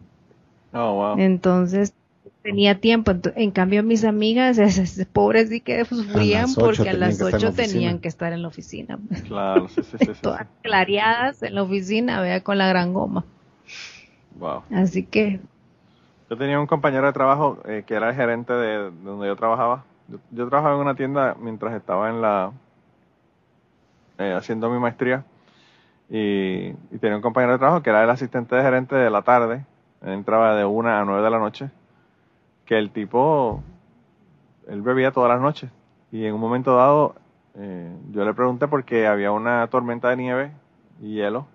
Oh, 0.73 0.95
wow. 0.95 1.19
Entonces 1.19 1.95
tenía 2.43 2.81
tiempo. 2.81 3.13
En 3.37 3.51
cambio 3.53 3.83
mis 3.83 4.05
amigas, 4.05 4.59
esas 4.59 5.07
pobres 5.13 5.49
sí 5.49 5.61
que 5.61 5.85
sufrían 5.85 6.45
A 6.45 6.47
las 6.47 6.59
ocho 6.59 6.65
porque 6.67 6.91
a 6.91 6.95
las 6.95 7.19
que 7.19 7.25
estar 7.25 7.43
en 7.43 7.43
la 7.43 7.49
8 7.49 7.49
oficina. 7.49 7.69
tenían 7.73 7.99
que 8.01 8.09
estar 8.09 8.33
en 8.33 8.43
la 8.43 8.49
oficina. 8.49 8.99
Claro, 9.29 9.69
sí, 9.69 9.83
sí, 9.83 9.99
sí. 9.99 10.13
Todas 10.21 10.47
clareadas 10.63 11.43
en 11.43 11.55
la 11.55 11.63
oficina, 11.63 12.21
vea, 12.21 12.43
con 12.43 12.59
la 12.59 12.69
gran 12.69 12.93
goma. 12.93 13.25
Wow. 14.35 14.65
Así 14.75 15.05
que, 15.05 15.41
Yo 16.31 16.37
tenía 16.37 16.59
un 16.61 16.67
compañero 16.67 17.07
de 17.07 17.13
trabajo 17.13 17.61
eh, 17.67 17.85
que 17.87 17.95
era 17.95 18.11
el 18.11 18.17
gerente 18.17 18.53
de, 18.53 18.91
de 18.91 19.03
donde 19.03 19.27
yo 19.27 19.37
trabajaba. 19.37 19.85
Yo, 20.09 20.19
yo 20.31 20.49
trabajaba 20.49 20.75
en 20.77 20.81
una 20.83 20.95
tienda 20.95 21.37
mientras 21.39 21.75
estaba 21.75 22.11
en 22.11 22.21
la 22.23 22.53
eh, 24.19 24.33
haciendo 24.35 24.71
mi 24.71 24.79
maestría 24.79 25.25
y, 26.11 26.69
y 26.91 26.99
tenía 27.01 27.17
un 27.17 27.23
compañero 27.23 27.53
de 27.53 27.59
trabajo 27.59 27.83
que 27.83 27.91
era 27.91 28.03
el 28.05 28.11
asistente 28.11 28.55
de 28.57 28.63
gerente 28.63 28.95
de 28.97 29.11
la 29.11 29.23
tarde. 29.23 29.65
Él 30.03 30.11
entraba 30.11 30.55
de 30.57 30.65
una 30.65 31.01
a 31.01 31.05
nueve 31.05 31.23
de 31.23 31.31
la 31.31 31.39
noche. 31.39 31.71
Que 32.65 32.79
el 32.79 32.91
tipo, 32.91 33.63
él 34.69 34.83
bebía 34.83 35.13
todas 35.13 35.31
las 35.31 35.41
noches 35.41 35.71
y 36.11 36.25
en 36.25 36.35
un 36.35 36.41
momento 36.41 36.77
dado 36.77 37.15
eh, 37.55 37.95
yo 38.11 38.25
le 38.25 38.35
pregunté 38.35 38.69
por 38.69 38.85
qué 38.85 39.07
había 39.07 39.31
una 39.33 39.67
tormenta 39.69 40.09
de 40.09 40.17
nieve 40.17 40.53
y 41.01 41.15
hielo 41.15 41.47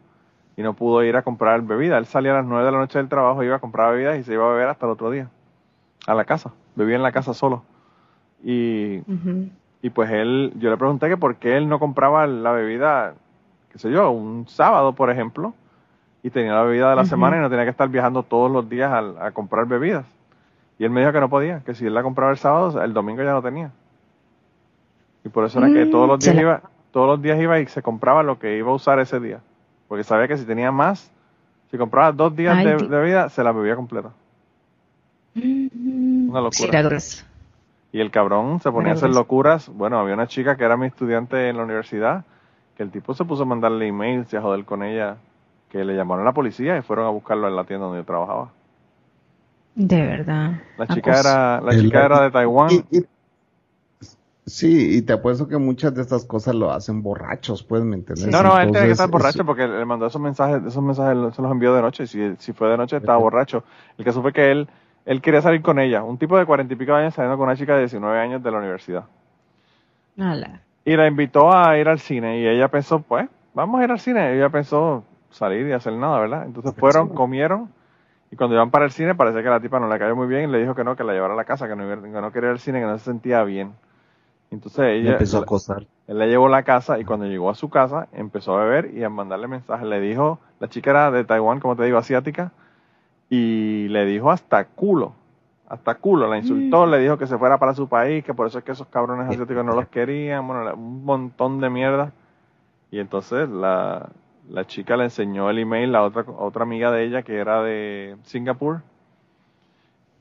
y 0.57 0.63
no 0.63 0.73
pudo 0.73 1.03
ir 1.03 1.15
a 1.15 1.21
comprar 1.21 1.61
bebida. 1.61 1.97
Él 1.97 2.07
salía 2.07 2.31
a 2.31 2.37
las 2.37 2.45
9 2.45 2.65
de 2.65 2.71
la 2.71 2.79
noche 2.79 2.97
del 2.97 3.09
trabajo, 3.09 3.43
iba 3.43 3.55
a 3.55 3.59
comprar 3.59 3.93
bebidas 3.93 4.17
y 4.19 4.23
se 4.23 4.33
iba 4.33 4.45
a 4.45 4.53
beber 4.53 4.67
hasta 4.67 4.87
el 4.87 4.91
otro 4.91 5.11
día. 5.11 5.29
A 6.07 6.15
la 6.15 6.25
casa. 6.25 6.51
Bebía 6.75 6.95
en 6.95 7.03
la 7.03 7.11
casa 7.11 7.33
solo. 7.33 7.63
Y, 8.43 9.01
y 9.81 9.89
pues 9.91 10.09
él, 10.11 10.53
yo 10.57 10.69
le 10.69 10.77
pregunté 10.77 11.09
que 11.09 11.17
por 11.17 11.35
qué 11.35 11.57
él 11.57 11.69
no 11.69 11.79
compraba 11.79 12.25
la 12.25 12.51
bebida, 12.51 13.13
qué 13.71 13.77
sé 13.77 13.91
yo, 13.91 14.09
un 14.09 14.47
sábado, 14.47 14.93
por 14.93 15.11
ejemplo, 15.11 15.53
y 16.23 16.31
tenía 16.31 16.53
la 16.53 16.63
bebida 16.63 16.89
de 16.89 16.95
la 16.95 17.05
semana 17.05 17.37
y 17.37 17.39
no 17.39 17.49
tenía 17.49 17.65
que 17.65 17.71
estar 17.71 17.89
viajando 17.89 18.23
todos 18.23 18.51
los 18.51 18.67
días 18.67 18.91
a, 18.91 19.31
comprar 19.31 19.67
bebidas. 19.67 20.05
Y 20.79 20.83
él 20.85 20.91
me 20.91 21.01
dijo 21.01 21.11
que 21.11 21.19
no 21.19 21.29
podía, 21.29 21.61
que 21.61 21.73
si 21.73 21.85
él 21.85 21.93
la 21.93 22.03
compraba 22.03 22.31
el 22.31 22.37
sábado, 22.37 22.81
el 22.81 22.93
domingo 22.93 23.23
ya 23.23 23.31
no 23.31 23.41
tenía. 23.41 23.71
Y 25.23 25.29
por 25.29 25.45
eso 25.45 25.59
era 25.59 25.71
que 25.71 25.85
Mm, 25.85 25.91
todos 25.91 26.07
los 26.07 26.19
días 26.19 26.31
se 26.31 26.35
la- 26.35 26.41
iba, 26.41 26.61
todos 26.91 27.07
los 27.07 27.21
días 27.21 27.39
iba 27.39 27.59
y 27.59 27.65
se 27.67 27.81
compraba 27.81 28.23
lo 28.23 28.39
que 28.39 28.57
iba 28.57 28.71
a 28.71 28.75
usar 28.75 28.99
ese 28.99 29.19
día. 29.19 29.39
Porque 29.87 30.03
sabía 30.03 30.27
que 30.27 30.37
si 30.37 30.45
tenía 30.45 30.71
más, 30.71 31.11
si 31.71 31.77
compraba 31.77 32.11
dos 32.11 32.35
días 32.35 32.57
Ay, 32.57 32.65
de, 32.65 32.75
bebida, 32.75 33.29
se 33.29 33.43
la 33.43 33.51
bebía 33.51 33.75
completa. 33.75 34.11
Una 35.35 36.41
locura. 36.41 36.89
Sí. 36.89 37.23
Y 37.93 38.01
el 38.01 38.11
cabrón 38.11 38.59
se 38.59 38.71
ponía 38.71 38.91
a 38.91 38.95
hacer 38.95 39.09
locuras. 39.09 39.69
Bueno, 39.69 39.99
había 39.99 40.13
una 40.13 40.27
chica 40.27 40.55
que 40.57 40.63
era 40.63 40.77
mi 40.77 40.87
estudiante 40.87 41.49
en 41.49 41.57
la 41.57 41.63
universidad, 41.63 42.25
que 42.75 42.83
el 42.83 42.91
tipo 42.91 43.13
se 43.13 43.25
puso 43.25 43.43
a 43.43 43.45
mandarle 43.45 43.87
emails 43.87 44.31
y 44.33 44.35
a 44.37 44.41
joder 44.41 44.65
con 44.65 44.83
ella, 44.83 45.17
que 45.69 45.83
le 45.83 45.95
llamaron 45.95 46.23
a 46.23 46.29
la 46.29 46.33
policía 46.33 46.77
y 46.77 46.81
fueron 46.81 47.05
a 47.05 47.09
buscarlo 47.09 47.47
en 47.47 47.55
la 47.55 47.63
tienda 47.63 47.85
donde 47.87 48.01
yo 48.01 48.05
trabajaba. 48.05 48.49
De 49.79 50.01
verdad. 50.01 50.53
La 50.75 50.87
chica 50.87 51.11
Acoso. 51.11 51.29
era, 51.29 51.61
la 51.61 51.71
chica 51.79 52.03
era 52.05 52.21
de 52.23 52.31
Taiwán. 52.31 52.71
Y- 52.71 52.97
y- 52.97 53.05
sí, 54.47 54.97
y 54.97 55.01
te 55.03 55.13
apuesto 55.13 55.47
que 55.47 55.57
muchas 55.57 55.93
de 55.93 56.01
estas 56.01 56.25
cosas 56.25 56.55
lo 56.55 56.71
hacen 56.71 57.03
borrachos, 57.03 57.61
pues, 57.61 57.83
¿me 57.83 57.95
entiendes? 57.95 58.27
No, 58.27 58.41
no, 58.41 58.59
él 58.59 58.71
tenía 58.71 58.87
que 58.87 58.91
estar 58.93 59.07
borracho 59.07 59.41
es- 59.41 59.45
porque 59.45 59.67
le 59.67 59.85
mandó 59.85 60.07
esos 60.07 60.19
mensajes, 60.19 60.63
esos 60.65 60.81
mensajes 60.81 61.35
se 61.35 61.41
los 61.43 61.51
envió 61.51 61.75
de 61.75 61.83
noche. 61.83 62.07
Si, 62.07 62.35
si 62.37 62.53
fue 62.53 62.69
de 62.69 62.77
noche, 62.77 62.97
estaba 62.97 63.19
borracho. 63.19 63.63
El 63.99 64.05
caso 64.05 64.23
fue 64.23 64.33
que 64.33 64.49
él, 64.51 64.67
él 65.05 65.21
quería 65.21 65.43
salir 65.43 65.61
con 65.61 65.77
ella. 65.77 66.03
Un 66.03 66.17
tipo 66.17 66.39
de 66.39 66.45
cuarenta 66.47 66.73
y 66.73 66.77
pico 66.77 66.93
años 66.95 67.13
saliendo 67.13 67.37
con 67.37 67.45
una 67.47 67.55
chica 67.55 67.73
de 67.75 67.81
19 67.81 68.17
años 68.17 68.41
de 68.41 68.49
la 68.51 68.57
universidad. 68.57 69.03
Ala. 70.19 70.61
Y 70.85 70.95
la 70.95 71.05
invitó 71.07 71.53
a 71.55 71.77
ir 71.77 71.87
al 71.87 71.99
cine 71.99 72.39
y 72.39 72.47
ella 72.47 72.69
pensó, 72.69 72.99
pues, 72.99 73.29
vamos 73.53 73.79
a 73.79 73.83
ir 73.83 73.91
al 73.91 73.99
cine. 73.99 74.33
Y 74.33 74.37
ella 74.37 74.49
pensó 74.49 75.03
salir 75.29 75.67
y 75.67 75.71
hacer 75.73 75.93
nada, 75.93 76.19
¿verdad? 76.19 76.45
Entonces 76.47 76.73
fueron, 76.75 77.09
comieron 77.09 77.69
y 78.31 78.35
cuando 78.35 78.55
iban 78.55 78.71
para 78.71 78.85
el 78.85 78.91
cine 78.91 79.15
parecía 79.15 79.41
que 79.43 79.49
la 79.49 79.59
tipa 79.59 79.79
no 79.79 79.87
le 79.87 79.97
cayó 79.99 80.15
muy 80.15 80.27
bien 80.27 80.49
y 80.49 80.51
le 80.53 80.59
dijo 80.59 80.75
que 80.75 80.83
no, 80.83 80.95
que 80.95 81.03
la 81.03 81.13
llevara 81.13 81.33
a 81.33 81.37
la 81.37 81.45
casa, 81.45 81.67
que 81.67 81.75
no, 81.75 81.83
iba- 81.85 82.01
que 82.01 82.09
no 82.21 82.31
quería 82.31 82.49
ir 82.49 82.53
al 82.53 82.59
cine, 82.59 82.79
que 82.79 82.85
no 82.85 82.97
se 82.97 83.05
sentía 83.05 83.43
bien. 83.43 83.73
Entonces 84.51 84.85
ella, 84.85 85.13
empezó 85.13 85.39
a 85.39 85.41
acosar. 85.41 85.85
él 86.07 86.17
la 86.19 86.25
llevó 86.25 86.47
a 86.47 86.49
la 86.49 86.63
casa 86.63 86.99
y 86.99 87.05
cuando 87.05 87.25
llegó 87.25 87.49
a 87.49 87.55
su 87.55 87.69
casa 87.69 88.07
empezó 88.13 88.57
a 88.57 88.63
beber 88.63 88.93
y 88.93 89.03
a 89.03 89.09
mandarle 89.09 89.47
mensajes. 89.47 89.87
Le 89.87 89.99
dijo, 89.99 90.39
la 90.59 90.69
chica 90.69 90.91
era 90.91 91.11
de 91.11 91.23
Taiwán, 91.25 91.59
como 91.59 91.75
te 91.75 91.83
digo, 91.83 91.97
asiática, 91.97 92.51
y 93.29 93.87
le 93.89 94.05
dijo 94.05 94.31
hasta 94.31 94.65
culo 94.65 95.13
hasta 95.69 95.95
culo, 95.95 96.29
la 96.29 96.37
insultó, 96.37 96.85
le 96.85 96.97
dijo 96.97 97.17
que 97.17 97.27
se 97.27 97.37
fuera 97.37 97.57
para 97.57 97.73
su 97.73 97.89
país, 97.89 98.23
que 98.23 98.33
por 98.33 98.47
eso 98.47 98.57
es 98.59 98.63
que 98.63 98.71
esos 98.71 98.87
cabrones 98.87 99.27
asiáticos 99.27 99.65
no 99.65 99.73
los 99.75 99.87
querían, 99.89 100.47
bueno, 100.47 100.73
un 100.73 101.03
montón 101.03 101.59
de 101.59 101.69
mierda. 101.69 102.13
Y 102.89 102.99
entonces 102.99 103.49
la, 103.49 104.07
la 104.49 104.65
chica 104.65 104.95
le 104.97 105.05
enseñó 105.05 105.49
el 105.49 105.59
email 105.59 105.95
a 105.95 106.03
otra, 106.03 106.21
a 106.23 106.43
otra 106.43 106.63
amiga 106.63 106.91
de 106.91 107.03
ella 107.03 107.23
que 107.23 107.37
era 107.37 107.61
de 107.63 108.15
Singapur. 108.23 108.81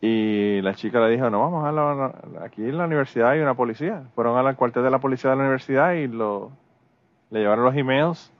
Y 0.00 0.60
la 0.60 0.74
chica 0.74 1.00
le 1.00 1.10
dijo, 1.10 1.30
no, 1.30 1.40
vamos 1.40 1.64
a 1.64 1.72
la, 1.72 2.44
aquí 2.44 2.62
en 2.62 2.76
la 2.76 2.84
universidad 2.84 3.30
hay 3.30 3.40
una 3.40 3.54
policía. 3.54 4.04
Fueron 4.14 4.36
al 4.36 4.56
cuartel 4.56 4.82
de 4.82 4.90
la 4.90 4.98
policía 4.98 5.30
de 5.30 5.36
la 5.36 5.42
universidad 5.42 5.92
y 5.94 6.06
lo, 6.06 6.50
le 7.30 7.40
llevaron 7.40 7.64
los 7.64 7.74
emails, 7.74 8.30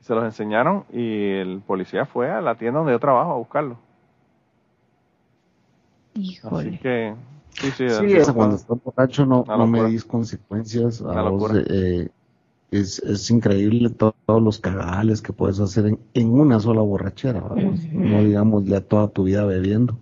se 0.00 0.14
los 0.14 0.24
enseñaron 0.24 0.84
y 0.92 1.32
el 1.32 1.60
policía 1.66 2.06
fue 2.06 2.30
a 2.30 2.40
la 2.40 2.54
tienda 2.54 2.78
donde 2.78 2.92
yo 2.94 2.98
trabajo 2.98 3.32
a 3.32 3.36
buscarlo. 3.36 3.76
Híjole. 6.14 6.68
Así 6.70 6.78
que, 6.78 7.14
sí, 7.50 7.70
sí. 7.70 7.88
Sí, 7.90 8.16
eso 8.16 8.34
cuando 8.34 8.56
está- 8.56 8.74
estás 8.74 8.84
borracho 8.84 9.26
no, 9.26 9.44
no 9.46 9.56
locura. 9.58 9.82
medís 9.82 10.04
consecuencias. 10.04 11.02
A 11.02 11.30
eh, 11.68 12.08
es, 12.70 12.98
es 13.00 13.30
increíble 13.30 13.90
to- 13.90 14.14
todos 14.26 14.42
los 14.42 14.58
cagales 14.58 15.22
que 15.22 15.32
puedes 15.32 15.58
hacer 15.60 15.86
en, 15.86 15.98
en 16.14 16.30
una 16.32 16.60
sola 16.60 16.80
borrachera. 16.82 17.40
No 17.92 18.22
digamos 18.22 18.64
ya 18.64 18.80
toda 18.80 19.08
tu 19.08 19.24
vida 19.24 19.44
bebiendo. 19.44 19.96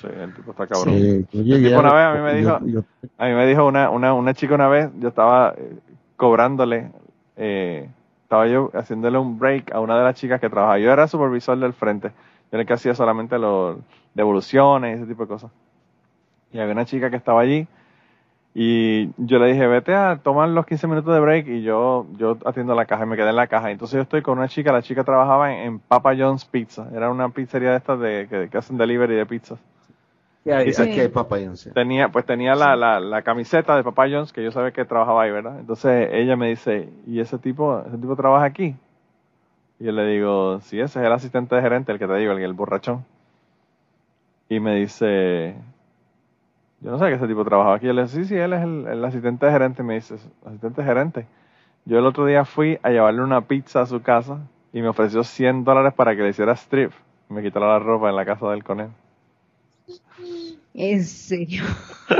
Sí, 0.00 0.06
el 0.16 0.32
tipo 0.32 0.52
está 0.52 0.66
cabrón. 0.66 0.94
Yo 1.32 1.42
llegué 1.42 1.68
tipo 1.70 1.80
a- 1.80 1.80
una 1.80 1.92
vez 1.94 2.04
a 2.04 2.14
mí 2.14 2.20
me 2.20 2.42
yo- 2.42 2.58
dijo- 2.60 2.66
yo- 2.66 3.08
A 3.18 3.26
mí 3.26 3.34
me 3.34 3.46
dijo 3.46 3.66
una, 3.66 3.90
una, 3.90 4.14
una 4.14 4.32
chica 4.34 4.54
una 4.54 4.68
vez, 4.68 4.90
yo 5.00 5.08
estaba 5.08 5.54
eh, 5.56 5.76
cobrándole, 6.16 6.92
eh, 7.36 7.88
estaba 8.22 8.46
yo 8.46 8.70
haciéndole 8.74 9.18
un 9.18 9.38
break 9.38 9.72
a 9.72 9.80
una 9.80 9.96
de 9.98 10.04
las 10.04 10.14
chicas 10.14 10.40
que 10.40 10.48
trabajaba. 10.50 10.78
Yo 10.78 10.92
era 10.92 11.08
supervisor 11.08 11.58
del 11.58 11.72
frente. 11.72 12.08
Yo 12.08 12.14
era 12.52 12.60
el 12.60 12.66
que 12.66 12.74
hacía 12.74 12.94
solamente 12.94 13.38
los 13.38 13.76
devoluciones 14.14 14.92
y 14.92 15.02
ese 15.02 15.06
tipo 15.10 15.22
de 15.24 15.28
cosas. 15.28 15.50
Y 16.52 16.58
había 16.60 16.72
una 16.72 16.84
chica 16.84 17.10
que 17.10 17.16
estaba 17.16 17.40
allí 17.40 17.66
y 18.60 19.12
yo 19.18 19.38
le 19.38 19.52
dije, 19.52 19.68
vete 19.68 19.94
a 19.94 20.16
tomar 20.16 20.48
los 20.48 20.66
15 20.66 20.88
minutos 20.88 21.14
de 21.14 21.20
break 21.20 21.46
y 21.46 21.62
yo, 21.62 22.08
yo 22.16 22.36
atiendo 22.44 22.74
la 22.74 22.86
caja 22.86 23.04
y 23.04 23.06
me 23.06 23.14
quedé 23.14 23.30
en 23.30 23.36
la 23.36 23.46
caja. 23.46 23.70
Entonces 23.70 23.94
yo 23.94 24.02
estoy 24.02 24.20
con 24.20 24.36
una 24.36 24.48
chica, 24.48 24.72
la 24.72 24.82
chica 24.82 25.04
trabajaba 25.04 25.54
en, 25.54 25.60
en 25.60 25.78
Papa 25.78 26.12
John's 26.18 26.44
Pizza. 26.44 26.88
Era 26.92 27.08
una 27.08 27.28
pizzería 27.28 27.70
de 27.70 27.76
estas 27.76 28.00
de, 28.00 28.26
que, 28.28 28.48
que 28.50 28.58
hacen 28.58 28.76
delivery 28.76 29.14
de 29.14 29.26
pizzas. 29.26 29.60
¿Qué 30.42 30.52
hay? 30.52 30.72
Sí. 30.72 30.82
Aquí 30.82 30.98
hay 30.98 31.06
papayonce. 31.06 31.70
Tenía, 31.70 32.08
pues 32.08 32.26
tenía 32.26 32.56
la, 32.56 32.74
la, 32.74 32.98
la 32.98 33.22
camiseta 33.22 33.76
de 33.76 33.84
Papá 33.84 34.08
John's, 34.10 34.32
que 34.32 34.42
yo 34.42 34.50
sabía 34.50 34.72
que 34.72 34.84
trabajaba 34.84 35.22
ahí, 35.22 35.30
¿verdad? 35.30 35.60
Entonces 35.60 36.08
ella 36.10 36.34
me 36.34 36.48
dice, 36.48 36.88
¿y 37.06 37.20
ese 37.20 37.38
tipo, 37.38 37.84
ese 37.86 37.96
tipo 37.96 38.16
trabaja 38.16 38.46
aquí? 38.46 38.74
Y 39.78 39.84
yo 39.84 39.92
le 39.92 40.04
digo, 40.04 40.58
sí, 40.62 40.80
ese 40.80 40.98
es 40.98 41.06
el 41.06 41.12
asistente 41.12 41.54
de 41.54 41.62
gerente, 41.62 41.92
el 41.92 42.00
que 42.00 42.08
te 42.08 42.16
digo, 42.16 42.32
el, 42.32 42.42
el 42.42 42.54
borrachón. 42.54 43.04
Y 44.48 44.58
me 44.58 44.74
dice, 44.74 45.54
yo 46.80 46.90
no 46.90 46.98
sé 46.98 47.06
que 47.06 47.14
ese 47.14 47.26
tipo 47.26 47.44
trabajaba 47.44 47.76
aquí. 47.76 47.86
Yo 47.86 47.92
le 47.92 48.02
digo, 48.04 48.12
sí, 48.14 48.24
sí, 48.24 48.36
él 48.36 48.52
es 48.52 48.62
el, 48.62 48.86
el 48.86 49.04
asistente 49.04 49.46
de 49.46 49.52
gerente. 49.52 49.82
Me 49.82 49.94
dice, 49.94 50.14
asistente 50.46 50.82
de 50.82 50.86
gerente. 50.86 51.26
Yo 51.84 51.98
el 51.98 52.06
otro 52.06 52.26
día 52.26 52.44
fui 52.44 52.78
a 52.82 52.90
llevarle 52.90 53.22
una 53.22 53.40
pizza 53.42 53.80
a 53.82 53.86
su 53.86 54.02
casa 54.02 54.38
y 54.72 54.82
me 54.82 54.88
ofreció 54.88 55.24
100 55.24 55.64
dólares 55.64 55.94
para 55.94 56.14
que 56.14 56.22
le 56.22 56.28
hiciera 56.30 56.52
strip. 56.52 56.92
Y 57.30 57.34
me 57.34 57.42
quitara 57.42 57.66
la 57.66 57.78
ropa 57.78 58.08
en 58.10 58.16
la 58.16 58.24
casa 58.24 58.48
del 58.50 58.62
con 58.64 58.80
él. 58.80 58.88
En 60.74 61.04
serio. 61.04 61.64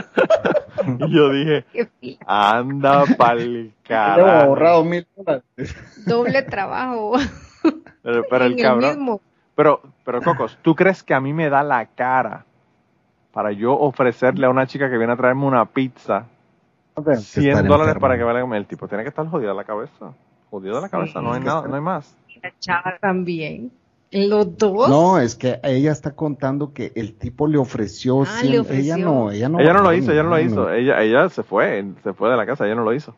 Y 1.01 1.13
yo 1.13 1.31
dije, 1.31 1.65
Anda 2.27 3.05
pa'l 3.19 3.73
carajo. 3.83 4.47
ahorrado 4.47 4.85
mil 4.85 5.05
dólares. 5.17 5.45
Doble 6.07 6.43
trabajo. 6.43 7.15
Pero, 8.03 8.23
pero 8.31 8.45
el 8.45 8.57
cabrón. 8.57 8.91
mismo. 8.91 9.21
Pero, 9.57 9.83
pero 10.05 10.23
Cocos, 10.23 10.57
¿tú 10.63 10.77
crees 10.77 11.03
que 11.03 11.15
a 11.15 11.21
mí 11.21 11.33
me 11.33 11.51
da 11.51 11.65
la 11.65 11.85
cara 11.87 12.47
para 13.39 13.53
yo 13.53 13.73
ofrecerle 13.79 14.47
a 14.47 14.51
una 14.51 14.67
chica 14.67 14.91
que 14.91 14.99
viene 14.99 15.13
a 15.13 15.17
traerme 15.17 15.45
una 15.47 15.65
pizza 15.65 16.27
100 16.97 17.13
Estar 17.51 17.63
dólares 17.65 17.71
enfermo. 17.95 18.01
para 18.01 18.19
que 18.19 18.25
vaya 18.25 18.41
a 18.41 18.43
comer? 18.43 18.59
El 18.59 18.67
tipo 18.67 18.89
tiene 18.89 19.05
que 19.05 19.11
estar 19.11 19.25
jodido 19.29 19.51
de 19.51 19.57
la 19.57 19.63
cabeza. 19.63 20.13
Jodido 20.51 20.75
de 20.75 20.81
la 20.81 20.89
Sí. 20.89 20.91
cabeza, 20.91 21.23
no 21.23 21.33
hay 21.33 21.41
nada, 21.41 21.69
no 21.69 21.77
hay 21.77 21.81
más. 21.81 22.17
La 22.43 22.53
chava 22.59 22.95
también. 23.01 23.71
Los 24.11 24.57
dos. 24.59 24.89
No, 24.89 25.21
es 25.21 25.37
que 25.37 25.61
ella 25.63 25.93
está 25.93 26.17
contando 26.17 26.73
que 26.73 26.91
el 26.97 27.15
tipo 27.15 27.47
le 27.47 27.59
ofreció, 27.59 28.23
Ah, 28.23 28.27
100 28.27 28.51
le 28.51 28.59
ofreció. 28.59 28.97
ella 28.97 29.05
no, 29.05 29.31
ella 29.31 29.49
no. 29.49 29.61
ella 29.61 29.73
no 29.73 29.83
lo 29.83 29.93
hizo, 29.93 30.11
ella 30.11 30.25
no 30.25 30.31
lo 30.31 30.41
hizo. 30.41 30.73
Ella, 30.73 31.01
ella 31.01 31.29
se 31.29 31.45
fue, 31.45 31.85
se 32.03 32.13
fue 32.15 32.31
de 32.31 32.37
la 32.37 32.45
casa, 32.45 32.67
ella 32.67 32.75
no 32.75 32.83
lo 32.83 32.93
hizo. 32.93 33.15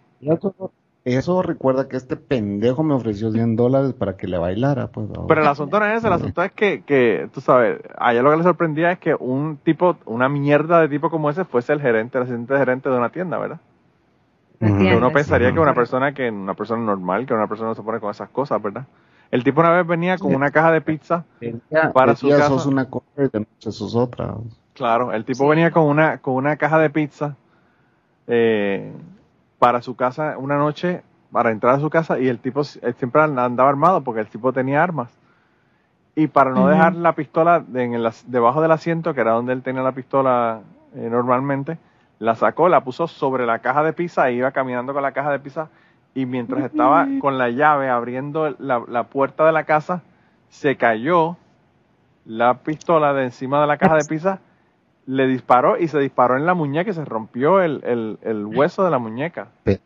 Eso, 1.05 1.41
recuerda 1.41 1.89
que 1.89 1.97
este 1.97 2.17
pendejo 2.17 2.83
me 2.83 2.93
ofreció 2.93 3.33
100 3.33 3.57
dólares 3.57 3.95
para 3.95 4.17
que 4.19 4.29
le 4.29 4.37
bailara, 4.37 4.89
pues. 4.89 5.09
ahora. 5.09 5.27
Pero 5.29 5.41
el 5.41 5.47
asunto 5.47 5.81
no 5.81 5.87
es 5.87 5.97
ese, 5.99 6.07
el 6.09 6.13
asunto 6.13 6.43
es 6.43 6.53
que, 6.53 6.83
que, 6.83 7.29
tú 7.33 7.41
sabes, 7.41 7.81
a 7.97 8.13
ella 8.13 8.21
lo 8.23 8.31
que 8.31 8.37
le 8.37 8.43
sorprendía 8.43 8.93
es 8.93 8.99
que 8.99 9.15
un 9.15 9.57
tipo, 9.57 9.97
una 10.05 10.29
mierda 10.29 10.79
de 10.81 10.89
tipo 10.91 11.09
como 11.09 11.31
ese 11.31 11.45
fuese 11.47 11.73
el 11.73 11.81
gerente, 11.81 12.19
el 12.19 12.25
asistente 12.25 12.53
de 12.53 12.59
gerente 12.61 12.91
de 12.91 12.97
una 12.99 13.09
tienda, 13.09 13.39
¿verdad? 13.39 13.61
Tienda, 14.59 14.95
uno 14.99 15.11
pensaría 15.11 15.49
sí. 15.49 15.55
que 15.55 15.61
una 15.61 15.75
persona 15.75 16.13
que 16.13 16.31
una 16.31 16.53
persona 16.53 16.83
normal, 16.83 17.25
que 17.25 17.33
una 17.33 17.47
persona 17.47 17.71
no 17.71 17.75
se 17.75 17.83
pone 17.83 17.99
con 17.99 18.11
esas 18.11 18.29
cosas, 18.29 18.61
¿verdad? 18.63 18.85
El 19.31 19.43
tipo 19.43 19.61
una 19.63 19.71
vez 19.71 19.87
venía 19.87 20.19
con 20.19 20.35
una 20.35 20.51
caja 20.51 20.71
de 20.71 20.83
pizza, 20.83 21.25
para 21.95 22.15
su 22.15 22.29
casa. 22.29 22.49
sos 22.49 22.67
una 22.67 22.85
cosa 22.91 23.07
y 23.17 23.29
de 23.29 23.41
noche 23.41 23.73
sos 23.73 23.95
otra. 23.95 24.35
claro, 24.75 25.13
el 25.13 25.25
tipo 25.25 25.45
Sí. 25.45 25.49
venía 25.51 25.71
con 25.71 25.85
una 25.85 26.19
con 26.19 26.35
una 26.35 26.57
caja 26.57 26.79
de 26.79 26.91
pizza 26.91 27.37
eh, 28.27 28.93
para 29.61 29.81
su 29.83 29.95
casa 29.95 30.37
una 30.39 30.57
noche 30.57 31.03
para 31.31 31.53
entrar 31.53 31.77
a 31.77 31.79
su 31.81 31.89
casa 31.91 32.19
y 32.19 32.27
el 32.27 32.41
tipo 32.41 32.63
él 32.83 32.95
siempre 32.97 33.23
andaba 33.23 33.69
armado 33.69 34.01
porque 34.01 34.21
el 34.21 34.27
tipo 34.27 34.53
tenía 34.53 34.83
armas. 34.83 35.17
Y 36.17 36.27
para 36.27 36.51
no 36.51 36.67
dejar 36.67 36.97
la 36.97 37.13
pistola 37.15 37.61
de- 37.61 37.85
en 37.85 37.95
el 37.95 38.11
debajo 38.27 38.61
del 38.61 38.73
asiento 38.73 39.15
que 39.15 39.21
era 39.21 39.31
donde 39.33 39.53
él 39.53 39.63
tenía 39.63 39.83
la 39.83 39.93
pistola 39.93 40.61
eh, 40.97 41.09
normalmente 41.09 41.79
la 42.19 42.35
sacó 42.35 42.69
la 42.69 42.83
puso 42.83 43.07
sobre 43.07 43.47
la 43.47 43.61
caja 43.61 43.85
de 43.85 43.93
pizza 43.93 44.29
e 44.29 44.33
iba 44.35 44.51
caminando 44.51 44.93
con 44.93 45.03
la 45.03 45.13
caja 45.13 45.31
de 45.31 45.39
pizza 45.39 45.69
y 46.15 46.27
mientras 46.27 46.65
estaba 46.65 47.05
con 47.21 47.39
la 47.39 47.51
llave 47.51 47.89
abriendo 47.89 48.57
la, 48.59 48.83
la 48.89 49.05
puerta 49.05 49.47
de 49.47 49.53
la 49.53 49.63
casa 49.65 50.03
se 50.49 50.77
cayó 50.77 51.37
la 52.27 52.55
pistola 52.55 53.13
de 53.15 53.25
encima 53.25 53.61
de 53.61 53.67
la 53.69 53.79
caja 53.79 53.95
de 53.95 54.05
pizza 54.09 54.41
le 55.11 55.27
disparó 55.27 55.77
y 55.77 55.89
se 55.89 55.99
disparó 55.99 56.37
en 56.37 56.47
la 56.47 56.55
muñeca 56.55 56.91
y 56.91 56.95
se 56.95 57.05
rompió 57.05 57.61
el, 57.61 57.83
el, 57.85 58.19
el 58.23 58.47
hueso 58.47 58.85
de 58.85 58.91
la 58.91 58.99
muñeca. 58.99 59.49
Le 59.65 59.81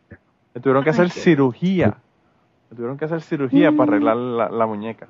tuvieron 0.61 0.85
que 0.85 0.91
hacer 0.91 1.09
cirugía. 1.11 1.97
Le 2.71 2.77
tuvieron 2.77 2.99
que 2.99 3.07
hacer 3.07 3.23
cirugía 3.23 3.73
para 3.73 3.93
arreglar 3.93 4.17
la, 4.17 4.49
la 4.51 4.67
muñeca. 4.67 5.09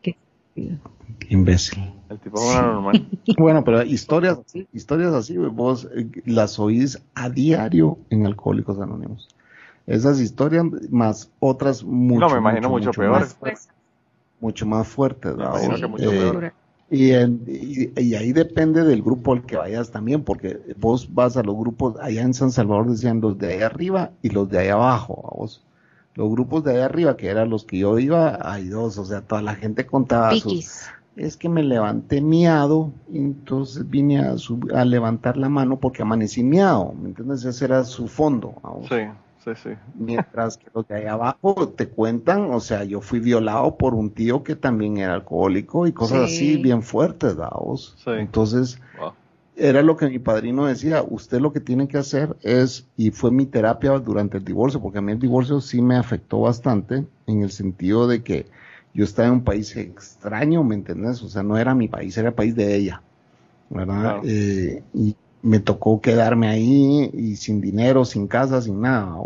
Qué 0.00 0.16
imbécil. 1.28 1.92
El 2.08 2.18
tipo 2.18 2.38
es 2.38 2.50
una 2.50 2.62
normal. 2.62 3.06
Bueno, 3.38 3.62
pero 3.62 3.82
historias 3.82 4.38
así, 4.38 4.66
historias 4.72 5.12
así, 5.12 5.36
vos 5.36 5.88
eh, 5.94 6.08
las 6.24 6.58
oís 6.58 7.02
a 7.14 7.28
diario 7.28 7.98
en 8.10 8.26
Alcohólicos 8.26 8.80
Anónimos. 8.80 9.28
Esas 9.86 10.20
historias 10.20 10.64
más 10.90 11.30
otras 11.40 11.84
mucho, 11.84 12.20
No, 12.20 12.30
me 12.30 12.38
imagino 12.38 12.68
mucho 12.70 12.90
peores. 12.92 13.36
Más, 13.42 13.68
mucho 14.40 14.66
más 14.66 14.88
fuertes. 14.88 15.32
Me 15.36 15.44
¿verdad? 15.44 15.62
imagino 15.62 15.72
Vos, 15.72 15.80
que 15.80 15.86
mucho 15.88 16.12
eh, 16.12 16.18
peor. 16.18 16.52
Y, 16.94 17.12
en- 17.12 17.44
y, 17.48 17.98
y 18.00 18.14
ahí 18.16 18.32
depende 18.32 18.84
del 18.84 19.02
grupo 19.02 19.32
al 19.32 19.46
que 19.46 19.56
vayas 19.56 19.90
también, 19.90 20.24
porque 20.24 20.60
vos 20.76 21.12
vas 21.14 21.36
a 21.38 21.42
los 21.42 21.56
grupos, 21.56 21.96
allá 22.00 22.22
en 22.22 22.34
San 22.34 22.50
Salvador 22.52 22.90
decían 22.90 23.20
los 23.20 23.38
de 23.38 23.54
ahí 23.54 23.62
arriba 23.62 24.12
y 24.22 24.28
los 24.30 24.48
de 24.50 24.58
ahí 24.58 24.68
abajo, 24.68 25.22
a 25.32 25.36
vos. 25.38 25.64
Los 26.14 26.30
grupos 26.30 26.64
de 26.64 26.72
ahí 26.72 26.80
arriba, 26.82 27.16
que 27.16 27.28
eran 27.28 27.48
los 27.50 27.64
que 27.64 27.78
yo 27.78 27.98
iba, 27.98 28.38
hay 28.42 28.68
dos, 28.68 28.98
o 28.98 29.04
sea, 29.06 29.22
toda 29.22 29.40
la 29.42 29.54
gente 29.54 29.86
contaba 29.86 30.36
sus, 30.36 30.66
es 31.16 31.36
que 31.38 31.48
me 31.48 31.62
levanté 31.62 32.20
miado, 32.20 32.92
y 33.08 33.18
entonces 33.18 33.88
vine 33.88 34.18
a, 34.20 34.36
sub- 34.36 34.70
a 34.74 34.84
levantar 34.84 35.36
la 35.38 35.48
mano 35.48 35.80
porque 35.80 36.02
amanecí 36.02 36.42
miado, 36.44 36.92
¿me 36.94 37.08
entiendes? 37.08 37.44
Ese 37.44 37.64
era 37.64 37.84
su 37.84 38.06
fondo. 38.08 38.54
vamos. 38.62 38.88
Sí, 38.88 38.96
sí, 39.44 39.50
sí. 39.62 39.70
Mientras 39.94 40.56
que 40.56 40.66
los 40.74 40.86
de 40.88 40.96
ahí 40.96 41.06
abajo 41.06 41.68
te 41.76 41.88
cuentan, 41.88 42.50
o 42.52 42.60
sea, 42.60 42.84
yo 42.84 43.00
fui 43.00 43.20
violado 43.20 43.76
por 43.76 43.94
un 43.94 44.10
tío 44.10 44.42
que 44.42 44.56
también 44.56 44.98
era 44.98 45.14
alcohólico 45.14 45.86
y 45.86 45.92
cosas 45.92 46.30
Sí. 46.30 46.34
así 46.34 46.56
bien 46.62 46.82
fuertes. 46.82 47.36
Sí. 48.04 48.10
Entonces, 48.10 48.78
Wow. 48.98 49.12
era 49.56 49.82
lo 49.82 49.96
que 49.96 50.08
mi 50.08 50.18
padrino 50.18 50.66
decía, 50.66 51.02
usted 51.08 51.40
lo 51.40 51.52
que 51.52 51.60
tiene 51.60 51.88
que 51.88 51.98
hacer 51.98 52.36
es, 52.42 52.88
y 52.96 53.10
fue 53.10 53.30
mi 53.30 53.46
terapia 53.46 53.98
durante 53.98 54.38
el 54.38 54.44
divorcio, 54.44 54.80
porque 54.80 54.98
a 54.98 55.02
mí 55.02 55.12
el 55.12 55.18
divorcio 55.18 55.60
sí 55.60 55.82
me 55.82 55.96
afectó 55.96 56.40
bastante, 56.40 57.06
en 57.26 57.42
el 57.42 57.50
sentido 57.50 58.06
de 58.08 58.22
que 58.22 58.46
yo 58.94 59.04
estaba 59.04 59.28
en 59.28 59.34
un 59.34 59.44
país 59.44 59.74
extraño, 59.76 60.64
¿me 60.64 60.74
entendés? 60.74 61.22
O 61.22 61.28
sea, 61.28 61.42
no 61.42 61.56
era 61.56 61.74
mi 61.74 61.88
país, 61.88 62.16
era 62.16 62.28
el 62.28 62.34
país 62.34 62.54
de 62.54 62.76
ella, 62.76 63.02
¿verdad? 63.70 64.00
Claro. 64.00 64.22
Eh, 64.24 64.82
y 64.94 65.16
me 65.42 65.58
tocó 65.58 66.00
quedarme 66.00 66.48
ahí 66.48 67.10
y 67.12 67.36
sin 67.36 67.60
dinero, 67.60 68.04
sin 68.04 68.28
casa, 68.28 68.62
sin 68.62 68.80
nada, 68.80 69.16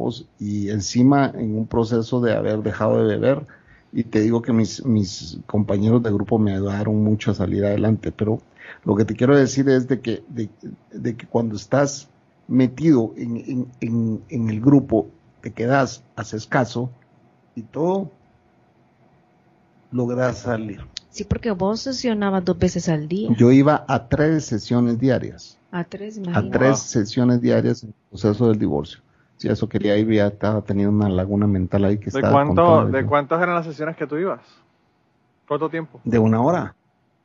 y 0.40 0.70
encima 0.70 1.30
en 1.34 1.56
un 1.56 1.66
proceso 1.66 2.20
de 2.20 2.34
haber 2.34 2.62
dejado 2.62 2.98
de 2.98 3.16
beber, 3.16 3.47
y 3.93 4.05
te 4.05 4.20
digo 4.20 4.43
que 4.43 4.52
mis, 4.52 4.84
mis 4.84 5.38
compañeros 5.47 6.02
de 6.02 6.10
grupo 6.10 6.38
me 6.38 6.55
ayudaron 6.55 7.02
mucho 7.05 7.30
a 7.30 7.34
salir 7.34 7.64
adelante, 7.64 8.12
pero 8.12 8.40
lo 8.84 8.97
que 8.97 9.05
te 9.05 9.14
quiero 9.14 9.36
decir 9.36 9.68
es 9.68 9.88
de 9.88 10.01
que, 10.01 10.22
de, 10.28 10.48
de 10.93 11.16
que 11.16 11.26
cuando 11.26 11.56
estás 11.56 12.09
metido 12.48 13.12
en, 13.16 13.36
en, 13.36 13.66
en, 13.80 14.20
en 14.28 14.51
el 14.51 14.60
grupo, 14.60 15.09
te 15.40 15.52
quedas, 15.52 16.02
haces 16.16 16.47
caso 16.47 16.90
y 17.55 17.62
todo, 17.62 18.10
logras 19.93 20.38
salir. 20.38 20.80
Sí, 21.10 21.24
porque 21.24 21.51
vos 21.51 21.80
sesionabas 21.80 22.44
dos 22.44 22.59
veces 22.59 22.88
al 22.88 23.09
día. 23.09 23.30
Yo 23.38 23.51
iba 23.52 23.84
a 23.88 24.09
tres 24.09 24.44
sesiones 24.44 24.98
diarias. 24.98 25.56
A 25.78 25.85
tres, 25.85 26.20
A 26.32 26.43
tres 26.51 26.78
sesiones 26.78 27.40
diarias 27.40 27.82
en 27.82 27.90
el 27.90 27.94
proceso 28.11 28.48
del 28.48 28.59
divorcio. 28.59 29.01
Si 29.36 29.48
eso 29.48 29.69
quería 29.69 29.97
ir, 29.98 30.11
ya 30.11 30.28
estaba 30.28 30.62
teniendo 30.62 30.97
una 30.97 31.09
laguna 31.11 31.47
mental 31.47 31.85
ahí 31.85 31.98
que 31.98 32.11
¿De, 32.11 32.19
estaba 32.19 32.32
cuánto, 32.32 32.86
¿De 32.86 33.05
cuántas 33.05 33.43
eran 33.43 33.55
las 33.55 33.66
sesiones 33.66 33.97
que 33.97 34.07
tú 34.07 34.16
ibas? 34.16 34.40
¿Cuánto 35.47 35.69
tiempo? 35.69 36.01
De 36.05 36.19
una 36.19 36.40
hora. 36.40 36.74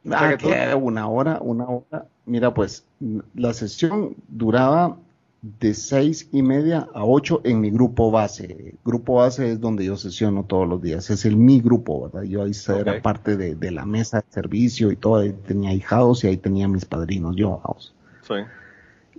sea 0.04 0.28
Ah, 0.28 0.30
que 0.32 0.38
tú- 0.38 0.50
que 0.50 0.76
una 0.76 1.08
hora, 1.08 1.40
una 1.42 1.66
hora. 1.66 2.06
Mira, 2.26 2.54
pues 2.54 2.86
la 3.34 3.54
sesión 3.54 4.16
duraba 4.28 4.98
de 5.42 5.74
seis 5.74 6.30
y 6.32 6.44
media 6.44 6.88
a 6.94 7.04
ocho 7.04 7.42
en 7.44 7.62
mi 7.62 7.72
grupo 7.72 8.12
base. 8.12 8.76
Grupo 8.86 9.16
base 9.16 9.54
es 9.54 9.60
donde 9.60 9.86
yo 9.86 9.96
sesiono 9.98 10.44
todos 10.44 10.68
los 10.68 10.82
días. 10.82 11.10
Es 11.10 11.26
el 11.26 11.36
mi 11.38 11.62
grupo, 11.62 12.04
¿verdad? 12.04 12.24
Yo 12.24 12.44
ahí 12.44 12.52
era 12.68 13.02
parte 13.02 13.38
de, 13.38 13.56
de 13.56 13.72
la 13.72 13.86
mesa 13.86 14.18
de 14.22 14.26
servicio 14.30 14.92
y 14.92 14.98
todo. 14.98 15.16
Ahí 15.18 15.34
tenía 15.34 15.74
hijados 15.74 16.24
y 16.24 16.28
ahí 16.28 16.38
tenía 16.38 16.68
mis 16.68 16.86
padrinos, 16.86 17.36
yo, 17.36 17.60
vamos. 17.64 17.94
Sí. 18.22 18.34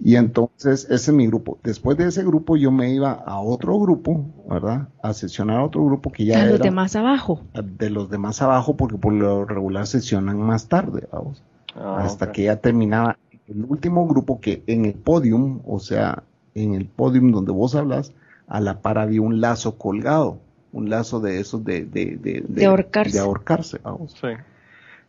Y 0.01 0.17
entonces 0.17 0.85
ese 0.85 0.95
es 0.95 1.13
mi 1.13 1.27
grupo. 1.27 1.59
Después 1.63 1.97
de 1.99 2.09
ese 2.09 2.25
grupo 2.25 2.57
yo 2.57 2.71
me 2.73 2.93
iba 2.93 3.13
a 3.13 3.41
otro 3.41 3.79
grupo, 3.79 4.25
¿verdad? 4.49 4.89
A 5.03 5.13
sesionar 5.13 5.59
a 5.59 5.65
otro 5.65 5.85
grupo 5.85 6.11
que 6.11 6.25
ya 6.25 6.41
a 6.43 6.47
los 6.47 6.55
era 6.57 6.65
demás 6.65 6.97
abajo. 6.97 7.43
de 7.63 7.91
los 7.91 8.09
de 8.11 8.19
más 8.19 8.41
abajo 8.43 8.77
porque 8.77 8.97
por 8.97 9.13
lo 9.13 9.45
regular 9.45 9.87
sesionan 9.87 10.39
más 10.39 10.69
tarde, 10.69 11.07
vamos 11.13 11.43
Ah, 11.75 12.03
hasta 12.05 12.33
que 12.33 12.45
ya 12.45 12.57
terminaba 12.57 13.17
el 13.49 13.65
último 13.65 14.07
grupo 14.07 14.41
que 14.41 14.63
en 14.67 14.85
el 14.85 14.95
podium, 14.95 15.61
o 15.67 15.79
sea, 15.79 16.23
en 16.55 16.75
el 16.75 16.87
podium 16.87 17.31
donde 17.33 17.53
vos 17.53 17.75
hablas, 17.75 18.13
a 18.47 18.61
la 18.61 18.81
par 18.81 18.99
había 18.99 19.23
un 19.23 19.41
lazo 19.41 19.79
colgado, 19.79 20.39
un 20.73 20.91
lazo 20.91 21.21
de 21.21 21.41
esos 21.41 21.65
de, 21.65 21.85
de, 21.87 22.17
de, 22.17 22.45
De 22.47 22.65
ahorcarse. 22.67 23.13
de 23.13 23.21
ahorcarse, 23.21 23.79
vamos. 23.83 24.13
Sí. 24.21 24.29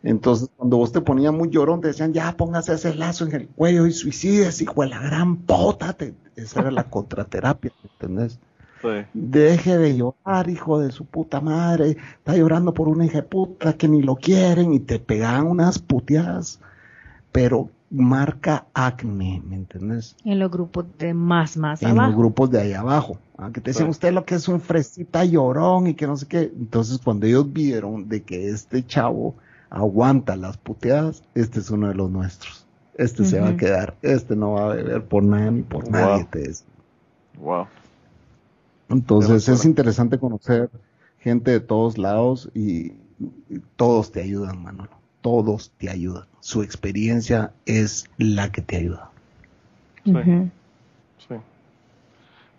Entonces, 0.06 0.50
cuando 0.56 0.76
vos 0.76 0.92
te 0.92 1.00
ponías 1.00 1.32
muy 1.32 1.48
llorón, 1.50 1.80
te 1.80 1.88
decían, 1.88 2.12
ya 2.12 2.36
póngase 2.36 2.74
ese 2.74 2.94
lazo 2.94 3.24
en 3.26 3.34
el 3.34 3.48
cuello 3.48 3.86
y 3.86 3.92
suicides, 3.92 4.60
hijo 4.60 4.82
de 4.82 4.88
la 4.90 5.00
gran 5.00 5.36
pota. 5.36 5.94
Te- 5.94 6.14
esa 6.36 6.60
era 6.60 6.70
la 6.70 6.84
contraterapia, 6.90 7.72
¿entendés? 7.82 8.38
Sí. 8.82 8.88
Deje 9.14 9.78
de 9.78 9.96
llorar, 9.96 10.50
hijo 10.50 10.78
de 10.78 10.92
su 10.92 11.06
puta 11.06 11.40
madre. 11.40 11.96
Está 12.18 12.36
llorando 12.36 12.74
por 12.74 12.88
una 12.88 13.06
hija 13.06 13.18
de 13.22 13.22
puta 13.22 13.72
que 13.72 13.88
ni 13.88 14.02
lo 14.02 14.16
quieren 14.16 14.74
y 14.74 14.78
te 14.80 14.98
pegaban 14.98 15.46
unas 15.46 15.78
puteadas. 15.78 16.60
Pero 17.32 17.70
marca 17.90 18.66
acme, 18.74 19.42
¿me 19.46 19.56
entendés? 19.56 20.16
En 20.24 20.38
los 20.38 20.50
grupos 20.50 20.84
de 20.98 21.14
más, 21.14 21.56
más 21.56 21.82
En 21.82 21.90
los 21.90 21.98
abajo. 21.98 22.18
grupos 22.18 22.50
de 22.50 22.60
ahí 22.60 22.72
abajo. 22.74 23.18
ah, 23.38 23.50
Que 23.52 23.60
te 23.62 23.70
dicen 23.70 23.86
Sí. 23.86 23.90
usted 23.90 24.12
lo 24.12 24.24
que 24.26 24.34
es 24.34 24.48
un 24.48 24.60
fresita 24.60 25.24
llorón 25.24 25.86
y 25.86 25.94
que 25.94 26.06
no 26.06 26.16
sé 26.16 26.26
qué. 26.26 26.52
Entonces, 26.54 26.98
cuando 27.02 27.24
ellos 27.26 27.50
vieron 27.52 28.06
de 28.08 28.22
que 28.22 28.48
este 28.50 28.84
chavo 28.84 29.34
aguanta 29.74 30.36
las 30.36 30.56
puteadas, 30.56 31.22
este 31.34 31.58
es 31.60 31.70
uno 31.70 31.88
de 31.88 31.94
los 31.94 32.10
nuestros. 32.10 32.66
Este 32.96 33.24
se 33.24 33.40
va 33.40 33.48
a 33.48 33.56
quedar. 33.56 33.96
Este 34.02 34.36
no 34.36 34.52
va 34.52 34.70
a 34.70 34.74
beber 34.76 35.04
por 35.04 35.24
nada 35.24 35.50
ni 35.50 35.62
por 35.62 35.82
Wow. 35.82 35.92
nadie, 35.92 36.24
te 36.30 36.38
decían. 36.38 36.70
Wow. 37.38 37.66
Entonces 38.88 39.48
es 39.48 39.64
interesante 39.64 40.18
conocer 40.18 40.70
gente 41.18 41.50
de 41.50 41.60
todos 41.60 41.98
lados 41.98 42.50
y, 42.54 42.92
y 43.48 43.58
todos 43.76 44.12
te 44.12 44.22
ayudan, 44.22 44.62
Manolo. 44.62 44.90
Todos 45.22 45.72
te 45.78 45.90
ayudan. 45.90 46.26
Su 46.40 46.62
experiencia 46.62 47.52
es 47.66 48.04
la 48.18 48.52
que 48.52 48.62
te 48.62 48.76
ayuda. 48.76 49.10
Sí. 50.04 50.12
Sí. 51.26 51.34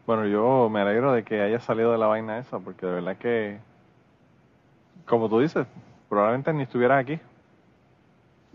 Bueno, 0.06 0.28
yo 0.28 0.70
me 0.70 0.82
alegro 0.82 1.14
de 1.14 1.24
que 1.24 1.42
haya 1.42 1.60
salido 1.62 1.92
de 1.94 1.98
la 1.98 2.08
vaina 2.08 2.40
esa, 2.40 2.60
porque 2.60 2.86
de 2.86 2.92
verdad 2.92 3.18
que, 3.18 3.60
como 5.06 5.30
tú 5.30 5.40
dices, 5.40 5.66
probablemente 6.10 6.53
ni 6.53 6.64
estuvieras 6.64 7.02
aquí. 7.02 7.19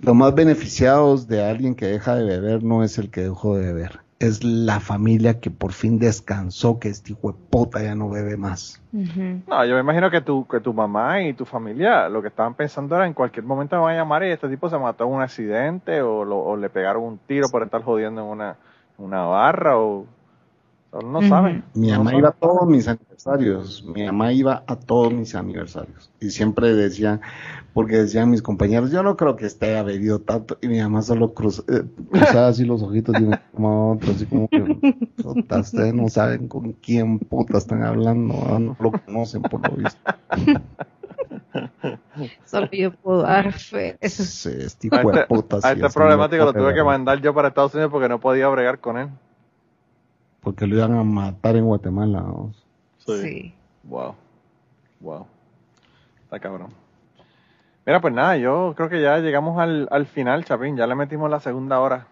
Los 0.02 0.14
más 0.14 0.34
beneficiados 0.34 1.28
de 1.28 1.44
alguien 1.44 1.74
que 1.74 1.86
deja 1.86 2.14
de 2.14 2.24
beber 2.24 2.62
no 2.62 2.82
es 2.82 2.96
el 2.98 3.10
que 3.10 3.22
dejó 3.22 3.56
de 3.56 3.66
beber. 3.72 4.00
Es 4.18 4.44
la 4.44 4.80
familia 4.80 5.40
que 5.40 5.50
por 5.50 5.72
fin 5.72 5.98
descansó, 5.98 6.78
que 6.78 6.88
este 6.88 7.12
hijo 7.12 7.32
de 7.32 7.38
puta 7.50 7.82
ya 7.82 7.94
no 7.94 8.08
bebe 8.10 8.36
más. 8.36 8.80
No, 8.92 9.64
yo 9.64 9.74
me 9.74 9.80
imagino 9.80 10.10
que 10.10 10.20
tu, 10.20 10.46
que 10.46 10.60
tu 10.60 10.72
mamá 10.74 11.22
y 11.22 11.32
tu 11.32 11.44
familia 11.46 12.08
lo 12.08 12.20
que 12.20 12.28
estaban 12.28 12.54
pensando 12.54 12.96
era 12.96 13.06
en 13.06 13.14
cualquier 13.14 13.44
momento 13.44 13.76
me 13.76 13.82
van 13.82 13.94
a 13.94 13.98
llamar 13.98 14.22
y 14.24 14.30
este 14.30 14.48
tipo 14.48 14.68
se 14.68 14.78
mató 14.78 15.04
en 15.04 15.10
un 15.12 15.22
accidente 15.22 16.02
o, 16.02 16.24
lo- 16.24 16.38
o 16.44 16.56
le 16.56 16.68
pegaron 16.70 17.02
un 17.02 17.18
tiro 17.18 17.48
por 17.50 17.62
estar 17.62 17.82
jodiendo 17.82 18.20
en 18.22 18.26
una, 18.26 18.56
en 18.98 19.04
una 19.04 19.22
barra 19.22 19.78
o... 19.78 20.04
no 20.92 21.22
saben. 21.22 21.62
Mi 21.74 21.88
No 21.92 21.98
mamá 21.98 22.14
iba 22.14 22.28
a 22.30 22.32
todos 22.32 22.66
mis 22.68 22.88
aniversarios, 22.88 23.84
mi 23.84 24.04
mamá 24.06 24.32
iba 24.32 24.64
a 24.66 24.76
todos 24.76 25.12
mis 25.12 25.34
aniversarios 25.34 26.10
y 26.20 26.30
siempre 26.30 26.74
decía, 26.74 27.20
porque 27.74 27.96
decían 27.96 28.30
mis 28.30 28.42
compañeros, 28.42 28.90
yo 28.90 29.02
no 29.02 29.16
creo 29.16 29.36
que 29.36 29.46
esté 29.46 29.66
haya 29.70 29.82
bebido 29.84 30.18
tanto 30.20 30.58
y 30.60 30.66
mi 30.68 30.80
mamá 30.80 31.02
solo 31.02 31.32
cruz- 31.32 31.64
eh, 31.68 31.84
cruzaba 32.10 32.48
así 32.48 32.64
los 32.64 32.82
ojitos 32.82 33.16
y 33.18 33.22
me 33.22 33.38
tomaba 33.54 33.92
otro, 33.92 34.10
así 34.10 34.26
como 34.26 34.48
que, 34.48 34.60
puta, 35.22 35.60
ustedes 35.60 35.94
no 35.94 36.08
saben 36.08 36.48
con 36.48 36.72
quién 36.72 37.18
puta 37.20 37.58
están 37.58 37.84
hablando, 37.84 38.34
no 38.58 38.76
lo 38.80 38.90
conocen 38.92 39.42
por 39.42 39.60
lo 39.70 39.76
visto. 39.76 40.00
Solo 42.44 42.68
yo 42.72 42.92
puedo 42.92 43.22
dar 43.22 43.52
fe. 43.52 43.96
Eso 44.00 44.22
es 44.22 44.28
Sí, 44.28 44.48
este 44.48 44.88
de 44.88 44.96
este, 44.96 45.26
puta, 45.26 45.56
a 45.62 45.72
este 45.72 45.88
problemático 45.90 46.44
lo 46.44 46.52
tuve 46.52 46.74
que 46.74 46.82
mandar 46.82 47.20
yo 47.20 47.32
para 47.34 47.48
Estados 47.48 47.74
Unidos 47.74 47.90
porque 47.92 48.08
no 48.08 48.18
podía 48.20 48.48
bregar 48.48 48.80
con 48.80 48.98
él. 48.98 49.08
Porque 50.40 50.66
lo 50.66 50.76
iban 50.76 50.94
a 50.96 51.04
matar 51.04 51.56
en 51.56 51.64
Guatemala. 51.66 52.20
vamos. 52.22 52.64
sí. 52.98 53.54
Wow. 53.84 54.14
Wow. 55.00 55.26
Está 56.24 56.38
cabrón. 56.38 56.68
Mira, 57.86 58.00
pues 58.00 58.12
nada, 58.14 58.36
yo 58.36 58.74
creo 58.76 58.88
que 58.90 59.00
ya 59.02 59.18
llegamos 59.18 59.58
al, 59.58 59.88
al 59.90 60.06
final, 60.06 60.44
Chapín. 60.44 60.76
Ya 60.76 60.86
le 60.86 60.94
metimos 60.94 61.30
la 61.30 61.40
segunda 61.40 61.80
hora. 61.80 62.06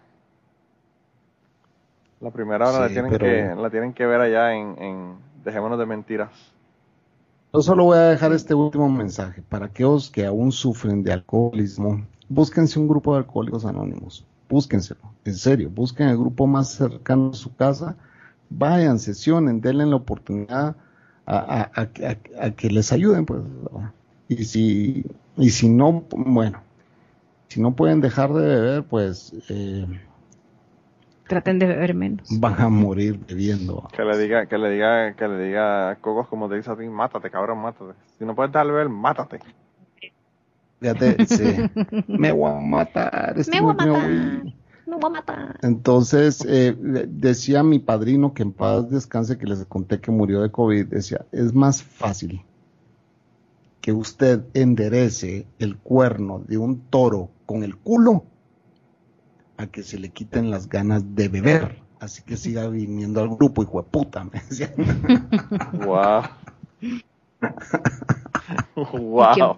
La 2.19 2.31
primera 2.31 2.67
hora 2.67 2.79
la, 2.81 2.87
Sí, 2.87 2.93
tienen 2.95 3.11
pero- 3.11 3.25
que, 3.25 3.55
la 3.61 3.69
tienen 3.69 3.93
que 3.93 4.05
ver 4.05 4.19
allá 4.19 4.53
en, 4.55 4.81
en 4.81 5.15
Dejémonos 5.43 5.79
de 5.79 5.85
Mentiras. 5.85 6.31
Yo 7.53 7.61
solo 7.61 7.85
voy 7.85 7.97
a 7.97 8.01
dejar 8.01 8.33
este 8.33 8.53
último 8.53 8.89
mensaje 8.89 9.41
para 9.41 9.67
aquellos 9.67 10.09
que 10.11 10.25
aún 10.25 10.51
sufren 10.51 11.01
de 11.01 11.13
alcoholismo. 11.13 12.05
Búsquense 12.27 12.77
un 12.79 12.87
grupo 12.87 13.13
de 13.13 13.19
alcohólicos 13.19 13.65
anónimos. 13.65 14.25
Búsquenselo. 14.49 14.99
En 15.25 15.33
serio, 15.35 15.69
busquen 15.69 16.09
el 16.09 16.17
grupo 16.17 16.45
más 16.45 16.73
cercano 16.73 17.29
a 17.29 17.33
su 17.33 17.55
casa. 17.55 17.95
Vayan, 18.49 18.99
sesionen, 18.99 19.61
denle 19.61 19.85
la 19.85 19.95
oportunidad 19.95 20.75
a, 21.25 21.37
a- 21.37 21.71
a- 21.75 21.81
a- 21.81 22.45
a 22.45 22.51
que 22.51 22.69
les 22.69 22.91
ayuden. 22.91 23.25
Pues, 23.25 23.41
y, 24.27 24.43
si, 24.45 25.05
y 25.37 25.49
si 25.49 25.69
no, 25.69 26.05
bueno, 26.11 26.61
si 27.47 27.61
no 27.61 27.75
pueden 27.75 28.01
dejar 28.01 28.33
de 28.33 28.45
beber, 28.47 28.83
pues 28.83 29.33
eh, 29.49 29.85
Traten 31.27 31.59
de 31.59 31.67
beber 31.67 31.93
menos. 31.93 32.27
van 32.39 32.59
a 32.59 32.69
morir 32.69 33.19
bebiendo. 33.27 33.87
Que 33.95 34.03
le 34.03 34.17
diga, 34.17 34.47
que 34.47 34.57
le 34.57 34.69
diga, 34.71 35.13
que 35.13 35.27
le 35.27 35.45
diga 35.45 35.91
a 35.91 35.95
Cocos 35.95 36.27
como 36.27 36.49
te 36.49 36.55
dice 36.55 36.71
a 36.71 36.75
ti, 36.75 36.87
mátate, 36.87 37.29
cabrón, 37.29 37.59
mátate. 37.59 37.93
Si 38.17 38.25
no 38.25 38.35
puedes 38.35 38.51
darle 38.51 38.73
ver, 38.73 38.89
mátate. 38.89 39.39
Fíjate, 40.79 41.25
sí. 41.27 41.69
me 42.07 42.31
voy 42.31 42.51
a 42.51 42.55
matar. 42.59 43.33
este 43.37 43.51
Me 43.51 43.61
voy 43.61 43.71
a 43.71 43.73
matar. 43.75 44.09
No 44.89 44.97
voy 44.97 45.09
a 45.09 45.13
matar. 45.13 45.59
Entonces, 45.61 46.43
eh, 46.47 46.75
decía 47.07 47.61
mi 47.61 47.77
padrino 47.77 48.33
que 48.33 48.41
en 48.41 48.51
paz 48.51 48.89
descanse, 48.89 49.37
que 49.37 49.45
les 49.45 49.63
conté 49.65 50.01
que 50.01 50.09
murió 50.09 50.41
de 50.41 50.51
COVID, 50.51 50.87
decía, 50.87 51.25
es 51.31 51.53
más 51.53 51.83
fácil 51.83 52.43
que 53.81 53.93
usted 53.93 54.43
enderece 54.53 55.45
el 55.59 55.77
cuerno 55.77 56.39
de 56.39 56.57
un 56.57 56.79
toro 56.89 57.29
con 57.45 57.63
el 57.63 57.77
culo 57.77 58.25
a 59.57 59.67
que 59.67 59.83
se 59.83 59.99
le 59.99 60.09
quiten 60.09 60.49
las 60.49 60.67
ganas 60.67 61.15
de 61.15 61.27
beber. 61.27 61.81
Así 61.99 62.23
que 62.23 62.35
siga 62.37 62.67
viniendo 62.67 63.21
al 63.21 63.29
grupo, 63.29 63.61
hijo 63.61 63.81
de 63.81 63.89
puta, 63.89 64.23
me 64.23 64.41
decía. 64.49 64.73
Wow. 65.85 66.23
Qué 69.35 69.41
wow. 69.43 69.55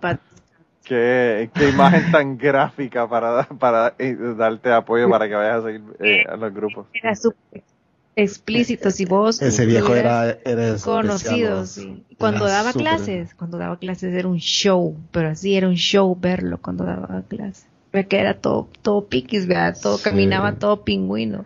Qué, 0.83 1.49
qué 1.53 1.69
imagen 1.69 2.11
tan 2.11 2.37
gráfica 2.37 3.07
para, 3.07 3.43
para 3.59 3.93
eh, 3.99 4.15
darte 4.37 4.71
apoyo 4.71 5.09
para 5.09 5.27
que 5.27 5.35
vayas 5.35 5.59
a 5.59 5.67
seguir 5.67 5.81
eh, 5.99 6.23
a 6.27 6.35
los 6.37 6.53
grupos. 6.53 6.87
Era 6.93 7.15
súper 7.15 7.63
explícito. 8.15 8.91
Si 8.91 9.05
vos 9.05 9.41
Ese 9.41 9.65
viejo 9.65 9.95
era, 9.95 10.37
era 10.43 10.75
conocido, 10.83 11.63
Cuando 12.17 12.45
Era 12.47 12.55
daba 12.57 12.73
clases, 12.73 13.33
cuando 13.35 13.57
daba 13.57 13.77
clases 13.77 14.13
era 14.13 14.27
un 14.27 14.37
show, 14.39 14.97
pero 15.11 15.29
así 15.29 15.55
era 15.55 15.67
un 15.67 15.75
show 15.75 16.17
verlo 16.19 16.57
cuando 16.61 16.83
daba 16.83 17.23
clases. 17.27 17.67
Que 17.91 18.19
era 18.19 18.35
todo, 18.35 18.69
todo 18.81 19.05
piquis, 19.05 19.47
¿verdad? 19.47 19.75
Todo 19.81 19.97
Sí. 19.97 20.03
caminaba 20.05 20.53
todo 20.53 20.83
pingüino. 20.85 21.43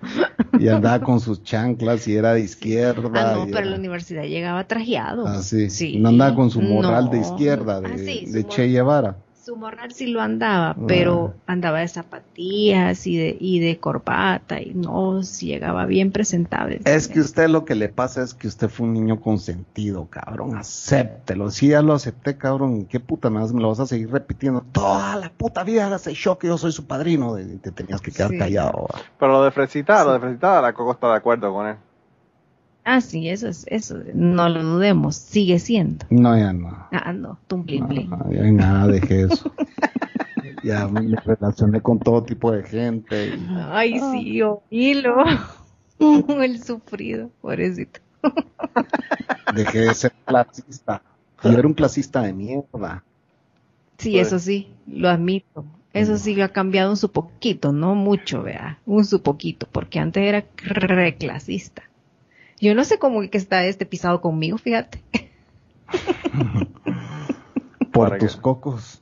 Y 0.59 0.67
andaba 0.67 1.03
con 1.03 1.19
sus 1.19 1.43
chanclas 1.43 2.07
y 2.07 2.15
era 2.15 2.35
de 2.35 2.41
izquierda. 2.41 3.09
Ah, 3.15 3.33
no, 3.35 3.45
pero 3.45 3.57
era- 3.59 3.65
la 3.71 3.75
universidad 3.77 4.23
llegaba 4.25 4.63
trajeado. 4.67 5.25
Ah, 5.27 5.41
sí. 5.41 5.71
Sí. 5.71 5.97
No 5.97 6.09
andaba 6.09 6.35
con 6.35 6.51
su 6.51 6.61
morral 6.61 7.09
de 7.09 7.19
izquierda, 7.19 7.81
de, 7.81 7.87
Ah, 7.87 7.97
sí, 7.97 8.25
de 8.31 8.41
mor- 8.43 8.49
Che 8.51 8.67
Guevara. 8.67 9.15
Su 9.45 9.55
morral 9.55 9.91
sí 9.91 10.07
lo 10.07 10.21
andaba, 10.21 10.75
pero 10.87 11.35
andaba 11.45 11.79
de 11.79 11.87
zapatillas 11.87 13.05
y 13.05 13.15
de, 13.15 13.37
y 13.39 13.59
de 13.59 13.77
corbata 13.77 14.59
y 14.59 14.73
no, 14.73 15.21
si 15.21 15.45
llegaba 15.45 15.85
bien 15.85 16.11
presentable. 16.11 16.81
Es 16.85 17.07
que 17.07 17.19
usted 17.19 17.47
lo 17.47 17.63
que 17.63 17.75
le 17.75 17.89
pasa 17.89 18.23
es 18.23 18.33
que 18.33 18.47
usted 18.47 18.69
fue 18.69 18.87
un 18.87 18.93
niño 18.93 19.21
consentido, 19.21 20.07
cabrón. 20.09 20.57
Acéptelo. 20.57 21.51
Si 21.51 21.67
ya 21.67 21.83
lo 21.83 21.93
acepté, 21.93 22.37
cabrón, 22.37 22.85
¿qué 22.85 22.99
puta 22.99 23.29
más 23.29 23.53
me 23.53 23.61
lo 23.61 23.69
vas 23.69 23.79
a 23.79 23.85
seguir 23.85 24.09
repitiendo? 24.11 24.65
Toda 24.71 25.15
la 25.17 25.29
puta 25.29 25.63
vida 25.63 25.93
hace 25.93 26.13
show 26.13 26.39
que 26.39 26.47
yo 26.47 26.57
soy 26.57 26.71
su 26.71 26.87
padrino. 26.87 27.37
Y 27.39 27.57
te 27.57 27.71
tenías 27.71 28.01
que 28.01 28.11
quedar 28.11 28.31
Sí. 28.31 28.39
callado. 28.39 28.87
Pero 29.19 29.31
lo 29.31 29.43
de 29.43 29.51
Fresita, 29.51 30.03
lo 30.03 30.13
de 30.13 30.19
Fresita, 30.21 30.59
la 30.59 30.73
Coco 30.73 30.93
está 30.93 31.09
de 31.09 31.17
acuerdo 31.17 31.53
con 31.53 31.67
él. 31.67 31.75
Ah, 32.87 33.01
sí, 33.01 33.27
eso 33.29 33.47
es, 33.47 33.65
eso, 33.67 33.97
no 34.13 34.47
lo 34.47 34.63
dudemos, 34.63 35.15
sigue 35.15 35.57
siendo. 35.57 36.05
No, 36.11 36.37
ya 36.37 36.53
no. 36.53 36.87
Ah, 36.91 37.11
no, 37.13 37.39
tumblin 37.47 38.09
No, 38.09 38.31
ya 38.31 38.43
nada, 38.51 38.87
dejé 38.87 39.23
eso. 39.23 39.51
ya 40.63 40.87
me 40.87 41.15
relacioné 41.17 41.81
con 41.81 41.99
todo 41.99 42.23
tipo 42.23 42.51
de 42.51 42.61
gente. 42.63 43.27
y- 43.29 43.47
Ay, 43.71 43.99
sí, 43.99 44.39
oílo. 44.41 45.15
El 46.41 46.61
sufrido, 46.63 47.31
pobrecito. 47.41 47.99
dejé 49.55 49.79
de 49.79 49.93
ser 49.95 50.13
clasista. 50.25 51.01
Yo 51.43 51.51
era 51.51 51.67
un 51.67 51.73
clasista 51.73 52.21
de 52.21 52.33
mierda. 52.33 53.03
Sí, 53.97 54.11
Pues- 54.13 54.27
eso 54.27 54.39
sí, 54.39 54.69
lo 54.87 55.09
admito. 55.09 55.65
Eso 55.93 56.17
sí 56.17 56.35
lo 56.35 56.43
ha 56.43 56.49
cambiado 56.49 56.91
un 56.91 56.97
su 56.97 57.09
poquito, 57.09 57.71
no 57.71 57.95
mucho, 57.95 58.43
vea, 58.43 58.79
un 58.85 59.05
su 59.05 59.23
poquito, 59.23 59.65
porque 59.71 59.97
antes 59.99 60.21
era 60.23 60.45
reclasista. 60.57 61.83
Yo 62.59 62.73
no 62.75 62.83
sé 62.85 62.97
cómo 62.99 63.21
que 63.29 63.37
está 63.37 63.65
este 63.65 63.85
pisado 63.85 64.21
conmigo, 64.21 64.57
fíjate. 64.57 65.03
Por 67.91 68.09
Para 68.09 68.19
que- 68.19 68.25
tus 68.25 68.35
cocos. 68.37 69.01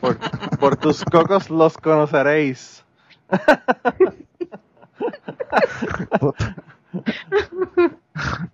Por, 0.00 0.18
por 0.58 0.76
tus 0.76 1.04
cocos 1.04 1.50
los 1.50 1.76
conoceréis. 1.78 2.84
Por, 6.20 6.34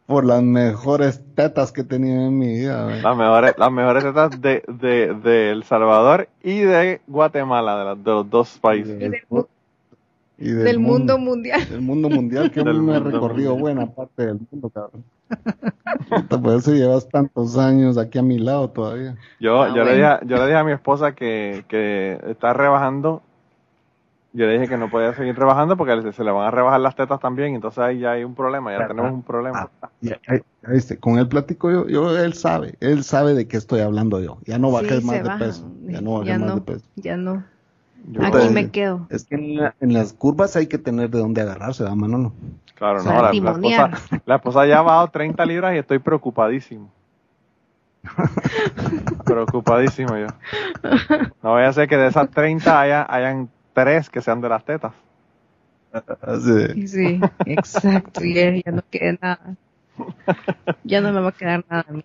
por 0.07 0.25
las 0.25 0.43
mejores 0.43 1.23
tetas 1.35 1.73
que 1.73 1.83
he 1.83 1.85
tenido 1.85 2.27
en 2.27 2.39
mi 2.39 2.49
vida. 2.59 2.87
Las 3.03 3.17
mejores, 3.17 3.55
las 3.59 3.73
mejores 3.73 4.05
tetas 4.05 4.41
de, 4.41 4.63
de, 4.69 5.15
de 5.15 5.51
El 5.51 5.65
Salvador 5.65 6.29
y 6.43 6.61
de 6.61 7.01
Guatemala, 7.07 7.79
de, 7.79 7.85
las- 7.85 8.05
de 8.05 8.11
los 8.11 8.31
dos 8.31 8.59
países. 8.59 8.99
del 8.99 9.15
Y 10.41 10.51
Del, 10.51 10.79
mundo, 10.79 11.19
mundial. 11.19 11.69
Del 11.69 11.81
mundo 11.81 12.09
mundial, 12.09 12.51
que 12.53 12.61
Del 12.63 12.79
uno 12.79 12.93
ha 12.95 13.01
mundo 13.01 13.11
recorrido 13.11 13.57
mundial. 13.57 13.75
buena 13.77 13.87
parte 13.93 14.27
del 14.27 14.39
mundo, 14.51 14.71
cabrón. 14.71 15.05
Por 16.43 16.55
eso 16.55 16.73
llevas 16.73 17.09
tantos 17.09 17.59
años 17.59 17.99
aquí 17.99 18.19
a 18.19 18.23
mi 18.23 18.39
lado 18.39 18.71
todavía. 18.71 19.17
Yo, 19.41 19.63
Ah, 19.63 19.75
yo, 19.75 19.85
le 19.85 19.93
dije, 19.95 20.05
a- 20.07 20.21
yo 20.25 20.37
le 20.37 20.45
dije 20.47 20.57
a 20.57 20.65
mi 20.65 20.73
esposa 20.73 21.13
que, 21.15 21.65
que 21.69 22.21
está 22.29 22.53
rebajando. 22.53 23.21
Yo 24.33 24.47
le 24.47 24.53
dije 24.53 24.69
que 24.69 24.77
no 24.77 24.91
podía 24.91 25.13
seguir 25.15 25.35
rebajando 25.37 25.77
porque 25.77 26.01
se, 26.03 26.13
se 26.13 26.23
le 26.23 26.31
van 26.31 26.47
a 26.47 26.51
rebajar 26.53 26.81
las 26.81 26.95
tetas 26.95 27.19
también. 27.19 27.55
Entonces 27.57 27.79
ahí 27.79 27.99
ya 27.99 28.13
hay 28.13 28.23
un 28.25 28.35
problema, 28.37 28.71
ya 28.71 28.87
tenemos 28.87 29.11
un 29.13 29.23
problema. 29.25 29.69
Ya, 30.01 30.21
ya- 30.29 30.37
ya 30.37 30.69
viste, 30.69 30.99
con 30.99 31.19
el 31.19 31.27
platico 31.29 31.71
yo, 31.71 31.89
yo, 31.89 32.17
él 32.17 32.35
sabe, 32.35 32.77
él 32.81 33.03
sabe 33.03 33.35
de 33.35 33.49
qué 33.49 33.57
estoy 33.57 33.81
hablando 33.81 34.21
yo. 34.21 34.39
Ya 34.45 34.59
no 34.59 34.71
bajé 34.71 35.01
Sí, 35.01 35.07
más 35.07 35.25
de 35.25 35.31
peso. 35.45 35.69
Ya 35.89 36.01
no 36.01 36.19
más 36.23 36.39
no. 36.39 36.55
de 36.55 36.61
peso. 36.61 36.85
Ya 36.95 37.17
no. 37.17 37.43
Yo- 38.07 38.23
Aquí 38.23 38.31
Pues, 38.31 38.53
me 38.53 38.71
quedo. 38.71 39.07
Es 39.11 39.25
que 39.25 39.35
en, 39.35 39.57
la- 39.57 39.75
en 39.81 39.93
las 39.93 40.13
curvas 40.13 40.57
hay 40.57 40.67
que 40.67 40.79
tener 40.79 41.11
de 41.11 41.19
dónde 41.19 41.41
agarrarse, 41.43 41.83
¿verdad, 41.83 41.97
Manolo? 41.97 42.33
Claro, 42.75 43.03
no, 43.03 43.11
la, 43.11 43.33
la 43.33 43.51
esposa, 43.51 43.91
la 44.25 44.37
esposa 44.37 44.67
ya 44.67 44.79
ha 44.79 44.83
bajado 44.83 45.09
30 45.09 45.45
libras 45.47 45.75
y 45.75 45.79
estoy 45.79 45.99
preocupadísimo. 45.99 46.91
preocupadísimo 49.25 50.17
yo. 50.17 50.27
No 51.43 51.51
voy 51.51 51.63
a 51.63 51.69
hacer 51.69 51.89
que 51.89 51.97
de 51.97 52.07
esas 52.09 52.31
30 52.31 52.81
haya, 52.81 53.07
hayan 53.09 53.49
tres 53.73 54.09
que 54.09 54.21
sean 54.23 54.41
de 54.41 54.49
las 54.49 54.65
tetas. 54.65 54.93
Así. 56.21 56.87
Sí, 56.87 57.21
exacto. 57.47 58.21
Ya, 58.23 58.51
ya 58.55 58.73
no 58.73 58.83
queda 58.91 59.17
nada. 59.21 59.57
Ya 60.85 61.01
no 61.01 61.13
me 61.13 61.21
va 61.21 61.31
a 61.31 61.33
quedar 61.33 61.65
nada 61.69 61.85
a 61.89 61.93
mí. 61.93 62.05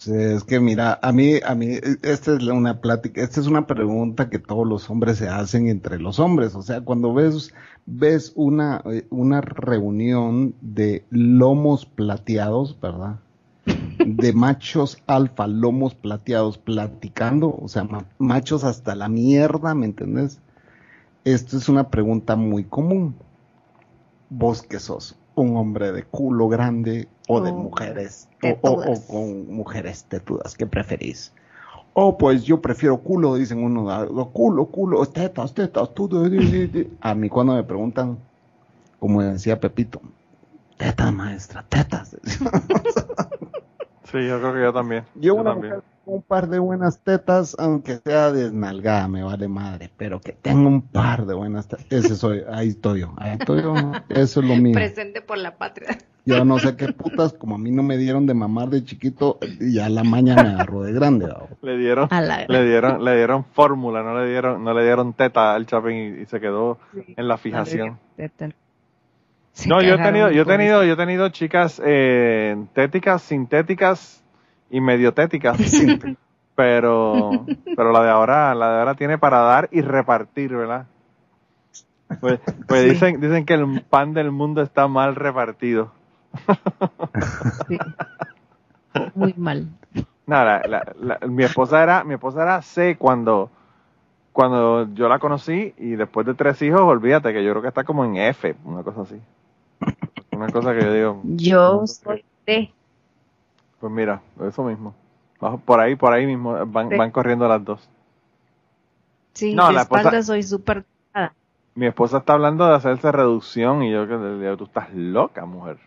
Sí, 0.00 0.12
es 0.14 0.44
que 0.44 0.60
mira, 0.60 0.98
a 1.02 1.12
mí, 1.12 1.40
a 1.44 1.54
mí, 1.54 1.76
esta 2.02 2.34
es 2.34 2.42
una 2.44 2.80
plática, 2.80 3.22
esta 3.22 3.38
es 3.40 3.46
una 3.46 3.66
pregunta 3.66 4.30
que 4.30 4.38
todos 4.38 4.66
los 4.66 4.88
hombres 4.88 5.18
se 5.18 5.28
hacen 5.28 5.68
entre 5.68 5.98
los 5.98 6.18
hombres. 6.18 6.54
O 6.54 6.62
sea, 6.62 6.80
cuando 6.80 7.12
ves, 7.12 7.52
ves 7.84 8.32
una, 8.34 8.82
eh, 8.90 9.06
una 9.10 9.42
reunión 9.42 10.56
de 10.62 11.06
lomos 11.10 11.84
plateados, 11.84 12.80
¿verdad? 12.80 13.20
De 14.02 14.32
machos 14.34 14.98
alfa, 15.06 15.46
lomos 15.48 15.94
plateados, 15.96 16.58
platicando, 16.58 17.54
o 17.56 17.68
sea, 17.68 17.84
ma- 17.84 18.08
machos 18.18 18.64
hasta 18.64 18.94
la 18.96 19.08
mierda, 19.08 19.74
¿me 19.74 19.86
entendés? 19.86 20.42
Esto 21.24 21.58
es 21.58 21.68
una 21.68 21.90
pregunta 21.90 22.36
muy 22.36 22.66
común. 22.68 23.18
Vos 24.30 24.62
que 24.62 24.78
sos 24.80 25.20
un 25.34 25.56
hombre 25.58 25.92
de 25.92 26.04
culo 26.04 26.48
grande 26.48 27.12
o 27.32 27.40
de 27.40 27.52
Oh, 27.52 27.54
mujeres 27.54 28.28
o, 28.42 28.48
o- 28.48 28.92
o 28.92 29.06
con 29.06 29.46
mujeres 29.46 30.04
tetudas, 30.08 30.56
¿qué 30.56 30.66
preferís? 30.66 31.32
Oh, 31.94 32.16
pues 32.18 32.42
yo 32.44 32.60
prefiero 32.60 33.00
culo, 33.02 33.34
dicen 33.36 33.62
uno, 33.62 33.90
ah, 33.90 34.06
culo, 34.32 34.66
culo, 34.66 35.06
tetas, 35.06 35.54
tetas, 35.54 35.94
todo. 35.94 36.24
A 37.00 37.14
mí 37.14 37.28
cuando 37.28 37.54
me 37.54 37.64
preguntan, 37.64 38.18
como 38.98 39.22
decía 39.22 39.60
Pepito, 39.60 40.00
tetas, 40.76 41.12
maestra, 41.12 41.64
tetas. 41.68 42.16
Sí, 44.04 44.26
yo 44.26 44.40
creo 44.40 44.54
que 44.54 44.60
yo 44.62 44.72
también. 44.72 45.04
Yo, 45.14 45.34
Yo 45.34 45.34
una 45.34 45.52
también. 45.52 45.74
mujer 45.74 45.84
un 46.10 46.22
par 46.22 46.48
de 46.48 46.58
buenas 46.58 47.00
tetas, 47.00 47.56
aunque 47.58 47.98
sea 47.98 48.32
desnalgada, 48.32 49.06
me 49.08 49.22
vale 49.22 49.48
madre, 49.48 49.90
pero 49.96 50.20
que 50.20 50.32
tenga 50.32 50.68
un 50.68 50.82
par 50.82 51.26
de 51.26 51.34
buenas 51.34 51.68
tetas, 51.68 51.86
ese 51.90 52.16
soy, 52.16 52.42
ahí 52.50 52.68
estoy 52.68 53.00
yo, 53.00 53.14
ahí 53.16 53.36
estoy 53.38 53.62
yo, 53.62 53.74
eso 54.08 54.40
es 54.40 54.46
lo 54.46 54.56
mío. 54.56 54.74
Presente 54.74 55.22
por 55.22 55.38
la 55.38 55.56
patria. 55.56 55.98
Yo 56.26 56.44
no 56.44 56.58
sé 56.58 56.76
qué 56.76 56.92
putas, 56.92 57.32
como 57.32 57.54
a 57.54 57.58
mí 57.58 57.70
no 57.70 57.82
me 57.82 57.96
dieron 57.96 58.26
de 58.26 58.34
mamar 58.34 58.68
de 58.68 58.84
chiquito, 58.84 59.38
ya 59.60 59.88
la 59.88 60.04
maña 60.04 60.34
me 60.34 60.50
agarró 60.50 60.82
de 60.82 60.92
grande. 60.92 61.32
Le 61.62 61.78
dieron, 61.78 62.08
A 62.10 62.20
la 62.20 62.44
le 62.46 62.64
dieron, 62.64 63.04
le 63.04 63.16
dieron 63.16 63.44
fórmula, 63.44 64.02
no 64.02 64.20
le 64.20 64.28
dieron, 64.28 64.62
no 64.62 64.74
le 64.74 64.84
dieron 64.84 65.14
teta 65.14 65.54
al 65.54 65.66
Chapin 65.66 65.96
y, 65.96 66.22
y 66.22 66.26
se 66.26 66.40
quedó 66.40 66.78
en 66.94 67.26
la 67.26 67.38
fijación. 67.38 67.98
No, 69.66 69.82
yo 69.82 69.94
he 69.94 69.98
tenido, 69.98 70.30
yo 70.30 70.42
he 70.42 70.46
tenido, 70.46 70.84
yo 70.84 70.92
he 70.92 70.96
tenido 70.96 71.28
chicas 71.30 71.80
eh, 71.84 72.56
téticas, 72.74 73.22
sintéticas 73.22 74.19
y 74.70 74.80
medio 74.80 75.12
téticas. 75.14 75.58
pero, 76.54 77.46
pero 77.76 77.92
la 77.92 78.02
de 78.02 78.10
ahora, 78.10 78.54
la 78.54 78.70
de 78.72 78.78
ahora 78.80 78.94
tiene 78.94 79.18
para 79.18 79.38
dar 79.40 79.68
y 79.72 79.80
repartir, 79.82 80.54
¿verdad? 80.54 80.86
Pues, 82.20 82.40
pues 82.66 82.82
Sí. 82.82 82.90
dicen, 82.90 83.20
dicen 83.20 83.44
que 83.46 83.54
el 83.54 83.82
pan 83.88 84.12
del 84.14 84.30
mundo 84.32 84.62
está 84.62 84.88
mal 84.88 85.14
repartido. 85.16 85.92
Sí. 87.68 87.78
Muy 89.14 89.34
mal. 89.36 89.68
Nada, 90.26 90.62
la- 90.66 90.84
la- 91.00 91.18
la- 91.20 91.26
mi 91.28 91.44
esposa 91.44 91.82
era, 91.82 92.04
mi 92.04 92.14
esposa 92.14 92.42
era 92.42 92.62
C 92.62 92.96
cuando, 92.96 93.50
cuando 94.32 94.92
yo 94.94 95.08
la 95.08 95.18
conocí 95.18 95.72
y 95.78 95.90
después 95.92 96.26
de 96.26 96.34
tres 96.34 96.60
hijos, 96.62 96.80
olvídate 96.82 97.32
que 97.32 97.42
yo 97.44 97.50
creo 97.52 97.62
que 97.62 97.68
está 97.68 97.84
como 97.84 98.04
en 98.04 98.16
F, 98.16 98.54
una 98.64 98.82
cosa 98.82 99.02
así. 99.02 99.20
Una 100.32 100.48
cosa 100.48 100.72
que 100.74 100.80
yo 100.82 100.92
digo, 100.92 101.20
Yo 101.24 101.86
soy 101.86 102.24
de. 102.46 102.72
Pues 103.80 103.92
mira, 103.92 104.20
eso 104.46 104.62
mismo. 104.64 104.94
Por 105.64 105.80
ahí, 105.80 105.96
por 105.96 106.12
ahí 106.12 106.26
mismo 106.26 106.66
van, 106.66 106.90
van 106.90 107.10
corriendo 107.10 107.48
las 107.48 107.64
dos. 107.64 107.88
Sí, 109.32 109.54
No, 109.54 109.68
de 109.68 109.72
la 109.74 109.82
esposa- 109.82 110.00
espalda 110.02 110.22
soy 110.22 110.42
súper. 110.42 110.84
Mi 111.74 111.86
esposa 111.86 112.18
está 112.18 112.34
hablando 112.34 112.66
de 112.66 112.74
hacerse 112.74 113.10
reducción 113.12 113.82
y 113.82 113.92
yo 113.92 114.06
que 114.06 114.14
le 114.16 114.38
digo, 114.38 114.56
tú 114.56 114.64
estás 114.64 114.92
loca, 114.92 115.46
mujer. 115.46 115.78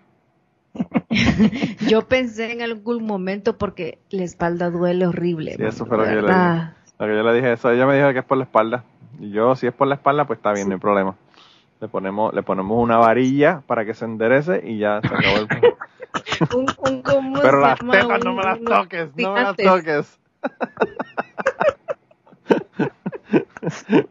Yo 1.87 2.07
pensé 2.07 2.51
en 2.51 2.61
algún 2.63 3.05
momento 3.05 3.57
porque 3.57 3.99
la 4.09 4.23
espalda 4.23 4.71
duele 4.71 5.05
horrible. 5.05 5.55
Sí, 5.55 5.63
eso 5.63 5.85
fue 5.85 5.97
lo 5.97 6.03
que 6.03 6.09
yo 6.15 6.21
le 6.21 6.27
verdad. 6.27 6.73
Lo 6.97 7.05
que 7.05 7.15
yo 7.15 7.23
le 7.23 7.33
dije 7.33 7.53
eso, 7.53 7.69
ella 7.69 7.85
me 7.85 7.95
dijo 7.95 8.11
que 8.13 8.19
es 8.19 8.25
por 8.25 8.37
la 8.37 8.45
espalda. 8.45 8.83
Y 9.19 9.29
yo, 9.29 9.55
si 9.55 9.67
es 9.67 9.73
por 9.73 9.87
la 9.87 9.95
espalda, 9.95 10.25
pues 10.25 10.37
está 10.37 10.51
bien, 10.53 10.67
no 10.69 10.73
hay 10.75 10.79
problema. 10.79 11.15
Le 11.79 11.87
ponemos, 11.89 12.33
le 12.33 12.41
ponemos 12.41 12.81
una 12.81 12.97
varilla 12.97 13.61
para 13.67 13.85
que 13.85 13.93
se 13.93 14.05
enderece 14.05 14.63
y 14.67 14.79
ya 14.79 15.01
se 15.01 15.07
acabó 15.07 15.37
el 15.37 15.47
Un, 16.51 16.65
un, 16.77 17.01
¿cómo 17.01 17.41
Pero 17.41 17.61
se 17.61 17.67
las 17.67 17.79
llama? 17.79 17.93
tetas 17.93 18.23
no 18.25 18.33
me 18.33 18.43
las 18.43 18.59
toques, 18.63 19.15
no 19.15 19.33
me 19.33 19.41
las 19.43 19.55
toques. 19.57 20.19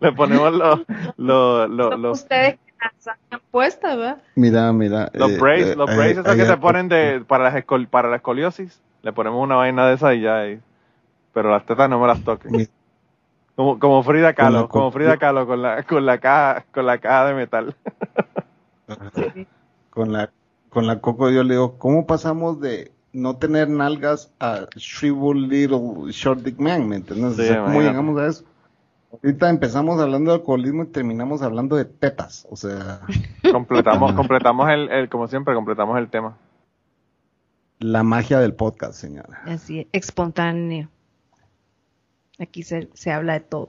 le 0.00 0.12
ponemos 0.12 0.52
los, 0.52 0.80
los, 1.16 1.70
los, 1.70 1.90
Son 1.90 2.02
los, 2.02 2.22
ustedes 2.22 2.54
que 2.54 2.72
las 2.80 3.16
han 3.30 3.40
puesto, 3.50 3.86
¿verdad? 3.88 4.22
Mira, 4.34 4.72
mira. 4.72 5.10
los 5.14 5.30
eh, 5.30 5.38
braces, 5.38 5.68
eh, 5.70 5.76
los 5.76 5.86
braces 5.86 6.12
esos 6.18 6.26
ahí 6.26 6.36
que 6.38 6.46
se 6.46 6.56
ponen 6.56 6.88
de, 6.88 7.24
para, 7.26 7.44
las 7.44 7.54
escol- 7.54 7.88
para 7.88 8.08
la 8.08 8.16
escoliosis. 8.16 8.80
Le 9.02 9.12
ponemos 9.12 9.42
una 9.42 9.56
vaina 9.56 9.86
de 9.88 9.94
esa 9.94 10.14
y 10.14 10.20
ya. 10.22 10.46
y- 10.48 10.60
pero 11.32 11.50
las 11.50 11.64
tetas 11.66 11.88
no 11.88 11.98
me 12.00 12.06
las 12.06 12.22
toques. 12.24 12.50
Mi- 12.50 12.66
Como, 13.54 13.78
como 13.78 14.02
Frida 14.02 14.34
Con 14.34 14.44
la 14.44 14.50
Kahlo, 14.52 14.68
como 14.68 14.84
co- 14.86 14.92
Frida 14.92 15.16
Kahlo 15.18 15.46
con 15.46 15.62
la, 15.62 15.82
con 15.82 16.06
la 16.06 16.18
caja, 16.18 16.64
con 16.72 16.86
la 16.86 16.98
caja 16.98 17.26
de 17.26 17.34
metal. 17.34 17.76
con 19.90 20.12
la 20.12 20.30
con 20.72 20.86
la 20.86 21.00
coco 21.00 21.30
yo 21.30 21.42
le 21.44 21.54
digo, 21.54 21.78
¿cómo 21.78 22.06
pasamos 22.06 22.60
de 22.60 22.92
no 23.12 23.36
tener 23.36 23.68
nalgas 23.68 24.32
a 24.40 24.66
Shrivel 24.76 25.48
Little 25.48 26.10
Short 26.12 26.40
Dick 26.40 26.58
Man, 26.58 26.88
¿me 26.88 26.96
entiendes? 26.96 27.36
Sí, 27.36 27.42
O 27.42 27.44
sea, 27.44 27.56
¿Cómo 27.64 27.82
imagínate. 27.82 27.88
llegamos 27.88 28.18
a 28.20 28.26
eso? 28.28 28.44
Ahorita 29.12 29.50
empezamos 29.50 30.00
hablando 30.00 30.30
de 30.30 30.38
alcoholismo 30.38 30.84
y 30.84 30.86
terminamos 30.86 31.42
hablando 31.42 31.76
de 31.76 31.84
tetas, 31.84 32.46
o 32.50 32.56
sea, 32.56 33.00
Completamos, 33.52 34.14
completamos 34.14 34.70
el, 34.70 34.90
el, 34.90 35.08
como 35.10 35.28
siempre, 35.28 35.54
completamos 35.54 35.98
el 35.98 36.08
tema. 36.08 36.38
la 37.78 38.02
magia 38.02 38.40
del 38.40 38.54
podcast, 38.54 38.94
señora. 38.94 39.42
Así, 39.44 39.80
es, 39.80 39.86
espontáneo. 39.92 40.88
Aquí 42.38 42.62
se, 42.62 42.88
se 42.94 43.12
habla 43.12 43.34
de 43.34 43.40
todo. 43.40 43.68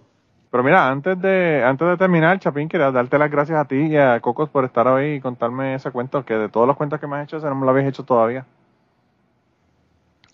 Pero 0.54 0.64
mira, 0.64 0.88
antes 0.88 1.20
de, 1.20 1.64
antes 1.66 1.88
de 1.88 1.98
terminar, 1.98 2.38
Chapín, 2.38 2.70
quería 2.70 2.92
darte 2.92 3.18
las 3.18 3.32
gracias 3.32 3.58
a 3.58 3.66
ti 3.66 3.88
y 3.88 3.98
a 3.98 4.20
Cocos 4.20 4.52
por 4.52 4.66
estar 4.66 4.88
hoy 4.88 5.14
y 5.14 5.20
contarme 5.20 5.74
ese 5.74 5.90
cuento, 5.90 6.24
que 6.24 6.36
de 6.36 6.48
todos 6.48 6.68
los 6.68 6.78
cuentos 6.78 7.00
que 7.00 7.08
me 7.08 7.16
has 7.16 7.24
hecho, 7.24 7.38
ese 7.38 7.48
no 7.48 7.56
me 7.56 7.66
lo 7.66 7.72
habéis 7.72 7.88
hecho 7.88 8.04
todavía. 8.04 8.46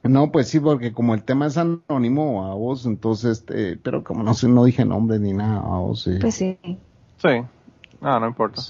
No, 0.04 0.30
pues 0.30 0.50
sí, 0.50 0.60
porque 0.60 0.92
como 0.92 1.14
el 1.14 1.24
tema 1.24 1.48
es 1.48 1.56
anónimo 1.58 2.46
a 2.46 2.54
vos, 2.54 2.86
entonces, 2.86 3.46
eh, 3.48 3.80
pero 3.82 4.04
como 4.04 4.22
no 4.22 4.34
sé, 4.34 4.50
no 4.50 4.66
dije 4.66 4.84
nombre 4.84 5.20
ni 5.20 5.32
nada 5.32 5.62
a 5.62 5.80
vos, 5.80 6.04
sí. 6.04 6.18
Pues 6.20 6.36
sí. 6.36 6.58
Sí. 7.16 7.42
No, 8.02 8.20
no 8.20 8.28
importa. 8.28 8.62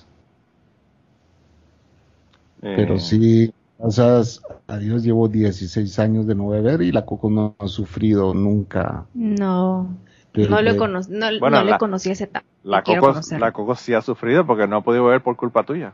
Eh, 2.62 2.76
Pero 2.78 3.00
sí, 3.00 3.52
gracias 3.80 4.44
a 4.68 4.78
Dios 4.78 5.04
llevo 5.04 5.28
16 5.28 5.98
años 5.98 6.28
de 6.28 6.36
no 6.36 6.50
beber 6.50 6.84
y 6.84 6.92
la 6.92 7.08
Coco 7.08 7.32
no 7.32 7.56
ha 7.58 7.68
sufrido 7.68 8.36
nunca. 8.36 9.08
No, 9.16 9.90
de- 10.34 10.50
no, 10.50 10.62
lo 10.62 10.74
de- 10.74 10.78
cono 10.78 11.00
no, 11.08 11.28
Bueno, 11.40 11.58
no 11.60 11.64
la- 11.64 11.72
le 11.74 11.78
conocí 11.78 12.10
esa 12.12 12.26
etapa. 12.26 12.46
La 12.64 12.84
conocerla. 12.84 13.48
la 13.48 13.52
Cocos 13.54 13.80
sí 13.80 13.94
ha 13.94 14.02
sufrido 14.02 14.46
porque 14.46 14.68
no 14.68 14.78
ha 14.78 14.84
podido 14.84 15.06
beber 15.06 15.22
por 15.22 15.36
culpa 15.36 15.64
tuya. 15.64 15.94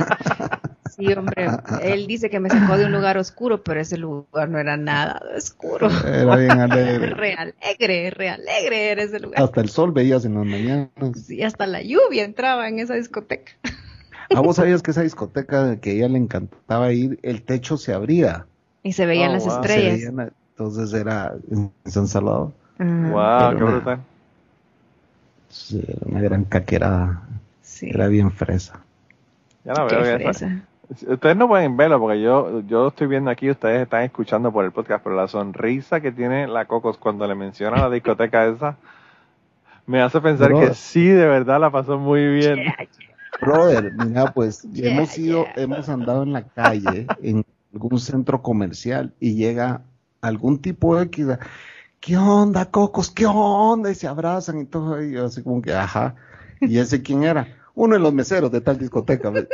Sí, 0.95 1.13
hombre. 1.13 1.47
Él 1.81 2.05
dice 2.05 2.29
que 2.29 2.39
me 2.39 2.49
sacó 2.49 2.77
de 2.77 2.85
un 2.85 2.91
lugar 2.91 3.17
oscuro, 3.17 3.63
pero 3.63 3.79
ese 3.79 3.97
lugar 3.97 4.49
no 4.49 4.59
era 4.59 4.75
nada 4.77 5.21
de 5.31 5.38
oscuro. 5.38 5.89
Era 6.05 6.35
bien 6.35 6.51
alegre. 6.59 7.07
Re 7.15 7.33
alegre, 7.33 8.09
re 8.11 8.29
alegre 8.29 8.91
era 8.91 9.03
ese 9.03 9.19
lugar. 9.19 9.41
Hasta 9.41 9.61
el 9.61 9.69
sol 9.69 9.93
veías 9.93 10.25
en 10.25 10.35
las 10.35 10.45
mañanas. 10.45 10.89
Sí, 11.25 11.41
hasta 11.41 11.65
la 11.65 11.81
lluvia 11.81 12.23
entraba 12.25 12.67
en 12.67 12.79
esa 12.79 12.93
discoteca. 12.95 13.53
¿A 14.35 14.39
vos 14.41 14.57
sabías 14.57 14.81
que 14.83 14.91
esa 14.91 15.01
discoteca 15.01 15.77
que 15.79 15.91
a 15.91 15.93
ella 15.93 16.09
le 16.09 16.17
encantaba 16.17 16.91
ir, 16.91 17.19
el 17.23 17.41
techo 17.41 17.77
se 17.77 17.93
abría? 17.93 18.45
Y 18.83 18.91
se 18.93 19.05
veían 19.05 19.31
Oh, 19.31 19.33
las 19.33 19.43
wow. 19.45 19.51
Se 19.51 19.59
estrellas. 19.61 19.93
veían 19.97 20.33
entonces 20.61 20.93
era 20.93 21.33
en 21.49 21.71
San 21.85 22.07
Salvador. 22.07 22.51
Ah, 22.79 22.83
wow, 23.11 23.57
pero 23.57 23.57
qué 23.57 23.71
brutal. 23.73 23.99
Sí, 25.49 25.83
era 25.88 25.99
una 26.05 26.21
gran 26.21 26.43
caquerada. 26.45 27.21
sí. 27.61 27.89
Era 27.89 28.07
bien 28.07 28.31
fresa. 28.31 28.79
Ya 29.65 29.73
la 29.73 29.88
Qué 29.88 29.95
veo. 29.95 30.05
ya 30.05 30.17
fresa. 30.19 30.61
Ustedes 31.07 31.38
no 31.38 31.47
pueden 31.47 31.77
verlo 31.77 31.99
porque 31.99 32.21
yo, 32.21 32.61
yo 32.67 32.89
estoy 32.89 33.07
viendo 33.07 33.31
aquí, 33.31 33.49
ustedes 33.49 33.81
están 33.83 34.03
escuchando 34.03 34.51
por 34.51 34.65
el 34.65 34.71
podcast, 34.71 35.03
pero 35.03 35.15
la 35.15 35.27
sonrisa 35.27 36.01
que 36.01 36.11
tiene 36.11 36.47
la 36.47 36.65
Cocos 36.65 36.97
cuando 36.97 37.25
le 37.27 37.33
menciona 37.35 37.77
la 37.77 37.89
discoteca 37.89 38.45
esa 38.47 38.75
me 39.88 40.01
hace 40.01 40.21
pensar 40.21 40.49
Bro. 40.49 40.59
que 40.59 40.73
sí, 40.73 41.07
de 41.07 41.25
verdad 41.25 41.59
la 41.59 41.69
pasó 41.71 41.97
muy 41.97 42.25
bien. 42.27 42.59
Brother, 43.41 43.91
mira, 43.93 44.31
pues 44.31 44.61
Yeah, 44.73 44.91
hemos 44.93 45.17
ido, 45.17 45.45
yeah. 45.55 45.63
hemos 45.63 45.89
andado 45.89 46.23
en 46.23 46.33
la 46.33 46.43
calle, 46.43 47.07
en 47.21 47.43
algún 47.73 47.99
centro 47.99 48.41
comercial, 48.41 49.11
y 49.19 49.35
llega 49.35 49.81
algún 50.22 50.60
tipo 50.61 50.98
de 50.98 51.10
que 51.10 51.38
¿qué 51.99 52.18
onda, 52.18 52.65
cocos? 52.65 53.11
¿Qué 53.11 53.26
onda? 53.26 53.91
Y 53.91 53.95
se 53.95 54.07
abrazan 54.07 54.60
y 54.61 54.65
todo, 54.65 55.02
y 55.03 55.14
yo 55.14 55.26
así 55.26 55.43
como 55.43 55.61
que, 55.61 55.73
ajá. 55.73 56.15
¿Y 56.61 56.77
ese 56.77 57.02
quién 57.02 57.23
era? 57.23 57.48
Uno 57.76 57.93
de 57.95 57.99
los 57.99 58.14
meseros 58.14 58.52
de 58.52 58.61
tal 58.61 58.77
discoteca. 58.77 59.30
¿ves? 59.30 59.48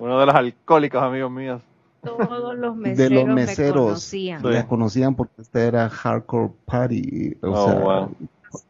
Uno 0.00 0.18
de 0.20 0.26
los 0.26 0.34
alcohólicos 0.34 1.02
amigos 1.02 1.30
míos. 1.30 1.62
Todos 2.02 2.56
los 2.56 2.76
meseros, 2.76 2.98
de 2.98 3.10
los 3.10 3.26
me 3.26 3.34
meseros. 3.34 3.74
conocían. 3.86 4.42
Sí. 4.42 4.48
La 4.48 4.66
conocían 4.68 5.14
porque 5.16 5.42
este 5.42 5.64
era 5.66 5.88
hardcore 5.88 6.52
party, 6.66 7.36
o 7.42 7.50
Oh, 7.50 7.64
sea, 7.70 7.80
wow. 7.80 8.10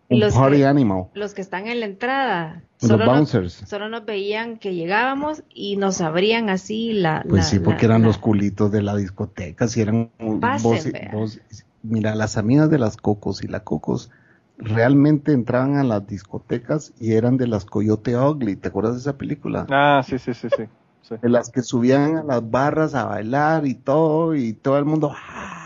Un 0.08 0.20
Los 0.20 0.34
party 0.34 0.58
que- 0.58 0.66
animal. 0.66 1.04
Los 1.14 1.34
que 1.34 1.40
están 1.42 1.66
en 1.66 1.80
la 1.80 1.86
entrada. 1.86 2.62
Los 2.80 2.90
Solo 2.90 3.04
nos, 3.06 3.14
bouncers. 3.14 3.52
solo 3.66 3.88
nos 3.88 4.04
veían 4.04 4.58
que 4.58 4.74
llegábamos 4.74 5.42
y 5.52 5.76
nos 5.76 6.00
abrían 6.00 6.48
así 6.50 6.92
la. 6.92 7.22
Pues 7.28 7.42
la- 7.44 7.48
sí, 7.48 7.58
porque 7.58 7.86
la- 7.88 7.94
eran 7.94 8.02
la- 8.02 8.08
los 8.08 8.18
culitos 8.18 8.70
de 8.70 8.82
la 8.82 8.94
discoteca, 8.96 9.66
si 9.68 9.80
eran 9.80 10.10
Pasen, 10.40 10.70
vos- 10.70 10.92
vea. 10.92 11.10
vos- 11.12 11.40
mira, 11.82 12.14
las 12.14 12.36
amigas 12.36 12.68
de 12.70 12.78
las 12.78 12.96
Cocos 12.96 13.42
y 13.42 13.48
la 13.48 13.60
Cocos 13.60 14.10
realmente 14.58 15.32
entraban 15.32 15.76
a 15.76 15.84
las 15.84 16.06
discotecas 16.06 16.92
y 16.98 17.12
eran 17.12 17.36
de 17.36 17.46
las 17.46 17.64
Coyote 17.64 18.16
Ugly, 18.16 18.56
¿te 18.56 18.68
acuerdas 18.68 18.94
de 18.94 19.00
esa 19.00 19.16
película? 19.18 19.66
Ah, 19.70 20.02
sí, 20.06 20.18
sí, 20.18 20.32
sí, 20.34 20.48
sí. 20.56 20.64
sí. 21.02 21.14
De 21.20 21.28
las 21.28 21.50
que 21.50 21.62
subían 21.62 22.16
a 22.16 22.22
las 22.24 22.50
barras 22.50 22.94
a 22.94 23.04
bailar 23.04 23.66
y 23.66 23.74
todo, 23.74 24.34
y 24.34 24.52
todo 24.54 24.78
el 24.78 24.84
mundo, 24.84 25.12
¡ah! 25.14 25.65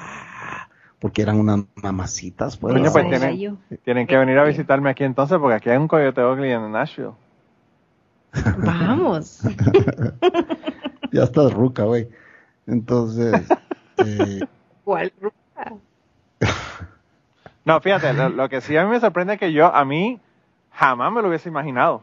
Porque 1.00 1.22
eran 1.22 1.40
unas 1.40 1.64
mamacitas, 1.74 2.56
pues. 2.56 2.74
Coño, 2.74 2.84
Esa 2.84 2.92
pues 2.92 3.08
tienen-. 3.08 3.58
Tienen 3.82 4.06
que 4.06 4.16
venir 4.16 4.38
a 4.38 4.44
visitarme 4.44 4.90
aquí 4.90 5.04
entonces 5.04 5.38
porque 5.38 5.56
aquí 5.56 5.70
hay 5.70 5.78
un 5.78 5.88
Coyote 5.88 6.22
Ugly 6.22 6.50
en 6.52 6.70
Nashville. 6.72 7.12
Vamos. 8.58 9.40
Ya 11.12 11.24
estás 11.24 11.52
ruca, 11.52 11.82
güey. 11.82 12.08
Entonces, 12.68 13.48
eh, 13.96 14.40
¿Cuál 14.84 15.12
ruta? 15.20 15.74
No, 17.64 17.80
fíjate, 17.80 18.12
lo, 18.12 18.28
lo 18.28 18.48
que 18.48 18.60
sí 18.60 18.76
a 18.76 18.84
mí 18.84 18.90
me 18.90 19.00
sorprende 19.00 19.34
es 19.34 19.40
que 19.40 19.52
yo, 19.52 19.74
a 19.74 19.84
mí, 19.84 20.20
jamás 20.70 21.12
me 21.12 21.20
lo 21.20 21.28
hubiese 21.28 21.48
imaginado. 21.48 22.02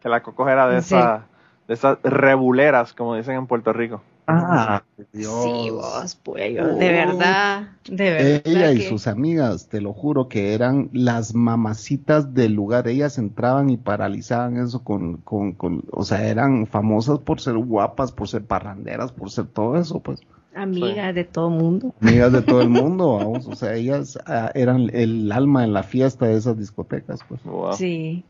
Que 0.00 0.08
la 0.08 0.22
Cocos 0.22 0.48
era 0.48 0.66
de 0.66 0.78
esas, 0.78 1.22
de 1.68 1.74
esas 1.74 1.98
rebuleras, 2.02 2.92
como 2.92 3.14
dicen 3.14 3.36
en 3.36 3.46
Puerto 3.46 3.72
Rico. 3.72 4.02
Ah, 4.26 4.82
Dios. 5.12 5.44
Sí, 5.44 5.70
vos, 5.70 6.14
pollo. 6.16 6.74
De 6.76 6.88
verdad. 6.90 7.68
De 7.88 8.10
verdad. 8.10 8.42
Ella 8.44 8.72
y 8.72 8.82
sus 8.82 9.06
amigas, 9.06 9.68
te 9.68 9.80
lo 9.80 9.92
juro, 9.92 10.28
que 10.28 10.54
eran 10.54 10.90
las 10.92 11.34
mamacitas 11.34 12.34
del 12.34 12.52
lugar. 12.52 12.88
Ellas 12.88 13.18
entraban 13.18 13.70
y 13.70 13.76
paralizaban 13.76 14.56
eso 14.56 14.84
con, 14.84 15.18
con, 15.18 15.52
con, 15.52 15.84
o 15.90 16.04
sea, 16.04 16.26
eran 16.28 16.66
famosas 16.66 17.18
por 17.18 17.40
ser 17.40 17.54
guapas, 17.56 18.12
por 18.12 18.28
ser 18.28 18.44
parranderas, 18.44 19.12
por 19.12 19.30
ser 19.30 19.46
todo 19.46 19.76
eso, 19.76 20.00
pues. 20.00 20.20
Amiga 20.54 21.12
de 21.12 21.24
todo 21.24 21.48
mundo. 21.48 21.94
Amigas 22.00 22.32
de 22.32 22.42
todo 22.42 22.60
el 22.60 22.68
mundo, 22.70 23.16
vamos. 23.16 23.46
O 23.46 23.54
sea, 23.54 23.74
ellas 23.74 24.18
ah, 24.26 24.50
eran 24.54 24.90
el 24.92 25.32
alma 25.32 25.64
en 25.64 25.72
la 25.72 25.82
fiesta 25.82 26.26
de 26.26 26.36
esas 26.36 26.58
discotecas, 26.58 27.20
pues. 27.28 27.42
Wow. 27.44 27.72
Sí. 27.72 28.24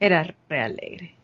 Era 0.00 0.34
re 0.48 0.60
alegre. 0.60 1.14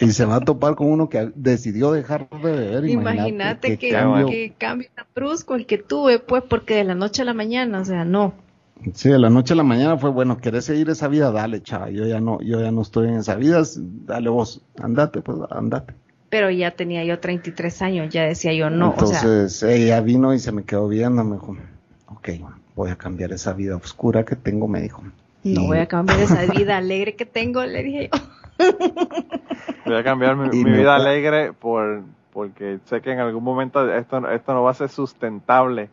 Y 0.00 0.12
se 0.12 0.24
va 0.24 0.36
a 0.36 0.40
topar 0.40 0.74
con 0.74 0.88
uno 0.90 1.08
que 1.08 1.30
decidió 1.34 1.92
dejar 1.92 2.28
de 2.30 2.38
beber. 2.38 2.88
Imagínate 2.88 3.78
que, 3.78 3.90
cambio. 3.90 4.26
que 4.26 4.52
cambio 4.58 4.88
tan 4.94 5.06
brusco 5.14 5.54
el 5.54 5.66
que 5.66 5.78
tuve, 5.78 6.18
pues, 6.18 6.42
porque 6.48 6.74
de 6.76 6.84
la 6.84 6.94
noche 6.94 7.22
a 7.22 7.24
la 7.24 7.34
mañana, 7.34 7.80
o 7.80 7.84
sea, 7.84 8.04
no. 8.04 8.34
Sí, 8.94 9.10
de 9.10 9.18
la 9.18 9.30
noche 9.30 9.52
a 9.52 9.56
la 9.56 9.62
mañana 9.62 9.96
fue 9.96 10.10
bueno, 10.10 10.38
¿querés 10.38 10.64
seguir 10.64 10.90
esa 10.90 11.06
vida? 11.06 11.30
Dale, 11.30 11.62
chava, 11.62 11.90
yo 11.90 12.04
ya 12.06 12.20
no, 12.20 12.40
yo 12.40 12.60
ya 12.60 12.72
no 12.72 12.82
estoy 12.82 13.08
en 13.08 13.16
esa 13.18 13.36
vida, 13.36 13.62
dale 13.76 14.28
vos, 14.28 14.62
andate, 14.82 15.20
pues, 15.20 15.38
andate. 15.50 15.94
Pero 16.30 16.50
ya 16.50 16.72
tenía 16.72 17.04
yo 17.04 17.20
33 17.20 17.82
años, 17.82 18.12
ya 18.12 18.24
decía 18.24 18.54
yo 18.54 18.70
no, 18.70 18.94
o 18.96 19.06
sea, 19.06 19.20
Entonces 19.20 19.62
ella 19.62 20.00
vino 20.00 20.34
y 20.34 20.38
se 20.40 20.50
me 20.50 20.64
quedó 20.64 20.88
viendo, 20.88 21.22
me 21.22 21.36
dijo, 21.36 21.56
ok, 22.06 22.30
voy 22.74 22.90
a 22.90 22.96
cambiar 22.96 23.32
esa 23.32 23.52
vida 23.52 23.76
oscura 23.76 24.24
que 24.24 24.34
tengo, 24.34 24.66
me 24.66 24.80
dijo. 24.80 25.02
no 25.02 25.10
Y- 25.44 25.66
voy 25.66 25.78
a 25.78 25.86
cambiar 25.86 26.18
esa 26.20 26.44
vida 26.46 26.76
alegre 26.78 27.14
que 27.14 27.26
tengo, 27.26 27.62
le 27.64 27.82
dije 27.82 28.10
yo. 28.12 28.18
Voy 29.86 29.94
a 29.96 30.04
cambiar 30.04 30.36
mi, 30.36 30.64
vida 30.64 30.94
alegre 30.96 31.52
por 31.52 32.02
porque 32.32 32.78
sé 32.86 33.00
que 33.02 33.12
en 33.12 33.18
algún 33.20 33.44
momento 33.44 33.92
esto, 33.92 34.26
esto 34.30 34.54
no 34.54 34.62
va 34.62 34.70
a 34.70 34.74
ser 34.74 34.88
sustentable. 34.88 35.90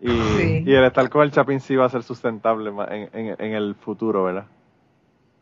Y, 0.00 0.08
Sí. 0.10 0.62
y 0.66 0.72
el 0.74 0.84
estar 0.84 1.08
con 1.08 1.22
el 1.22 1.30
Chapín 1.30 1.60
sí 1.60 1.76
va 1.76 1.86
a 1.86 1.90
ser 1.90 2.02
sustentable 2.02 2.70
en, 2.90 3.08
en, 3.12 3.36
en 3.38 3.52
el 3.54 3.74
futuro, 3.74 4.24
¿verdad? 4.24 4.44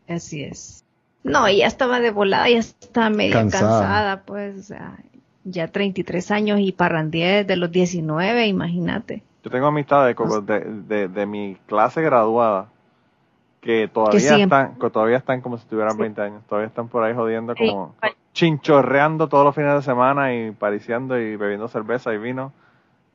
Así 0.07 0.43
es. 0.43 0.85
No, 1.23 1.49
ya 1.49 1.67
estaba 1.67 1.99
de 1.99 2.11
volada, 2.11 2.49
ya 2.49 2.59
estaba 2.59 3.09
medio 3.09 3.33
Cansada. 3.33 3.79
cansada, 3.81 4.21
pues, 4.23 4.57
o 4.57 4.63
sea, 4.63 4.97
ya 5.43 5.67
33 5.67 6.31
años 6.31 6.59
y 6.61 6.71
parrandié 6.71 7.43
de 7.43 7.55
los 7.57 7.71
19, 7.71 8.47
imagínate. 8.47 9.23
Yo 9.43 9.51
tengo 9.51 9.67
amistades 9.67 10.15
como 10.15 10.39
de, 10.41 10.61
de, 10.61 11.07
de 11.09 11.25
mi 11.25 11.57
clase 11.67 12.01
graduada 12.01 12.69
que 13.61 13.87
todavía 13.87 14.37
están 14.37 14.75
que 14.75 14.89
todavía 14.89 15.17
están 15.17 15.41
como 15.41 15.57
si 15.57 15.67
tuvieran 15.67 15.93
Sí. 15.93 16.01
20 16.01 16.21
años. 16.21 16.43
Todavía 16.47 16.67
están 16.67 16.87
por 16.87 17.03
ahí 17.03 17.13
jodiendo 17.13 17.55
como 17.55 17.95
chinchorreando 18.33 19.27
todos 19.27 19.43
los 19.45 19.55
fines 19.55 19.73
de 19.73 19.81
semana 19.81 20.33
y 20.33 20.51
pariciando 20.51 21.19
y 21.19 21.35
bebiendo 21.35 21.67
cerveza 21.67 22.13
y 22.13 22.17
vino 22.17 22.53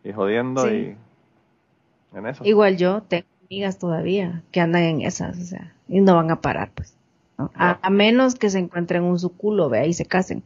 y 0.02 0.12
jodiendo 0.12 0.66
Sí. 0.68 0.96
y 2.14 2.16
en 2.18 2.26
eso. 2.26 2.44
Igual 2.44 2.76
yo 2.76 3.02
tengo 3.02 3.26
amigas 3.46 3.78
todavía 3.78 4.42
que 4.52 4.60
andan 4.60 4.82
en 4.82 5.00
esas, 5.02 5.38
o 5.38 5.44
sea, 5.44 5.72
y 5.88 6.00
no 6.00 6.14
van 6.16 6.30
a 6.30 6.40
parar, 6.40 6.70
pues. 6.74 6.96
¿no? 7.38 7.50
A, 7.56 7.78
a 7.82 7.90
menos 7.90 8.34
que 8.34 8.50
se 8.50 8.58
encuentren 8.58 9.02
un 9.02 9.18
su 9.18 9.36
culo, 9.36 9.68
vea, 9.68 9.86
y 9.86 9.92
se 9.92 10.04
casen. 10.06 10.42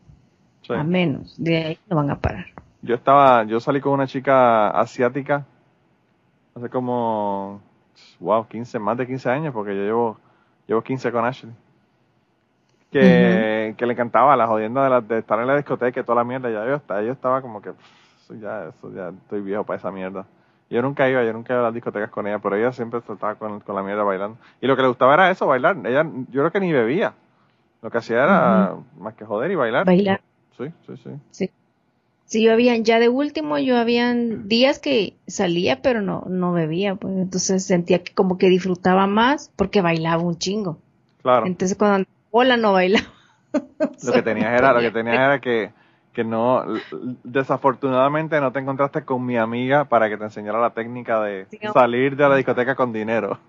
A 0.70 0.84
menos, 0.84 1.34
de 1.42 1.56
ahí 1.56 1.78
no 1.88 1.96
van 1.96 2.10
a 2.10 2.20
parar. 2.20 2.46
Yo 2.82 2.94
estaba, 2.94 3.44
yo 3.44 3.58
salí 3.58 3.80
con 3.80 3.92
una 3.94 4.06
chica 4.06 4.68
asiática 4.70 5.46
hace 6.54 6.68
como, 6.68 7.60
wow, 8.20 8.46
15, 8.46 8.78
más 8.78 8.96
de 8.96 9.06
15 9.06 9.30
años, 9.30 9.52
porque 9.54 9.74
yo 9.76 9.82
llevo, 9.82 10.18
llevo 10.66 10.82
15 10.82 11.10
con 11.12 11.24
Ashley. 11.24 11.52
Que 12.90 13.00
que, 13.70 13.74
que 13.76 13.86
le 13.86 13.92
encantaba 13.92 14.34
la 14.36 14.46
jodienda 14.46 14.82
de, 14.84 14.90
la- 14.90 15.00
de 15.02 15.18
estar 15.18 15.38
en 15.40 15.46
la 15.46 15.56
discoteca 15.56 16.00
y 16.00 16.04
toda 16.04 16.16
la 16.16 16.24
mierda. 16.24 16.48
Ya 16.50 16.64
yo, 16.66 16.74
estaba- 16.76 17.02
yo 17.02 17.12
estaba 17.12 17.42
como 17.42 17.60
que, 17.60 17.72
"Pff, 17.72 18.20
eso 18.22 18.34
ya, 18.34 18.64
eso 18.68 18.90
ya 18.94 19.08
estoy 19.10 19.40
viejo 19.42 19.64
para 19.64 19.78
esa 19.78 19.90
mierda. 19.90 20.24
Yo 20.70 20.80
nunca 20.82 21.08
iba, 21.08 21.22
yo 21.22 21.32
nunca 21.32 21.52
iba 21.52 21.60
a 21.60 21.64
las 21.66 21.74
discotecas 21.74 22.10
con 22.10 22.26
ella, 22.26 22.38
pero 22.38 22.56
ella 22.56 22.72
siempre 22.72 23.00
estaba 23.00 23.34
con, 23.36 23.60
con 23.60 23.74
la 23.74 23.82
mierda 23.82 24.02
bailando. 24.04 24.38
Y 24.60 24.66
lo 24.66 24.76
que 24.76 24.82
le 24.82 24.88
gustaba 24.88 25.14
era 25.14 25.30
eso, 25.30 25.46
bailar. 25.46 25.76
Ella, 25.84 26.04
yo 26.30 26.40
creo 26.42 26.50
que 26.50 26.60
ni 26.60 26.72
bebía. 26.72 27.12
Lo 27.82 27.90
que 27.90 27.98
hacía 27.98 28.22
era 28.24 28.74
más 28.98 29.14
que 29.14 29.24
joder 29.24 29.50
y 29.50 29.54
bailar. 29.54 29.84
Bailar. 29.86 30.20
Sí, 30.56 30.72
sí, 30.86 30.96
sí. 30.96 31.10
Sí. 31.30 31.50
Sí, 32.28 32.42
yo 32.42 32.52
habían, 32.52 32.84
ya 32.84 32.98
de 32.98 33.08
último, 33.08 33.58
yo 33.58 33.78
habían 33.78 34.48
días 34.48 34.78
que 34.78 35.16
salía, 35.26 35.80
pero 35.80 36.02
no, 36.02 36.24
no 36.28 36.52
bebía, 36.52 36.94
pues 36.94 37.16
entonces 37.16 37.64
sentía 37.64 38.04
que 38.04 38.12
como 38.12 38.36
que 38.36 38.50
disfrutaba 38.50 39.06
más 39.06 39.50
porque 39.56 39.80
bailaba 39.80 40.22
un 40.22 40.36
chingo. 40.36 40.78
Claro. 41.22 41.46
Entonces 41.46 41.76
cuando 41.76 41.96
andaba 41.96 42.12
bola 42.30 42.56
no 42.58 42.72
bailaba. 42.72 43.06
Lo 44.02 44.12
que 44.12 44.22
tenías 44.22 44.52
era, 44.52 44.72
lo 44.74 44.80
que 44.80 44.90
tenías 44.90 45.16
era 45.16 45.40
que, 45.40 45.72
que 46.12 46.22
no, 46.22 46.62
desafortunadamente 47.24 48.40
no 48.40 48.52
te 48.52 48.58
encontraste 48.60 49.04
con 49.04 49.24
mi 49.24 49.36
amiga 49.38 49.86
para 49.86 50.10
que 50.10 50.18
te 50.18 50.24
enseñara 50.24 50.60
la 50.60 50.70
técnica 50.70 51.22
de 51.22 51.46
Sí, 51.50 51.58
salir 51.72 52.14
de 52.14 52.28
la 52.28 52.36
discoteca 52.36 52.74
con 52.74 52.92
dinero. 52.92 53.38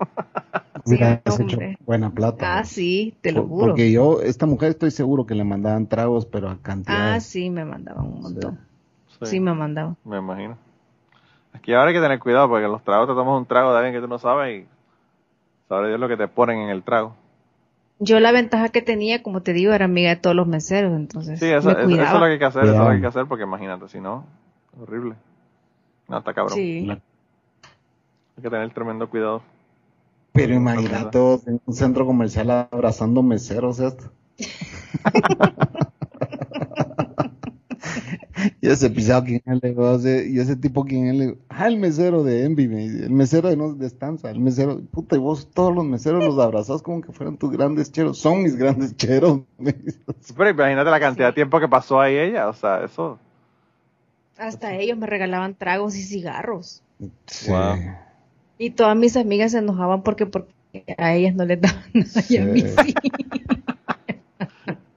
Sí, 0.86 0.96
Hubieras 0.96 1.20
hecho 1.26 1.58
buena 1.84 2.10
plata. 2.10 2.58
Ah, 2.58 2.64
sí, 2.64 3.14
te 3.20 3.32
lo 3.32 3.42
juro. 3.42 3.66
Porque 3.66 3.92
yo, 3.92 4.22
esta 4.22 4.46
mujer 4.46 4.70
estoy 4.70 4.90
seguro 4.90 5.26
que 5.26 5.34
le 5.34 5.44
mandaban 5.44 5.86
tragos, 5.86 6.24
pero 6.24 6.48
a 6.48 6.56
cantidad. 6.62 7.16
Ah, 7.16 7.20
sí, 7.20 7.50
me 7.50 7.64
mandaban 7.64 8.06
un 8.06 8.22
montón. 8.22 8.58
Sí, 8.58 8.69
Sí, 9.22 9.40
me 9.40 9.54
mandaban. 9.54 9.96
me 10.04 10.18
imagino. 10.18 10.56
Aquí 11.52 11.72
ahora 11.74 11.88
hay 11.88 11.94
que 11.94 12.00
tener 12.00 12.18
cuidado 12.20 12.48
porque 12.48 12.68
los 12.68 12.82
tragos 12.82 13.08
te 13.08 13.14
tomas 13.14 13.38
un 13.38 13.46
trago 13.46 13.72
de 13.72 13.78
alguien 13.78 13.94
que 13.94 14.00
tú 14.00 14.08
no 14.08 14.18
sabes 14.18 14.62
y 14.62 14.66
sabe 15.68 15.88
Dios 15.88 16.00
lo 16.00 16.08
que 16.08 16.16
te 16.16 16.28
ponen 16.28 16.58
en 16.60 16.68
el 16.70 16.82
trago. 16.82 17.14
Yo 17.98 18.18
la 18.18 18.32
ventaja 18.32 18.70
que 18.70 18.80
tenía, 18.80 19.22
como 19.22 19.42
te 19.42 19.52
digo, 19.52 19.72
era 19.74 19.84
amiga 19.84 20.10
de 20.10 20.16
todos 20.16 20.34
los 20.34 20.46
meseros, 20.46 20.92
entonces 20.96 21.38
Sí, 21.38 21.46
eso, 21.46 21.68
me 21.68 21.72
eso, 21.72 21.90
eso 21.90 22.02
es 22.02 22.12
lo 22.14 22.20
que 22.20 22.32
hay 22.32 22.38
que 22.38 22.44
hacer, 22.44 22.64
eso 22.64 22.72
es 22.72 22.78
lo 22.78 22.86
que 22.86 22.92
hay 22.92 23.00
que 23.00 23.06
hacer 23.06 23.26
porque 23.26 23.44
imagínate, 23.44 23.88
si 23.88 24.00
no, 24.00 24.24
horrible. 24.80 25.16
No, 26.08 26.18
está 26.18 26.32
cabrón. 26.32 26.56
Sí. 26.56 26.88
Hay 26.88 28.42
que 28.42 28.48
tener 28.50 28.72
tremendo 28.72 29.08
cuidado. 29.10 29.42
Pero 30.32 30.54
imagínate 30.54 31.10
todos 31.10 31.46
en 31.46 31.60
un 31.66 31.74
centro 31.74 32.06
comercial 32.06 32.50
abrazando 32.50 33.22
meseros 33.22 33.80
esto. 33.80 34.10
y 38.62 38.68
ese 38.68 38.90
pisado 38.90 39.24
quién 39.24 39.42
es, 39.44 39.62
le 39.62 39.68
digo, 39.70 39.94
ese- 39.94 40.28
y 40.28 40.38
ese 40.38 40.56
tipo 40.56 40.84
quién 40.84 41.06
es, 41.06 41.14
le 41.16 41.26
digo, 41.26 41.38
ah, 41.48 41.66
el 41.66 41.78
mesero 41.78 42.22
de 42.22 42.44
Envy, 42.44 42.68
me 42.68 42.76
dice, 42.88 43.04
el 43.04 43.10
mesero 43.10 43.48
de 43.48 43.56
No 43.56 43.72
Descansa, 43.74 44.30
el 44.30 44.38
mesero, 44.40 44.80
puta, 44.90 45.16
y 45.16 45.18
vos 45.18 45.48
todos 45.52 45.74
los 45.74 45.84
meseros 45.84 46.22
los 46.24 46.38
abrazás 46.38 46.82
como 46.82 47.00
que 47.00 47.12
fueran 47.12 47.36
tus 47.38 47.50
grandes 47.50 47.90
cheros, 47.90 48.18
son 48.18 48.42
mis 48.42 48.56
grandes 48.56 48.96
cheros, 48.96 49.40
me 49.58 49.72
dice. 49.72 49.98
Pero 50.36 50.50
imagínate 50.50 50.90
la 50.90 51.00
cantidad 51.00 51.28
de 51.28 51.32
tiempo 51.32 51.58
que 51.60 51.68
pasó 51.68 52.00
ahí 52.00 52.16
ella, 52.16 52.48
o 52.48 52.52
sea, 52.52 52.84
eso. 52.84 53.18
Hasta 54.38 54.74
ellos 54.74 54.96
me 54.98 55.06
regalaban 55.06 55.54
tragos 55.54 55.96
y 55.96 56.02
cigarros. 56.02 56.82
Sí. 57.26 57.50
Wow. 57.50 57.76
Y 58.58 58.70
todas 58.70 58.96
mis 58.96 59.16
amigas 59.16 59.52
se 59.52 59.58
enojaban 59.58 60.02
porque, 60.02 60.26
porque 60.26 60.52
a 60.98 61.14
ellas 61.14 61.34
no 61.34 61.44
les 61.46 61.60
daban 61.60 61.82
nada 61.94 62.24
y 62.28 62.36
a 62.36 62.44
mí 62.44 62.60
Sí. 62.60 62.74
sí. 62.86 62.94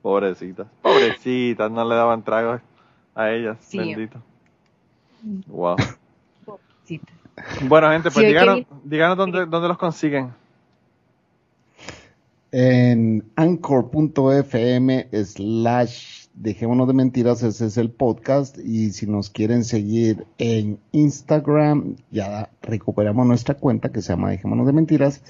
Pobrecitas. 0.02 0.68
Pobrecitas, 0.82 1.72
no 1.72 1.88
le 1.88 1.96
daban 1.96 2.24
tragos 2.24 2.62
a 3.16 3.32
ellas. 3.32 3.58
Sí. 3.62 3.78
Bendito. 3.78 4.22
Wow. 5.48 5.76
Pobrecita. 6.46 7.14
Bueno, 7.68 7.90
gente, 7.92 8.12
pues 8.12 8.16
Sí, 8.16 8.22
que 8.22 8.28
díganos, 8.28 8.66
díganos 8.84 9.18
dónde, 9.18 9.46
dónde 9.46 9.68
los 9.68 9.78
consiguen. 9.78 10.34
En 12.52 13.24
anchor.fm 13.36 15.08
slash 15.12 16.24
dejémonos 16.34 16.88
de 16.88 16.94
mentiras, 16.94 17.44
ese 17.44 17.66
es 17.66 17.78
el 17.78 17.90
podcast. 17.90 18.58
Y 18.60 18.92
si 18.92 19.08
nos 19.08 19.30
quieren 19.30 19.64
seguir 19.64 20.26
en 20.38 20.80
Instagram, 20.92 21.96
ya 22.12 22.50
recuperamos 22.62 23.26
nuestra 23.26 23.56
cuenta 23.56 23.92
que 23.92 24.02
se 24.02 24.14
llama 24.14 24.32
Dejémonos 24.32 24.68
de 24.68 24.74
Mentiras. 24.74 25.24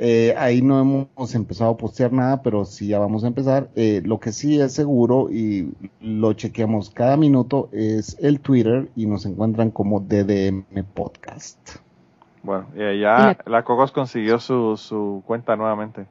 Eh, 0.00 0.32
ahí 0.38 0.62
no 0.62 0.80
hemos 0.80 1.34
empezado 1.34 1.72
a 1.72 1.76
postear 1.76 2.12
nada, 2.12 2.40
pero 2.40 2.64
sí 2.64 2.86
ya 2.86 3.00
vamos 3.00 3.24
a 3.24 3.26
empezar. 3.26 3.68
Eh, 3.74 4.00
lo 4.04 4.20
que 4.20 4.30
sí 4.30 4.60
es 4.60 4.72
seguro 4.72 5.28
y 5.28 5.72
lo 6.00 6.32
chequeamos 6.34 6.90
cada 6.90 7.16
minuto 7.16 7.68
es 7.72 8.16
el 8.20 8.38
Twitter 8.38 8.88
y 8.94 9.06
nos 9.06 9.26
encuentran 9.26 9.72
como 9.72 9.98
DDM 9.98 10.84
Podcast. 10.94 11.58
Bueno, 12.44 12.68
y 12.76 13.00
ya 13.00 13.36
la 13.44 13.64
Cocos 13.64 13.90
consiguió 13.90 14.38
su, 14.38 14.76
su 14.76 15.24
cuenta 15.26 15.56
nuevamente. 15.56 16.06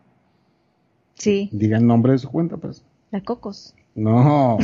Sí, 1.13 1.47
Diga 1.53 1.77
el 1.77 1.87
nombre 1.87 2.11
de 2.11 2.17
su 2.17 2.29
cuenta, 2.29 2.57
pues. 2.57 2.83
la 3.11 3.21
cocos. 3.21 3.73
No. 3.95 4.57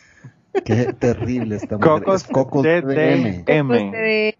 Qué 0.64 0.92
terrible 0.92 1.56
esta 1.56 1.76
mujer. 1.76 1.90
Cocos 1.90 2.22
Es 2.22 2.28
Cocos 2.28 2.62
DDM. 2.62 3.44
DDM. 3.44 3.94
Eh, 3.94 4.34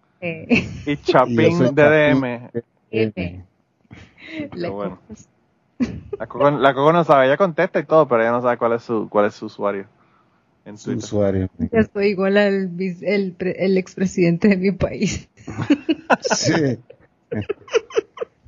Y 0.86 0.96
Chapín 0.98 1.58
DDM. 1.74 2.50
M. 2.92 3.44
la 4.54 4.70
bueno. 4.70 5.00
La 6.18 6.26
Coco, 6.26 6.50
la 6.50 6.74
Coco 6.74 6.92
no 6.92 7.04
sabe, 7.04 7.26
ella 7.26 7.36
contesta 7.38 7.78
y 7.80 7.84
todo, 7.86 8.06
pero 8.06 8.20
ella 8.22 8.32
no 8.32 8.42
sabe 8.42 8.58
cuál 8.58 8.74
es 8.74 8.82
su, 8.82 9.08
cuál 9.08 9.26
es 9.26 9.34
su 9.34 9.46
usuario 9.46 9.86
en 10.66 10.76
Su 10.76 10.90
Twitter. 10.90 11.04
usuario. 11.04 11.50
Ya 11.72 11.84
soy 11.84 12.08
igual 12.08 12.36
al 12.36 12.70
el, 12.78 13.32
pre- 13.32 13.64
el 13.64 13.78
expresidente 13.78 14.48
de 14.48 14.56
mi 14.56 14.72
país. 14.72 15.28
Sí. 16.22 16.78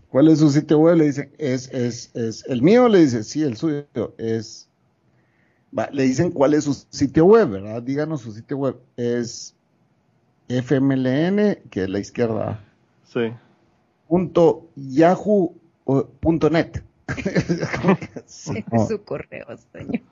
¿Cuál 0.09 0.29
es 0.29 0.41
su 0.41 0.51
sitio 0.51 0.79
web? 0.79 0.97
Le 0.97 1.05
dicen, 1.07 1.33
es, 1.39 1.73
es, 1.73 2.11
es, 2.15 2.45
el 2.49 2.61
mío 2.61 2.89
le 2.89 2.99
dice, 2.99 3.23
sí, 3.23 3.43
el 3.45 3.57
suyo 3.57 3.87
es, 4.19 4.69
va, 5.77 5.89
le 5.93 6.03
dicen 6.03 6.33
cuál 6.33 6.55
es 6.55 6.65
su 6.65 6.75
sitio 6.91 7.25
web, 7.25 7.49
¿verdad? 7.51 7.83
Díganos 7.83 8.21
su 8.21 8.33
sitio 8.33 8.59
web. 8.59 8.77
Es 8.97 9.55
fmln, 10.49 11.61
que 11.71 11.85
es 11.85 11.89
la 11.89 11.99
izquierda, 12.01 12.61
Sí. 13.05 13.33
Punto 14.13 14.69
yahoo 14.77 15.55
o 15.87 16.05
punto 16.21 16.51
net. 16.51 16.83
Como 17.81 17.97
que 17.99 18.09
sí, 18.27 18.63
no, 18.71 18.83
es 18.83 18.89
su 18.89 19.03
correo, 19.05 19.47
señor. 19.73 20.03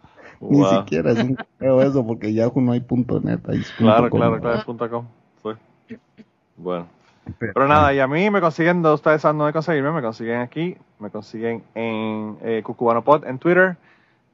Ni 0.40 0.58
Wow. 0.58 0.70
siquiera 0.70 1.10
es 1.12 1.22
un 1.22 1.34
correo 1.36 1.82
eso, 1.82 2.06
porque 2.06 2.32
Yahoo 2.32 2.62
no 2.62 2.72
hay 2.72 2.80
punto 2.80 3.20
net. 3.20 3.40
Ahí 3.46 3.58
es 3.58 3.70
Claro, 3.72 4.08
punto 4.08 4.10
com. 4.10 4.18
claro, 4.20 4.40
claro, 4.40 4.56
es 4.58 4.64
punto 4.64 4.88
com. 4.90 5.04
Sí. 5.86 5.96
Bueno. 6.56 6.86
Pero 7.38 7.68
nada, 7.68 7.92
y 7.92 8.00
a 8.00 8.06
mí 8.08 8.30
me 8.30 8.40
consiguen, 8.40 8.80
de 8.82 8.90
ustedes 8.90 9.20
saben 9.20 9.36
dónde 9.36 9.52
conseguirme, 9.52 9.92
me 9.92 10.00
consiguen 10.00 10.40
aquí, 10.40 10.78
me 10.98 11.10
consiguen 11.10 11.62
en 11.74 12.38
eh, 12.40 12.62
CucubanoPod 12.64 13.26
en 13.26 13.38
Twitter 13.38 13.76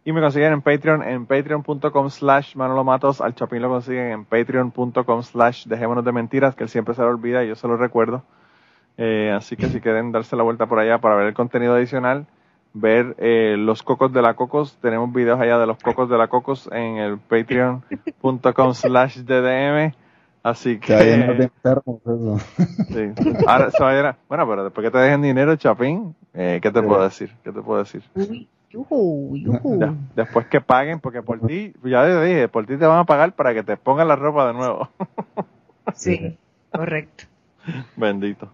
y 0.04 0.12
me 0.12 0.20
consiguen 0.20 0.52
en 0.52 0.62
Patreon, 0.62 1.02
en 1.02 1.26
patreon.com 1.26 2.08
slash 2.10 2.54
Manolo 2.54 2.84
Matos, 2.84 3.20
al 3.20 3.34
Chapín 3.34 3.62
lo 3.62 3.68
consiguen 3.68 4.12
en 4.12 4.24
patreon.com 4.24 5.22
slash 5.24 5.66
Dejémonos 5.66 6.04
de 6.04 6.12
Mentiras, 6.12 6.54
que 6.54 6.62
él 6.62 6.68
siempre 6.70 6.94
se 6.94 7.02
lo 7.02 7.08
olvida 7.08 7.42
y 7.44 7.48
yo 7.48 7.56
se 7.56 7.66
lo 7.66 7.76
recuerdo. 7.76 8.22
Eh, 8.98 9.32
así 9.36 9.56
que 9.56 9.68
si 9.68 9.80
quieren 9.80 10.12
darse 10.12 10.36
la 10.36 10.42
vuelta 10.42 10.66
por 10.66 10.78
allá 10.78 10.98
para 10.98 11.16
ver 11.16 11.26
el 11.26 11.34
contenido 11.34 11.74
adicional, 11.74 12.26
ver 12.72 13.14
eh, 13.18 13.56
los 13.58 13.82
cocos 13.82 14.12
de 14.12 14.22
la 14.22 14.34
cocos, 14.34 14.78
tenemos 14.80 15.12
videos 15.12 15.40
allá 15.40 15.58
de 15.58 15.66
los 15.66 15.78
cocos 15.78 16.08
de 16.08 16.18
la 16.18 16.28
cocos 16.28 16.68
en 16.72 16.96
el 16.96 17.18
patreon.com 17.18 18.74
slash 18.74 19.18
DDM. 19.18 19.94
Así 20.42 20.78
Que 20.78 20.94
enfermos, 21.42 22.00
eso. 22.02 22.38
Sí. 22.92 23.12
Ahora, 23.46 23.70
se 23.70 23.82
va 23.82 23.90
a 23.90 23.98
ir 23.98 24.04
a- 24.06 24.16
bueno, 24.28 24.46
pero 24.48 24.64
después 24.64 24.84
que 24.84 24.90
te 24.90 24.98
dejen 24.98 25.20
dinero, 25.22 25.56
Chapín, 25.56 26.14
eh, 26.34 26.60
¿qué 26.62 26.70
te 26.70 26.80
puedo 26.82 27.02
decir? 27.02 27.32
¿Qué 27.42 27.50
te 27.52 27.60
puedo 27.60 27.80
decir? 27.80 28.02
Ya, 29.80 29.94
después 30.14 30.46
que 30.46 30.60
paguen, 30.60 31.00
porque 31.00 31.22
por 31.22 31.40
ti, 31.46 31.72
ya 31.84 32.04
te 32.04 32.22
dije, 32.24 32.48
por 32.48 32.66
ti 32.66 32.76
te 32.76 32.86
van 32.86 32.98
a 32.98 33.04
pagar 33.04 33.32
para 33.32 33.54
que 33.54 33.62
te 33.62 33.76
pongan 33.76 34.08
la 34.08 34.16
ropa 34.16 34.46
de 34.46 34.52
nuevo. 34.54 34.88
Sí, 35.94 36.38
correcto. 36.70 37.24
Bendito. 37.96 38.50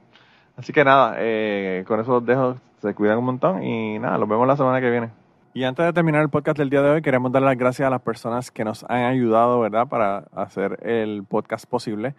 Así 0.57 0.73
que 0.73 0.85
nada, 0.85 1.17
eh, 1.19 1.85
con 1.87 2.01
eso 2.01 2.13
los 2.13 2.27
dejo, 2.27 2.57
se 2.81 2.95
cuidan 2.95 3.19
un 3.19 3.25
montón 3.25 3.63
y 3.63 3.99
nada, 3.99 4.19
los 4.19 4.29
vemos 4.29 4.47
la 4.47 4.57
semana 4.57 4.81
que 4.81 4.91
viene. 4.91 5.11
Y 5.55 5.65
antes 5.65 5.85
de 5.85 5.93
terminar 5.93 6.23
el 6.23 6.31
podcast 6.31 6.59
del 6.59 6.71
día 6.71 6.83
de 6.83 6.91
hoy, 6.91 7.03
queremos 7.03 7.31
dar 7.31 7.43
las 7.43 7.57
gracias 7.57 7.87
a 7.87 7.91
las 7.91 8.01
personas 8.01 8.51
que 8.51 8.65
nos 8.65 8.85
han 8.85 9.05
ayudado, 9.05 9.61
¿verdad?, 9.61 9.87
para 9.87 10.25
hacer 10.35 10.79
el 10.83 11.25
podcast 11.25 11.67
posible. 11.67 12.15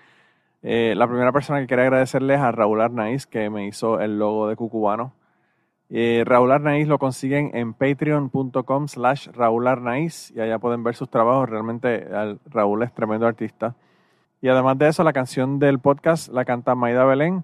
Eh, 0.61 0.93
la 0.95 1.07
primera 1.07 1.31
persona 1.31 1.60
que 1.60 1.68
quería 1.68 1.85
agradecerles 1.85 2.39
a 2.39 2.51
Raúl 2.51 2.81
Arnaiz, 2.81 3.26
que 3.26 3.49
me 3.49 3.65
hizo 3.68 3.99
el 3.99 4.19
logo 4.19 4.47
de 4.47 4.55
Cucubano. 4.55 5.14
Eh, 5.89 6.23
Raúl 6.26 6.51
Arnaiz 6.51 6.88
lo 6.88 6.97
consiguen 6.99 7.51
en 7.53 7.73
patreon.com 7.73 8.88
slash 8.88 9.27
Raúl 9.30 9.68
Arnaiz 9.68 10.31
y 10.35 10.39
allá 10.39 10.60
pueden 10.60 10.84
ver 10.84 10.95
sus 10.95 11.10
trabajos. 11.10 11.49
Realmente 11.49 12.07
Raúl 12.45 12.84
es 12.84 12.93
tremendo 12.93 13.27
artista. 13.27 13.76
Y 14.41 14.47
además 14.47 14.77
de 14.77 14.88
eso, 14.88 15.03
la 15.03 15.14
canción 15.14 15.60
del 15.60 15.80
podcast 15.80 16.31
la 16.31 16.45
canta 16.45 16.76
Maida 16.76 17.03
Belén 17.05 17.43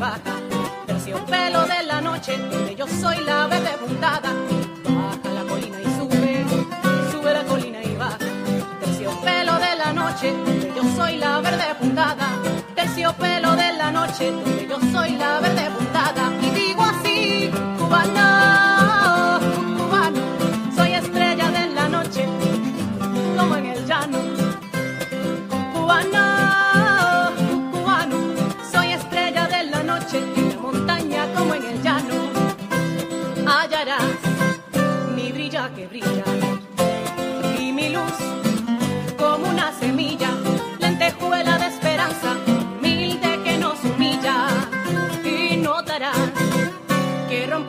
baja, 0.00 0.34
un 1.14 1.26
pelo 1.26 1.66
de 1.66 1.82
la 1.86 2.00
noche, 2.00 2.32
yo 2.76 2.86
soy 2.86 3.22
la 3.24 3.46
bebé 3.46 3.72
puntada. 3.84 4.30
Baja 4.84 5.30
la 5.34 5.42
colina 5.42 5.78
y 5.78 5.88
sube, 5.98 6.44
sube 7.12 7.32
la 7.34 7.44
colina 7.44 7.82
y 7.82 7.94
baja, 7.96 8.16
terciopelo 8.80 9.54
de 9.58 9.76
la 9.76 9.92
noche, 9.92 10.32
yo 10.74 10.82
soy 10.96 11.16
la 11.18 11.40
verde 11.40 11.74
puntada, 11.78 12.28
terciopelo 12.74 13.54
de 13.56 13.72
la 13.74 13.90
noche, 13.90 14.32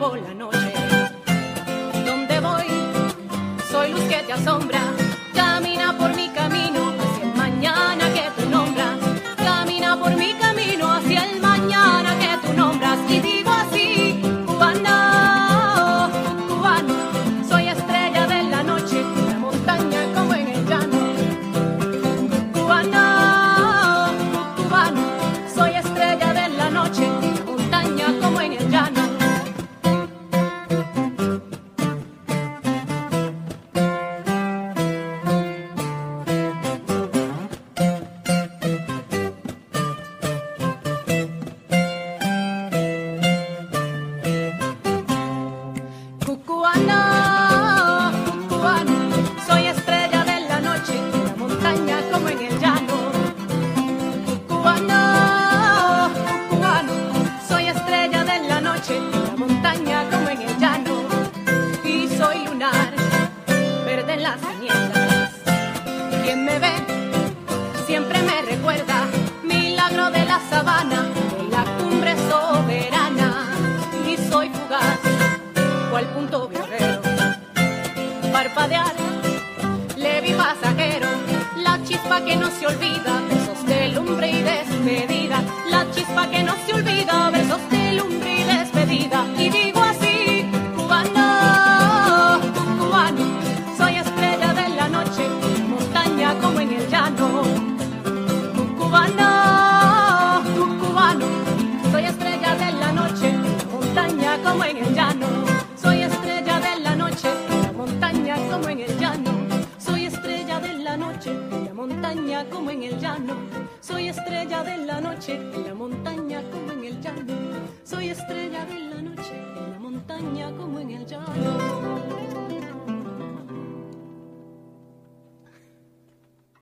acabó 0.02 0.16
la 0.16 0.34
noche. 0.34 0.72
¿Dónde 2.04 2.40
voy? 2.40 2.66
Soy 3.70 3.92
luz 3.92 4.02
que 4.08 4.22
te 4.26 4.32
asombra. 4.32 4.91